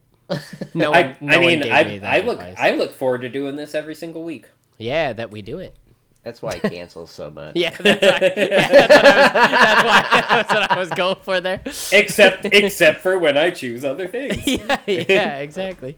No, 0.73 0.91
one, 0.91 0.97
I, 1.03 1.17
no 1.19 1.33
I 1.33 1.37
one 1.37 1.45
mean, 1.47 1.61
gave 1.63 1.73
I, 1.73 1.83
me 1.83 1.97
that 1.99 2.13
I 2.13 2.19
look 2.25 2.39
advice. 2.39 2.55
I 2.57 2.71
look 2.71 2.93
forward 2.93 3.21
to 3.21 3.29
doing 3.29 3.57
this 3.57 3.75
every 3.75 3.93
single 3.93 4.23
week. 4.23 4.45
yeah, 4.77 5.11
that 5.13 5.31
we 5.31 5.41
do 5.41 5.59
it. 5.59 5.75
That's 6.23 6.41
why 6.41 6.53
he 6.55 6.59
cancels 6.69 7.11
so 7.11 7.29
much. 7.29 7.55
Yeah, 7.55 7.71
that's, 7.71 8.01
why, 8.01 8.33
yeah, 8.37 8.67
that's, 8.87 8.93
what 8.93 9.05
I 9.05 9.19
was, 9.19 9.29
that's 9.33 9.83
why 9.83 10.27
that's 10.29 10.53
what 10.53 10.71
I 10.71 10.79
was 10.79 10.89
going 10.91 11.15
for 11.21 11.41
there. 11.41 11.61
Except 11.91 12.45
except 12.45 13.01
for 13.01 13.19
when 13.19 13.37
I 13.37 13.49
choose 13.49 13.83
other 13.83 14.07
things. 14.07 14.45
Yeah, 14.47 14.77
yeah, 14.87 15.37
exactly. 15.39 15.97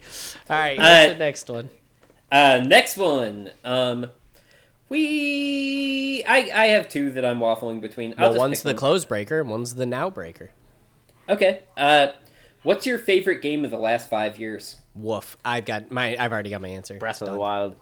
All 0.49 0.57
right, 0.57 0.78
what's 0.78 0.89
Uh, 0.89 1.07
the 1.13 1.15
next 1.19 1.49
one? 1.49 1.69
Uh, 2.32 2.63
next 2.65 2.97
one. 2.97 3.51
Um, 3.63 4.09
we 4.89 6.23
I 6.28 6.49
I 6.53 6.65
have 6.67 6.89
two 6.89 7.11
that 7.11 7.26
I'm 7.26 7.39
waffling 7.39 7.82
between. 7.82 8.13
I'll 8.17 8.32
Well, 8.32 8.39
one's 8.39 8.61
the 8.63 8.69
one. 8.69 8.76
close 8.78 9.05
breaker 9.05 9.39
and 9.41 9.49
one's 9.49 9.76
the 9.76 9.86
now 9.86 10.09
breaker. 10.09 10.51
Okay. 11.30 11.61
Uh, 11.76 12.07
what's 12.63 12.86
your 12.86 12.99
favorite 12.99 13.41
game 13.41 13.65
of 13.65 13.71
the 13.71 13.78
last 13.78 14.09
five 14.09 14.39
years? 14.39 14.78
Woof. 14.95 15.38
I've 15.43 15.65
got 15.65 15.91
my. 15.91 16.15
I've 16.17 16.32
already 16.32 16.49
got 16.51 16.61
my 16.61 16.67
answer. 16.69 16.97
Breath 16.97 17.21
of 17.21 17.30
the 17.32 17.38
Wild. 17.38 17.76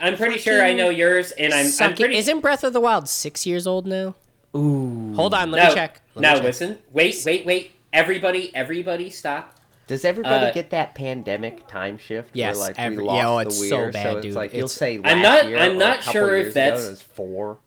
I'm 0.00 0.16
pretty 0.16 0.38
sure 0.38 0.62
I 0.64 0.72
know 0.72 0.88
yours, 0.90 1.30
and 1.32 1.52
I'm, 1.52 1.66
I'm 1.80 1.94
pretty. 1.94 2.16
Isn't 2.16 2.40
Breath 2.40 2.64
of 2.64 2.72
the 2.72 2.80
Wild 2.80 3.08
six 3.08 3.46
years 3.46 3.66
old 3.66 3.86
now? 3.86 4.14
Ooh. 4.56 5.12
Hold 5.14 5.34
on, 5.34 5.50
let 5.50 5.62
now, 5.62 5.68
me 5.68 5.74
check. 5.74 6.00
Let 6.14 6.22
me 6.22 6.28
now 6.28 6.34
check. 6.36 6.42
listen. 6.44 6.78
Wait, 6.92 7.22
wait, 7.24 7.46
wait. 7.46 7.72
Everybody, 7.92 8.54
everybody, 8.54 9.10
stop. 9.10 9.56
Does 9.86 10.04
everybody 10.04 10.46
Uh, 10.46 10.52
get 10.52 10.70
that 10.70 10.94
pandemic 10.94 11.66
time 11.66 11.98
shift? 11.98 12.30
Yes, 12.32 12.56
where, 12.56 12.68
like 12.68 12.78
every- 12.78 12.98
we 12.98 13.04
lost 13.04 13.16
yeah, 13.18 13.28
oh, 13.28 13.38
the 13.38 13.46
it's 13.46 13.68
so 13.68 13.76
year, 13.78 13.90
bad, 13.92 14.16
it's 14.18 14.22
dude. 14.26 14.34
like 14.34 14.52
you'll 14.52 14.58
It's- 14.66 14.72
say 14.72 14.98
last 14.98 15.12
I'm 15.12 15.22
not- 15.22 15.48
year 15.48 15.58
I'm 15.58 15.78
not 15.78 16.02
sure 16.04 16.36
if 16.36 16.42
years 16.44 16.52
ago, 16.54 16.60
that's- 16.60 16.86
it 16.86 16.90
was 16.90 17.02
four. 17.02 17.58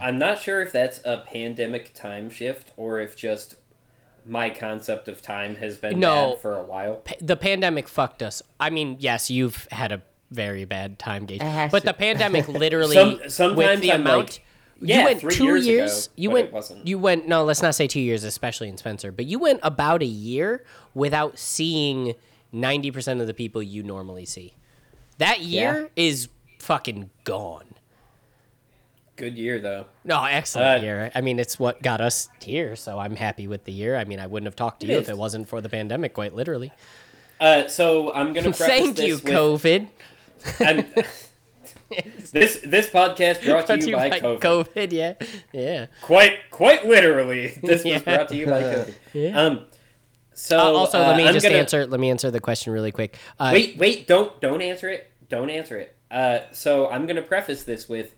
I'm 0.00 0.18
not 0.18 0.38
sure 0.40 0.60
if 0.62 0.70
that's 0.70 1.00
a 1.04 1.18
pandemic 1.26 1.92
time 1.94 2.30
shift 2.30 2.70
or 2.76 3.00
if 3.00 3.16
just 3.16 3.56
my 4.24 4.48
concept 4.50 5.08
of 5.08 5.20
time 5.22 5.56
has 5.56 5.76
been 5.78 5.98
No. 5.98 6.32
bad 6.32 6.40
for 6.42 6.56
a 6.58 6.62
while. 6.62 6.96
Pa- 6.96 7.14
the 7.20 7.36
pandemic 7.36 7.88
fucked 7.88 8.22
us. 8.22 8.42
I 8.60 8.70
mean, 8.70 8.96
yes, 9.00 9.30
you've 9.30 9.66
had 9.72 9.90
a 9.90 10.02
very 10.32 10.64
bad 10.64 10.98
time 10.98 11.26
gauge, 11.26 11.40
but 11.40 11.80
to- 11.80 11.86
the 11.86 11.92
pandemic 11.94 12.48
literally 12.48 13.20
Some- 13.28 13.54
with 13.56 13.80
the 13.80 13.92
I'm 13.92 14.00
amount. 14.00 14.18
like, 14.30 14.44
yeah, 14.80 14.98
you 15.00 15.04
went 15.04 15.20
three 15.20 15.34
two 15.34 15.44
years 15.44 15.66
years. 15.66 16.06
ago, 16.06 16.12
you 16.16 16.28
but 16.30 16.34
went. 16.34 16.46
it 16.48 16.52
wasn't. 16.52 16.86
You 16.88 16.98
went. 16.98 17.28
No, 17.28 17.44
let's 17.44 17.62
not 17.62 17.74
say 17.74 17.86
two 17.86 18.00
years, 18.00 18.24
especially 18.24 18.68
in 18.68 18.76
Spencer. 18.76 19.12
But 19.12 19.26
you 19.26 19.38
went 19.38 19.60
about 19.62 20.02
a 20.02 20.06
year 20.06 20.64
without 20.94 21.38
seeing 21.38 22.14
ninety 22.50 22.90
percent 22.90 23.20
of 23.20 23.26
the 23.28 23.34
people 23.34 23.62
you 23.62 23.82
normally 23.84 24.24
see. 24.24 24.54
That 25.18 25.40
year 25.42 25.88
is 25.94 26.28
fucking 26.58 27.10
gone. 27.22 27.66
Good 29.16 29.36
year 29.36 29.60
though. 29.60 29.86
No, 30.04 30.24
excellent 30.24 30.80
Uh, 30.82 30.84
year. 30.84 31.12
I 31.14 31.20
mean, 31.20 31.38
it's 31.38 31.58
what 31.58 31.80
got 31.82 32.00
us 32.00 32.28
here, 32.42 32.74
so 32.76 32.98
I'm 32.98 33.14
happy 33.14 33.46
with 33.46 33.64
the 33.64 33.72
year. 33.72 33.96
I 33.96 34.04
mean, 34.04 34.18
I 34.18 34.26
wouldn't 34.26 34.46
have 34.46 34.56
talked 34.56 34.80
to 34.80 34.86
you 34.86 34.94
is. 34.96 35.02
if 35.02 35.10
it 35.10 35.18
wasn't 35.18 35.48
for 35.48 35.60
the 35.60 35.68
pandemic, 35.68 36.14
quite 36.14 36.34
literally. 36.34 36.72
Uh, 37.38 37.68
so 37.68 38.12
I'm 38.14 38.32
gonna 38.32 38.44
preface 38.52 38.66
Thank 38.66 38.96
this 38.96 39.06
you, 39.06 39.14
with, 39.16 39.24
COVID. 39.24 39.88
This 42.32 42.60
this 42.64 42.88
podcast 42.88 43.44
brought 43.44 43.66
to 43.66 43.78
you, 43.78 43.94
by, 43.94 44.08
by 44.08 44.20
COVID. 44.20 44.40
COVID, 44.40 44.92
yeah, 44.92 45.12
yeah. 45.52 45.86
Quite 46.00 46.50
quite 46.50 46.86
literally, 46.86 47.48
this 47.62 47.84
Yeah. 47.84 47.94
was 47.94 48.02
brought 48.02 48.28
to 48.30 48.36
you 48.36 48.46
by 48.46 48.62
COVID. 48.62 48.94
Yeah. 49.12 49.38
Um, 49.42 49.66
so 50.32 50.58
Uh, 50.58 50.62
also, 50.72 50.98
uh, 50.98 51.08
let 51.08 51.16
me 51.18 51.26
I'm 51.28 51.34
just 51.34 51.44
gonna, 51.44 51.58
answer. 51.58 51.86
Let 51.86 52.00
me 52.00 52.08
answer 52.08 52.30
the 52.30 52.40
question 52.40 52.72
really 52.72 52.92
quick. 52.92 53.18
Uh, 53.38 53.50
Wait, 53.52 53.76
wait, 53.76 54.06
don't 54.06 54.40
don't 54.40 54.62
answer 54.62 54.88
it. 54.88 55.10
Don't 55.28 55.50
answer 55.50 55.76
it. 55.78 55.94
Uh, 56.10 56.38
so 56.52 56.88
I'm 56.88 57.04
gonna 57.06 57.20
preface 57.20 57.64
this 57.64 57.86
with 57.90 58.14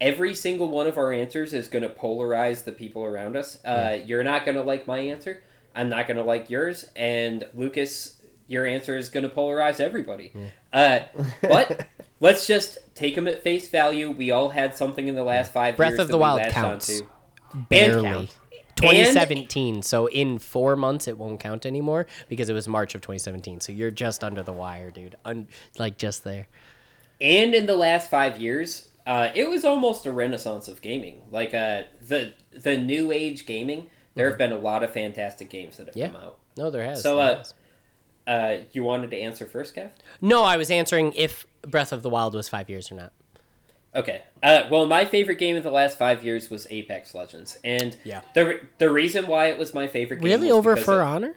every 0.00 0.34
single 0.34 0.68
one 0.70 0.86
of 0.86 0.96
our 0.96 1.12
answers 1.12 1.52
is 1.52 1.68
gonna 1.68 1.90
polarize 1.90 2.64
the 2.64 2.72
people 2.72 3.04
around 3.04 3.36
us. 3.36 3.58
Uh, 3.62 3.98
You're 4.06 4.24
not 4.24 4.46
gonna 4.46 4.62
like 4.62 4.86
my 4.86 5.00
answer. 5.00 5.42
I'm 5.74 5.90
not 5.90 6.08
gonna 6.08 6.24
like 6.24 6.48
yours, 6.48 6.86
and 6.96 7.44
Lucas, 7.52 8.14
your 8.48 8.66
answer 8.66 8.96
is 8.96 9.08
gonna 9.08 9.28
polarize 9.28 9.78
everybody. 9.78 10.32
Uh, 10.72 11.00
but 11.42 11.86
let's 12.18 12.46
just 12.46 12.78
take 12.96 13.14
them 13.14 13.28
at 13.28 13.42
face 13.44 13.68
value. 13.68 14.10
We 14.10 14.32
all 14.32 14.48
had 14.48 14.76
something 14.76 15.06
in 15.06 15.14
the 15.14 15.22
last 15.22 15.52
five 15.52 15.76
Breath 15.76 15.90
years 15.90 16.00
of 16.00 16.08
the 16.08 16.18
Wild 16.18 16.40
counts. 16.50 17.02
barely. 17.68 18.02
count. 18.02 18.34
2017. 18.76 19.82
so 19.82 20.06
in 20.06 20.38
four 20.38 20.76
months, 20.76 21.08
it 21.08 21.18
won't 21.18 21.40
count 21.40 21.66
anymore 21.66 22.06
because 22.28 22.48
it 22.48 22.52
was 22.54 22.68
March 22.68 22.94
of 22.94 23.00
2017. 23.00 23.60
So 23.60 23.72
you're 23.72 23.90
just 23.90 24.22
under 24.22 24.42
the 24.44 24.52
wire, 24.52 24.90
dude. 24.92 25.16
Un- 25.24 25.48
like 25.78 25.98
just 25.98 26.22
there. 26.22 26.46
and 27.20 27.54
in 27.54 27.66
the 27.66 27.74
last 27.76 28.08
five 28.08 28.40
years, 28.40 28.88
uh, 29.04 29.30
it 29.34 29.50
was 29.50 29.64
almost 29.64 30.06
a 30.06 30.12
renaissance 30.12 30.68
of 30.68 30.80
gaming. 30.80 31.22
Like 31.32 31.54
uh, 31.54 31.82
the 32.06 32.34
the 32.52 32.76
new 32.76 33.10
age 33.10 33.46
gaming, 33.46 33.88
there 34.14 34.28
have 34.28 34.38
been 34.38 34.52
a 34.52 34.58
lot 34.58 34.84
of 34.84 34.92
fantastic 34.92 35.50
games 35.50 35.76
that 35.78 35.86
have 35.88 35.96
Yeah. 35.96 36.08
come 36.10 36.16
out. 36.22 36.38
No, 36.56 36.70
there 36.70 36.84
has. 36.84 37.02
So, 37.02 37.16
there 37.16 37.24
uh, 37.34 37.38
has. 37.38 37.54
Uh, 38.28 38.58
you 38.72 38.84
wanted 38.84 39.10
to 39.10 39.16
answer 39.18 39.46
first, 39.46 39.74
Kev? 39.74 39.90
no, 40.20 40.44
I 40.44 40.56
was 40.58 40.70
answering 40.70 41.12
if 41.14 41.46
Breath 41.62 41.92
of 41.92 42.02
the 42.02 42.10
Wild 42.10 42.34
was 42.34 42.48
five 42.48 42.68
years 42.68 42.92
or 42.92 42.94
not. 42.96 43.12
Okay. 43.96 44.22
Uh, 44.42 44.64
well, 44.70 44.84
my 44.86 45.06
favorite 45.06 45.38
game 45.38 45.56
of 45.56 45.62
the 45.64 45.70
last 45.70 45.96
five 45.98 46.22
years 46.22 46.50
was 46.50 46.66
Apex 46.70 47.14
Legends, 47.14 47.58
and 47.64 47.96
Yeah. 48.04 48.20
the 48.34 48.44
re- 48.46 48.60
the 48.76 48.90
reason 48.90 49.26
why 49.26 49.46
it 49.46 49.58
was 49.58 49.72
my 49.72 49.88
favorite 49.88 50.18
game 50.20 50.24
Really, 50.26 50.50
over 50.50 50.76
For 50.76 51.00
of- 51.00 51.08
Honor? 51.08 51.36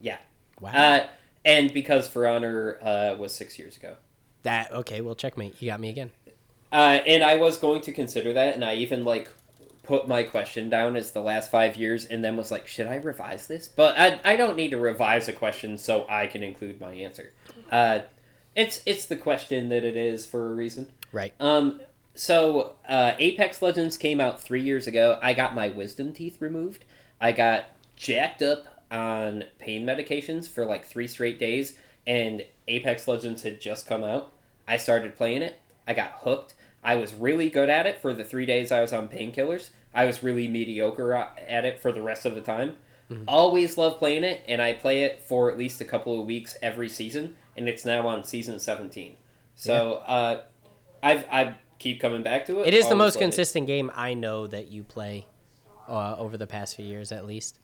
yeah, 0.00 0.16
Wow. 0.60 0.70
uh, 0.72 1.06
and 1.44 1.72
because 1.74 2.08
For 2.08 2.26
Honor 2.26 2.78
uh, 2.82 3.14
was 3.18 3.34
six 3.34 3.58
years 3.58 3.76
ago. 3.76 3.96
that 4.42 4.72
okay? 4.72 5.00
Well, 5.02 5.14
checkmate. 5.14 5.60
You 5.60 5.70
got 5.70 5.80
me 5.80 5.90
again. 5.90 6.12
Uh, 6.72 6.98
and 7.06 7.22
I 7.22 7.36
was 7.36 7.58
going 7.58 7.82
to 7.82 7.92
consider 7.92 8.32
that, 8.32 8.54
and 8.54 8.64
I 8.64 8.74
even 8.76 9.04
like 9.04 9.28
put 9.86 10.08
my 10.08 10.22
question 10.22 10.68
down 10.68 10.96
as 10.96 11.12
the 11.12 11.20
last 11.20 11.50
five 11.50 11.76
years, 11.76 12.04
and 12.06 12.24
then 12.24 12.36
was 12.36 12.50
like, 12.50 12.66
should 12.66 12.86
I 12.86 12.96
revise 12.96 13.46
this? 13.46 13.68
But 13.68 13.98
I, 13.98 14.20
I 14.24 14.36
don't 14.36 14.56
need 14.56 14.70
to 14.70 14.78
revise 14.78 15.28
a 15.28 15.32
question 15.32 15.78
so 15.78 16.06
I 16.08 16.26
can 16.26 16.42
include 16.42 16.80
my 16.80 16.92
answer. 16.92 17.32
Uh, 17.70 18.00
it's 18.54 18.80
it's 18.86 19.06
the 19.06 19.16
question 19.16 19.68
that 19.68 19.84
it 19.84 19.96
is 19.96 20.26
for 20.26 20.52
a 20.52 20.54
reason. 20.54 20.88
Right. 21.12 21.34
Um, 21.40 21.80
so 22.14 22.76
uh, 22.88 23.12
Apex 23.18 23.60
Legends 23.62 23.96
came 23.96 24.20
out 24.20 24.42
three 24.42 24.62
years 24.62 24.86
ago. 24.86 25.18
I 25.22 25.34
got 25.34 25.54
my 25.54 25.68
wisdom 25.68 26.12
teeth 26.12 26.40
removed. 26.40 26.84
I 27.20 27.32
got 27.32 27.66
jacked 27.96 28.42
up 28.42 28.64
on 28.90 29.44
pain 29.58 29.84
medications 29.84 30.48
for 30.48 30.64
like 30.64 30.86
three 30.86 31.06
straight 31.06 31.38
days, 31.38 31.74
and 32.06 32.44
Apex 32.68 33.06
Legends 33.06 33.42
had 33.42 33.60
just 33.60 33.86
come 33.86 34.02
out. 34.02 34.32
I 34.66 34.78
started 34.78 35.16
playing 35.16 35.42
it. 35.42 35.60
I 35.86 35.94
got 35.94 36.20
hooked. 36.22 36.54
I 36.86 36.94
was 36.94 37.12
really 37.12 37.50
good 37.50 37.68
at 37.68 37.86
it 37.86 38.00
for 38.00 38.14
the 38.14 38.24
three 38.24 38.46
days 38.46 38.70
I 38.70 38.80
was 38.80 38.92
on 38.92 39.08
painkillers. 39.08 39.70
I 39.92 40.04
was 40.04 40.22
really 40.22 40.46
mediocre 40.46 41.14
at 41.14 41.64
it 41.64 41.80
for 41.82 41.90
the 41.90 42.00
rest 42.00 42.24
of 42.24 42.36
the 42.36 42.40
time. 42.40 42.76
Always 43.28 43.76
love 43.76 43.98
playing 43.98 44.24
it, 44.24 44.42
and 44.48 44.62
I 44.62 44.72
play 44.72 45.02
it 45.02 45.22
for 45.26 45.50
at 45.50 45.58
least 45.58 45.80
a 45.80 45.84
couple 45.84 46.18
of 46.18 46.26
weeks 46.26 46.56
every 46.62 46.88
season, 46.88 47.36
and 47.56 47.68
it's 47.68 47.84
now 47.84 48.06
on 48.06 48.24
season 48.24 48.58
17. 48.58 49.16
So 49.54 50.02
uh, 50.06 50.42
I've 51.02 51.24
I 51.30 51.54
keep 51.78 52.00
coming 52.00 52.22
back 52.22 52.46
to 52.46 52.60
it. 52.60 52.68
It 52.68 52.74
is 52.74 52.88
the 52.88 52.94
most 52.94 53.14
loved 53.14 53.16
it. 53.16 53.24
consistent 53.26 53.66
game 53.66 53.90
I 53.94 54.14
know 54.14 54.46
that 54.46 54.68
you 54.68 54.82
play 54.82 55.26
uh, 55.88 56.16
over 56.16 56.36
the 56.36 56.46
past 56.46 56.76
few 56.76 56.84
years, 56.84 57.12
at 57.12 57.26
least. 57.26 57.58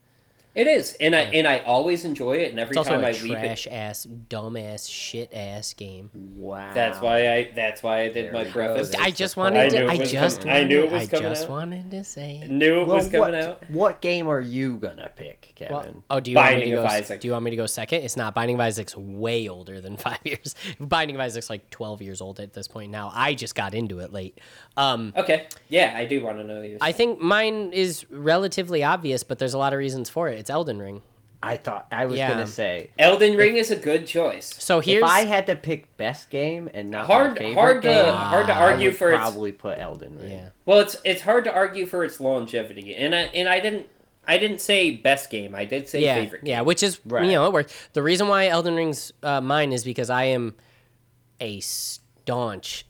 It 0.55 0.67
is, 0.67 0.95
and 1.01 1.17
I 1.17 1.21
and 1.21 1.49
I 1.49 1.61
always 1.61 2.05
enjoy 2.05 2.35
it. 2.35 2.51
And 2.51 2.61
every 2.61 2.73
It's 2.73 2.77
also 2.77 2.91
time 2.91 3.05
a 3.05 3.07
I 3.09 3.13
leave 3.13 3.39
it, 3.39 3.67
ass, 3.71 4.05
dumb 4.05 4.59
ass, 4.59 4.87
shit 4.87 5.33
ass 5.33 5.73
game. 5.73 6.11
Wow. 6.37 6.75
that's 6.75 7.01
why 7.01 7.33
I 7.33 7.51
that's 7.55 7.83
why 7.83 8.01
I 8.03 8.09
did 8.09 8.27
There 8.27 8.33
my 8.35 8.43
we 8.43 8.51
preface. 8.51 8.95
I 8.95 9.11
just 9.13 9.39
wanted 9.39 9.61
I 9.61 9.69
to. 9.71 9.81
knew 9.81 9.89
I 9.89 9.97
just. 10.05 10.41
coming- 10.41 10.55
I 10.55 10.65
knew 10.65 10.81
it 10.85 10.91
wanted- 10.93 11.11
was 11.11 11.21
I 11.21 11.23
just 11.31 11.45
out. 11.45 11.49
wanted 11.51 11.91
to 11.93 12.05
say. 12.05 12.47
Knew 12.51 12.83
it 12.83 12.87
Well, 12.87 12.97
was 12.99 13.07
coming 13.07 13.21
what, 13.21 13.35
out. 13.35 13.71
what 13.71 14.01
game 14.03 14.29
are 14.29 14.43
you 14.43 14.77
gonna 14.77 15.11
pick, 15.17 15.53
Kevin? 15.55 15.75
Well, 15.75 16.05
oh, 16.11 16.21
do 16.21 16.31
you 16.31 16.37
want 16.37 16.57
me 16.59 16.65
to 16.67 16.71
go? 16.73 16.85
Isaac. 16.85 17.21
Do 17.23 17.29
you 17.29 17.33
want 17.33 17.45
me 17.45 17.51
to 17.53 17.57
go 17.57 17.65
second? 17.65 18.03
It's 18.03 18.19
not. 18.19 18.35
Binding 18.35 18.57
of 18.57 18.61
Isaac's 18.61 18.95
way 18.95 19.49
older 19.49 19.81
than 19.81 19.97
five 20.09 20.19
years. 20.23 20.55
Binding 20.79 21.17
of 21.17 21.23
Isaac's 21.23 21.49
like 21.49 21.71
twelve 21.71 22.03
years 22.03 22.21
old 22.21 22.41
at 22.41 22.53
this 22.53 22.69
point 22.69 22.91
now. 22.93 23.11
I 23.15 23.33
just 23.33 23.55
got 23.55 23.73
into 23.73 24.01
it 24.01 24.13
late. 24.13 24.39
Um, 24.77 25.15
Okay, 25.17 25.47
yeah, 25.71 25.95
I 25.97 26.05
do 26.05 26.23
want 26.23 26.37
to 26.39 26.45
know 26.45 26.61
yours. 26.61 26.79
I 26.83 26.93
think 26.93 27.21
mine 27.21 27.73
is 27.73 28.05
relatively 28.11 28.85
obvious, 28.85 29.23
but 29.23 29.39
there's 29.39 29.55
a 29.55 29.59
lot 29.59 29.73
of 29.73 29.79
reasons 29.79 30.11
for 30.11 30.29
it. 30.29 30.42
It's 30.43 30.51
Elden 30.51 30.81
Ring. 30.81 31.03
I 31.41 31.57
thought 31.57 31.87
I 31.93 32.07
was 32.07 32.19
Yeah. 32.19 32.31
gonna 32.31 32.49
say 32.49 32.91
Elden 32.99 33.37
Ring 33.37 33.57
is 33.57 33.71
a 33.71 33.77
good 33.77 34.09
choice. 34.09 34.53
So 34.59 34.81
here's 34.81 35.05
if 35.05 35.09
I 35.09 35.21
had 35.21 35.47
to 35.47 35.55
pick 35.55 35.97
best 35.97 36.31
game 36.31 36.69
and 36.75 36.91
not 36.91 37.07
Hard- 37.07 37.31
my 37.35 37.39
favorite 37.39 37.55
hard 37.55 37.83
to- 37.83 37.89
game, 37.89 38.13
hard 38.15 38.47
to 38.49 38.53
I 38.53 38.59
argue 38.61 38.89
would 38.89 38.97
for 38.99 39.13
its- 39.13 39.19
probably 39.21 39.53
put 39.53 39.79
Elden 39.79 40.19
Ring. 40.21 40.31
yeah. 40.33 40.49
Well, 40.67 40.81
it's 40.81 40.97
it's 41.05 41.23
hard 41.23 41.45
to 41.45 41.53
argue 41.53 41.87
for 41.87 42.05
its 42.05 42.19
longevity, 42.21 42.93
and 42.97 43.15
I 43.15 43.21
and 43.35 43.49
I 43.49 43.61
didn't 43.61 43.87
I 44.27 44.37
didn't 44.39 44.61
say 44.61 44.91
best 44.91 45.31
game. 45.31 45.55
I 45.55 45.65
did 45.65 45.89
say 45.89 46.01
yeah, 46.01 46.17
favorite. 46.17 46.43
yeah, 46.45 46.57
game. 46.59 46.65
which 46.65 46.83
is 46.83 46.99
Right. 47.07 47.25
you 47.25 47.31
know 47.33 47.47
it 47.47 47.53
works. 47.53 47.73
The 47.93 48.03
reason 48.03 48.27
why 48.27 48.49
Elden 48.49 48.75
Ring's 48.75 49.13
uh, 49.23 49.41
mine 49.41 49.73
is 49.73 49.85
because 49.85 50.11
I 50.11 50.25
am 50.25 50.55
a 51.41 51.61
staunch 51.61 52.85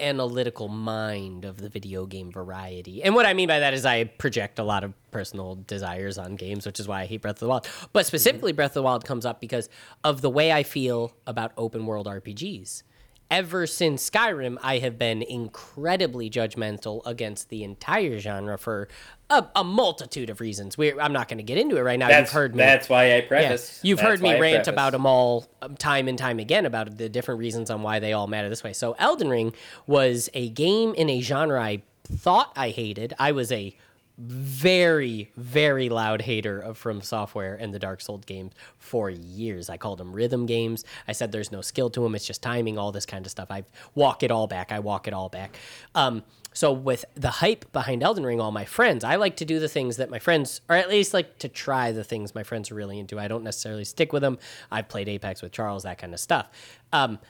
analytical 0.00 0.68
mind 0.68 1.44
of 1.44 1.58
the 1.58 1.68
video 1.68 2.06
game 2.06 2.30
variety. 2.32 3.02
And 3.02 3.14
what 3.14 3.26
I 3.26 3.34
mean 3.34 3.48
by 3.48 3.58
that 3.58 3.74
is 3.74 3.84
I 3.86 4.04
project 4.04 4.58
a 4.58 4.64
lot 4.64 4.84
of 4.84 4.92
personal 5.10 5.56
desires 5.66 6.18
on 6.18 6.36
games, 6.36 6.66
which 6.66 6.80
is 6.80 6.88
why 6.88 7.02
I 7.02 7.06
hate 7.06 7.22
Breath 7.22 7.36
of 7.36 7.40
the 7.40 7.48
Wild. 7.48 7.68
But 7.92 8.00
mm-hmm. 8.00 8.06
specifically, 8.06 8.52
Breath 8.52 8.70
of 8.70 8.74
the 8.74 8.82
Wild 8.82 9.04
comes 9.04 9.26
up 9.26 9.40
because 9.40 9.68
of 10.04 10.20
the 10.20 10.30
way 10.30 10.52
I 10.52 10.62
feel 10.62 11.12
about 11.26 11.52
open 11.56 11.86
world 11.86 12.06
RPGs. 12.06 12.82
Ever 13.30 13.66
since 13.66 14.08
Skyrim, 14.08 14.56
I 14.62 14.78
have 14.78 14.98
been 14.98 15.22
incredibly 15.22 16.30
judgmental 16.30 17.02
against 17.04 17.50
the 17.50 17.62
entire 17.62 18.18
genre 18.18 18.56
for 18.56 18.88
a, 19.30 19.46
a 19.56 19.64
multitude 19.64 20.30
of 20.30 20.40
reasons. 20.40 20.78
We're, 20.78 20.98
I'm 21.00 21.12
not 21.12 21.28
going 21.28 21.38
to 21.38 21.44
get 21.44 21.58
into 21.58 21.76
it 21.76 21.82
right 21.82 21.98
now. 21.98 22.08
That's 22.08 22.30
You've 22.30 22.34
heard 22.34 22.54
me. 22.54 22.58
That's 22.58 22.88
why 22.88 23.14
I 23.14 23.26
Yeah, 23.82 23.88
you've 23.88 23.98
That's 23.98 24.08
heard 24.08 24.22
me 24.22 24.30
I 24.30 24.40
rant 24.40 24.54
preface. 24.64 24.68
about 24.68 24.92
them 24.92 25.06
all 25.06 25.46
um, 25.60 25.76
time 25.76 26.08
and 26.08 26.18
time 26.18 26.38
again 26.38 26.66
about 26.66 26.96
the 26.96 27.08
different 27.08 27.40
reasons 27.40 27.70
on 27.70 27.82
why 27.82 27.98
they 27.98 28.12
all 28.12 28.26
matter 28.26 28.48
this 28.48 28.64
way. 28.64 28.72
So 28.72 28.92
Elden 28.98 29.28
Ring 29.28 29.52
was 29.86 30.30
a 30.34 30.48
game 30.48 30.94
in 30.94 31.10
a 31.10 31.20
genre 31.20 31.60
I 31.60 31.82
thought 32.04 32.52
I 32.56 32.70
hated. 32.70 33.14
I 33.18 33.32
was 33.32 33.52
a 33.52 33.76
very, 34.18 35.30
very 35.36 35.88
loud 35.88 36.22
hater 36.22 36.58
of 36.58 36.76
From 36.76 37.00
Software 37.02 37.54
and 37.54 37.72
the 37.72 37.78
Dark 37.78 38.00
Souls 38.00 38.24
games 38.24 38.52
for 38.76 39.08
years. 39.08 39.70
I 39.70 39.76
called 39.76 39.98
them 39.98 40.12
rhythm 40.12 40.44
games. 40.44 40.84
I 41.06 41.12
said 41.12 41.30
there's 41.30 41.52
no 41.52 41.60
skill 41.60 41.88
to 41.90 42.00
them. 42.00 42.16
It's 42.16 42.26
just 42.26 42.42
timing, 42.42 42.78
all 42.78 42.90
this 42.90 43.06
kind 43.06 43.24
of 43.24 43.30
stuff. 43.30 43.48
I 43.50 43.62
walk 43.94 44.24
it 44.24 44.32
all 44.32 44.48
back. 44.48 44.72
I 44.72 44.80
walk 44.80 45.06
it 45.06 45.14
all 45.14 45.28
back. 45.28 45.56
Um, 45.94 46.24
so 46.58 46.72
with 46.72 47.04
the 47.14 47.30
hype 47.30 47.70
behind 47.70 48.02
Elden 48.02 48.26
Ring, 48.26 48.40
all 48.40 48.50
my 48.50 48.64
friends, 48.64 49.04
I 49.04 49.14
like 49.14 49.36
to 49.36 49.44
do 49.44 49.60
the 49.60 49.68
things 49.68 49.96
that 49.98 50.10
my 50.10 50.18
friends, 50.18 50.60
or 50.68 50.74
at 50.74 50.88
least 50.88 51.14
like 51.14 51.38
to 51.38 51.48
try 51.48 51.92
the 51.92 52.02
things 52.02 52.34
my 52.34 52.42
friends 52.42 52.72
are 52.72 52.74
really 52.74 52.98
into. 52.98 53.16
I 53.16 53.28
don't 53.28 53.44
necessarily 53.44 53.84
stick 53.84 54.12
with 54.12 54.22
them. 54.22 54.40
I've 54.68 54.88
played 54.88 55.08
Apex 55.08 55.40
with 55.40 55.52
Charles, 55.52 55.84
that 55.84 55.98
kind 55.98 56.12
of 56.12 56.18
stuff. 56.18 56.48
Um, 56.92 57.20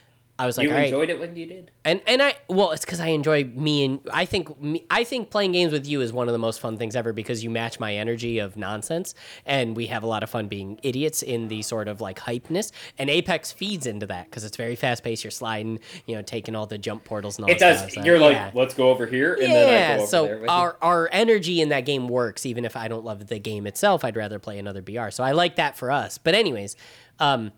I 0.41 0.47
was 0.47 0.57
like, 0.57 0.64
You 0.66 0.70
all 0.70 0.76
right, 0.76 0.84
enjoyed 0.84 1.11
it 1.11 1.18
when 1.18 1.34
you 1.34 1.47
did. 1.47 1.70
and 1.84 2.01
and 2.07 2.22
I 2.22 2.36
well, 2.49 2.70
it's 2.70 2.84
because 2.84 3.01
I 3.01 3.09
enjoy 3.09 3.45
me 3.45 3.84
and 3.84 4.01
I 4.12 4.24
think 4.24 4.61
me, 4.62 4.84
I 4.91 5.03
think 5.05 5.30
playing 5.30 5.53
games 5.53 5.72
with 5.72 5.86
you 5.86 6.01
is 6.01 6.12
one 6.12 6.28
of 6.28 6.32
the 6.32 6.39
most 6.39 6.61
fun 6.61 6.76
things 6.78 6.95
ever 6.95 7.12
because 7.12 7.43
you 7.43 7.51
match 7.51 7.80
my 7.80 7.95
energy 7.97 8.39
of 8.39 8.57
nonsense 8.57 9.14
and 9.45 9.74
we 9.76 9.86
have 9.86 10.03
a 10.03 10.07
lot 10.07 10.22
of 10.22 10.30
fun 10.30 10.47
being 10.47 10.78
idiots 10.84 11.22
in 11.22 11.49
the 11.49 11.62
sort 11.62 11.89
of 11.89 12.01
like 12.01 12.20
hypeness. 12.20 12.70
And 12.99 13.11
Apex 13.11 13.51
feeds 13.51 13.86
into 13.86 14.07
that 14.07 14.26
because 14.26 14.45
it's 14.45 14.57
very 14.57 14.76
fast 14.76 15.03
paced. 15.03 15.24
You're 15.24 15.30
sliding, 15.32 15.80
you 16.07 16.14
know, 16.14 16.22
taking 16.22 16.55
all 16.55 16.66
the 16.66 16.78
jump 16.78 17.05
portals 17.05 17.39
and 17.39 17.45
all 17.45 17.51
It 17.51 17.59
that 17.59 17.80
does. 17.82 17.93
stuff. 17.93 18.05
You're 18.07 18.20
like, 18.20 18.34
Yeah. 18.34 18.51
let's 18.55 18.74
go 18.74 18.91
over 18.91 19.07
here, 19.07 19.34
and 19.34 19.43
then 19.53 19.68
I 19.68 19.72
Yeah, 19.72 19.89
go 19.97 20.03
over 20.03 20.07
so 20.11 20.24
there. 20.24 20.34
with 20.36 20.43
you. 20.45 20.49
our 20.51 20.76
our 20.82 21.09
energy 21.11 21.61
in 21.61 21.70
that 21.70 21.80
game 21.84 22.07
works, 22.09 22.47
even 22.47 22.64
if 22.64 22.76
I 22.76 22.86
don't 22.86 23.05
love 23.05 23.26
the 23.26 23.41
game 23.41 23.66
itself. 23.66 24.05
I'd 24.05 24.16
rather 24.16 24.39
play 24.39 24.59
another 24.61 24.82
BR. 24.82 25.11
So 25.11 25.24
I 25.24 25.32
like 25.32 25.57
that 25.57 25.76
for 25.76 25.91
us. 25.91 26.16
But 26.18 26.34
anyways, 26.36 26.76
um, 27.18 27.51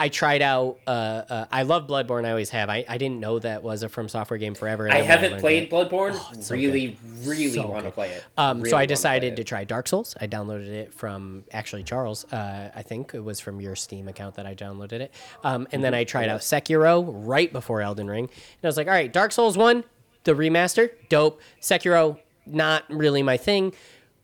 I 0.00 0.08
tried 0.08 0.42
out. 0.42 0.78
Uh, 0.86 0.90
uh, 0.90 1.44
I 1.50 1.62
love 1.62 1.88
Bloodborne. 1.88 2.24
I 2.24 2.30
always 2.30 2.50
have. 2.50 2.70
I, 2.70 2.84
I 2.88 2.98
didn't 2.98 3.18
know 3.18 3.40
that 3.40 3.64
was 3.64 3.82
a 3.82 3.88
From 3.88 4.08
Software 4.08 4.38
game 4.38 4.54
forever. 4.54 4.88
I 4.88 4.98
then 5.00 5.04
haven't 5.06 5.40
played 5.40 5.70
Bloodborne. 5.70 6.40
so 6.42 6.54
really, 6.54 6.96
really 7.24 7.50
So 7.50 7.66
want 7.66 7.84
to 7.84 7.90
play 7.90 8.10
it. 8.10 8.24
Um, 8.36 8.58
Really 8.58 8.70
so 8.70 8.76
I 8.76 8.86
decided 8.86 9.34
to 9.36 9.44
try 9.44 9.64
Dark 9.64 9.88
Souls. 9.88 10.14
I 10.20 10.28
downloaded 10.28 10.68
it 10.68 10.94
from 10.94 11.42
actually 11.52 11.82
Charles. 11.82 12.24
Uh, 12.32 12.70
I 12.74 12.82
think 12.82 13.12
it 13.12 13.24
was 13.24 13.40
from 13.40 13.60
your 13.60 13.74
Steam 13.74 14.06
account 14.06 14.36
that 14.36 14.46
I 14.46 14.54
downloaded 14.54 15.00
it. 15.00 15.12
Um, 15.42 15.66
and 15.72 15.82
then 15.82 15.94
I 15.94 16.04
tried 16.04 16.28
out 16.28 16.40
Sekiro 16.42 17.04
right 17.26 17.52
before 17.52 17.82
Elden 17.82 18.08
Ring. 18.08 18.24
And 18.24 18.64
I 18.64 18.68
was 18.68 18.76
like, 18.76 18.86
all 18.86 18.92
right, 18.92 19.12
Dark 19.12 19.32
Souls 19.32 19.58
1, 19.58 19.82
the 20.22 20.34
remaster, 20.34 20.90
dope. 21.08 21.40
Sekiro, 21.60 22.18
not 22.46 22.84
really 22.88 23.24
my 23.24 23.36
thing. 23.36 23.74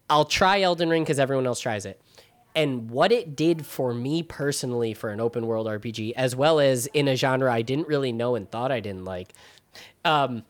I'll 0.09 0.25
try 0.25 0.61
Elden 0.61 0.89
Ring 0.89 1.03
because 1.03 1.19
everyone 1.19 1.47
else 1.47 1.59
tries 1.61 1.85
it. 1.85 2.01
And 2.55 2.91
what 2.91 3.11
it 3.11 3.35
did 3.35 3.67
for 3.67 3.93
me 3.93 4.23
personally 4.23 4.95
for 4.95 5.11
an 5.11 5.21
open 5.21 5.47
world 5.47 5.67
RPG, 5.67 6.13
as 6.17 6.37
well 6.37 6.61
as 6.61 6.87
in 6.87 7.09
a 7.09 7.17
genre 7.17 7.53
I 7.53 7.63
didn't 7.63 7.89
really 7.89 8.13
know 8.13 8.37
and 8.37 8.49
thought 8.49 8.71
I 8.71 8.81
didn't 8.81 9.05
like, 9.05 9.33
um, 10.05 10.45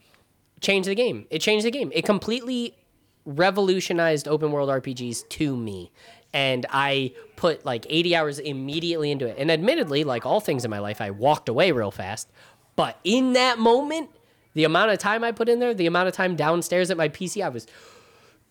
changed 0.61 0.89
the 0.89 0.95
game. 0.95 1.27
It 1.31 1.39
changed 1.39 1.65
the 1.65 1.71
game. 1.71 1.91
It 1.95 2.05
completely 2.05 2.77
revolutionized 3.25 4.29
open 4.29 4.53
world 4.53 4.69
RPGs 4.69 5.29
to 5.31 5.57
me. 5.57 5.91
And 6.33 6.67
I 6.71 7.13
put 7.37 7.65
like 7.65 7.87
80 7.89 8.17
hours 8.17 8.39
immediately 8.39 9.11
into 9.11 9.27
it. 9.27 9.37
And 9.39 9.51
admittedly, 9.51 10.05
like 10.05 10.27
all 10.27 10.41
things 10.41 10.65
in 10.65 10.71
my 10.71 10.81
life, 10.81 11.01
I 11.01 11.11
walked 11.11 11.49
away 11.49 11.73
real 11.73 11.91
fast. 11.91 12.29
But 12.77 12.99
in 13.05 13.35
that 13.35 13.59
moment, 13.59 14.11
the 14.55 14.65
amount 14.65 14.91
of 14.91 14.99
time 14.99 15.23
I 15.25 15.33
put 15.33 15.49
in 15.49 15.59
there, 15.59 15.75
the 15.75 15.87
amount 15.87 16.09
of 16.09 16.15
time 16.15 16.37
downstairs 16.37 16.91
at 16.91 16.97
my 16.97 17.09
PC, 17.09 17.45
I 17.45 17.49
was 17.49 17.67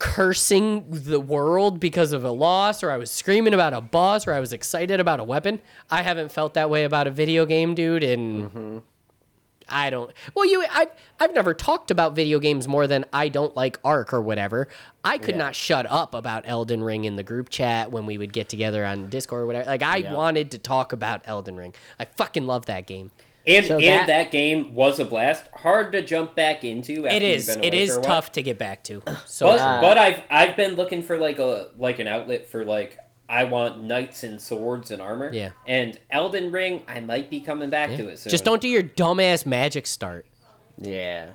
cursing 0.04 0.84
the 0.90 1.18
world 1.18 1.80
because 1.80 2.12
of 2.12 2.26
a 2.26 2.30
loss, 2.30 2.84
or 2.84 2.92
I 2.92 2.98
was 2.98 3.10
screaming 3.10 3.54
about 3.54 3.72
a 3.72 3.80
boss, 3.80 4.28
or 4.28 4.34
I 4.34 4.42
was 4.42 4.52
excited 4.52 5.00
about 5.00 5.22
a 5.22 5.24
weapon. 5.24 5.62
I 5.90 6.02
haven't 6.02 6.30
felt 6.30 6.56
that 6.56 6.70
way 6.70 6.84
about 6.84 7.08
a 7.08 7.12
video 7.12 7.46
game, 7.46 7.74
dude, 7.74 8.04
and 8.04 8.44
mm-hmm. 8.44 8.78
I 9.70 9.90
don't. 9.90 10.12
Well, 10.36 10.46
you, 10.46 10.66
I, 10.70 10.90
I've 11.22 11.34
never 11.34 11.54
talked 11.54 11.90
about 11.90 12.18
video 12.18 12.40
games 12.40 12.68
more 12.68 12.86
than 12.86 13.06
I 13.14 13.30
don't 13.30 13.56
like 13.56 13.80
Ark 13.82 14.14
or 14.14 14.22
whatever. 14.22 14.68
I 15.06 15.18
could 15.18 15.38
not 15.38 15.56
shut 15.56 15.90
up 15.90 16.14
about 16.14 16.44
Elden 16.46 16.84
Ring 16.84 17.06
in 17.06 17.16
the 17.16 17.24
group 17.24 17.48
chat 17.48 17.90
when 17.90 18.06
we 18.06 18.18
would 18.18 18.34
get 18.34 18.50
together 18.50 18.86
on 18.86 19.08
Discord 19.08 19.44
or 19.44 19.46
whatever. 19.46 19.68
Like 19.68 19.84
I 19.84 20.14
wanted 20.14 20.52
to 20.52 20.58
talk 20.58 20.92
about 20.92 21.22
Elden 21.24 21.56
Ring. 21.56 21.74
I 21.98 22.04
fucking 22.04 22.46
love 22.46 22.66
that 22.66 22.88
game. 22.88 23.12
And, 23.46 23.66
So 23.66 23.76
and 23.76 23.84
that- 23.84 24.08
that... 24.08 24.32
game 24.32 24.74
was 24.74 25.00
a 25.00 25.06
blast. 25.06 25.46
Hard 25.54 25.92
to 25.92 26.02
jump 26.02 26.34
back 26.36 26.64
into. 26.64 27.06
After 27.06 27.18
It 27.18 27.24
is. 27.24 27.48
You've 27.48 27.56
been 27.58 27.64
It 27.66 27.74
away 27.74 27.84
is 27.84 27.90
for 27.90 27.96
a 27.96 28.00
while. 28.00 28.08
tough 28.10 28.32
to 28.34 28.42
get 28.42 28.58
back 28.58 28.84
to. 28.86 29.02
So 29.26 29.48
But, 29.48 29.60
Uh, 29.60 29.82
but 29.82 29.98
I've 29.98 30.22
I've 30.30 30.56
been 30.56 30.76
looking 30.76 31.04
for 31.04 31.18
like 31.18 31.40
a 31.40 31.70
like 31.78 32.00
an 32.00 32.08
outlet 32.08 32.50
for 32.50 32.64
like 32.64 32.98
I 33.28 33.46
want 33.46 33.84
knights 33.84 34.24
and 34.24 34.40
swords 34.42 34.92
and 34.92 35.02
armor. 35.02 35.32
Yeah. 35.34 35.52
And 35.68 36.00
Elden 36.12 36.52
Ring, 36.52 36.84
I 36.88 37.00
might 37.00 37.30
be 37.30 37.40
coming 37.42 37.70
back 37.70 37.90
to 37.98 38.08
it 38.10 38.20
soon. 38.20 38.32
just 38.32 38.44
don't 38.46 38.62
do 38.62 38.68
your 38.68 38.84
dumbass 38.84 39.46
magic 39.46 39.88
start. 39.88 40.26
Yeah. 40.78 41.32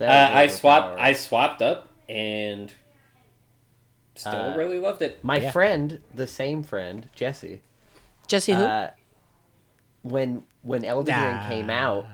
Uh, 0.00 0.04
I 0.04 0.44
was 0.46 0.54
swapped. 0.56 0.86
overpowered. 0.86 1.04
I 1.06 1.12
swapped 1.12 1.62
up 1.62 1.88
and 2.08 2.72
still 4.16 4.32
Uh, 4.32 4.56
really 4.56 4.78
loved 4.78 5.02
it. 5.02 5.22
My 5.22 5.38
Yeah. 5.38 5.50
friend, 5.52 6.00
the 6.14 6.26
same 6.26 6.62
friend, 6.62 7.08
Jesse, 7.14 7.62
Jesse, 8.26 8.52
who? 8.52 8.62
uh, 8.62 8.90
when 10.02 10.42
when 10.62 10.84
Elden 10.84 11.14
Ring 11.20 11.38
came 11.48 11.70
out, 11.70 12.06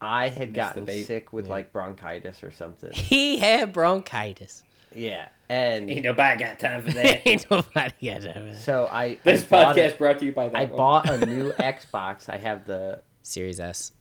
I 0.00 0.28
had 0.28 0.48
the 0.48 0.52
gotten 0.52 0.84
bait. 0.84 1.04
sick 1.04 1.32
with 1.32 1.48
like 1.48 1.72
bronchitis 1.72 2.42
or 2.44 2.52
something. 2.52 2.90
he 2.94 3.38
had 3.38 3.72
bronchitis. 3.72 4.62
Yeah, 4.94 5.28
and 5.48 5.90
Ain't 5.90 6.04
nobody 6.04 6.42
got 6.42 6.58
time 6.58 6.82
for 6.82 6.92
that. 6.92 7.26
Ain't 7.28 7.50
nobody 7.50 7.92
got 8.10 8.22
that. 8.22 8.56
so 8.62 8.86
I 8.90 9.18
this 9.24 9.42
I 9.44 9.46
podcast 9.74 9.94
a- 9.94 9.98
brought 9.98 10.18
to 10.20 10.24
you 10.26 10.32
by 10.32 10.48
that. 10.48 10.56
I 10.56 10.64
one. 10.66 10.76
bought 10.76 11.10
a 11.10 11.26
new 11.26 11.52
Xbox. 11.52 12.28
I 12.30 12.38
have 12.38 12.64
the 12.66 13.02
Series 13.22 13.60
S. 13.60 13.92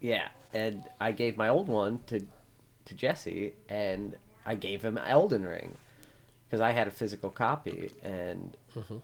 yeah, 0.00 0.28
and 0.54 0.82
I 1.00 1.12
gave 1.12 1.36
my 1.36 1.48
old 1.48 1.68
one 1.68 2.00
to 2.06 2.20
to 2.86 2.94
Jesse, 2.94 3.52
and 3.68 4.16
I 4.46 4.54
gave 4.56 4.82
him 4.82 4.98
Elden 4.98 5.44
Ring 5.44 5.76
because 6.48 6.60
I 6.60 6.72
had 6.72 6.88
a 6.88 6.90
physical 6.92 7.30
copy, 7.30 7.92
and 8.02 8.56
Mm-hmm. 8.74 8.96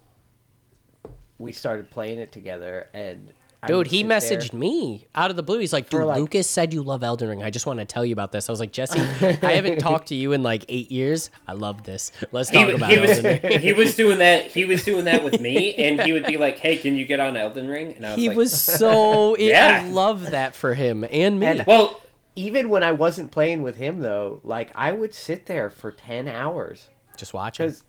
we 1.38 1.53
started 1.53 1.90
playing 1.90 2.18
it 2.18 2.32
together. 2.32 2.88
And 2.94 3.28
I 3.30 3.32
Dude, 3.66 3.86
he 3.88 3.98
sit 4.00 4.08
there- 4.08 4.18
messaged 4.38 4.52
me 4.52 5.06
out 5.14 5.30
of 5.30 5.36
the 5.36 5.42
blue. 5.42 5.58
He's 5.58 5.72
like, 5.72 5.88
dude, 5.90 6.04
like- 6.04 6.18
Lucas 6.18 6.48
said 6.48 6.72
you 6.72 6.82
love 6.82 7.02
Elden 7.02 7.28
Ring. 7.28 7.42
I 7.42 7.50
just 7.50 7.66
want 7.66 7.78
to 7.78 7.84
tell 7.84 8.04
you 8.04 8.12
about 8.12 8.32
this. 8.32 8.48
I 8.48 8.52
was 8.52 8.60
like, 8.60 8.72
Jesse, 8.72 9.00
I 9.00 9.52
haven't 9.52 9.78
talked 9.78 10.08
to 10.08 10.14
you 10.14 10.32
in 10.32 10.42
like 10.42 10.64
eight 10.68 10.90
years. 10.90 11.30
I 11.46 11.52
love 11.52 11.82
this. 11.84 12.12
Let's 12.32 12.50
talk 12.50 12.68
w- 12.68 12.76
about 12.76 12.90
he 12.90 12.98
was 12.98 13.22
Ring. 13.22 13.60
he 13.60 13.72
was 13.72 13.94
doing 14.02 14.18
that 14.18 14.46
he 14.46 14.64
was 14.64 14.84
doing 14.84 15.04
that 15.06 15.22
with 15.24 15.40
me 15.40 15.74
and 15.74 16.00
he 16.02 16.12
would 16.12 16.26
be 16.26 16.36
like 16.36 16.58
hey 16.58 16.76
can 16.76 16.96
you 16.96 17.04
get 17.04 17.20
on 17.20 17.36
Elden 17.36 17.68
Ring 17.68 17.92
and 17.94 18.06
I 18.06 18.10
was 18.10 18.16
He 18.18 18.28
like 18.28 18.32
He 18.34 18.38
was 18.38 18.60
so. 18.62 19.36
yeah. 19.38 19.82
I 19.84 19.88
love 19.88 20.30
that 20.30 20.54
for 20.54 20.74
him 20.74 21.04
and 21.10 21.38
me. 21.40 21.46
And- 21.46 21.64
well 21.66 22.00
even 22.34 22.68
when 22.68 22.82
I 22.82 22.92
wasn't 22.92 23.30
playing 23.30 23.62
with 23.62 23.76
him 23.76 24.00
though, 24.00 24.40
like 24.44 24.70
I 24.74 24.92
would 24.92 25.14
sit 25.14 25.46
there 25.46 25.70
for 25.70 25.90
ten 25.92 26.28
hours 26.28 26.88
just 27.16 27.32
watch 27.32 27.60
it. 27.60 27.80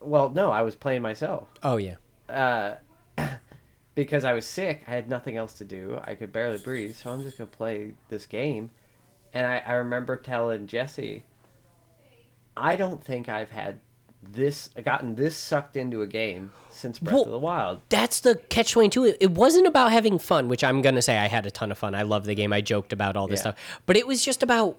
well, 0.00 0.30
no, 0.30 0.50
I 0.50 0.62
was 0.62 0.74
playing 0.74 1.02
myself. 1.02 1.48
Oh 1.62 1.76
yeah. 1.76 1.96
Uh, 2.28 2.76
because 3.94 4.24
I 4.24 4.32
was 4.32 4.46
sick, 4.46 4.84
I 4.86 4.92
had 4.92 5.08
nothing 5.08 5.36
else 5.36 5.54
to 5.54 5.64
do. 5.64 6.00
I 6.04 6.14
could 6.14 6.32
barely 6.32 6.58
breathe, 6.58 6.96
so 6.96 7.10
I'm 7.10 7.22
just 7.22 7.38
gonna 7.38 7.48
play 7.48 7.92
this 8.08 8.26
game. 8.26 8.70
And 9.34 9.46
I, 9.46 9.62
I 9.66 9.72
remember 9.74 10.16
telling 10.16 10.66
Jesse, 10.66 11.22
I 12.56 12.76
don't 12.76 13.02
think 13.04 13.28
I've 13.28 13.50
had 13.50 13.78
this 14.22 14.68
gotten 14.84 15.14
this 15.14 15.34
sucked 15.36 15.76
into 15.76 16.02
a 16.02 16.06
game 16.06 16.52
since 16.68 16.98
Breath 16.98 17.14
Well, 17.14 17.22
of 17.24 17.30
the 17.30 17.38
Wild. 17.38 17.80
that's 17.88 18.20
the 18.20 18.34
catch 18.50 18.72
22 18.72 19.04
it, 19.06 19.16
it 19.18 19.30
wasn't 19.30 19.66
about 19.66 19.92
having 19.92 20.18
fun 20.18 20.46
which 20.46 20.62
i'm 20.62 20.82
gonna 20.82 21.00
say 21.00 21.16
i 21.16 21.26
had 21.26 21.46
a 21.46 21.50
ton 21.50 21.72
of 21.72 21.78
fun 21.78 21.94
i 21.94 22.02
love 22.02 22.26
the 22.26 22.34
game 22.34 22.52
i 22.52 22.60
joked 22.60 22.92
about 22.92 23.16
all 23.16 23.26
this 23.28 23.38
Yeah. 23.38 23.52
stuff 23.54 23.80
but 23.86 23.96
it 23.96 24.06
was 24.06 24.22
just 24.22 24.42
about 24.42 24.76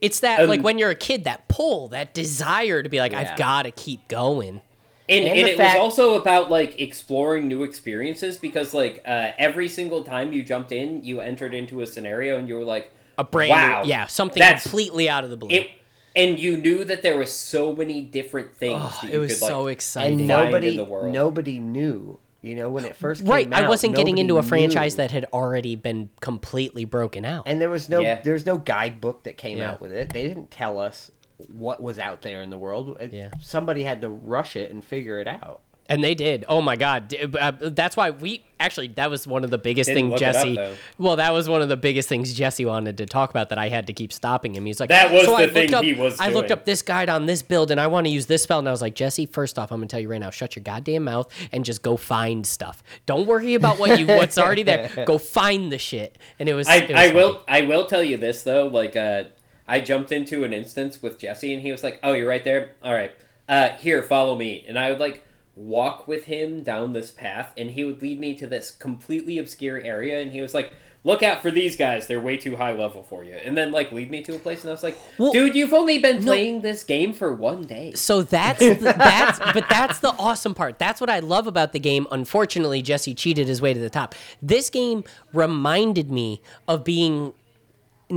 it's 0.00 0.20
that 0.20 0.40
Um, 0.40 0.48
like 0.48 0.62
when 0.62 0.78
you're 0.78 0.88
a 0.88 0.94
kid 0.94 1.24
that 1.24 1.46
pull 1.46 1.88
that 1.88 2.14
desire 2.14 2.82
to 2.82 2.88
be 2.88 3.00
like 3.00 3.12
Yeah. 3.12 3.20
i've 3.32 3.36
gotta 3.36 3.70
keep 3.70 4.08
going 4.08 4.62
and, 5.08 5.24
And 5.26 5.38
and 5.38 5.48
it 5.48 5.56
fact- 5.56 5.78
was 5.78 5.82
also 5.98 6.14
about 6.20 6.50
like 6.50 6.80
exploring 6.80 7.46
new 7.48 7.62
experiences 7.62 8.36
because 8.38 8.72
like 8.74 9.02
uh, 9.06 9.32
every 9.38 9.68
single 9.68 10.02
time 10.04 10.32
you 10.32 10.42
jumped 10.42 10.72
in 10.72 11.04
you 11.04 11.20
entered 11.20 11.54
into 11.54 11.80
a 11.82 11.86
scenario 11.86 12.38
and 12.38 12.48
you 12.48 12.54
were 12.56 12.64
like 12.64 12.90
a 13.18 13.24
brand 13.24 13.50
wow 13.50 13.82
new 13.82 13.88
yeah 13.90 14.06
something 14.06 14.40
that's- 14.40 14.62
completely 14.62 15.08
out 15.08 15.22
of 15.24 15.30
the 15.30 15.36
blue 15.36 15.50
it 15.50 15.70
and 16.16 16.38
you 16.38 16.56
knew 16.56 16.84
that 16.84 17.02
there 17.02 17.16
was 17.18 17.32
so 17.32 17.74
many 17.74 18.00
different 18.00 18.56
things 18.56 18.80
Oh, 18.80 18.98
that 19.02 19.10
it 19.10 19.14
you 19.14 19.20
was 19.20 19.32
could, 19.34 19.42
like, 19.42 19.50
so 19.50 19.60
And 19.62 19.70
exciting 19.70 20.18
find 20.18 20.20
in 20.20 20.26
nobody 20.28 20.76
the 20.76 20.84
world. 20.84 21.12
nobody 21.12 21.58
knew 21.58 22.18
You 22.40 22.54
know, 22.56 22.68
when 22.70 22.84
it 22.84 22.94
first 22.96 23.22
came 23.22 23.30
Right, 23.30 23.52
I 23.52 23.66
wasn't 23.68 23.96
getting 23.96 24.18
into 24.18 24.34
a 24.34 24.42
nobody 24.42 24.48
franchise 24.48 24.92
knew. 24.94 24.96
that 24.98 25.10
had 25.12 25.24
already 25.32 25.76
been 25.76 26.10
completely 26.20 26.84
broken 26.84 27.24
out. 27.24 27.44
and 27.46 27.60
there 27.60 27.70
was 27.70 27.88
no 27.88 28.00
Yeah. 28.00 28.20
there's 28.22 28.44
no 28.46 28.58
guidebook 28.58 29.24
that 29.24 29.36
came 29.38 29.58
Yeah. 29.58 29.72
out 29.72 29.80
with 29.80 29.92
it. 29.92 30.10
They 30.12 30.22
didn't 30.28 30.50
tell 30.50 30.78
us 30.78 31.10
what 31.38 31.82
was 31.82 31.98
out 31.98 32.22
there 32.22 32.42
in 32.42 32.50
the 32.50 32.58
world. 32.58 32.96
Yeah. 33.10 33.30
Somebody 33.40 33.82
had 33.84 34.00
to 34.02 34.08
rush 34.08 34.56
it 34.56 34.70
and 34.70 34.84
figure 34.84 35.20
it 35.20 35.26
out. 35.26 35.60
And 35.86 36.02
they 36.02 36.14
did. 36.14 36.46
Oh 36.48 36.62
my 36.62 36.76
God! 36.76 37.14
Uh, 37.38 37.52
That's 37.60 37.94
why 37.94 38.08
we 38.08 38.42
actually 38.58 38.88
that 38.96 39.10
was 39.10 39.26
one 39.26 39.44
of 39.44 39.50
the 39.50 39.58
biggest 39.58 39.88
Didn't 39.88 40.12
things 40.12 40.12
look 40.12 40.22
it 40.22 40.34
up, 40.34 40.46
Jesse. 40.46 40.76
well, 40.96 41.16
that 41.16 41.34
was 41.34 41.46
one 41.46 41.60
of 41.60 41.68
the 41.68 41.76
biggest 41.76 42.08
things 42.08 42.32
Jesse 42.32 42.64
wanted 42.64 42.96
to 42.96 43.04
talk 43.04 43.28
about 43.28 43.50
that 43.50 43.58
I 43.58 43.68
had 43.68 43.88
to 43.88 43.92
keep 43.92 44.10
stopping 44.10 44.54
him. 44.54 44.64
He's 44.64 44.80
like, 44.80 44.88
That 44.88 45.12
was 45.12 45.26
so 45.26 45.32
the 45.32 45.36
I 45.36 45.40
looked 45.42 45.52
thing 45.52 45.74
up, 45.74 45.84
he 45.84 45.92
was 45.92 46.18
I 46.18 46.30
looked 46.30 46.50
up 46.50 46.64
this 46.64 46.80
guide 46.80 47.10
on 47.10 47.26
this 47.26 47.42
build, 47.42 47.70
and 47.70 47.78
I 47.78 47.86
want 47.88 48.06
to 48.06 48.10
use 48.10 48.24
this 48.24 48.44
spell, 48.44 48.60
and 48.60 48.66
I 48.66 48.70
was 48.70 48.80
like, 48.80 48.94
Jesse, 48.94 49.26
first 49.26 49.58
off, 49.58 49.70
I'm 49.72 49.80
gonna 49.80 49.88
tell 49.88 50.00
you 50.00 50.08
right 50.08 50.18
now, 50.20 50.30
shut 50.30 50.56
your 50.56 50.62
goddamn 50.62 51.04
mouth 51.04 51.30
and 51.52 51.66
just 51.66 51.82
go 51.82 51.98
find 51.98 52.46
stuff. 52.46 52.82
Don't 53.04 53.26
worry 53.26 53.52
about 53.52 53.78
what 53.78 54.00
you 54.00 54.06
what's 54.06 54.38
already 54.38 54.62
there. 54.62 54.90
Go 55.06 55.18
find 55.18 55.70
the 55.70 55.76
shit. 55.76 56.16
And 56.38 56.48
it 56.48 56.54
was. 56.54 56.66
I, 56.66 56.76
it 56.76 56.88
was 56.92 56.98
I 56.98 57.12
will. 57.12 57.42
I 57.46 57.60
will 57.60 57.84
tell 57.84 58.02
you 58.02 58.16
this 58.16 58.42
though, 58.42 58.68
like 58.68 58.96
uh 58.96 59.24
I 59.66 59.80
jumped 59.80 60.12
into 60.12 60.44
an 60.44 60.52
instance 60.52 61.02
with 61.02 61.18
Jesse 61.18 61.52
and 61.52 61.62
he 61.62 61.72
was 61.72 61.82
like, 61.82 62.00
Oh, 62.02 62.12
you're 62.12 62.28
right 62.28 62.44
there? 62.44 62.72
Alright. 62.84 63.12
Uh 63.48 63.70
here, 63.70 64.02
follow 64.02 64.36
me. 64.36 64.64
And 64.68 64.78
I 64.78 64.90
would 64.90 65.00
like 65.00 65.24
walk 65.56 66.08
with 66.08 66.24
him 66.24 66.62
down 66.62 66.92
this 66.92 67.10
path 67.10 67.52
and 67.56 67.70
he 67.70 67.84
would 67.84 68.02
lead 68.02 68.18
me 68.18 68.34
to 68.34 68.46
this 68.46 68.70
completely 68.70 69.38
obscure 69.38 69.80
area 69.80 70.20
and 70.20 70.32
he 70.32 70.40
was 70.40 70.54
like, 70.54 70.72
Look 71.06 71.22
out 71.22 71.42
for 71.42 71.50
these 71.50 71.76
guys, 71.76 72.06
they're 72.06 72.18
way 72.18 72.38
too 72.38 72.56
high 72.56 72.72
level 72.72 73.02
for 73.02 73.24
you. 73.24 73.34
And 73.34 73.54
then 73.54 73.72
like 73.72 73.92
lead 73.92 74.10
me 74.10 74.22
to 74.22 74.36
a 74.36 74.38
place 74.38 74.62
and 74.62 74.70
I 74.70 74.72
was 74.72 74.82
like, 74.82 74.98
Well, 75.18 75.32
Dude, 75.32 75.54
you've 75.54 75.74
only 75.74 75.98
been 75.98 76.24
no. 76.24 76.32
playing 76.32 76.62
this 76.62 76.82
game 76.82 77.12
for 77.12 77.34
one 77.34 77.64
day. 77.64 77.92
So 77.92 78.22
that's 78.22 78.58
the, 78.58 78.74
that's 78.76 79.38
but 79.38 79.68
that's 79.68 79.98
the 79.98 80.14
awesome 80.18 80.54
part. 80.54 80.78
That's 80.78 81.02
what 81.02 81.10
I 81.10 81.18
love 81.18 81.46
about 81.46 81.72
the 81.72 81.78
game. 81.78 82.06
Unfortunately, 82.10 82.80
Jesse 82.80 83.14
cheated 83.14 83.46
his 83.48 83.60
way 83.60 83.74
to 83.74 83.80
the 83.80 83.90
top. 83.90 84.14
This 84.40 84.70
game 84.70 85.04
reminded 85.34 86.10
me 86.10 86.40
of 86.66 86.84
being 86.84 87.34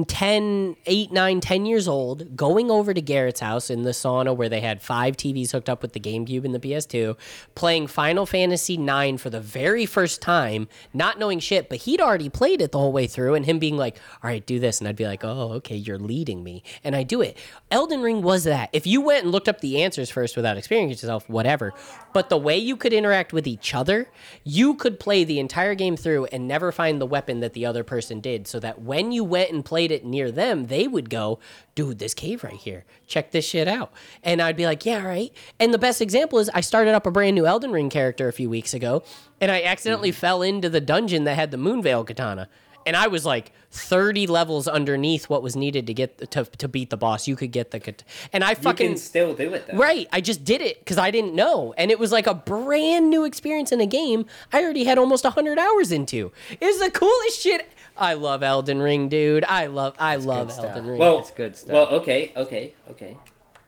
10, 0.08 0.76
8, 0.86 1.12
9, 1.12 1.40
10 1.40 1.66
years 1.66 1.88
old, 1.88 2.36
going 2.36 2.70
over 2.70 2.94
to 2.94 3.02
Garrett's 3.02 3.40
house 3.40 3.70
in 3.70 3.84
the 3.84 3.92
sauna 3.92 4.36
where 4.36 4.50
they 4.50 4.60
had 4.60 4.82
five 4.82 5.16
TVs 5.16 5.52
hooked 5.52 5.70
up 5.70 5.82
with 5.82 5.94
the 5.94 6.00
GameCube 6.00 6.44
and 6.44 6.54
the 6.54 6.60
PS2, 6.60 7.16
playing 7.56 7.88
Final 7.88 8.26
Fantasy 8.26 8.76
IX 8.76 9.22
for 9.22 9.30
the 9.30 9.40
very 9.40 9.86
first 9.86 10.22
time, 10.22 10.68
not 10.94 11.18
knowing 11.18 11.40
shit, 11.40 11.70
but 11.70 11.80
he'd 11.80 12.02
already 12.02 12.28
played 12.28 12.62
it 12.62 12.74
the 12.74 12.78
whole 12.78 12.92
way 12.92 13.08
through, 13.08 13.36
and 13.36 13.46
him 13.46 13.60
being 13.60 13.78
like, 13.78 13.98
all 14.22 14.30
right, 14.30 14.46
do 14.46 14.60
this. 14.60 14.80
And 14.80 14.88
I'd 14.88 14.98
be 14.98 15.06
like, 15.06 15.24
oh, 15.24 15.54
okay, 15.54 15.78
you're 15.78 15.98
leading 15.98 16.44
me. 16.44 16.64
And 16.84 16.96
I 16.96 17.04
do 17.04 17.22
it. 17.22 17.38
Elden 17.72 18.02
Ring 18.02 18.22
was 18.22 18.44
that. 18.44 18.70
If 18.74 18.86
you 18.86 19.00
went 19.00 19.24
and 19.24 19.32
looked 19.32 19.48
up 19.48 19.62
the 19.62 19.84
answers 19.84 20.10
first 20.10 20.36
without 20.36 20.58
experiencing 20.58 20.92
yourself, 20.92 21.30
whatever. 21.30 21.74
But 22.14 22.30
the 22.30 22.38
way 22.38 22.58
you 22.58 22.76
could 22.76 22.94
interact 22.94 23.32
with 23.32 23.48
each 23.48 23.74
other, 23.74 24.10
you 24.44 24.74
could 24.74 25.00
play 25.00 25.24
the 25.24 25.40
entire 25.40 25.76
game 25.76 25.96
through 25.96 26.26
and 26.26 26.48
never 26.48 26.72
find 26.72 27.00
the 27.00 27.06
weapon 27.06 27.40
that 27.40 27.54
the 27.54 27.66
other 27.66 27.84
person 27.84 28.20
did. 28.20 28.48
So 28.48 28.60
that 28.60 28.82
when 28.82 29.12
you 29.12 29.24
went 29.24 29.52
and 29.52 29.64
played 29.64 29.77
it 29.80 30.06
near 30.06 30.32
them, 30.32 30.68
they 30.68 30.88
would 30.88 31.10
go, 31.10 31.40
dude, 31.76 32.00
this 32.00 32.14
cave 32.14 32.44
right 32.44 32.54
here. 32.54 32.86
Check 33.06 33.32
this 33.32 33.46
shit 33.46 33.68
out. 33.68 33.92
And 34.24 34.42
I'd 34.42 34.58
be 34.58 34.66
like, 34.66 34.86
yeah, 34.86 35.02
all 35.02 35.08
right. 35.08 35.32
And 35.60 35.74
the 35.74 35.78
best 35.78 36.02
example 36.02 36.40
is 36.40 36.50
I 36.54 36.62
started 36.62 36.94
up 36.94 37.06
a 37.06 37.12
brand 37.12 37.36
new 37.36 37.46
Elden 37.46 37.72
Ring 37.72 37.90
character 37.90 38.28
a 38.28 38.34
few 38.34 38.50
weeks 38.50 38.74
ago, 38.74 39.04
and 39.40 39.52
I 39.52 39.62
accidentally 39.64 40.10
mm-hmm. 40.10 40.20
fell 40.20 40.42
into 40.42 40.70
the 40.70 40.82
dungeon 40.82 41.24
that 41.26 41.36
had 41.36 41.52
the 41.52 41.58
Moonveil 41.58 42.04
katana. 42.06 42.50
And 42.88 42.96
I 42.96 43.08
was 43.08 43.26
like 43.26 43.52
30 43.72 44.28
levels 44.28 44.66
underneath 44.66 45.30
what 45.30 45.44
was 45.44 45.58
needed 45.58 45.88
to 45.88 45.94
get 45.94 46.32
to, 46.32 46.46
to 46.46 46.68
beat 46.70 46.90
the 46.90 46.96
boss. 46.96 47.28
You 47.28 47.36
could 47.36 47.52
get 47.52 47.72
the 47.72 47.82
kat- 47.82 48.06
and 48.32 48.46
I 48.46 48.54
fucking 48.54 48.96
still 48.96 49.34
do 49.34 49.54
it 49.54 49.68
though. 49.68 49.78
Right. 49.78 50.08
I 50.14 50.22
just 50.22 50.46
did 50.46 50.62
it 50.62 50.80
because 50.80 50.98
I 50.98 51.12
didn't 51.12 51.36
know. 51.36 51.74
And 51.78 51.92
it 51.92 52.00
was 52.00 52.14
like 52.14 52.28
a 52.28 52.34
brand 52.34 53.10
new 53.10 53.26
experience 53.26 53.74
in 53.74 53.82
a 53.82 53.86
game 53.86 54.26
I 54.54 54.64
already 54.64 54.86
had 54.86 54.98
almost 54.98 55.26
100 55.26 55.60
hours 55.60 55.92
into. 55.92 56.32
It 56.50 56.66
was 56.66 56.80
the 56.80 56.90
coolest 56.90 57.42
shit. 57.42 57.70
I 57.98 58.14
love 58.14 58.44
Elden 58.44 58.80
Ring, 58.82 59.10
dude. 59.10 59.44
I 59.46 59.66
love 59.68 59.96
I 60.00 60.18
love 60.18 60.52
stuff. 60.52 60.66
Elden 60.66 60.86
Ring. 60.88 61.00
Well, 61.00 61.20
It's 61.20 61.32
good 61.32 61.56
stuff. 61.56 61.74
Well, 61.74 61.88
okay, 62.02 62.32
okay, 62.36 62.74
okay. 62.92 63.18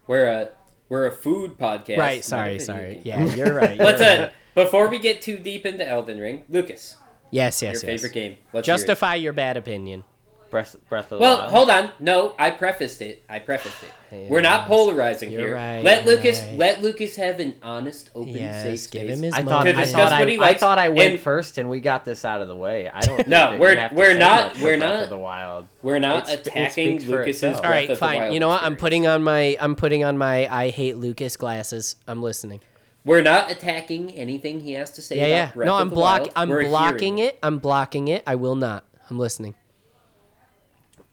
We're 0.07 0.27
a 0.27 0.49
we're 0.89 1.07
a 1.07 1.11
food 1.11 1.57
podcast. 1.57 1.97
right. 1.97 2.23
Sorry. 2.23 2.59
Sorry. 2.59 3.01
game. 3.03 3.27
Yeah, 3.27 3.35
you're 3.35 3.53
right. 3.53 3.77
Let's 3.79 4.01
you're 4.01 4.07
uh 4.19 4.29
before 4.55 4.87
we 4.89 4.99
get 4.99 5.21
too 5.21 5.37
deep 5.37 5.65
into 5.65 5.87
Elden 5.87 6.19
Ring, 6.19 6.43
Lucas, 6.49 6.97
Yes, 7.31 7.61
your 7.61 7.71
yes, 7.71 7.75
yes. 7.75 7.81
favorite 7.83 8.13
game. 8.13 8.37
Let's. 8.53 8.65
Justify 8.65 9.15
your 9.15 9.33
bad 9.33 9.55
opinion. 9.57 10.03
Breath, 10.49 10.75
Breath 10.89 11.05
of 11.11 11.17
the 11.17 11.17
Well, 11.19 11.37
Wild. 11.39 11.51
hold 11.51 11.69
on. 11.69 11.91
No, 11.99 12.33
I 12.39 12.49
prefaced 12.51 13.01
it. 13.01 13.23
I 13.29 13.39
prefaced 13.39 13.75
it. 13.83 14.27
We're 14.29 14.41
not 14.41 14.61
Yes. 14.61 14.67
polarizing 14.67 15.31
You're 15.31 15.41
here. 15.47 15.55
right, 15.55 15.83
let 15.83 16.05
Lucas 16.07 16.41
right. 16.41 16.57
let 16.57 16.81
Lucas 16.81 17.15
have 17.17 17.39
an 17.39 17.53
honest, 17.61 18.09
open, 18.15 18.29
Yes, 18.33 18.63
safe 18.63 18.91
give 18.91 19.07
him 19.07 19.21
his 19.21 19.35
I 19.35 19.43
moment. 19.43 19.47
thought, 19.49 19.63
To 19.65 19.69
I, 19.69 19.81
discuss 19.83 19.91
thought 20.09 20.19
what 20.19 20.27
I, 20.27 20.31
he 20.31 20.37
I 20.37 20.41
likes 20.41 20.59
thought 20.59 20.79
I 20.79 20.89
went 20.89 21.11
and- 21.13 21.19
first 21.19 21.57
and 21.59 21.69
we 21.69 21.79
got 21.79 22.05
this 22.05 22.25
out 22.25 22.41
of 22.41 22.47
the 22.47 22.55
way. 22.55 22.89
I 22.91 23.01
don't 23.01 23.15
think 23.17 23.27
No, 23.27 23.37
that 23.37 23.53
you 23.53 23.59
we're- 23.59 23.75
have 23.75 23.91
we're 23.91 24.13
say 24.13 24.17
not- 24.19 24.47
much 24.47 24.57
for 24.57 24.63
we're 24.63 24.77
Breath 24.79 24.89
not- 24.93 25.03
of 25.03 25.09
the 25.09 25.17
Wild. 25.19 25.67
We're 25.83 25.99
not 25.99 26.29
It's- 26.29 26.47
attacking 26.47 26.99
for 27.01 27.11
Lucas's. 27.19 27.35
itself. 27.43 27.55
All 27.57 27.61
Breath 27.71 27.83
of 27.83 27.87
the 27.89 27.95
fine. 27.97 28.17
Wild 28.21 28.33
You 28.33 28.39
know 28.39 28.47
what? 28.47 28.63
I'm 28.63 28.75
putting 28.75 29.05
on 29.05 29.23
my 29.23 29.55
I'm 29.59 29.75
putting 29.75 30.03
on 30.03 30.17
my 30.17 30.47
I 30.53 30.69
hate 30.69 30.97
Lucas 30.97 31.37
glasses. 31.37 31.95
I'm 32.07 32.23
listening. 32.23 32.61
We're 33.05 33.21
not 33.21 33.49
attacking 33.51 34.11
anything 34.15 34.59
he 34.59 34.73
has 34.73 34.89
to 34.91 35.01
say. 35.03 35.17
Yeah, 35.17 35.25
about 35.45 35.55
yeah. 35.55 35.65
No, 35.65 35.75
I'm 35.75 35.89
the 35.89 35.95
block 35.95 36.27
I'm 36.35 36.49
We're 36.49 36.65
blocking 36.65 37.19
it. 37.19 37.37
I'm 37.43 37.59
blocking 37.59 38.07
it. 38.07 38.23
I 38.25 38.35
will 38.35 38.55
not. 38.55 38.85
I'm 39.11 39.19
listening. 39.19 39.53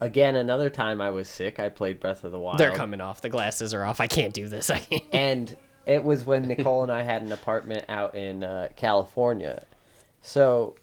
Again, 0.01 0.37
another 0.37 0.69
time 0.69 1.01
I 1.01 1.11
was 1.11 1.29
sick, 1.29 1.59
I 1.59 1.71
played 1.71 2.01
Breath 2.01 2.25
of 2.25 2.33
the 2.33 2.39
Wild. 2.39 2.59
They're 2.59 2.75
coming 2.75 3.01
off. 3.01 3.23
The 3.23 3.31
glasses 3.31 3.73
are 3.73 3.83
off. 3.85 4.01
I 4.01 4.07
can't 4.07 4.35
do 4.35 4.47
this. 4.49 4.69
I 4.71 4.81
can't. 4.81 5.03
and 5.13 5.57
it 5.87 6.03
was 6.05 6.25
when 6.27 6.47
Nicole 6.49 6.83
and 6.83 6.93
I 6.93 7.03
had 7.03 7.23
an 7.23 7.33
apartment 7.33 7.85
out 7.89 8.15
in 8.15 8.45
uh, 8.45 8.69
California. 8.77 9.65
So, 10.21 10.75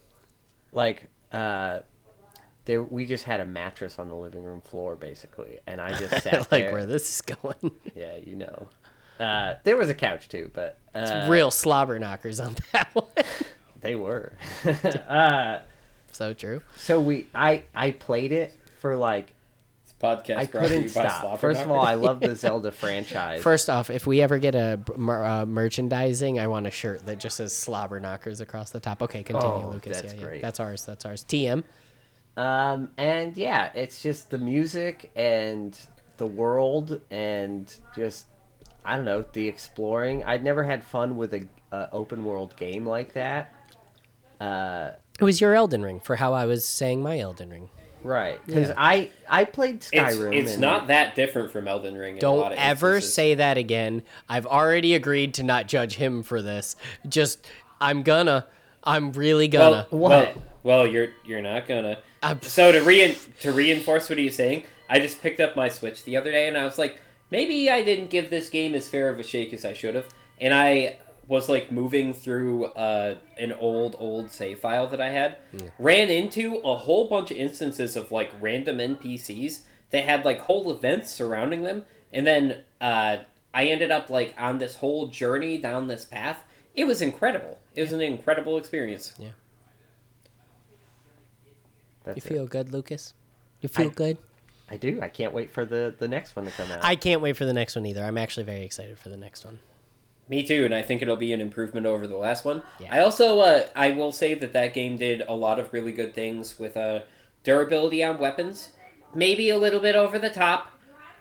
like, 0.71 1.03
uh, 1.31 1.79
there 2.65 2.81
we 2.81 3.05
just 3.05 3.25
had 3.25 3.39
a 3.39 3.45
mattress 3.45 3.99
on 3.99 4.07
the 4.07 4.15
living 4.15 4.43
room 4.43 4.61
floor, 4.61 4.95
basically, 4.95 5.59
and 5.67 5.79
I 5.79 5.97
just 5.99 6.23
sat 6.23 6.51
like 6.51 6.63
there. 6.63 6.71
where 6.73 6.85
this 6.85 7.09
is 7.15 7.21
going. 7.21 7.71
Yeah, 7.95 8.15
you 8.17 8.35
know. 8.35 8.67
Uh, 9.19 9.55
there 9.63 9.77
was 9.77 9.89
a 9.89 9.93
couch 9.93 10.27
too, 10.27 10.49
but 10.53 10.79
uh, 10.95 11.27
Real 11.29 11.51
slobber 11.51 11.99
knockers 11.99 12.39
on 12.39 12.55
that 12.71 12.89
one. 12.93 13.05
they 13.81 13.95
were. 13.95 14.33
uh, 15.07 15.59
so 16.11 16.33
true. 16.33 16.61
so 16.77 16.99
we, 16.99 17.27
I, 17.35 17.63
I 17.75 17.91
played 17.91 18.31
it 18.31 18.57
for 18.83 18.97
like 18.97 19.33
This 19.85 19.93
podcast 20.01 20.37
I 20.37 20.45
couldn't 20.45 20.83
you 20.83 20.89
by 20.89 21.07
stop. 21.07 21.39
First 21.39 21.61
of 21.61 21.71
all, 21.71 21.79
I 21.81 21.93
love 21.95 22.19
the 22.19 22.35
Zelda 22.35 22.71
franchise. 22.71 23.41
First 23.51 23.69
off, 23.69 23.89
if 23.89 24.05
we 24.05 24.21
ever 24.21 24.37
get 24.39 24.55
a 24.55 24.77
uh, 24.99 25.45
merchandising, 25.47 26.37
I 26.37 26.47
want 26.47 26.67
a 26.67 26.71
shirt 26.71 27.05
that 27.05 27.17
just 27.19 27.37
says 27.37 27.55
slobber 27.55 27.99
knockers 28.01 28.41
across 28.41 28.71
the 28.71 28.81
top. 28.81 29.01
Okay, 29.01 29.23
continue, 29.23 29.47
Oh, 29.65 29.69
Lucas. 29.71 30.01
that's 30.01 30.13
yeah, 30.13 30.33
yeah. 30.33 30.41
That's 30.41 30.59
ours. 30.59 30.85
That's 30.85 31.05
ours. 31.05 31.23
TM. 31.23 31.63
Um, 32.35 32.89
and 32.97 33.37
yeah, 33.37 33.71
it's 33.73 34.01
just 34.03 34.29
the 34.29 34.37
music 34.37 35.11
and 35.15 35.77
the 36.17 36.27
world 36.27 36.99
and 37.09 37.73
just 37.95 38.25
I 38.83 38.97
don't 38.97 39.05
know 39.05 39.23
the 39.31 39.47
exploring. 39.47 40.25
I'd 40.25 40.43
never 40.43 40.63
had 40.63 40.83
fun 40.83 41.15
with 41.15 41.33
a 41.33 41.47
uh, 41.71 41.87
open 41.93 42.25
world 42.25 42.53
game 42.57 42.85
like 42.85 43.13
that. 43.13 43.53
Uh, 44.41 44.91
It 45.19 45.23
was 45.23 45.39
your 45.39 45.55
Elden 45.55 45.83
Ring 45.83 46.01
for 46.01 46.17
how 46.17 46.33
I 46.33 46.45
was 46.45 46.65
saying 46.67 47.01
my 47.01 47.17
Elden 47.19 47.49
Ring. 47.49 47.69
Right? 48.03 48.39
Because 48.45 48.69
Yeah. 48.69 48.75
I 48.77 49.09
I 49.29 49.45
played 49.45 49.75
It's, 49.77 49.91
Skyrim. 49.91 50.35
it's 50.35 50.51
and- 50.53 50.61
not 50.61 50.87
that 50.87 51.15
different 51.15 51.51
from 51.51 51.67
Elden 51.67 51.95
Ring. 51.95 52.17
In 52.17 52.23
a 52.23 52.31
lot 52.31 52.43
Don't 52.43 52.51
of 52.53 52.57
ever 52.59 52.95
instances. 52.95 53.13
say 53.13 53.35
that 53.35 53.57
again. 53.57 54.03
I've 54.29 54.45
already 54.45 54.95
agreed 54.95 55.33
to 55.35 55.43
not 55.43 55.67
judge 55.67 55.95
him 55.95 56.23
for 56.23 56.41
this. 56.41 56.75
Just 57.07 57.45
I'm 57.81 58.03
gonna. 58.03 58.45
I'm 58.83 59.11
really 59.13 59.47
gonna. 59.47 59.87
Well, 59.91 59.99
What? 60.01 60.11
well, 60.35 60.43
well, 60.63 60.87
you're 60.87 61.09
you're 61.25 61.41
not 61.41 61.67
gonna. 61.67 61.97
I'm- 62.21 62.41
So 62.41 62.71
to 62.71 62.81
rein 62.81 63.15
to 63.41 63.51
reinforce 63.51 64.09
what 64.09 64.17
he's 64.17 64.35
saying, 64.35 64.63
I 64.89 64.99
just 64.99 65.21
picked 65.21 65.39
up 65.39 65.55
my 65.55 65.69
Switch 65.69 66.03
the 66.03 66.15
other 66.17 66.31
day, 66.31 66.47
and 66.47 66.57
I 66.57 66.65
was 66.65 66.77
like, 66.77 66.99
maybe 67.31 67.69
I 67.69 67.81
didn't 67.83 68.09
give 68.09 68.29
this 68.29 68.49
game 68.49 68.75
as 68.75 68.87
fair 68.87 69.09
of 69.09 69.19
a 69.19 69.23
shake 69.23 69.53
as 69.53 69.65
I 69.65 69.73
should 69.73 69.95
have. 69.95 70.05
And 70.41 70.53
I 70.53 70.97
was 71.27 71.49
like 71.49 71.71
moving 71.71 72.13
through 72.13 72.65
uh, 72.65 73.15
an 73.37 73.53
old 73.53 73.95
old 73.99 74.31
save 74.31 74.59
file 74.59 74.87
that 74.87 75.01
I 75.01 75.09
had, 75.09 75.37
ran 75.79 76.09
into 76.09 76.57
a 76.57 76.75
whole 76.75 77.07
bunch 77.07 77.31
of 77.31 77.37
instances 77.37 77.95
of 77.95 78.11
like 78.11 78.31
random 78.41 78.77
NPCs 78.77 79.59
that 79.91 80.03
had 80.05 80.25
like 80.25 80.39
whole 80.39 80.71
events 80.71 81.11
surrounding 81.11 81.63
them, 81.63 81.85
and 82.11 82.25
then 82.27 82.63
uh, 82.81 83.17
I 83.53 83.65
ended 83.65 83.91
up 83.91 84.09
like 84.09 84.33
on 84.37 84.57
this 84.57 84.75
whole 84.75 85.07
journey 85.07 85.57
down 85.57 85.87
this 85.87 86.05
path. 86.05 86.39
It 86.75 86.85
was 86.85 87.01
incredible. 87.01 87.59
It 87.75 87.81
was 87.81 87.93
an 87.93 88.01
incredible 88.01 88.57
experience. 88.57 89.13
That's 92.03 92.17
you 92.17 92.21
it. 92.25 92.33
feel 92.33 92.47
good, 92.47 92.73
Lucas? 92.73 93.13
You 93.61 93.69
feel 93.69 93.91
good? 93.91 94.17
I 94.69 94.77
do. 94.77 94.99
I 95.01 95.07
can't 95.07 95.33
wait 95.33 95.51
for 95.51 95.65
the 95.65 95.93
the 95.97 96.07
next 96.07 96.35
one 96.35 96.45
to 96.45 96.51
come 96.51 96.71
out. 96.71 96.79
I 96.83 96.95
can't 96.95 97.21
wait 97.21 97.37
for 97.37 97.45
the 97.45 97.53
next 97.53 97.75
one 97.75 97.85
either. 97.85 98.03
I'm 98.03 98.17
actually 98.17 98.43
very 98.43 98.63
excited 98.63 98.97
for 98.97 99.09
the 99.09 99.17
next 99.17 99.45
one. 99.45 99.59
Me 100.29 100.41
too, 100.43 100.65
and 100.65 100.73
I 100.73 100.81
think 100.81 101.01
it'll 101.01 101.17
be 101.17 101.33
an 101.33 101.41
improvement 101.41 101.85
over 101.85 102.07
the 102.07 102.17
last 102.17 102.45
one. 102.45 102.63
Yeah. 102.79 102.95
I 102.95 102.99
also, 102.99 103.39
uh, 103.39 103.67
I 103.75 103.91
will 103.91 104.11
say 104.11 104.33
that 104.35 104.53
that 104.53 104.73
game 104.73 104.97
did 104.97 105.21
a 105.27 105.33
lot 105.33 105.59
of 105.59 105.73
really 105.73 105.91
good 105.91 106.13
things 106.13 106.57
with 106.57 106.77
uh, 106.77 107.01
durability 107.43 108.03
on 108.03 108.17
weapons. 108.17 108.69
Maybe 109.13 109.49
a 109.49 109.57
little 109.57 109.81
bit 109.81 109.95
over 109.95 110.17
the 110.17 110.29
top, 110.29 110.71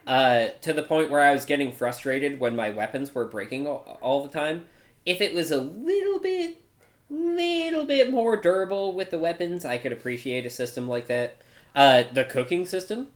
uh, 0.07 0.49
to 0.63 0.73
the 0.73 0.83
point 0.83 1.11
where 1.11 1.21
I 1.21 1.33
was 1.33 1.45
getting 1.45 1.73
frustrated 1.73 2.41
when 2.41 2.57
my 2.57 2.71
weapons 2.71 3.15
were 3.15 3.27
breaking 3.27 3.67
all, 3.67 3.99
all 4.01 4.23
the 4.23 4.29
time. 4.29 4.67
If 5.05 5.21
it 5.21 5.35
was 5.35 5.51
a 5.51 5.61
little 5.61 6.21
bit, 6.21 6.63
little 7.11 7.85
bit 7.85 8.11
more 8.11 8.37
durable 8.37 8.95
with 8.95 9.11
the 9.11 9.19
weapons. 9.19 9.65
I 9.65 9.79
could 9.79 9.93
appreciate 9.93 10.47
a 10.47 10.51
system 10.51 10.89
like 10.89 11.09
that. 11.09 11.39
Uh, 11.75 12.05
the 12.13 12.25
cooking 12.25 12.67
system. 12.67 13.09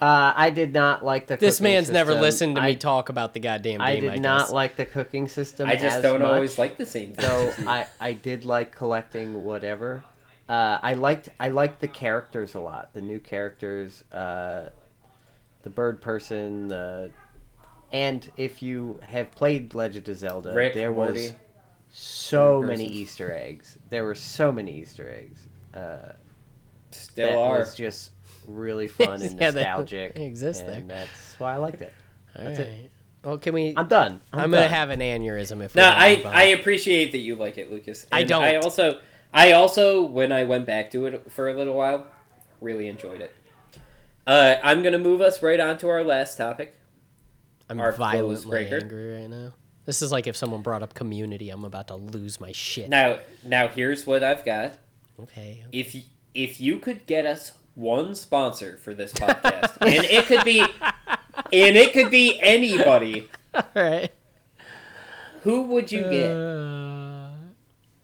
Uh, 0.00 0.32
I 0.34 0.48
did 0.50 0.72
not 0.72 1.04
like 1.04 1.26
the. 1.26 1.36
This 1.36 1.58
cooking 1.58 1.74
man's 1.74 1.90
never 1.90 2.14
listened 2.14 2.56
to 2.56 2.62
I, 2.62 2.68
me 2.68 2.76
talk 2.76 3.10
about 3.10 3.34
the 3.34 3.40
goddamn 3.40 3.72
game. 3.72 3.80
I 3.82 3.90
I, 3.90 4.00
did 4.00 4.12
guess. 4.14 4.20
not 4.20 4.52
like 4.52 4.76
the 4.76 4.86
cooking 4.86 5.28
system. 5.28 5.68
I 5.68 5.74
just 5.74 5.96
as 5.96 6.02
don't 6.02 6.20
much. 6.20 6.30
always 6.30 6.58
like 6.58 6.78
the 6.78 6.86
same. 6.86 7.14
So. 7.18 7.52
I 7.66 7.86
I 8.00 8.12
did 8.14 8.44
like 8.46 8.74
collecting 8.74 9.44
whatever. 9.44 10.02
Uh, 10.48 10.78
I 10.82 10.94
liked 10.94 11.28
I 11.38 11.48
liked 11.50 11.80
the 11.80 11.88
characters 11.88 12.54
a 12.54 12.60
lot. 12.60 12.94
The 12.94 13.02
new 13.02 13.20
characters, 13.20 14.02
uh, 14.10 14.70
the 15.62 15.70
bird 15.70 16.00
person, 16.00 16.68
the 16.68 17.10
and 17.92 18.30
if 18.36 18.62
you 18.62 18.98
have 19.06 19.30
played 19.32 19.74
Legend 19.74 20.08
of 20.08 20.16
Zelda, 20.16 20.54
Rick, 20.54 20.74
there 20.74 20.92
was 20.92 21.10
Morty. 21.14 21.32
so 21.92 22.60
Bird 22.60 22.68
many 22.68 22.84
person. 22.86 22.96
Easter 22.98 23.34
eggs. 23.34 23.78
There 23.90 24.04
were 24.04 24.14
so 24.14 24.50
many 24.50 24.72
Easter 24.80 25.10
eggs. 25.10 25.40
Uh, 25.74 26.12
Still 26.90 27.28
that 27.28 27.36
are. 27.38 27.58
was 27.58 27.74
just 27.74 28.10
really 28.46 28.88
fun 28.88 29.22
and 29.22 29.40
Yeah, 29.40 29.50
they 29.50 29.62
nostalgic. 29.62 30.12
exist 30.16 30.62
and 30.64 30.88
there. 30.90 30.98
that's 30.98 31.34
why 31.38 31.54
I 31.54 31.56
liked 31.58 31.82
it. 31.82 31.92
All 32.38 32.44
That's 32.44 32.58
it. 32.60 32.90
Well, 33.24 33.38
can 33.38 33.52
we? 33.54 33.74
I'm 33.76 33.86
done. 33.88 34.20
I'm, 34.32 34.40
I'm, 34.40 34.50
gonna 34.50 34.68
have 34.68 34.88
an 34.90 35.00
aneurysm 35.00 35.62
if. 35.62 35.74
we 35.74 35.80
No, 35.82 35.90
don't 35.90 35.98
I 36.00 36.16
move 36.16 36.26
on. 36.26 36.34
I 36.34 36.42
appreciate 36.44 37.12
that 37.12 37.18
you 37.18 37.34
like 37.36 37.58
it, 37.58 37.70
Lucas. 37.70 38.06
I 38.10 38.22
don't. 38.24 38.42
I 38.42 38.56
also 38.56 39.00
I 39.34 39.52
also 39.52 40.02
when 40.02 40.32
I 40.32 40.44
went 40.44 40.64
back 40.66 40.90
to 40.92 41.06
it 41.06 41.30
for 41.30 41.48
a 41.50 41.54
little 41.54 41.74
while, 41.74 42.06
really 42.62 42.88
enjoyed 42.88 43.20
it. 43.20 43.34
Uh, 44.26 44.56
I'm 44.62 44.82
gonna 44.82 44.98
move 44.98 45.20
us 45.20 45.42
right 45.42 45.60
on 45.60 45.76
to 45.78 45.88
our 45.88 46.02
last 46.02 46.36
topic. 46.38 46.74
I'm 47.68 47.78
our 47.80 47.92
clothes 47.92 48.44
violently 48.44 48.66
angry 48.80 49.20
right 49.20 49.28
now. 49.30 49.52
This 49.86 50.02
is 50.02 50.10
like 50.12 50.26
if 50.26 50.36
someone 50.36 50.62
brought 50.62 50.82
up 50.82 50.94
community, 50.94 51.50
I'm 51.50 51.64
about 51.64 51.88
to 51.88 51.96
lose 51.96 52.40
my 52.40 52.52
shit. 52.52 52.88
Now 52.88 53.18
now 53.44 53.68
here's 53.68 54.06
what 54.06 54.22
I've 54.24 54.44
got. 54.44 54.74
Okay. 55.22 55.62
If 55.72 55.94
y- 55.94 56.04
if 56.32 56.60
you 56.60 56.78
could 56.78 57.04
get 57.06 57.26
us 57.26 57.52
one 57.80 58.14
sponsor 58.14 58.76
for 58.84 58.92
this 58.94 59.12
podcast, 59.12 59.76
and 59.80 60.04
it 60.04 60.26
could 60.26 60.44
be 60.44 60.60
and 60.60 61.76
it 61.76 61.92
could 61.92 62.10
be 62.10 62.38
anybody, 62.42 63.28
All 63.54 63.62
right. 63.74 64.12
who 65.42 65.62
would 65.62 65.90
you 65.90 66.02
get? 66.02 66.30
Uh, 66.30 67.30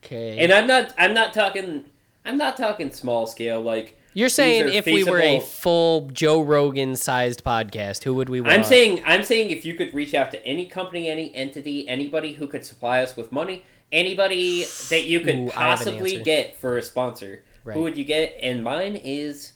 okay. 0.04 0.38
And 0.38 0.52
I'm 0.52 0.66
not 0.66 0.94
I'm 0.98 1.14
not 1.14 1.32
talking 1.34 1.84
I'm 2.24 2.38
not 2.38 2.56
talking 2.56 2.90
small 2.90 3.26
scale 3.26 3.60
like 3.60 3.98
You're 4.14 4.30
saying 4.30 4.72
if 4.72 4.86
we 4.86 5.04
were 5.04 5.20
a 5.20 5.40
full 5.40 6.08
Joe 6.10 6.40
Rogan 6.40 6.96
sized 6.96 7.44
podcast, 7.44 8.02
who 8.04 8.14
would 8.14 8.28
we 8.28 8.40
want? 8.40 8.52
I'm 8.54 8.64
saying 8.64 9.02
I'm 9.06 9.22
saying 9.24 9.50
if 9.50 9.64
you 9.64 9.74
could 9.74 9.92
reach 9.94 10.14
out 10.14 10.30
to 10.32 10.44
any 10.46 10.66
company, 10.66 11.08
any 11.08 11.34
entity, 11.34 11.86
anybody 11.88 12.32
who 12.32 12.46
could 12.46 12.64
supply 12.64 13.02
us 13.02 13.14
with 13.16 13.30
money, 13.30 13.64
anybody 13.92 14.64
that 14.88 15.04
you 15.04 15.20
could 15.20 15.34
Ooh, 15.36 15.48
have 15.50 15.80
an 15.80 15.86
possibly 15.86 16.22
get 16.22 16.58
for 16.60 16.78
a 16.78 16.82
sponsor, 16.82 17.44
Right. 17.64 17.74
who 17.74 17.82
would 17.82 17.98
you 17.98 18.04
get? 18.04 18.36
And 18.40 18.62
mine 18.64 18.94
is 18.96 19.52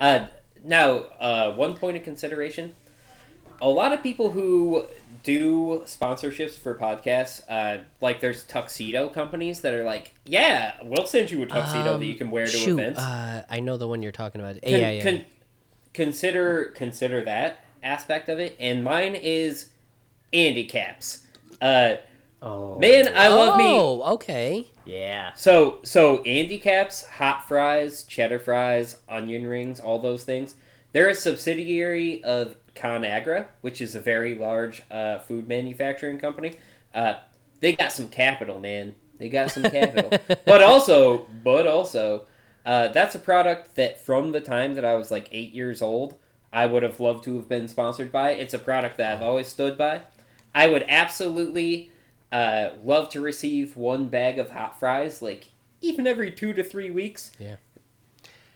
uh 0.00 0.26
now 0.64 1.04
uh 1.20 1.52
one 1.52 1.74
point 1.76 1.96
of 1.96 2.02
consideration. 2.02 2.74
A 3.60 3.68
lot 3.68 3.92
of 3.92 4.02
people 4.02 4.30
who 4.32 4.86
do 5.22 5.82
sponsorships 5.86 6.58
for 6.58 6.74
podcasts, 6.74 7.40
uh, 7.48 7.82
like 8.00 8.20
there's 8.20 8.42
tuxedo 8.44 9.08
companies 9.08 9.60
that 9.60 9.72
are 9.72 9.84
like, 9.84 10.12
yeah, 10.26 10.74
we'll 10.82 11.06
send 11.06 11.30
you 11.30 11.42
a 11.42 11.46
tuxedo 11.46 11.96
that 11.96 12.04
you 12.04 12.16
can 12.16 12.30
wear 12.30 12.44
to 12.46 12.52
Shoot, 12.52 12.78
events. 12.78 13.00
uh, 13.00 13.44
I 13.48 13.60
know 13.60 13.76
the 13.76 13.88
one 13.88 14.02
you're 14.02 14.12
talking 14.12 14.40
about. 14.40 14.60
Con- 14.60 14.70
yeah, 14.70 14.90
yeah. 14.90 15.02
con- 15.02 15.24
consider 15.94 16.64
consider 16.74 17.24
that 17.24 17.64
aspect 17.82 18.28
of 18.28 18.38
it, 18.38 18.56
and 18.58 18.82
mine 18.84 19.14
is 19.14 19.70
Andy 20.32 20.64
Capp's. 20.64 21.20
Uh, 21.62 21.96
Oh 22.42 22.78
man, 22.78 23.08
I 23.16 23.28
love 23.28 23.56
me. 23.56 23.64
Oh, 23.64 24.02
okay. 24.14 24.66
Yeah. 24.84 25.32
So 25.34 25.78
so 25.82 26.22
Andy 26.22 26.58
Capp's, 26.58 27.04
hot 27.06 27.48
fries, 27.48 28.04
cheddar 28.04 28.38
fries, 28.38 28.96
onion 29.08 29.46
rings, 29.46 29.80
all 29.80 29.98
those 29.98 30.24
things. 30.24 30.54
They're 30.92 31.08
a 31.08 31.14
subsidiary 31.14 32.22
of 32.22 32.56
ConAgra, 32.74 33.46
which 33.62 33.80
is 33.80 33.94
a 33.94 34.00
very 34.00 34.34
large 34.36 34.82
uh, 34.90 35.18
food 35.20 35.48
manufacturing 35.48 36.18
company. 36.18 36.56
Uh, 36.94 37.14
they 37.60 37.74
got 37.74 37.92
some 37.92 38.08
capital, 38.08 38.60
man. 38.60 38.94
They 39.18 39.28
got 39.28 39.50
some 39.50 39.64
capital. 39.64 40.10
but 40.44 40.62
also, 40.62 41.26
but 41.42 41.66
also, 41.66 42.26
uh, 42.66 42.88
that's 42.88 43.14
a 43.14 43.18
product 43.18 43.74
that 43.76 44.04
from 44.04 44.32
the 44.32 44.40
time 44.40 44.74
that 44.74 44.84
I 44.84 44.94
was 44.94 45.10
like 45.10 45.28
eight 45.32 45.52
years 45.52 45.82
old, 45.82 46.14
I 46.52 46.66
would 46.66 46.82
have 46.82 47.00
loved 47.00 47.24
to 47.24 47.36
have 47.36 47.48
been 47.48 47.68
sponsored 47.68 48.12
by. 48.12 48.30
It's 48.30 48.54
a 48.54 48.58
product 48.58 48.98
that 48.98 49.12
I've 49.12 49.22
always 49.22 49.48
stood 49.48 49.76
by. 49.76 50.02
I 50.54 50.68
would 50.68 50.84
absolutely 50.88 51.90
uh, 52.34 52.70
love 52.82 53.08
to 53.10 53.20
receive 53.20 53.76
one 53.76 54.08
bag 54.08 54.38
of 54.40 54.50
hot 54.50 54.78
fries, 54.80 55.22
like 55.22 55.48
even 55.80 56.06
every 56.06 56.32
two 56.32 56.52
to 56.52 56.64
three 56.64 56.90
weeks. 56.90 57.30
Yeah. 57.38 57.56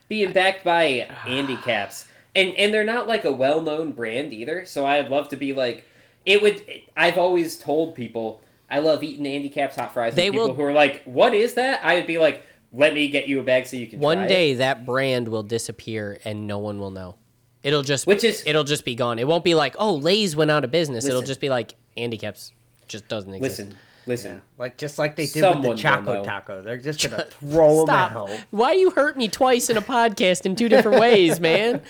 Being 0.09 0.33
backed 0.33 0.65
by 0.65 1.09
Andy 1.27 1.57
Capp's, 1.57 2.07
and 2.35 2.55
and 2.57 2.75
they're 2.75 2.83
not 2.85 3.07
like 3.07 3.25
a 3.25 3.33
well 3.33 3.63
known 3.63 3.93
brand 3.93 4.33
either. 4.35 4.65
So 4.67 4.85
I'd 4.85 5.09
love 5.09 5.29
to 5.29 5.37
be 5.37 5.53
like, 5.55 5.87
it 6.27 6.43
would. 6.43 6.63
I've 6.97 7.19
always 7.19 7.57
told 7.57 7.95
people 7.95 8.43
I 8.69 8.81
love 8.81 9.05
eating 9.05 9.27
Andy 9.27 9.49
Capp's 9.49 9.77
hot 9.77 9.95
fries. 9.95 10.15
They 10.15 10.27
and 10.27 10.35
people 10.35 10.49
will- 10.49 10.55
who 10.55 10.63
are 10.65 10.73
like, 10.73 11.03
"What 11.05 11.33
is 11.33 11.55
that?" 11.55 11.81
I 11.85 11.95
would 11.95 12.07
be 12.09 12.19
like, 12.19 12.43
"Let 12.73 12.95
me 12.95 13.09
get 13.09 13.29
you 13.29 13.39
a 13.39 13.45
bag 13.45 13.67
so 13.67 13.77
you 13.77 13.87
can." 13.87 14.01
One 14.01 14.17
try 14.17 14.25
it." 14.25 14.29
day 14.29 14.55
that 14.55 14.85
brand 14.85 15.29
will 15.29 15.45
disappear 15.45 16.19
and 16.25 16.49
no 16.49 16.59
one 16.59 16.81
will 16.81 16.91
know. 16.91 17.15
It'll 17.63 17.83
just 17.83 18.07
Which 18.09 18.25
is- 18.25 18.43
it'll 18.47 18.65
just 18.65 18.85
be 18.85 18.95
gone. 18.97 19.19
It 19.19 19.27
won't 19.27 19.45
be 19.45 19.55
like, 19.55 19.75
oh, 19.79 19.95
Lay's 19.95 20.35
went 20.37 20.51
out 20.51 20.65
of 20.65 20.71
business. 20.71 21.05
It'll 21.05 21.23
just 21.23 21.41
be 21.41 21.49
like 21.49 21.75
Andy 21.97 22.17
Capp's 22.17 22.53
just 22.89 23.07
doesn't 23.09 23.35
exist. 23.35 23.59
Listen, 23.61 23.79
listen. 24.07 24.43
Like 24.59 24.77
just 24.77 24.99
like 24.99 25.17
they 25.17 25.27
did 25.27 25.41
Someone 25.41 25.69
with 25.69 25.77
the 25.79 25.83
Choco 25.83 26.15
know. 26.15 26.25
Taco. 26.25 26.63
They're 26.63 26.79
just 26.79 27.09
gonna 27.09 27.25
throw 27.25 27.77
them 27.79 27.87
Stop. 27.87 28.13
out. 28.13 28.31
Why 28.51 28.73
you 28.73 28.91
hurt 28.91 29.17
me 29.17 29.29
twice 29.29 29.71
in 29.71 29.77
a 29.77 29.83
podcast 29.83 30.47
in 30.47 30.57
two 30.57 30.69
different 30.69 31.01
ways, 31.01 31.39
man? 31.49 31.83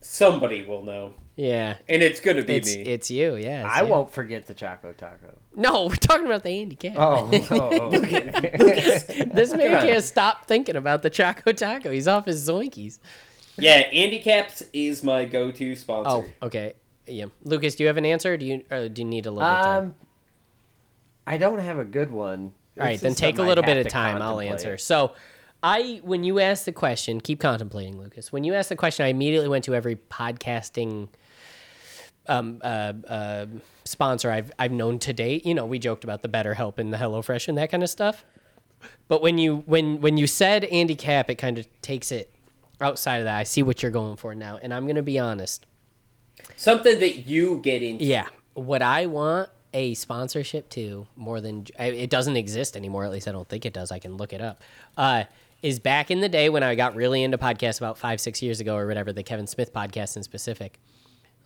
Somebody 0.00 0.64
will 0.64 0.82
know, 0.84 1.14
Yeah. 1.36 1.76
and 1.88 2.02
it's 2.02 2.18
gonna 2.20 2.42
be 2.42 2.56
It's 2.56 2.74
me. 2.74 2.82
it's 2.82 3.08
you, 3.10 3.36
yeah. 3.36 3.66
it's 3.66 3.76
I 3.76 3.82
you. 3.82 3.88
won't 3.88 4.12
forget 4.12 4.46
the 4.46 4.54
Choco 4.54 4.92
Taco. 4.92 5.38
No, 5.54 5.86
we're 5.86 5.94
talking 5.96 6.26
about 6.26 6.42
the 6.42 6.50
Andy 6.60 6.74
Capp. 6.74 6.94
Oh, 6.96 7.30
oh, 7.32 7.46
oh, 7.50 7.78
oh. 7.82 7.90
this 8.00 9.54
man 9.54 9.80
can't 9.86 10.02
stop 10.02 10.46
thinking 10.46 10.74
about 10.76 11.02
the 11.02 11.10
Choco 11.10 11.52
Taco. 11.52 11.92
He's 11.92 12.08
off 12.08 12.26
his 12.26 12.48
zoinkies. 12.48 12.98
yeah, 13.58 13.74
Andy 13.92 14.18
Capp's 14.18 14.64
is 14.72 15.04
my 15.04 15.24
go-to 15.24 15.76
sponsor. 15.76 16.10
Oh, 16.10 16.46
okay. 16.46 16.74
Yeah. 17.06 17.26
Lucas, 17.44 17.74
do 17.74 17.84
you 17.84 17.88
have 17.88 17.96
an 17.96 18.06
answer? 18.06 18.36
Do 18.36 18.46
you 18.46 18.64
or 18.70 18.88
do 18.88 19.02
you 19.02 19.08
need 19.08 19.26
a 19.26 19.30
little 19.30 19.48
bit 19.48 19.58
of 19.58 19.64
time? 19.64 19.84
um, 19.84 19.94
I 21.26 21.38
don't 21.38 21.58
have 21.58 21.78
a 21.78 21.84
good 21.84 22.10
one. 22.10 22.52
All 22.78 22.86
right, 22.86 23.00
then 23.00 23.14
take 23.14 23.38
a 23.38 23.42
little 23.42 23.64
bit 23.64 23.76
of 23.76 23.92
time. 23.92 24.22
I'll 24.22 24.40
answer. 24.40 24.78
So, 24.78 25.14
I 25.62 26.00
when 26.02 26.24
you 26.24 26.40
asked 26.40 26.64
the 26.64 26.72
question, 26.72 27.20
keep 27.20 27.40
contemplating, 27.40 27.98
Lucas. 27.98 28.32
When 28.32 28.44
you 28.44 28.54
asked 28.54 28.70
the 28.70 28.76
question, 28.76 29.06
I 29.06 29.08
immediately 29.08 29.48
went 29.48 29.64
to 29.64 29.74
every 29.74 29.96
podcasting 29.96 31.08
um, 32.28 32.60
uh, 32.62 32.92
uh, 33.08 33.46
sponsor 33.84 34.30
I've 34.30 34.52
I've 34.58 34.72
known 34.72 34.98
to 35.00 35.12
date. 35.12 35.44
You 35.44 35.54
know, 35.54 35.66
we 35.66 35.78
joked 35.78 36.04
about 36.04 36.22
the 36.22 36.28
BetterHelp 36.28 36.78
and 36.78 36.92
the 36.92 36.98
HelloFresh 36.98 37.48
and 37.48 37.58
that 37.58 37.70
kind 37.70 37.82
of 37.82 37.90
stuff. 37.90 38.24
But 39.08 39.22
when 39.22 39.38
you 39.38 39.62
when 39.66 40.00
when 40.00 40.16
you 40.16 40.26
said 40.26 40.64
Andy 40.64 40.94
Capp, 40.94 41.30
it 41.30 41.36
kind 41.36 41.58
of 41.58 41.66
takes 41.82 42.10
it 42.10 42.34
outside 42.80 43.18
of 43.18 43.24
that. 43.24 43.38
I 43.38 43.44
see 43.44 43.62
what 43.62 43.82
you're 43.82 43.92
going 43.92 44.16
for 44.16 44.34
now, 44.34 44.58
and 44.60 44.72
I'm 44.72 44.86
gonna 44.86 45.02
be 45.02 45.18
honest. 45.18 45.66
Something 46.56 47.00
that 47.00 47.26
you 47.26 47.60
get 47.62 47.82
into. 47.82 48.04
Yeah. 48.04 48.26
What 48.54 48.82
I 48.82 49.06
want 49.06 49.48
a 49.74 49.94
sponsorship 49.94 50.68
to 50.70 51.06
more 51.16 51.40
than 51.40 51.66
it 51.78 52.10
doesn't 52.10 52.36
exist 52.36 52.76
anymore. 52.76 53.04
At 53.04 53.10
least 53.10 53.26
I 53.28 53.32
don't 53.32 53.48
think 53.48 53.64
it 53.64 53.72
does. 53.72 53.90
I 53.90 53.98
can 53.98 54.16
look 54.16 54.32
it 54.32 54.40
up. 54.42 54.60
Uh, 54.96 55.24
is 55.62 55.78
back 55.78 56.10
in 56.10 56.20
the 56.20 56.28
day 56.28 56.48
when 56.48 56.62
I 56.62 56.74
got 56.74 56.94
really 56.94 57.22
into 57.22 57.38
podcasts 57.38 57.78
about 57.78 57.96
five, 57.96 58.20
six 58.20 58.42
years 58.42 58.60
ago 58.60 58.76
or 58.76 58.86
whatever, 58.86 59.12
the 59.12 59.22
Kevin 59.22 59.46
Smith 59.46 59.72
podcast 59.72 60.16
in 60.16 60.22
specific. 60.22 60.78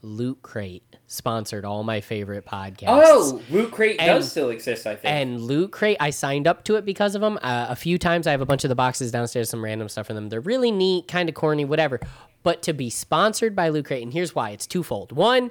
Loot 0.02 0.40
Crate 0.42 0.82
sponsored 1.06 1.64
all 1.64 1.82
my 1.82 2.00
favorite 2.00 2.44
podcasts. 2.46 2.84
Oh, 2.88 3.42
Loot 3.50 3.72
Crate 3.72 3.96
And- 3.98 4.08
does 4.08 4.30
still 4.30 4.50
exist, 4.50 4.86
I 4.86 4.94
think. 4.94 5.12
And 5.12 5.40
Loot 5.40 5.72
Crate, 5.72 5.96
I 6.00 6.10
signed 6.10 6.46
up 6.46 6.64
to 6.64 6.76
it 6.76 6.84
because 6.84 7.14
of 7.14 7.20
them. 7.20 7.38
Uh, 7.42 7.66
a 7.68 7.76
few 7.76 7.98
times 7.98 8.26
I 8.26 8.30
have 8.30 8.40
a 8.40 8.46
bunch 8.46 8.64
of 8.64 8.68
the 8.68 8.74
boxes 8.74 9.10
downstairs, 9.10 9.50
some 9.50 9.62
random 9.64 9.88
stuff 9.88 10.08
in 10.10 10.16
them. 10.16 10.28
They're 10.28 10.40
really 10.40 10.70
neat, 10.70 11.08
kind 11.08 11.28
of 11.28 11.34
corny, 11.34 11.64
whatever. 11.64 12.00
But 12.46 12.62
to 12.62 12.72
be 12.72 12.90
sponsored 12.90 13.56
by 13.56 13.70
Loot 13.70 13.86
Crate, 13.86 14.04
and 14.04 14.12
here's 14.12 14.32
why 14.32 14.50
it's 14.50 14.68
twofold. 14.68 15.10
One, 15.10 15.50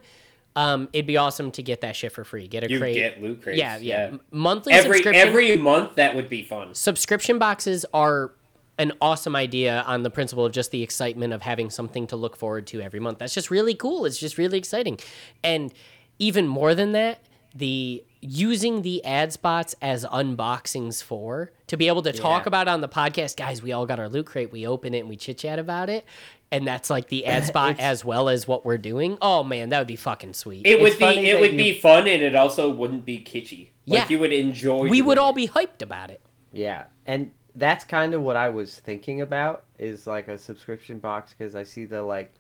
um, 0.56 0.88
it'd 0.94 1.06
be 1.06 1.18
awesome 1.18 1.52
to 1.52 1.62
get 1.62 1.82
that 1.82 1.94
shit 1.94 2.14
for 2.14 2.24
free. 2.24 2.48
Get 2.48 2.64
a 2.64 2.70
you 2.70 2.80
crate. 2.80 2.96
get 2.96 3.22
Loot 3.22 3.42
Crates. 3.42 3.60
yeah, 3.60 3.78
yeah, 3.78 3.98
M- 4.06 4.22
Monthly 4.32 4.72
Every 4.72 5.00
subscription. 5.00 5.28
every 5.28 5.58
month, 5.58 5.96
that 5.96 6.16
would 6.16 6.30
be 6.30 6.42
fun. 6.44 6.74
subscription 6.74 7.38
boxes 7.38 7.86
are 7.94 8.32
an 8.78 8.94
awesome 9.02 9.36
idea 9.36 9.84
on 9.86 10.04
the 10.04 10.10
principle 10.10 10.46
of 10.46 10.54
just 10.54 10.72
the 10.72 10.84
excitement 10.84 11.34
of 11.34 11.42
having 11.42 11.70
something 11.70 12.08
to 12.08 12.16
look 12.16 12.38
forward 12.38 12.66
to 12.68 12.80
every 12.80 13.02
month. 13.02 13.20
That's 13.20 13.34
just 13.34 13.52
really 13.52 13.76
cool. 13.76 14.06
It's 14.06 14.18
just 14.18 14.38
really 14.38 14.58
exciting. 14.58 14.98
And 15.44 15.74
even 16.20 16.48
more 16.48 16.74
than 16.74 16.94
that, 16.94 17.20
the 17.54 18.04
using 18.22 18.82
the 18.82 19.04
ad 19.06 19.32
spots 19.32 19.76
as 19.82 20.04
unboxings 20.06 21.02
for 21.04 21.52
to 21.68 21.78
be 21.78 21.88
able 21.88 22.02
to 22.02 22.12
talk 22.12 22.44
Yeah. 22.44 22.48
about 22.48 22.68
on 22.68 22.82
the 22.82 22.90
podcast 22.90 23.38
guys 23.38 23.62
we 23.62 23.72
all 23.72 23.86
got 23.86 24.00
our 24.00 24.10
loot 24.10 24.26
crate 24.26 24.52
we 24.52 24.66
open 24.66 24.94
it 24.96 25.00
and 25.02 25.10
we 25.10 25.16
chit 25.16 25.38
chat 25.38 25.60
about 25.60 25.88
it 25.90 26.04
and 26.52 26.68
that's 26.68 26.90
like 26.90 27.08
the 27.10 27.26
ad 27.26 27.44
spot 27.52 27.80
as 27.80 28.06
well 28.06 28.30
as 28.30 28.48
what 28.48 28.66
we're 28.66 28.78
doing 28.78 29.18
oh 29.22 29.44
man 29.44 29.70
that 29.70 29.80
would 29.80 29.88
be 29.88 29.96
fucking 29.96 30.34
sweet 30.34 30.66
It 30.66 30.80
would 30.82 30.92
It's 30.94 31.00
funny 31.00 31.22
be 31.22 31.30
it 31.30 31.40
would 31.40 31.52
you- 31.52 31.58
be 31.58 31.80
fun, 31.80 32.08
and 32.08 32.22
it 32.22 32.36
also 32.36 32.70
wouldn't 32.70 33.06
be 33.06 33.20
kitschy. 33.20 33.70
Like 33.88 34.02
Yeah. 34.02 34.06
you 34.10 34.20
would 34.20 34.34
enjoy. 34.34 34.88
we 34.90 35.02
would 35.02 35.16
doing 35.16 35.24
all 35.26 35.32
it. 35.32 35.36
be 35.36 35.48
hyped 35.48 35.82
about 35.82 36.10
it 36.12 36.22
Yeah, 36.52 36.86
and 37.06 37.32
that's 37.56 37.84
kind 37.86 38.14
of 38.14 38.22
what 38.22 38.36
I 38.36 38.50
was 38.50 38.80
thinking 38.80 39.22
about 39.22 39.64
is 39.80 40.08
like 40.08 40.28
a 40.28 40.38
subscription 40.38 41.00
box 41.00 41.34
because 41.38 41.56
I 41.56 41.64
see 41.64 41.86
the 41.86 42.02
like 42.02 42.34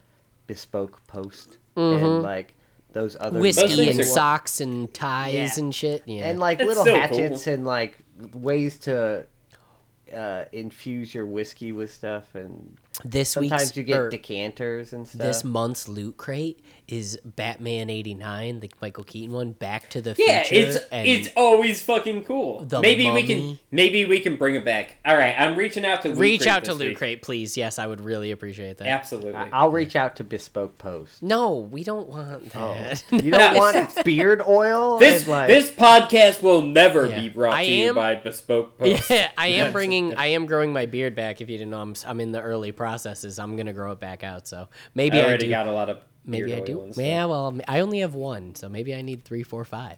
bespoke 0.48 1.06
post 1.08 1.58
and 1.76 2.22
like 2.22 2.54
those 2.94 3.18
other 3.20 3.40
whiskey 3.40 3.68
things 3.76 3.90
and 3.92 4.00
are- 4.02 4.04
socks 4.04 4.62
and 4.62 4.94
ties 4.94 5.34
Yeah. 5.34 5.50
and 5.58 5.76
shit 5.76 6.04
yeah 6.06 6.30
and 6.30 6.40
like 6.40 6.60
It's 6.60 6.68
little 6.68 6.86
so 6.86 6.96
hatchets 6.96 7.48
and 7.48 7.66
like 7.66 7.98
ways 8.34 8.78
to 8.80 9.26
uh, 10.16 10.46
infuse 10.54 11.14
your 11.14 11.26
whiskey 11.26 11.72
with 11.74 11.94
stuff 11.94 12.36
and 12.36 12.78
this 13.04 13.30
sometimes 13.32 13.62
week's 13.64 13.78
you 13.78 13.84
get 13.84 14.00
or 14.00 14.10
decanters 14.10 14.94
and 14.94 15.08
stuff. 15.08 15.22
this 15.22 15.44
month's 15.44 15.88
loot 15.90 16.16
crate 16.18 16.64
is 16.88 17.20
batman 17.26 17.90
89 17.90 18.60
the 18.60 18.70
michael 18.80 19.04
keaton 19.04 19.34
one 19.34 19.52
back 19.54 19.90
to 19.90 20.02
the 20.02 20.14
Yeah, 20.18 20.44
future 20.44 20.68
it's 20.70 20.86
and 20.92 21.08
it's 21.08 21.30
always 21.36 21.82
fucking 21.82 22.24
cool. 22.26 22.64
The 22.64 22.80
maybe 22.80 23.10
we 23.10 23.24
can 23.24 23.60
maybe 23.72 24.06
we 24.06 24.20
can 24.20 24.36
bring 24.36 24.54
it 24.56 24.64
back. 24.64 24.98
All 25.04 25.18
right, 25.18 25.34
I'm 25.38 25.56
reaching 25.56 25.84
out 25.84 26.04
to 26.04 26.10
Loot 26.10 26.18
reach 26.20 26.42
Crate 26.42 26.52
out 26.54 26.64
to 26.66 26.74
loot 26.76 26.90
week. 26.90 26.98
crate 27.00 27.22
please 27.24 27.58
yes 27.58 27.80
i 27.80 27.88
would 27.88 28.02
really 28.02 28.30
appreciate 28.32 28.78
that 28.78 28.88
Absolutely. 28.88 29.34
I- 29.34 29.50
I'll 29.52 29.72
reach 29.72 29.96
out 29.96 30.16
to 30.18 30.24
bespoke 30.24 30.78
post. 30.78 31.24
no 31.24 31.56
we 31.58 31.84
don't 31.84 32.08
want 32.08 32.52
Oh, 32.56 32.74
that 32.76 33.04
you 33.24 33.32
don't 33.32 33.56
want 33.58 34.04
beard 34.06 34.42
oil? 34.48 35.00
This 35.00 35.28
like, 35.28 35.48
this 35.48 35.72
podcast 35.72 36.42
will 36.44 36.62
never 36.62 37.08
Yeah. 37.08 37.20
be 37.20 37.30
brought 37.30 37.54
I 37.56 37.66
to 37.66 37.72
you 37.72 37.90
am- 37.90 37.96
by 37.96 38.16
Bespoke 38.16 38.78
Post. 38.80 39.10
Yeah, 39.10 39.32
I 39.38 39.48
am 39.48 39.72
bringing. 39.74 40.14
I 40.16 40.28
am 40.28 40.46
growing 40.46 40.72
my 40.72 40.86
beard 40.86 41.16
back. 41.16 41.42
If 41.42 41.50
you 41.50 41.58
didn't 41.58 41.72
know, 41.72 41.82
I'm, 41.82 41.92
s- 41.92 42.06
I'm 42.08 42.20
in 42.20 42.32
the 42.32 42.42
early 42.42 42.72
processes. 42.86 43.40
I'm 43.40 43.56
gonna 43.58 43.74
grow 43.74 43.92
it 43.94 44.00
back 44.00 44.24
out. 44.24 44.48
So 44.48 44.68
maybe 44.94 45.18
I 45.18 45.22
I, 45.22 45.26
already 45.26 45.46
do. 45.46 45.50
got 45.50 45.68
a 45.68 45.72
lot 45.72 45.90
of 45.90 45.98
maybe 46.24 46.54
I 46.54 46.60
do. 46.60 46.82
and 46.82 46.94
stuff. 46.94 47.04
Yeah, 47.04 47.26
well, 47.26 47.58
I 47.68 47.80
only 47.80 48.00
have 48.02 48.14
one, 48.14 48.54
so 48.54 48.70
maybe 48.70 48.94
I 48.94 49.02
need 49.02 49.24
three, 49.26 49.42
four, 49.42 49.66
five. 49.66 49.98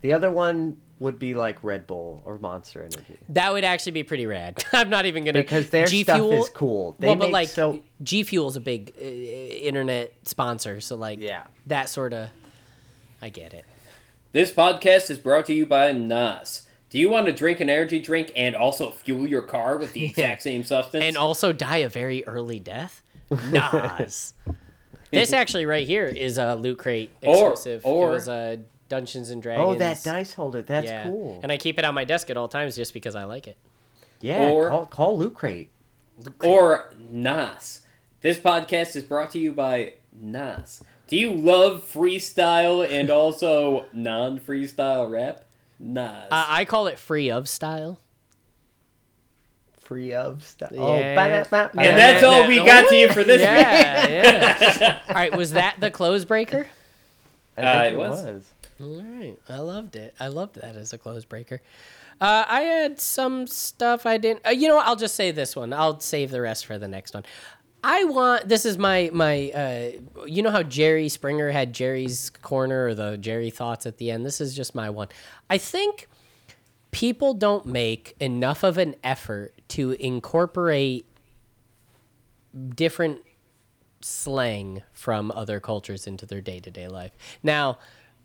The 0.00 0.14
other 0.14 0.30
one 0.30 0.78
would 0.98 1.18
be 1.18 1.34
like 1.34 1.62
Red 1.62 1.86
Bull 1.86 2.22
or 2.24 2.38
Monster 2.38 2.80
Energy 2.80 3.18
That 3.28 3.52
would 3.52 3.64
actually 3.64 3.92
be 3.92 4.02
pretty 4.04 4.24
rad. 4.24 4.64
I'm 4.72 4.88
not 4.88 5.04
even 5.04 5.24
gonna 5.24 5.40
because 5.40 5.68
their 5.68 5.86
G 5.86 6.04
stuff 6.04 6.16
Fuel. 6.16 6.32
is 6.42 6.48
cool. 6.48 6.96
They 6.98 7.08
well, 7.08 7.16
make 7.16 7.26
but 7.26 7.32
like 7.32 7.48
so 7.48 7.82
G 8.02 8.22
Fuel's 8.22 8.56
a 8.56 8.60
big 8.60 8.94
uh, 8.98 9.04
internet 9.04 10.14
sponsor, 10.22 10.80
so 10.80 10.96
like 10.96 11.20
Yeah. 11.20 11.44
that 11.66 11.90
sort 11.90 12.14
of. 12.14 12.30
I 13.20 13.28
get 13.28 13.52
it. 13.52 13.64
This 14.32 14.50
podcast 14.50 15.10
is 15.10 15.18
brought 15.18 15.44
to 15.46 15.52
you 15.54 15.66
by 15.66 15.92
Nas. 15.92 16.62
Do 16.92 16.98
you 16.98 17.08
want 17.08 17.24
to 17.24 17.32
drink 17.32 17.60
an 17.60 17.70
energy 17.70 18.00
drink 18.00 18.32
and 18.36 18.54
also 18.54 18.90
fuel 18.90 19.26
your 19.26 19.40
car 19.40 19.78
with 19.78 19.94
the 19.94 20.04
exact 20.10 20.42
same 20.42 20.62
substance? 20.62 21.02
and 21.02 21.16
also 21.16 21.50
die 21.50 21.78
a 21.78 21.88
very 21.88 22.22
early 22.26 22.58
death. 22.60 23.02
Nas. 23.30 24.34
this 25.10 25.32
actually 25.32 25.64
right 25.64 25.86
here 25.86 26.04
is 26.06 26.36
a 26.36 26.54
loot 26.54 26.76
crate 26.78 27.10
exclusive. 27.22 27.80
or- 27.86 28.10
it 28.10 28.12
was 28.12 28.28
a 28.28 28.60
Dungeons 28.90 29.30
and 29.30 29.40
Dragons. 29.42 29.66
oh 29.66 29.74
that 29.76 30.02
dice 30.04 30.34
holder. 30.34 30.60
That's 30.60 30.86
yeah. 30.86 31.04
cool. 31.04 31.40
And 31.42 31.50
I 31.50 31.56
keep 31.56 31.78
it 31.78 31.84
on 31.86 31.94
my 31.94 32.04
desk 32.04 32.28
at 32.28 32.36
all 32.36 32.46
times 32.48 32.76
just 32.76 32.92
because 32.92 33.16
I 33.16 33.24
like 33.24 33.46
it. 33.48 33.56
yeah, 34.20 34.50
or- 34.50 34.68
call, 34.68 34.84
call 34.86 35.18
Loot 35.18 35.32
Crate. 35.32 35.70
or 36.44 36.92
Nas. 37.10 37.80
This 38.20 38.38
podcast 38.38 38.96
is 38.96 39.02
brought 39.02 39.30
to 39.30 39.38
you 39.38 39.52
by 39.52 39.94
Nas. 40.12 40.82
Do 41.08 41.16
you 41.16 41.32
love 41.32 41.90
freestyle 41.90 42.86
and 42.86 43.08
also 43.08 43.86
non-freestyle 43.94 45.10
rap? 45.10 45.44
Nas. 45.82 46.28
Uh, 46.30 46.46
I 46.48 46.64
call 46.64 46.86
it 46.86 46.98
free 46.98 47.30
of 47.30 47.48
style. 47.48 47.98
Free 49.80 50.14
of 50.14 50.44
stuff. 50.44 50.70
Yeah. 50.72 50.80
Oh, 50.80 50.96
ba-da-ba- 50.96 51.70
and 51.78 51.98
that's 51.98 52.22
all 52.22 52.46
we 52.46 52.56
got 52.56 52.88
to 52.88 52.94
you 52.96 53.08
for 53.08 53.24
this 53.24 53.40
week. 53.40 53.48
Yeah, 53.48 54.08
yeah. 54.08 55.00
all 55.08 55.14
right, 55.14 55.36
was 55.36 55.52
that 55.52 55.80
the 55.80 55.90
close 55.90 56.24
breaker? 56.24 56.68
Uh, 57.58 57.82
it 57.86 57.92
it 57.94 57.98
was. 57.98 58.22
was. 58.22 58.52
All 58.80 59.02
right, 59.02 59.36
I 59.48 59.58
loved 59.58 59.96
it. 59.96 60.14
I 60.20 60.28
loved 60.28 60.54
that 60.60 60.76
as 60.76 60.92
a 60.92 60.98
close 60.98 61.24
breaker. 61.24 61.60
Uh, 62.20 62.44
I 62.48 62.60
had 62.60 63.00
some 63.00 63.48
stuff 63.48 64.06
I 64.06 64.16
didn't. 64.16 64.46
Uh, 64.46 64.50
you 64.50 64.68
know, 64.68 64.76
what? 64.76 64.86
I'll 64.86 64.96
just 64.96 65.16
say 65.16 65.32
this 65.32 65.56
one. 65.56 65.72
I'll 65.72 65.98
save 65.98 66.30
the 66.30 66.40
rest 66.40 66.64
for 66.64 66.78
the 66.78 66.88
next 66.88 67.12
one. 67.14 67.24
I 67.84 68.04
want. 68.04 68.48
This 68.48 68.64
is 68.64 68.78
my 68.78 69.10
my. 69.12 69.50
Uh, 69.50 70.24
you 70.26 70.42
know 70.42 70.50
how 70.50 70.62
Jerry 70.62 71.08
Springer 71.08 71.50
had 71.50 71.72
Jerry's 71.72 72.30
corner 72.30 72.86
or 72.86 72.94
the 72.94 73.16
Jerry 73.16 73.50
thoughts 73.50 73.86
at 73.86 73.98
the 73.98 74.10
end. 74.10 74.24
This 74.24 74.40
is 74.40 74.54
just 74.54 74.74
my 74.74 74.90
one. 74.90 75.08
I 75.50 75.58
think 75.58 76.08
people 76.92 77.34
don't 77.34 77.66
make 77.66 78.14
enough 78.20 78.62
of 78.62 78.78
an 78.78 78.94
effort 79.02 79.60
to 79.68 79.92
incorporate 79.92 81.06
different 82.74 83.20
slang 84.02 84.82
from 84.92 85.32
other 85.32 85.58
cultures 85.58 86.06
into 86.06 86.26
their 86.26 86.40
day-to-day 86.40 86.88
life. 86.88 87.12
Now, 87.42 87.78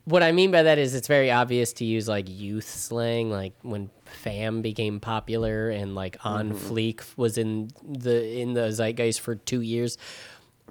what 0.06 0.24
I 0.24 0.32
mean 0.32 0.52
by 0.52 0.64
that 0.64 0.78
is 0.78 0.96
it's 0.96 1.08
very 1.08 1.32
obvious 1.32 1.74
to 1.74 1.86
use 1.86 2.08
like 2.08 2.26
youth 2.28 2.68
slang 2.68 3.30
like 3.30 3.54
when 3.62 3.90
fam 4.14 4.62
became 4.62 5.00
popular 5.00 5.70
and 5.70 5.96
like 5.96 6.18
on 6.24 6.52
mm-hmm. 6.52 6.74
fleek 6.74 7.04
was 7.18 7.38
in 7.38 7.70
the 7.88 8.40
in 8.40 8.54
the 8.54 8.72
zeitgeist 8.72 9.20
for 9.20 9.36
2 9.36 9.62
years. 9.62 9.98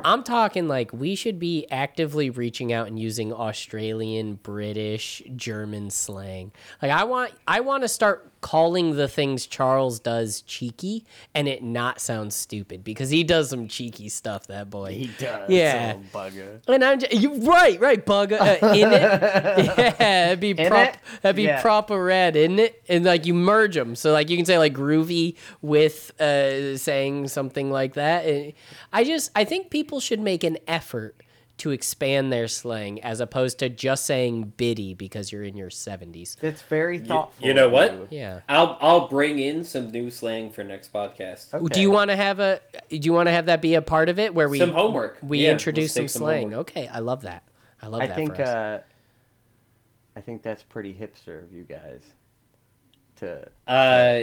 I'm 0.05 0.23
talking 0.23 0.69
like 0.69 0.93
we 0.93 1.15
should 1.15 1.39
be 1.39 1.67
actively 1.71 2.29
reaching 2.29 2.73
out 2.73 2.87
and 2.87 2.99
using 2.99 3.33
Australian, 3.33 4.35
British, 4.35 5.23
German 5.35 5.91
slang. 5.91 6.53
Like 6.83 6.91
I 6.91 7.05
want 7.05 7.33
I 7.49 7.61
want 7.61 7.83
to 7.83 7.89
start 7.89 8.31
calling 8.47 8.95
the 8.95 9.09
things 9.09 9.45
Charles 9.45 9.99
does 9.99 10.43
cheeky 10.43 11.05
and 11.35 11.49
it 11.49 11.65
not 11.65 12.01
sound 12.01 12.33
stupid 12.33 12.85
because 12.85 13.11
he 13.11 13.25
does 13.25 13.51
some 13.51 13.67
cheeky 13.67 14.09
stuff 14.09 14.47
that 14.47 14.71
boy. 14.71 14.93
He 14.95 15.11
does. 15.19 15.51
Yeah. 15.51 15.97
Oh, 15.97 16.17
bugger. 16.17 16.61
And 16.69 16.85
I'm 16.85 17.01
just, 17.01 17.13
you 17.13 17.35
right, 17.45 17.81
right, 17.81 18.07
bugger 18.07 18.39
uh, 18.41 18.69
in 18.73 18.93
it. 18.93 19.97
Yeah, 19.99 20.27
it'd 20.29 20.39
be 20.39 20.51
In 20.51 20.69
prop, 20.69 20.91
it? 20.91 20.99
that'd 21.23 21.35
be 21.35 21.43
Yeah. 21.43 21.61
proper 21.61 22.01
red, 22.05 22.37
isn't 22.37 22.61
it? 22.61 22.85
And 22.89 23.05
like 23.05 23.27
you 23.27 23.35
merge 23.35 23.75
them, 23.75 23.97
so 23.97 24.13
like 24.13 24.31
you 24.31 24.37
can 24.37 24.47
say 24.47 24.59
like 24.59 24.75
groovy 24.75 25.35
with 25.61 26.13
uh, 26.21 26.77
saying 26.77 27.27
something 27.27 27.73
like 27.73 27.95
that. 27.95 28.27
And 28.27 28.53
I 28.93 29.03
just 29.03 29.33
I 29.35 29.43
think 29.45 29.71
people 29.71 29.99
should 29.99 30.21
make 30.21 30.45
an 30.45 30.59
effort 30.69 31.21
to 31.59 31.71
expand 31.71 32.33
their 32.33 32.49
slang 32.49 33.03
as 33.03 33.21
opposed 33.21 33.59
to 33.61 33.69
just 33.69 34.05
saying 34.05 34.53
biddy 34.57 34.93
because 34.95 35.33
you're 35.33 35.43
in 35.43 35.57
your 35.57 35.71
seventies. 35.71 36.37
It's 36.43 36.61
very 36.63 36.99
thoughtful. 36.99 37.47
you 37.47 37.55
know 37.55 37.69
what? 37.69 37.93
you. 37.93 38.09
Yeah. 38.11 38.41
I'll 38.49 38.77
I'll 38.81 39.09
bring 39.09 39.39
in 39.39 39.65
some 39.65 39.91
new 39.91 40.11
slang 40.11 40.51
for 40.51 40.63
next 40.65 40.93
podcast. 40.93 41.55
Okay. 41.55 41.67
Do 41.75 41.81
you 41.81 41.91
want 41.91 42.11
to 42.11 42.17
have 42.17 42.41
a? 42.41 42.61
Do 42.91 42.99
you 42.99 43.13
want 43.13 43.29
to 43.29 43.33
have 43.33 43.47
that 43.47 43.63
be 43.63 43.75
a 43.75 43.83
part 43.83 44.09
of 44.09 44.19
it 44.19 44.35
where 44.35 44.49
we 44.49 44.59
Some 44.59 44.73
homework. 44.73 45.19
We 45.23 45.45
Yeah, 45.45 45.53
introduce 45.53 45.97
let's 45.97 46.13
some 46.13 46.21
some 46.21 46.21
slang. 46.27 46.43
homework. 46.51 46.61
Okay, 46.71 46.89
I 46.89 46.99
love 46.99 47.23
that. 47.23 47.43
I 47.81 47.87
love 47.89 48.03
I 48.03 48.07
that. 48.09 48.17
think 48.17 48.37
for 48.37 48.43
us. 48.43 48.49
uh, 48.49 48.81
I 50.17 50.21
think 50.21 50.43
that's 50.43 50.63
pretty 50.63 50.93
hipster 50.95 51.43
of 51.43 51.53
you 51.53 51.65
guys. 51.65 52.03
To 53.17 53.49
Uh, 53.67 54.21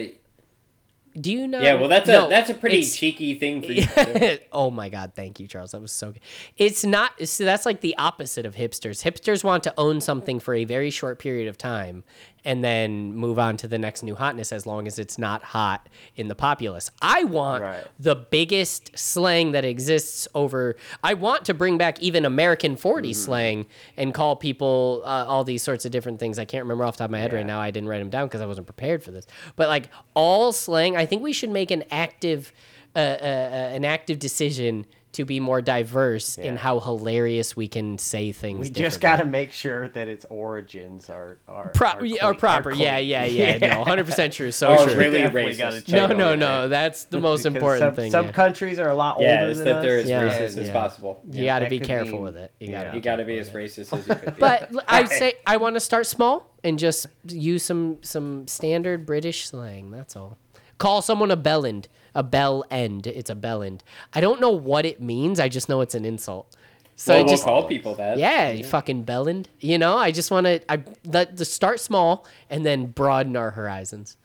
Do 1.19 1.31
you 1.31 1.47
know? 1.47 1.61
yeah, 1.61 1.75
well 1.75 1.89
that's 1.89 2.07
No, 2.07 2.25
a 2.25 2.29
that's 2.29 2.49
a 2.49 2.53
pretty 2.55 2.83
cheeky 2.83 3.35
thing 3.35 3.61
for 3.61 3.71
you. 3.71 4.37
oh 4.51 4.71
my 4.71 4.89
god, 4.89 5.13
thank 5.15 5.39
you, 5.39 5.47
Charles. 5.47 5.71
That 5.71 5.81
was 5.81 5.91
so 5.91 6.11
good. 6.11 6.21
It's 6.57 6.83
not 6.83 7.11
see 7.27 7.43
that's 7.43 7.65
like 7.65 7.81
the 7.81 7.95
opposite 7.97 8.45
of 8.45 8.55
hipsters. 8.55 9.03
Hipsters 9.03 9.43
want 9.43 9.63
to 9.63 9.73
own 9.77 10.01
something 10.01 10.39
for 10.39 10.53
a 10.55 10.65
very 10.65 10.89
short 10.89 11.19
period 11.19 11.47
of 11.47 11.57
time 11.57 12.03
and 12.45 12.63
then 12.63 13.13
move 13.15 13.39
on 13.39 13.55
to 13.57 13.67
the 13.67 13.77
next 13.77 14.03
new 14.03 14.15
hotness 14.15 14.51
as 14.51 14.65
long 14.65 14.85
as 14.87 14.99
it's 14.99 15.17
not 15.17 15.43
hot 15.43 15.87
in 16.15 16.27
the 16.27 16.35
populace. 16.35 16.91
I 17.01 17.23
want 17.23 17.63
Right. 17.63 17.83
the 17.99 18.15
biggest 18.15 18.97
slang 18.97 19.53
that 19.53 19.63
exists 19.63 20.27
over 20.35 20.75
I 21.03 21.13
want 21.13 21.45
to 21.45 21.53
bring 21.53 21.77
back 21.77 22.01
even 22.01 22.25
American 22.25 22.75
40 22.75 23.09
Mm-hmm. 23.11 23.13
slang 23.25 23.65
and 23.97 24.13
call 24.13 24.35
people 24.35 25.01
uh, 25.05 25.25
all 25.27 25.43
these 25.43 25.63
sorts 25.63 25.85
of 25.85 25.91
different 25.91 26.19
things. 26.19 26.37
I 26.37 26.45
can't 26.45 26.63
remember 26.63 26.83
off 26.83 26.95
the 26.95 26.99
top 26.99 27.05
of 27.05 27.11
my 27.11 27.19
head 27.19 27.33
right 27.33 27.45
now. 27.45 27.59
I 27.61 27.71
didn't 27.71 27.87
write 27.89 27.99
them 27.99 28.09
down 28.09 28.27
because 28.27 28.41
I 28.41 28.45
wasn't 28.45 28.67
prepared 28.67 29.03
for 29.03 29.11
this. 29.11 29.25
But 29.55 29.69
like 29.69 29.89
all 30.13 30.51
slang, 30.51 30.97
I 30.97 31.05
think 31.05 31.21
we 31.21 31.33
should 31.33 31.49
make 31.49 31.71
an 31.71 31.83
active, 31.91 32.51
uh, 32.95 32.99
uh, 32.99 33.01
uh, 33.01 33.75
an 33.75 33.85
active 33.85 34.19
decision 34.19 34.85
to 35.13 35.25
be 35.25 35.39
more 35.39 35.61
diverse 35.61 36.37
in 36.37 36.55
how 36.57 36.79
hilarious 36.79 37.55
we 37.55 37.67
can 37.67 37.97
say 37.97 38.31
things. 38.31 38.59
we 38.59 38.69
just 38.69 38.99
got 38.99 39.17
to 39.17 39.25
make 39.25 39.51
sure 39.51 39.87
that 39.89 40.07
its 40.07 40.25
origins 40.29 41.09
are 41.09 41.37
are 41.47 41.69
Pro- 41.69 41.89
are, 41.89 41.97
clean- 41.99 42.17
or 42.21 42.33
proper. 42.33 42.69
are 42.69 42.73
yeah, 42.73 42.97
clean. 42.97 43.07
yeah, 43.09 43.25
yeah, 43.25 43.57
No, 43.75 43.83
hundred 43.83 44.05
percent 44.05 44.33
true. 44.33 44.51
So 44.51 44.67
oh, 44.69 44.83
Or 44.83 44.87
true. 44.87 44.95
really 44.97 45.21
racist. 45.21 45.85
check 45.85 45.87
no, 45.89 46.07
no, 46.07 46.29
that. 46.31 46.37
no. 46.37 46.67
That's 46.69 47.05
the 47.05 47.19
most 47.29 47.45
important 47.45 47.81
some, 47.81 47.95
thing. 47.95 48.11
Some 48.11 48.25
yeah. 48.27 48.31
countries 48.31 48.79
are 48.79 48.89
a 48.89 48.95
lot 48.95 49.15
older 49.17 49.27
Yeah, 49.27 49.45
it's 49.47 49.59
than 49.59 49.67
that 49.67 49.75
us. 49.77 49.83
they're 49.83 49.97
as 49.99 50.09
Yeah, 50.09 50.23
racist 50.29 50.57
as 50.57 50.67
yeah. 50.67 50.73
possible. 50.73 51.21
you 51.31 51.45
got 51.45 51.59
to 51.59 51.69
be 51.69 51.79
careful 51.79 52.13
mean- 52.13 52.21
with 52.23 52.37
it. 52.37 52.51
You 52.59 52.69
yeah. 52.71 52.83
got 52.85 52.95
You 52.95 53.01
got 53.01 53.15
to 53.17 53.25
be 53.25 53.37
as 53.37 53.49
racist 53.49 53.93
as 53.97 54.07
you 54.07 54.15
could 54.23 54.35
be. 54.35 54.39
But 54.39 54.71
I 54.87 55.05
say 55.05 55.33
I 55.45 55.57
want 55.57 55.75
to 55.75 55.79
start 55.79 56.07
small 56.07 56.49
and 56.63 56.79
just 56.79 57.07
use 57.27 57.63
some 57.63 57.97
some 58.01 58.47
standard 58.47 59.05
British 59.05 59.47
slang. 59.47 59.91
That's 59.91 60.15
all. 60.15 60.37
Call 60.79 61.01
someone 61.01 61.29
a 61.31 61.37
bellend, 61.37 61.85
a 62.15 62.23
bell 62.23 62.65
end. 62.69 63.07
It's 63.07 63.29
a 63.29 63.35
bellend. 63.35 63.81
I 64.13 64.21
don't 64.21 64.39
know 64.39 64.51
what 64.51 64.85
it 64.85 65.01
means. 65.01 65.39
I 65.39 65.49
just 65.49 65.69
know 65.69 65.81
it's 65.81 65.95
an 65.95 66.05
insult. 66.05 66.55
So 66.95 67.13
well, 67.13 67.19
I 67.19 67.23
we'll 67.23 67.33
just 67.33 67.43
call 67.43 67.63
people 67.63 67.95
that. 67.95 68.17
yeah, 68.17 68.51
you 68.51 68.63
fucking 68.63 69.05
Bellend. 69.05 69.47
You 69.59 69.77
know, 69.77 69.97
I 69.97 70.11
just 70.11 70.29
want 70.29 70.45
to 70.45 70.61
I 70.71 70.83
let 71.05 71.37
the 71.37 71.45
start 71.45 71.79
small 71.79 72.25
and 72.49 72.65
then 72.65 72.87
broaden 72.87 73.35
our 73.35 73.51
horizons. 73.51 74.15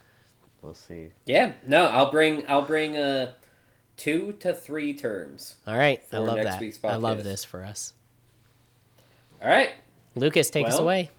We'll 0.60 0.74
see. 0.74 1.08
Yeah. 1.24 1.52
No, 1.66 1.86
I'll 1.86 2.10
bring 2.10 2.44
I'll 2.46 2.62
bring 2.62 2.96
uh 2.96 3.32
two 3.96 4.32
to 4.40 4.52
three 4.52 4.92
terms. 4.92 5.56
All 5.66 5.78
right, 5.78 6.02
I 6.12 6.18
love 6.18 6.36
next 6.36 6.50
that. 6.50 6.60
week's 6.60 6.78
I 6.84 6.96
love 6.96 7.24
this 7.24 7.44
for 7.44 7.64
us. 7.64 7.94
All 9.42 9.48
right. 9.48 9.70
Lucas, 10.14 10.50
take 10.50 10.66
us 10.66 10.78
away. 10.78 11.10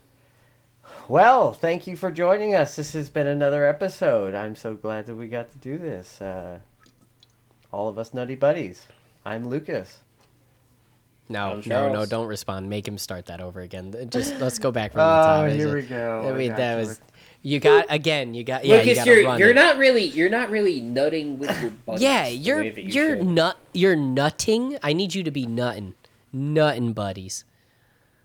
Well, 1.10 1.54
thank 1.54 1.88
you 1.88 1.98
for 1.98 2.12
joining 2.12 2.54
us. 2.54 2.76
This 2.76 2.94
has 2.94 3.10
been 3.10 3.26
another 3.26 3.66
episode. 3.68 4.36
I'm 4.36 4.56
so 4.56 4.76
glad 4.76 5.08
that 5.08 5.16
we 5.16 5.28
got 5.28 5.52
to 5.52 5.58
do 5.58 5.80
this. 5.80 6.22
Uh, 6.22 6.60
all 7.74 7.90
of 7.90 7.98
us 7.98 8.14
nutty 8.14 8.36
buddies. 8.36 8.86
I'm 9.26 9.50
Lucas. 9.50 9.98
No, 11.28 11.54
I'm 11.54 11.64
no, 11.66 11.92
no, 11.92 12.06
don't 12.06 12.28
respond. 12.28 12.70
Make 12.70 12.88
him 12.88 13.00
start 13.00 13.26
that 13.26 13.42
over 13.42 13.62
again. 13.62 14.08
Just 14.12 14.40
let's 14.40 14.60
go 14.60 14.72
back 14.72 14.92
from 14.92 15.00
the 15.00 15.04
top. 15.06 15.50
here 15.50 15.76
we 15.76 15.82
go. 15.82 16.30
I 16.32 16.38
mean, 16.38 16.54
that 16.54 16.76
was 16.76 17.02
you 17.42 17.60
got 17.60 17.88
again. 17.90 18.36
You 18.36 18.44
got 18.44 18.64
yeah. 18.64 18.76
you 18.76 18.82
Lucas, 18.82 18.98
gotta 19.00 19.12
you're 19.12 19.26
run 19.26 19.40
you're 19.40 19.50
it. 19.50 19.56
not 19.56 19.78
really 19.80 20.04
you're 20.04 20.30
not 20.30 20.52
really 20.52 20.80
nutting 20.80 21.40
with 21.40 21.60
your 21.60 21.72
buddies. 21.88 22.02
Yeah, 22.04 22.28
you're 22.28 22.60
way 22.60 22.70
that 22.70 22.84
you 22.84 22.94
you're 22.94 23.18
should. 23.18 23.26
nut 23.26 23.58
you're 23.74 23.96
nutting. 23.96 24.78
I 24.84 24.94
need 24.94 25.16
you 25.16 25.24
to 25.24 25.32
be 25.32 25.48
nutting, 25.48 25.96
nutting 26.32 26.94
buddies. 26.94 27.46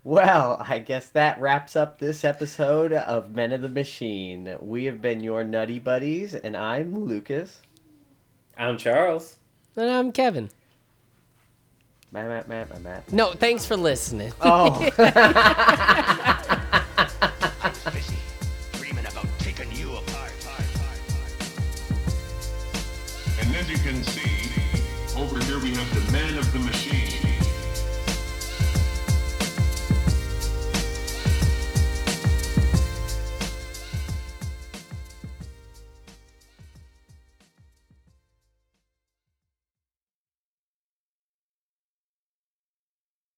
Well, 0.05 0.63
I 0.63 0.77
guess 0.77 1.09
that 1.09 1.41
wraps 1.41 1.75
up 1.75 1.97
this 1.97 2.23
episode 2.23 2.93
of 2.93 3.33
Men 3.33 3.51
of 3.51 3.61
the 3.61 3.69
Machine. 3.69 4.55
We 4.61 4.85
have 4.85 5.01
been 5.01 5.21
your 5.21 5.43
nutty 5.43 5.79
buddies, 5.79 6.35
and 6.35 6.55
I'm 6.55 6.95
Lucas. 7.05 7.59
I'm 8.55 8.77
Charles. 8.77 9.37
And 9.75 9.89
I'm 9.89 10.11
Kevin. 10.11 10.51
Matt, 12.11 12.27
Matt, 12.27 12.47
Matt, 12.47 12.69
Matt, 12.69 12.83
Matt. 12.83 13.11
No, 13.11 13.33
thanks 13.33 13.65
for 13.65 13.75
listening. 13.75 14.31
Oh. 14.41 14.77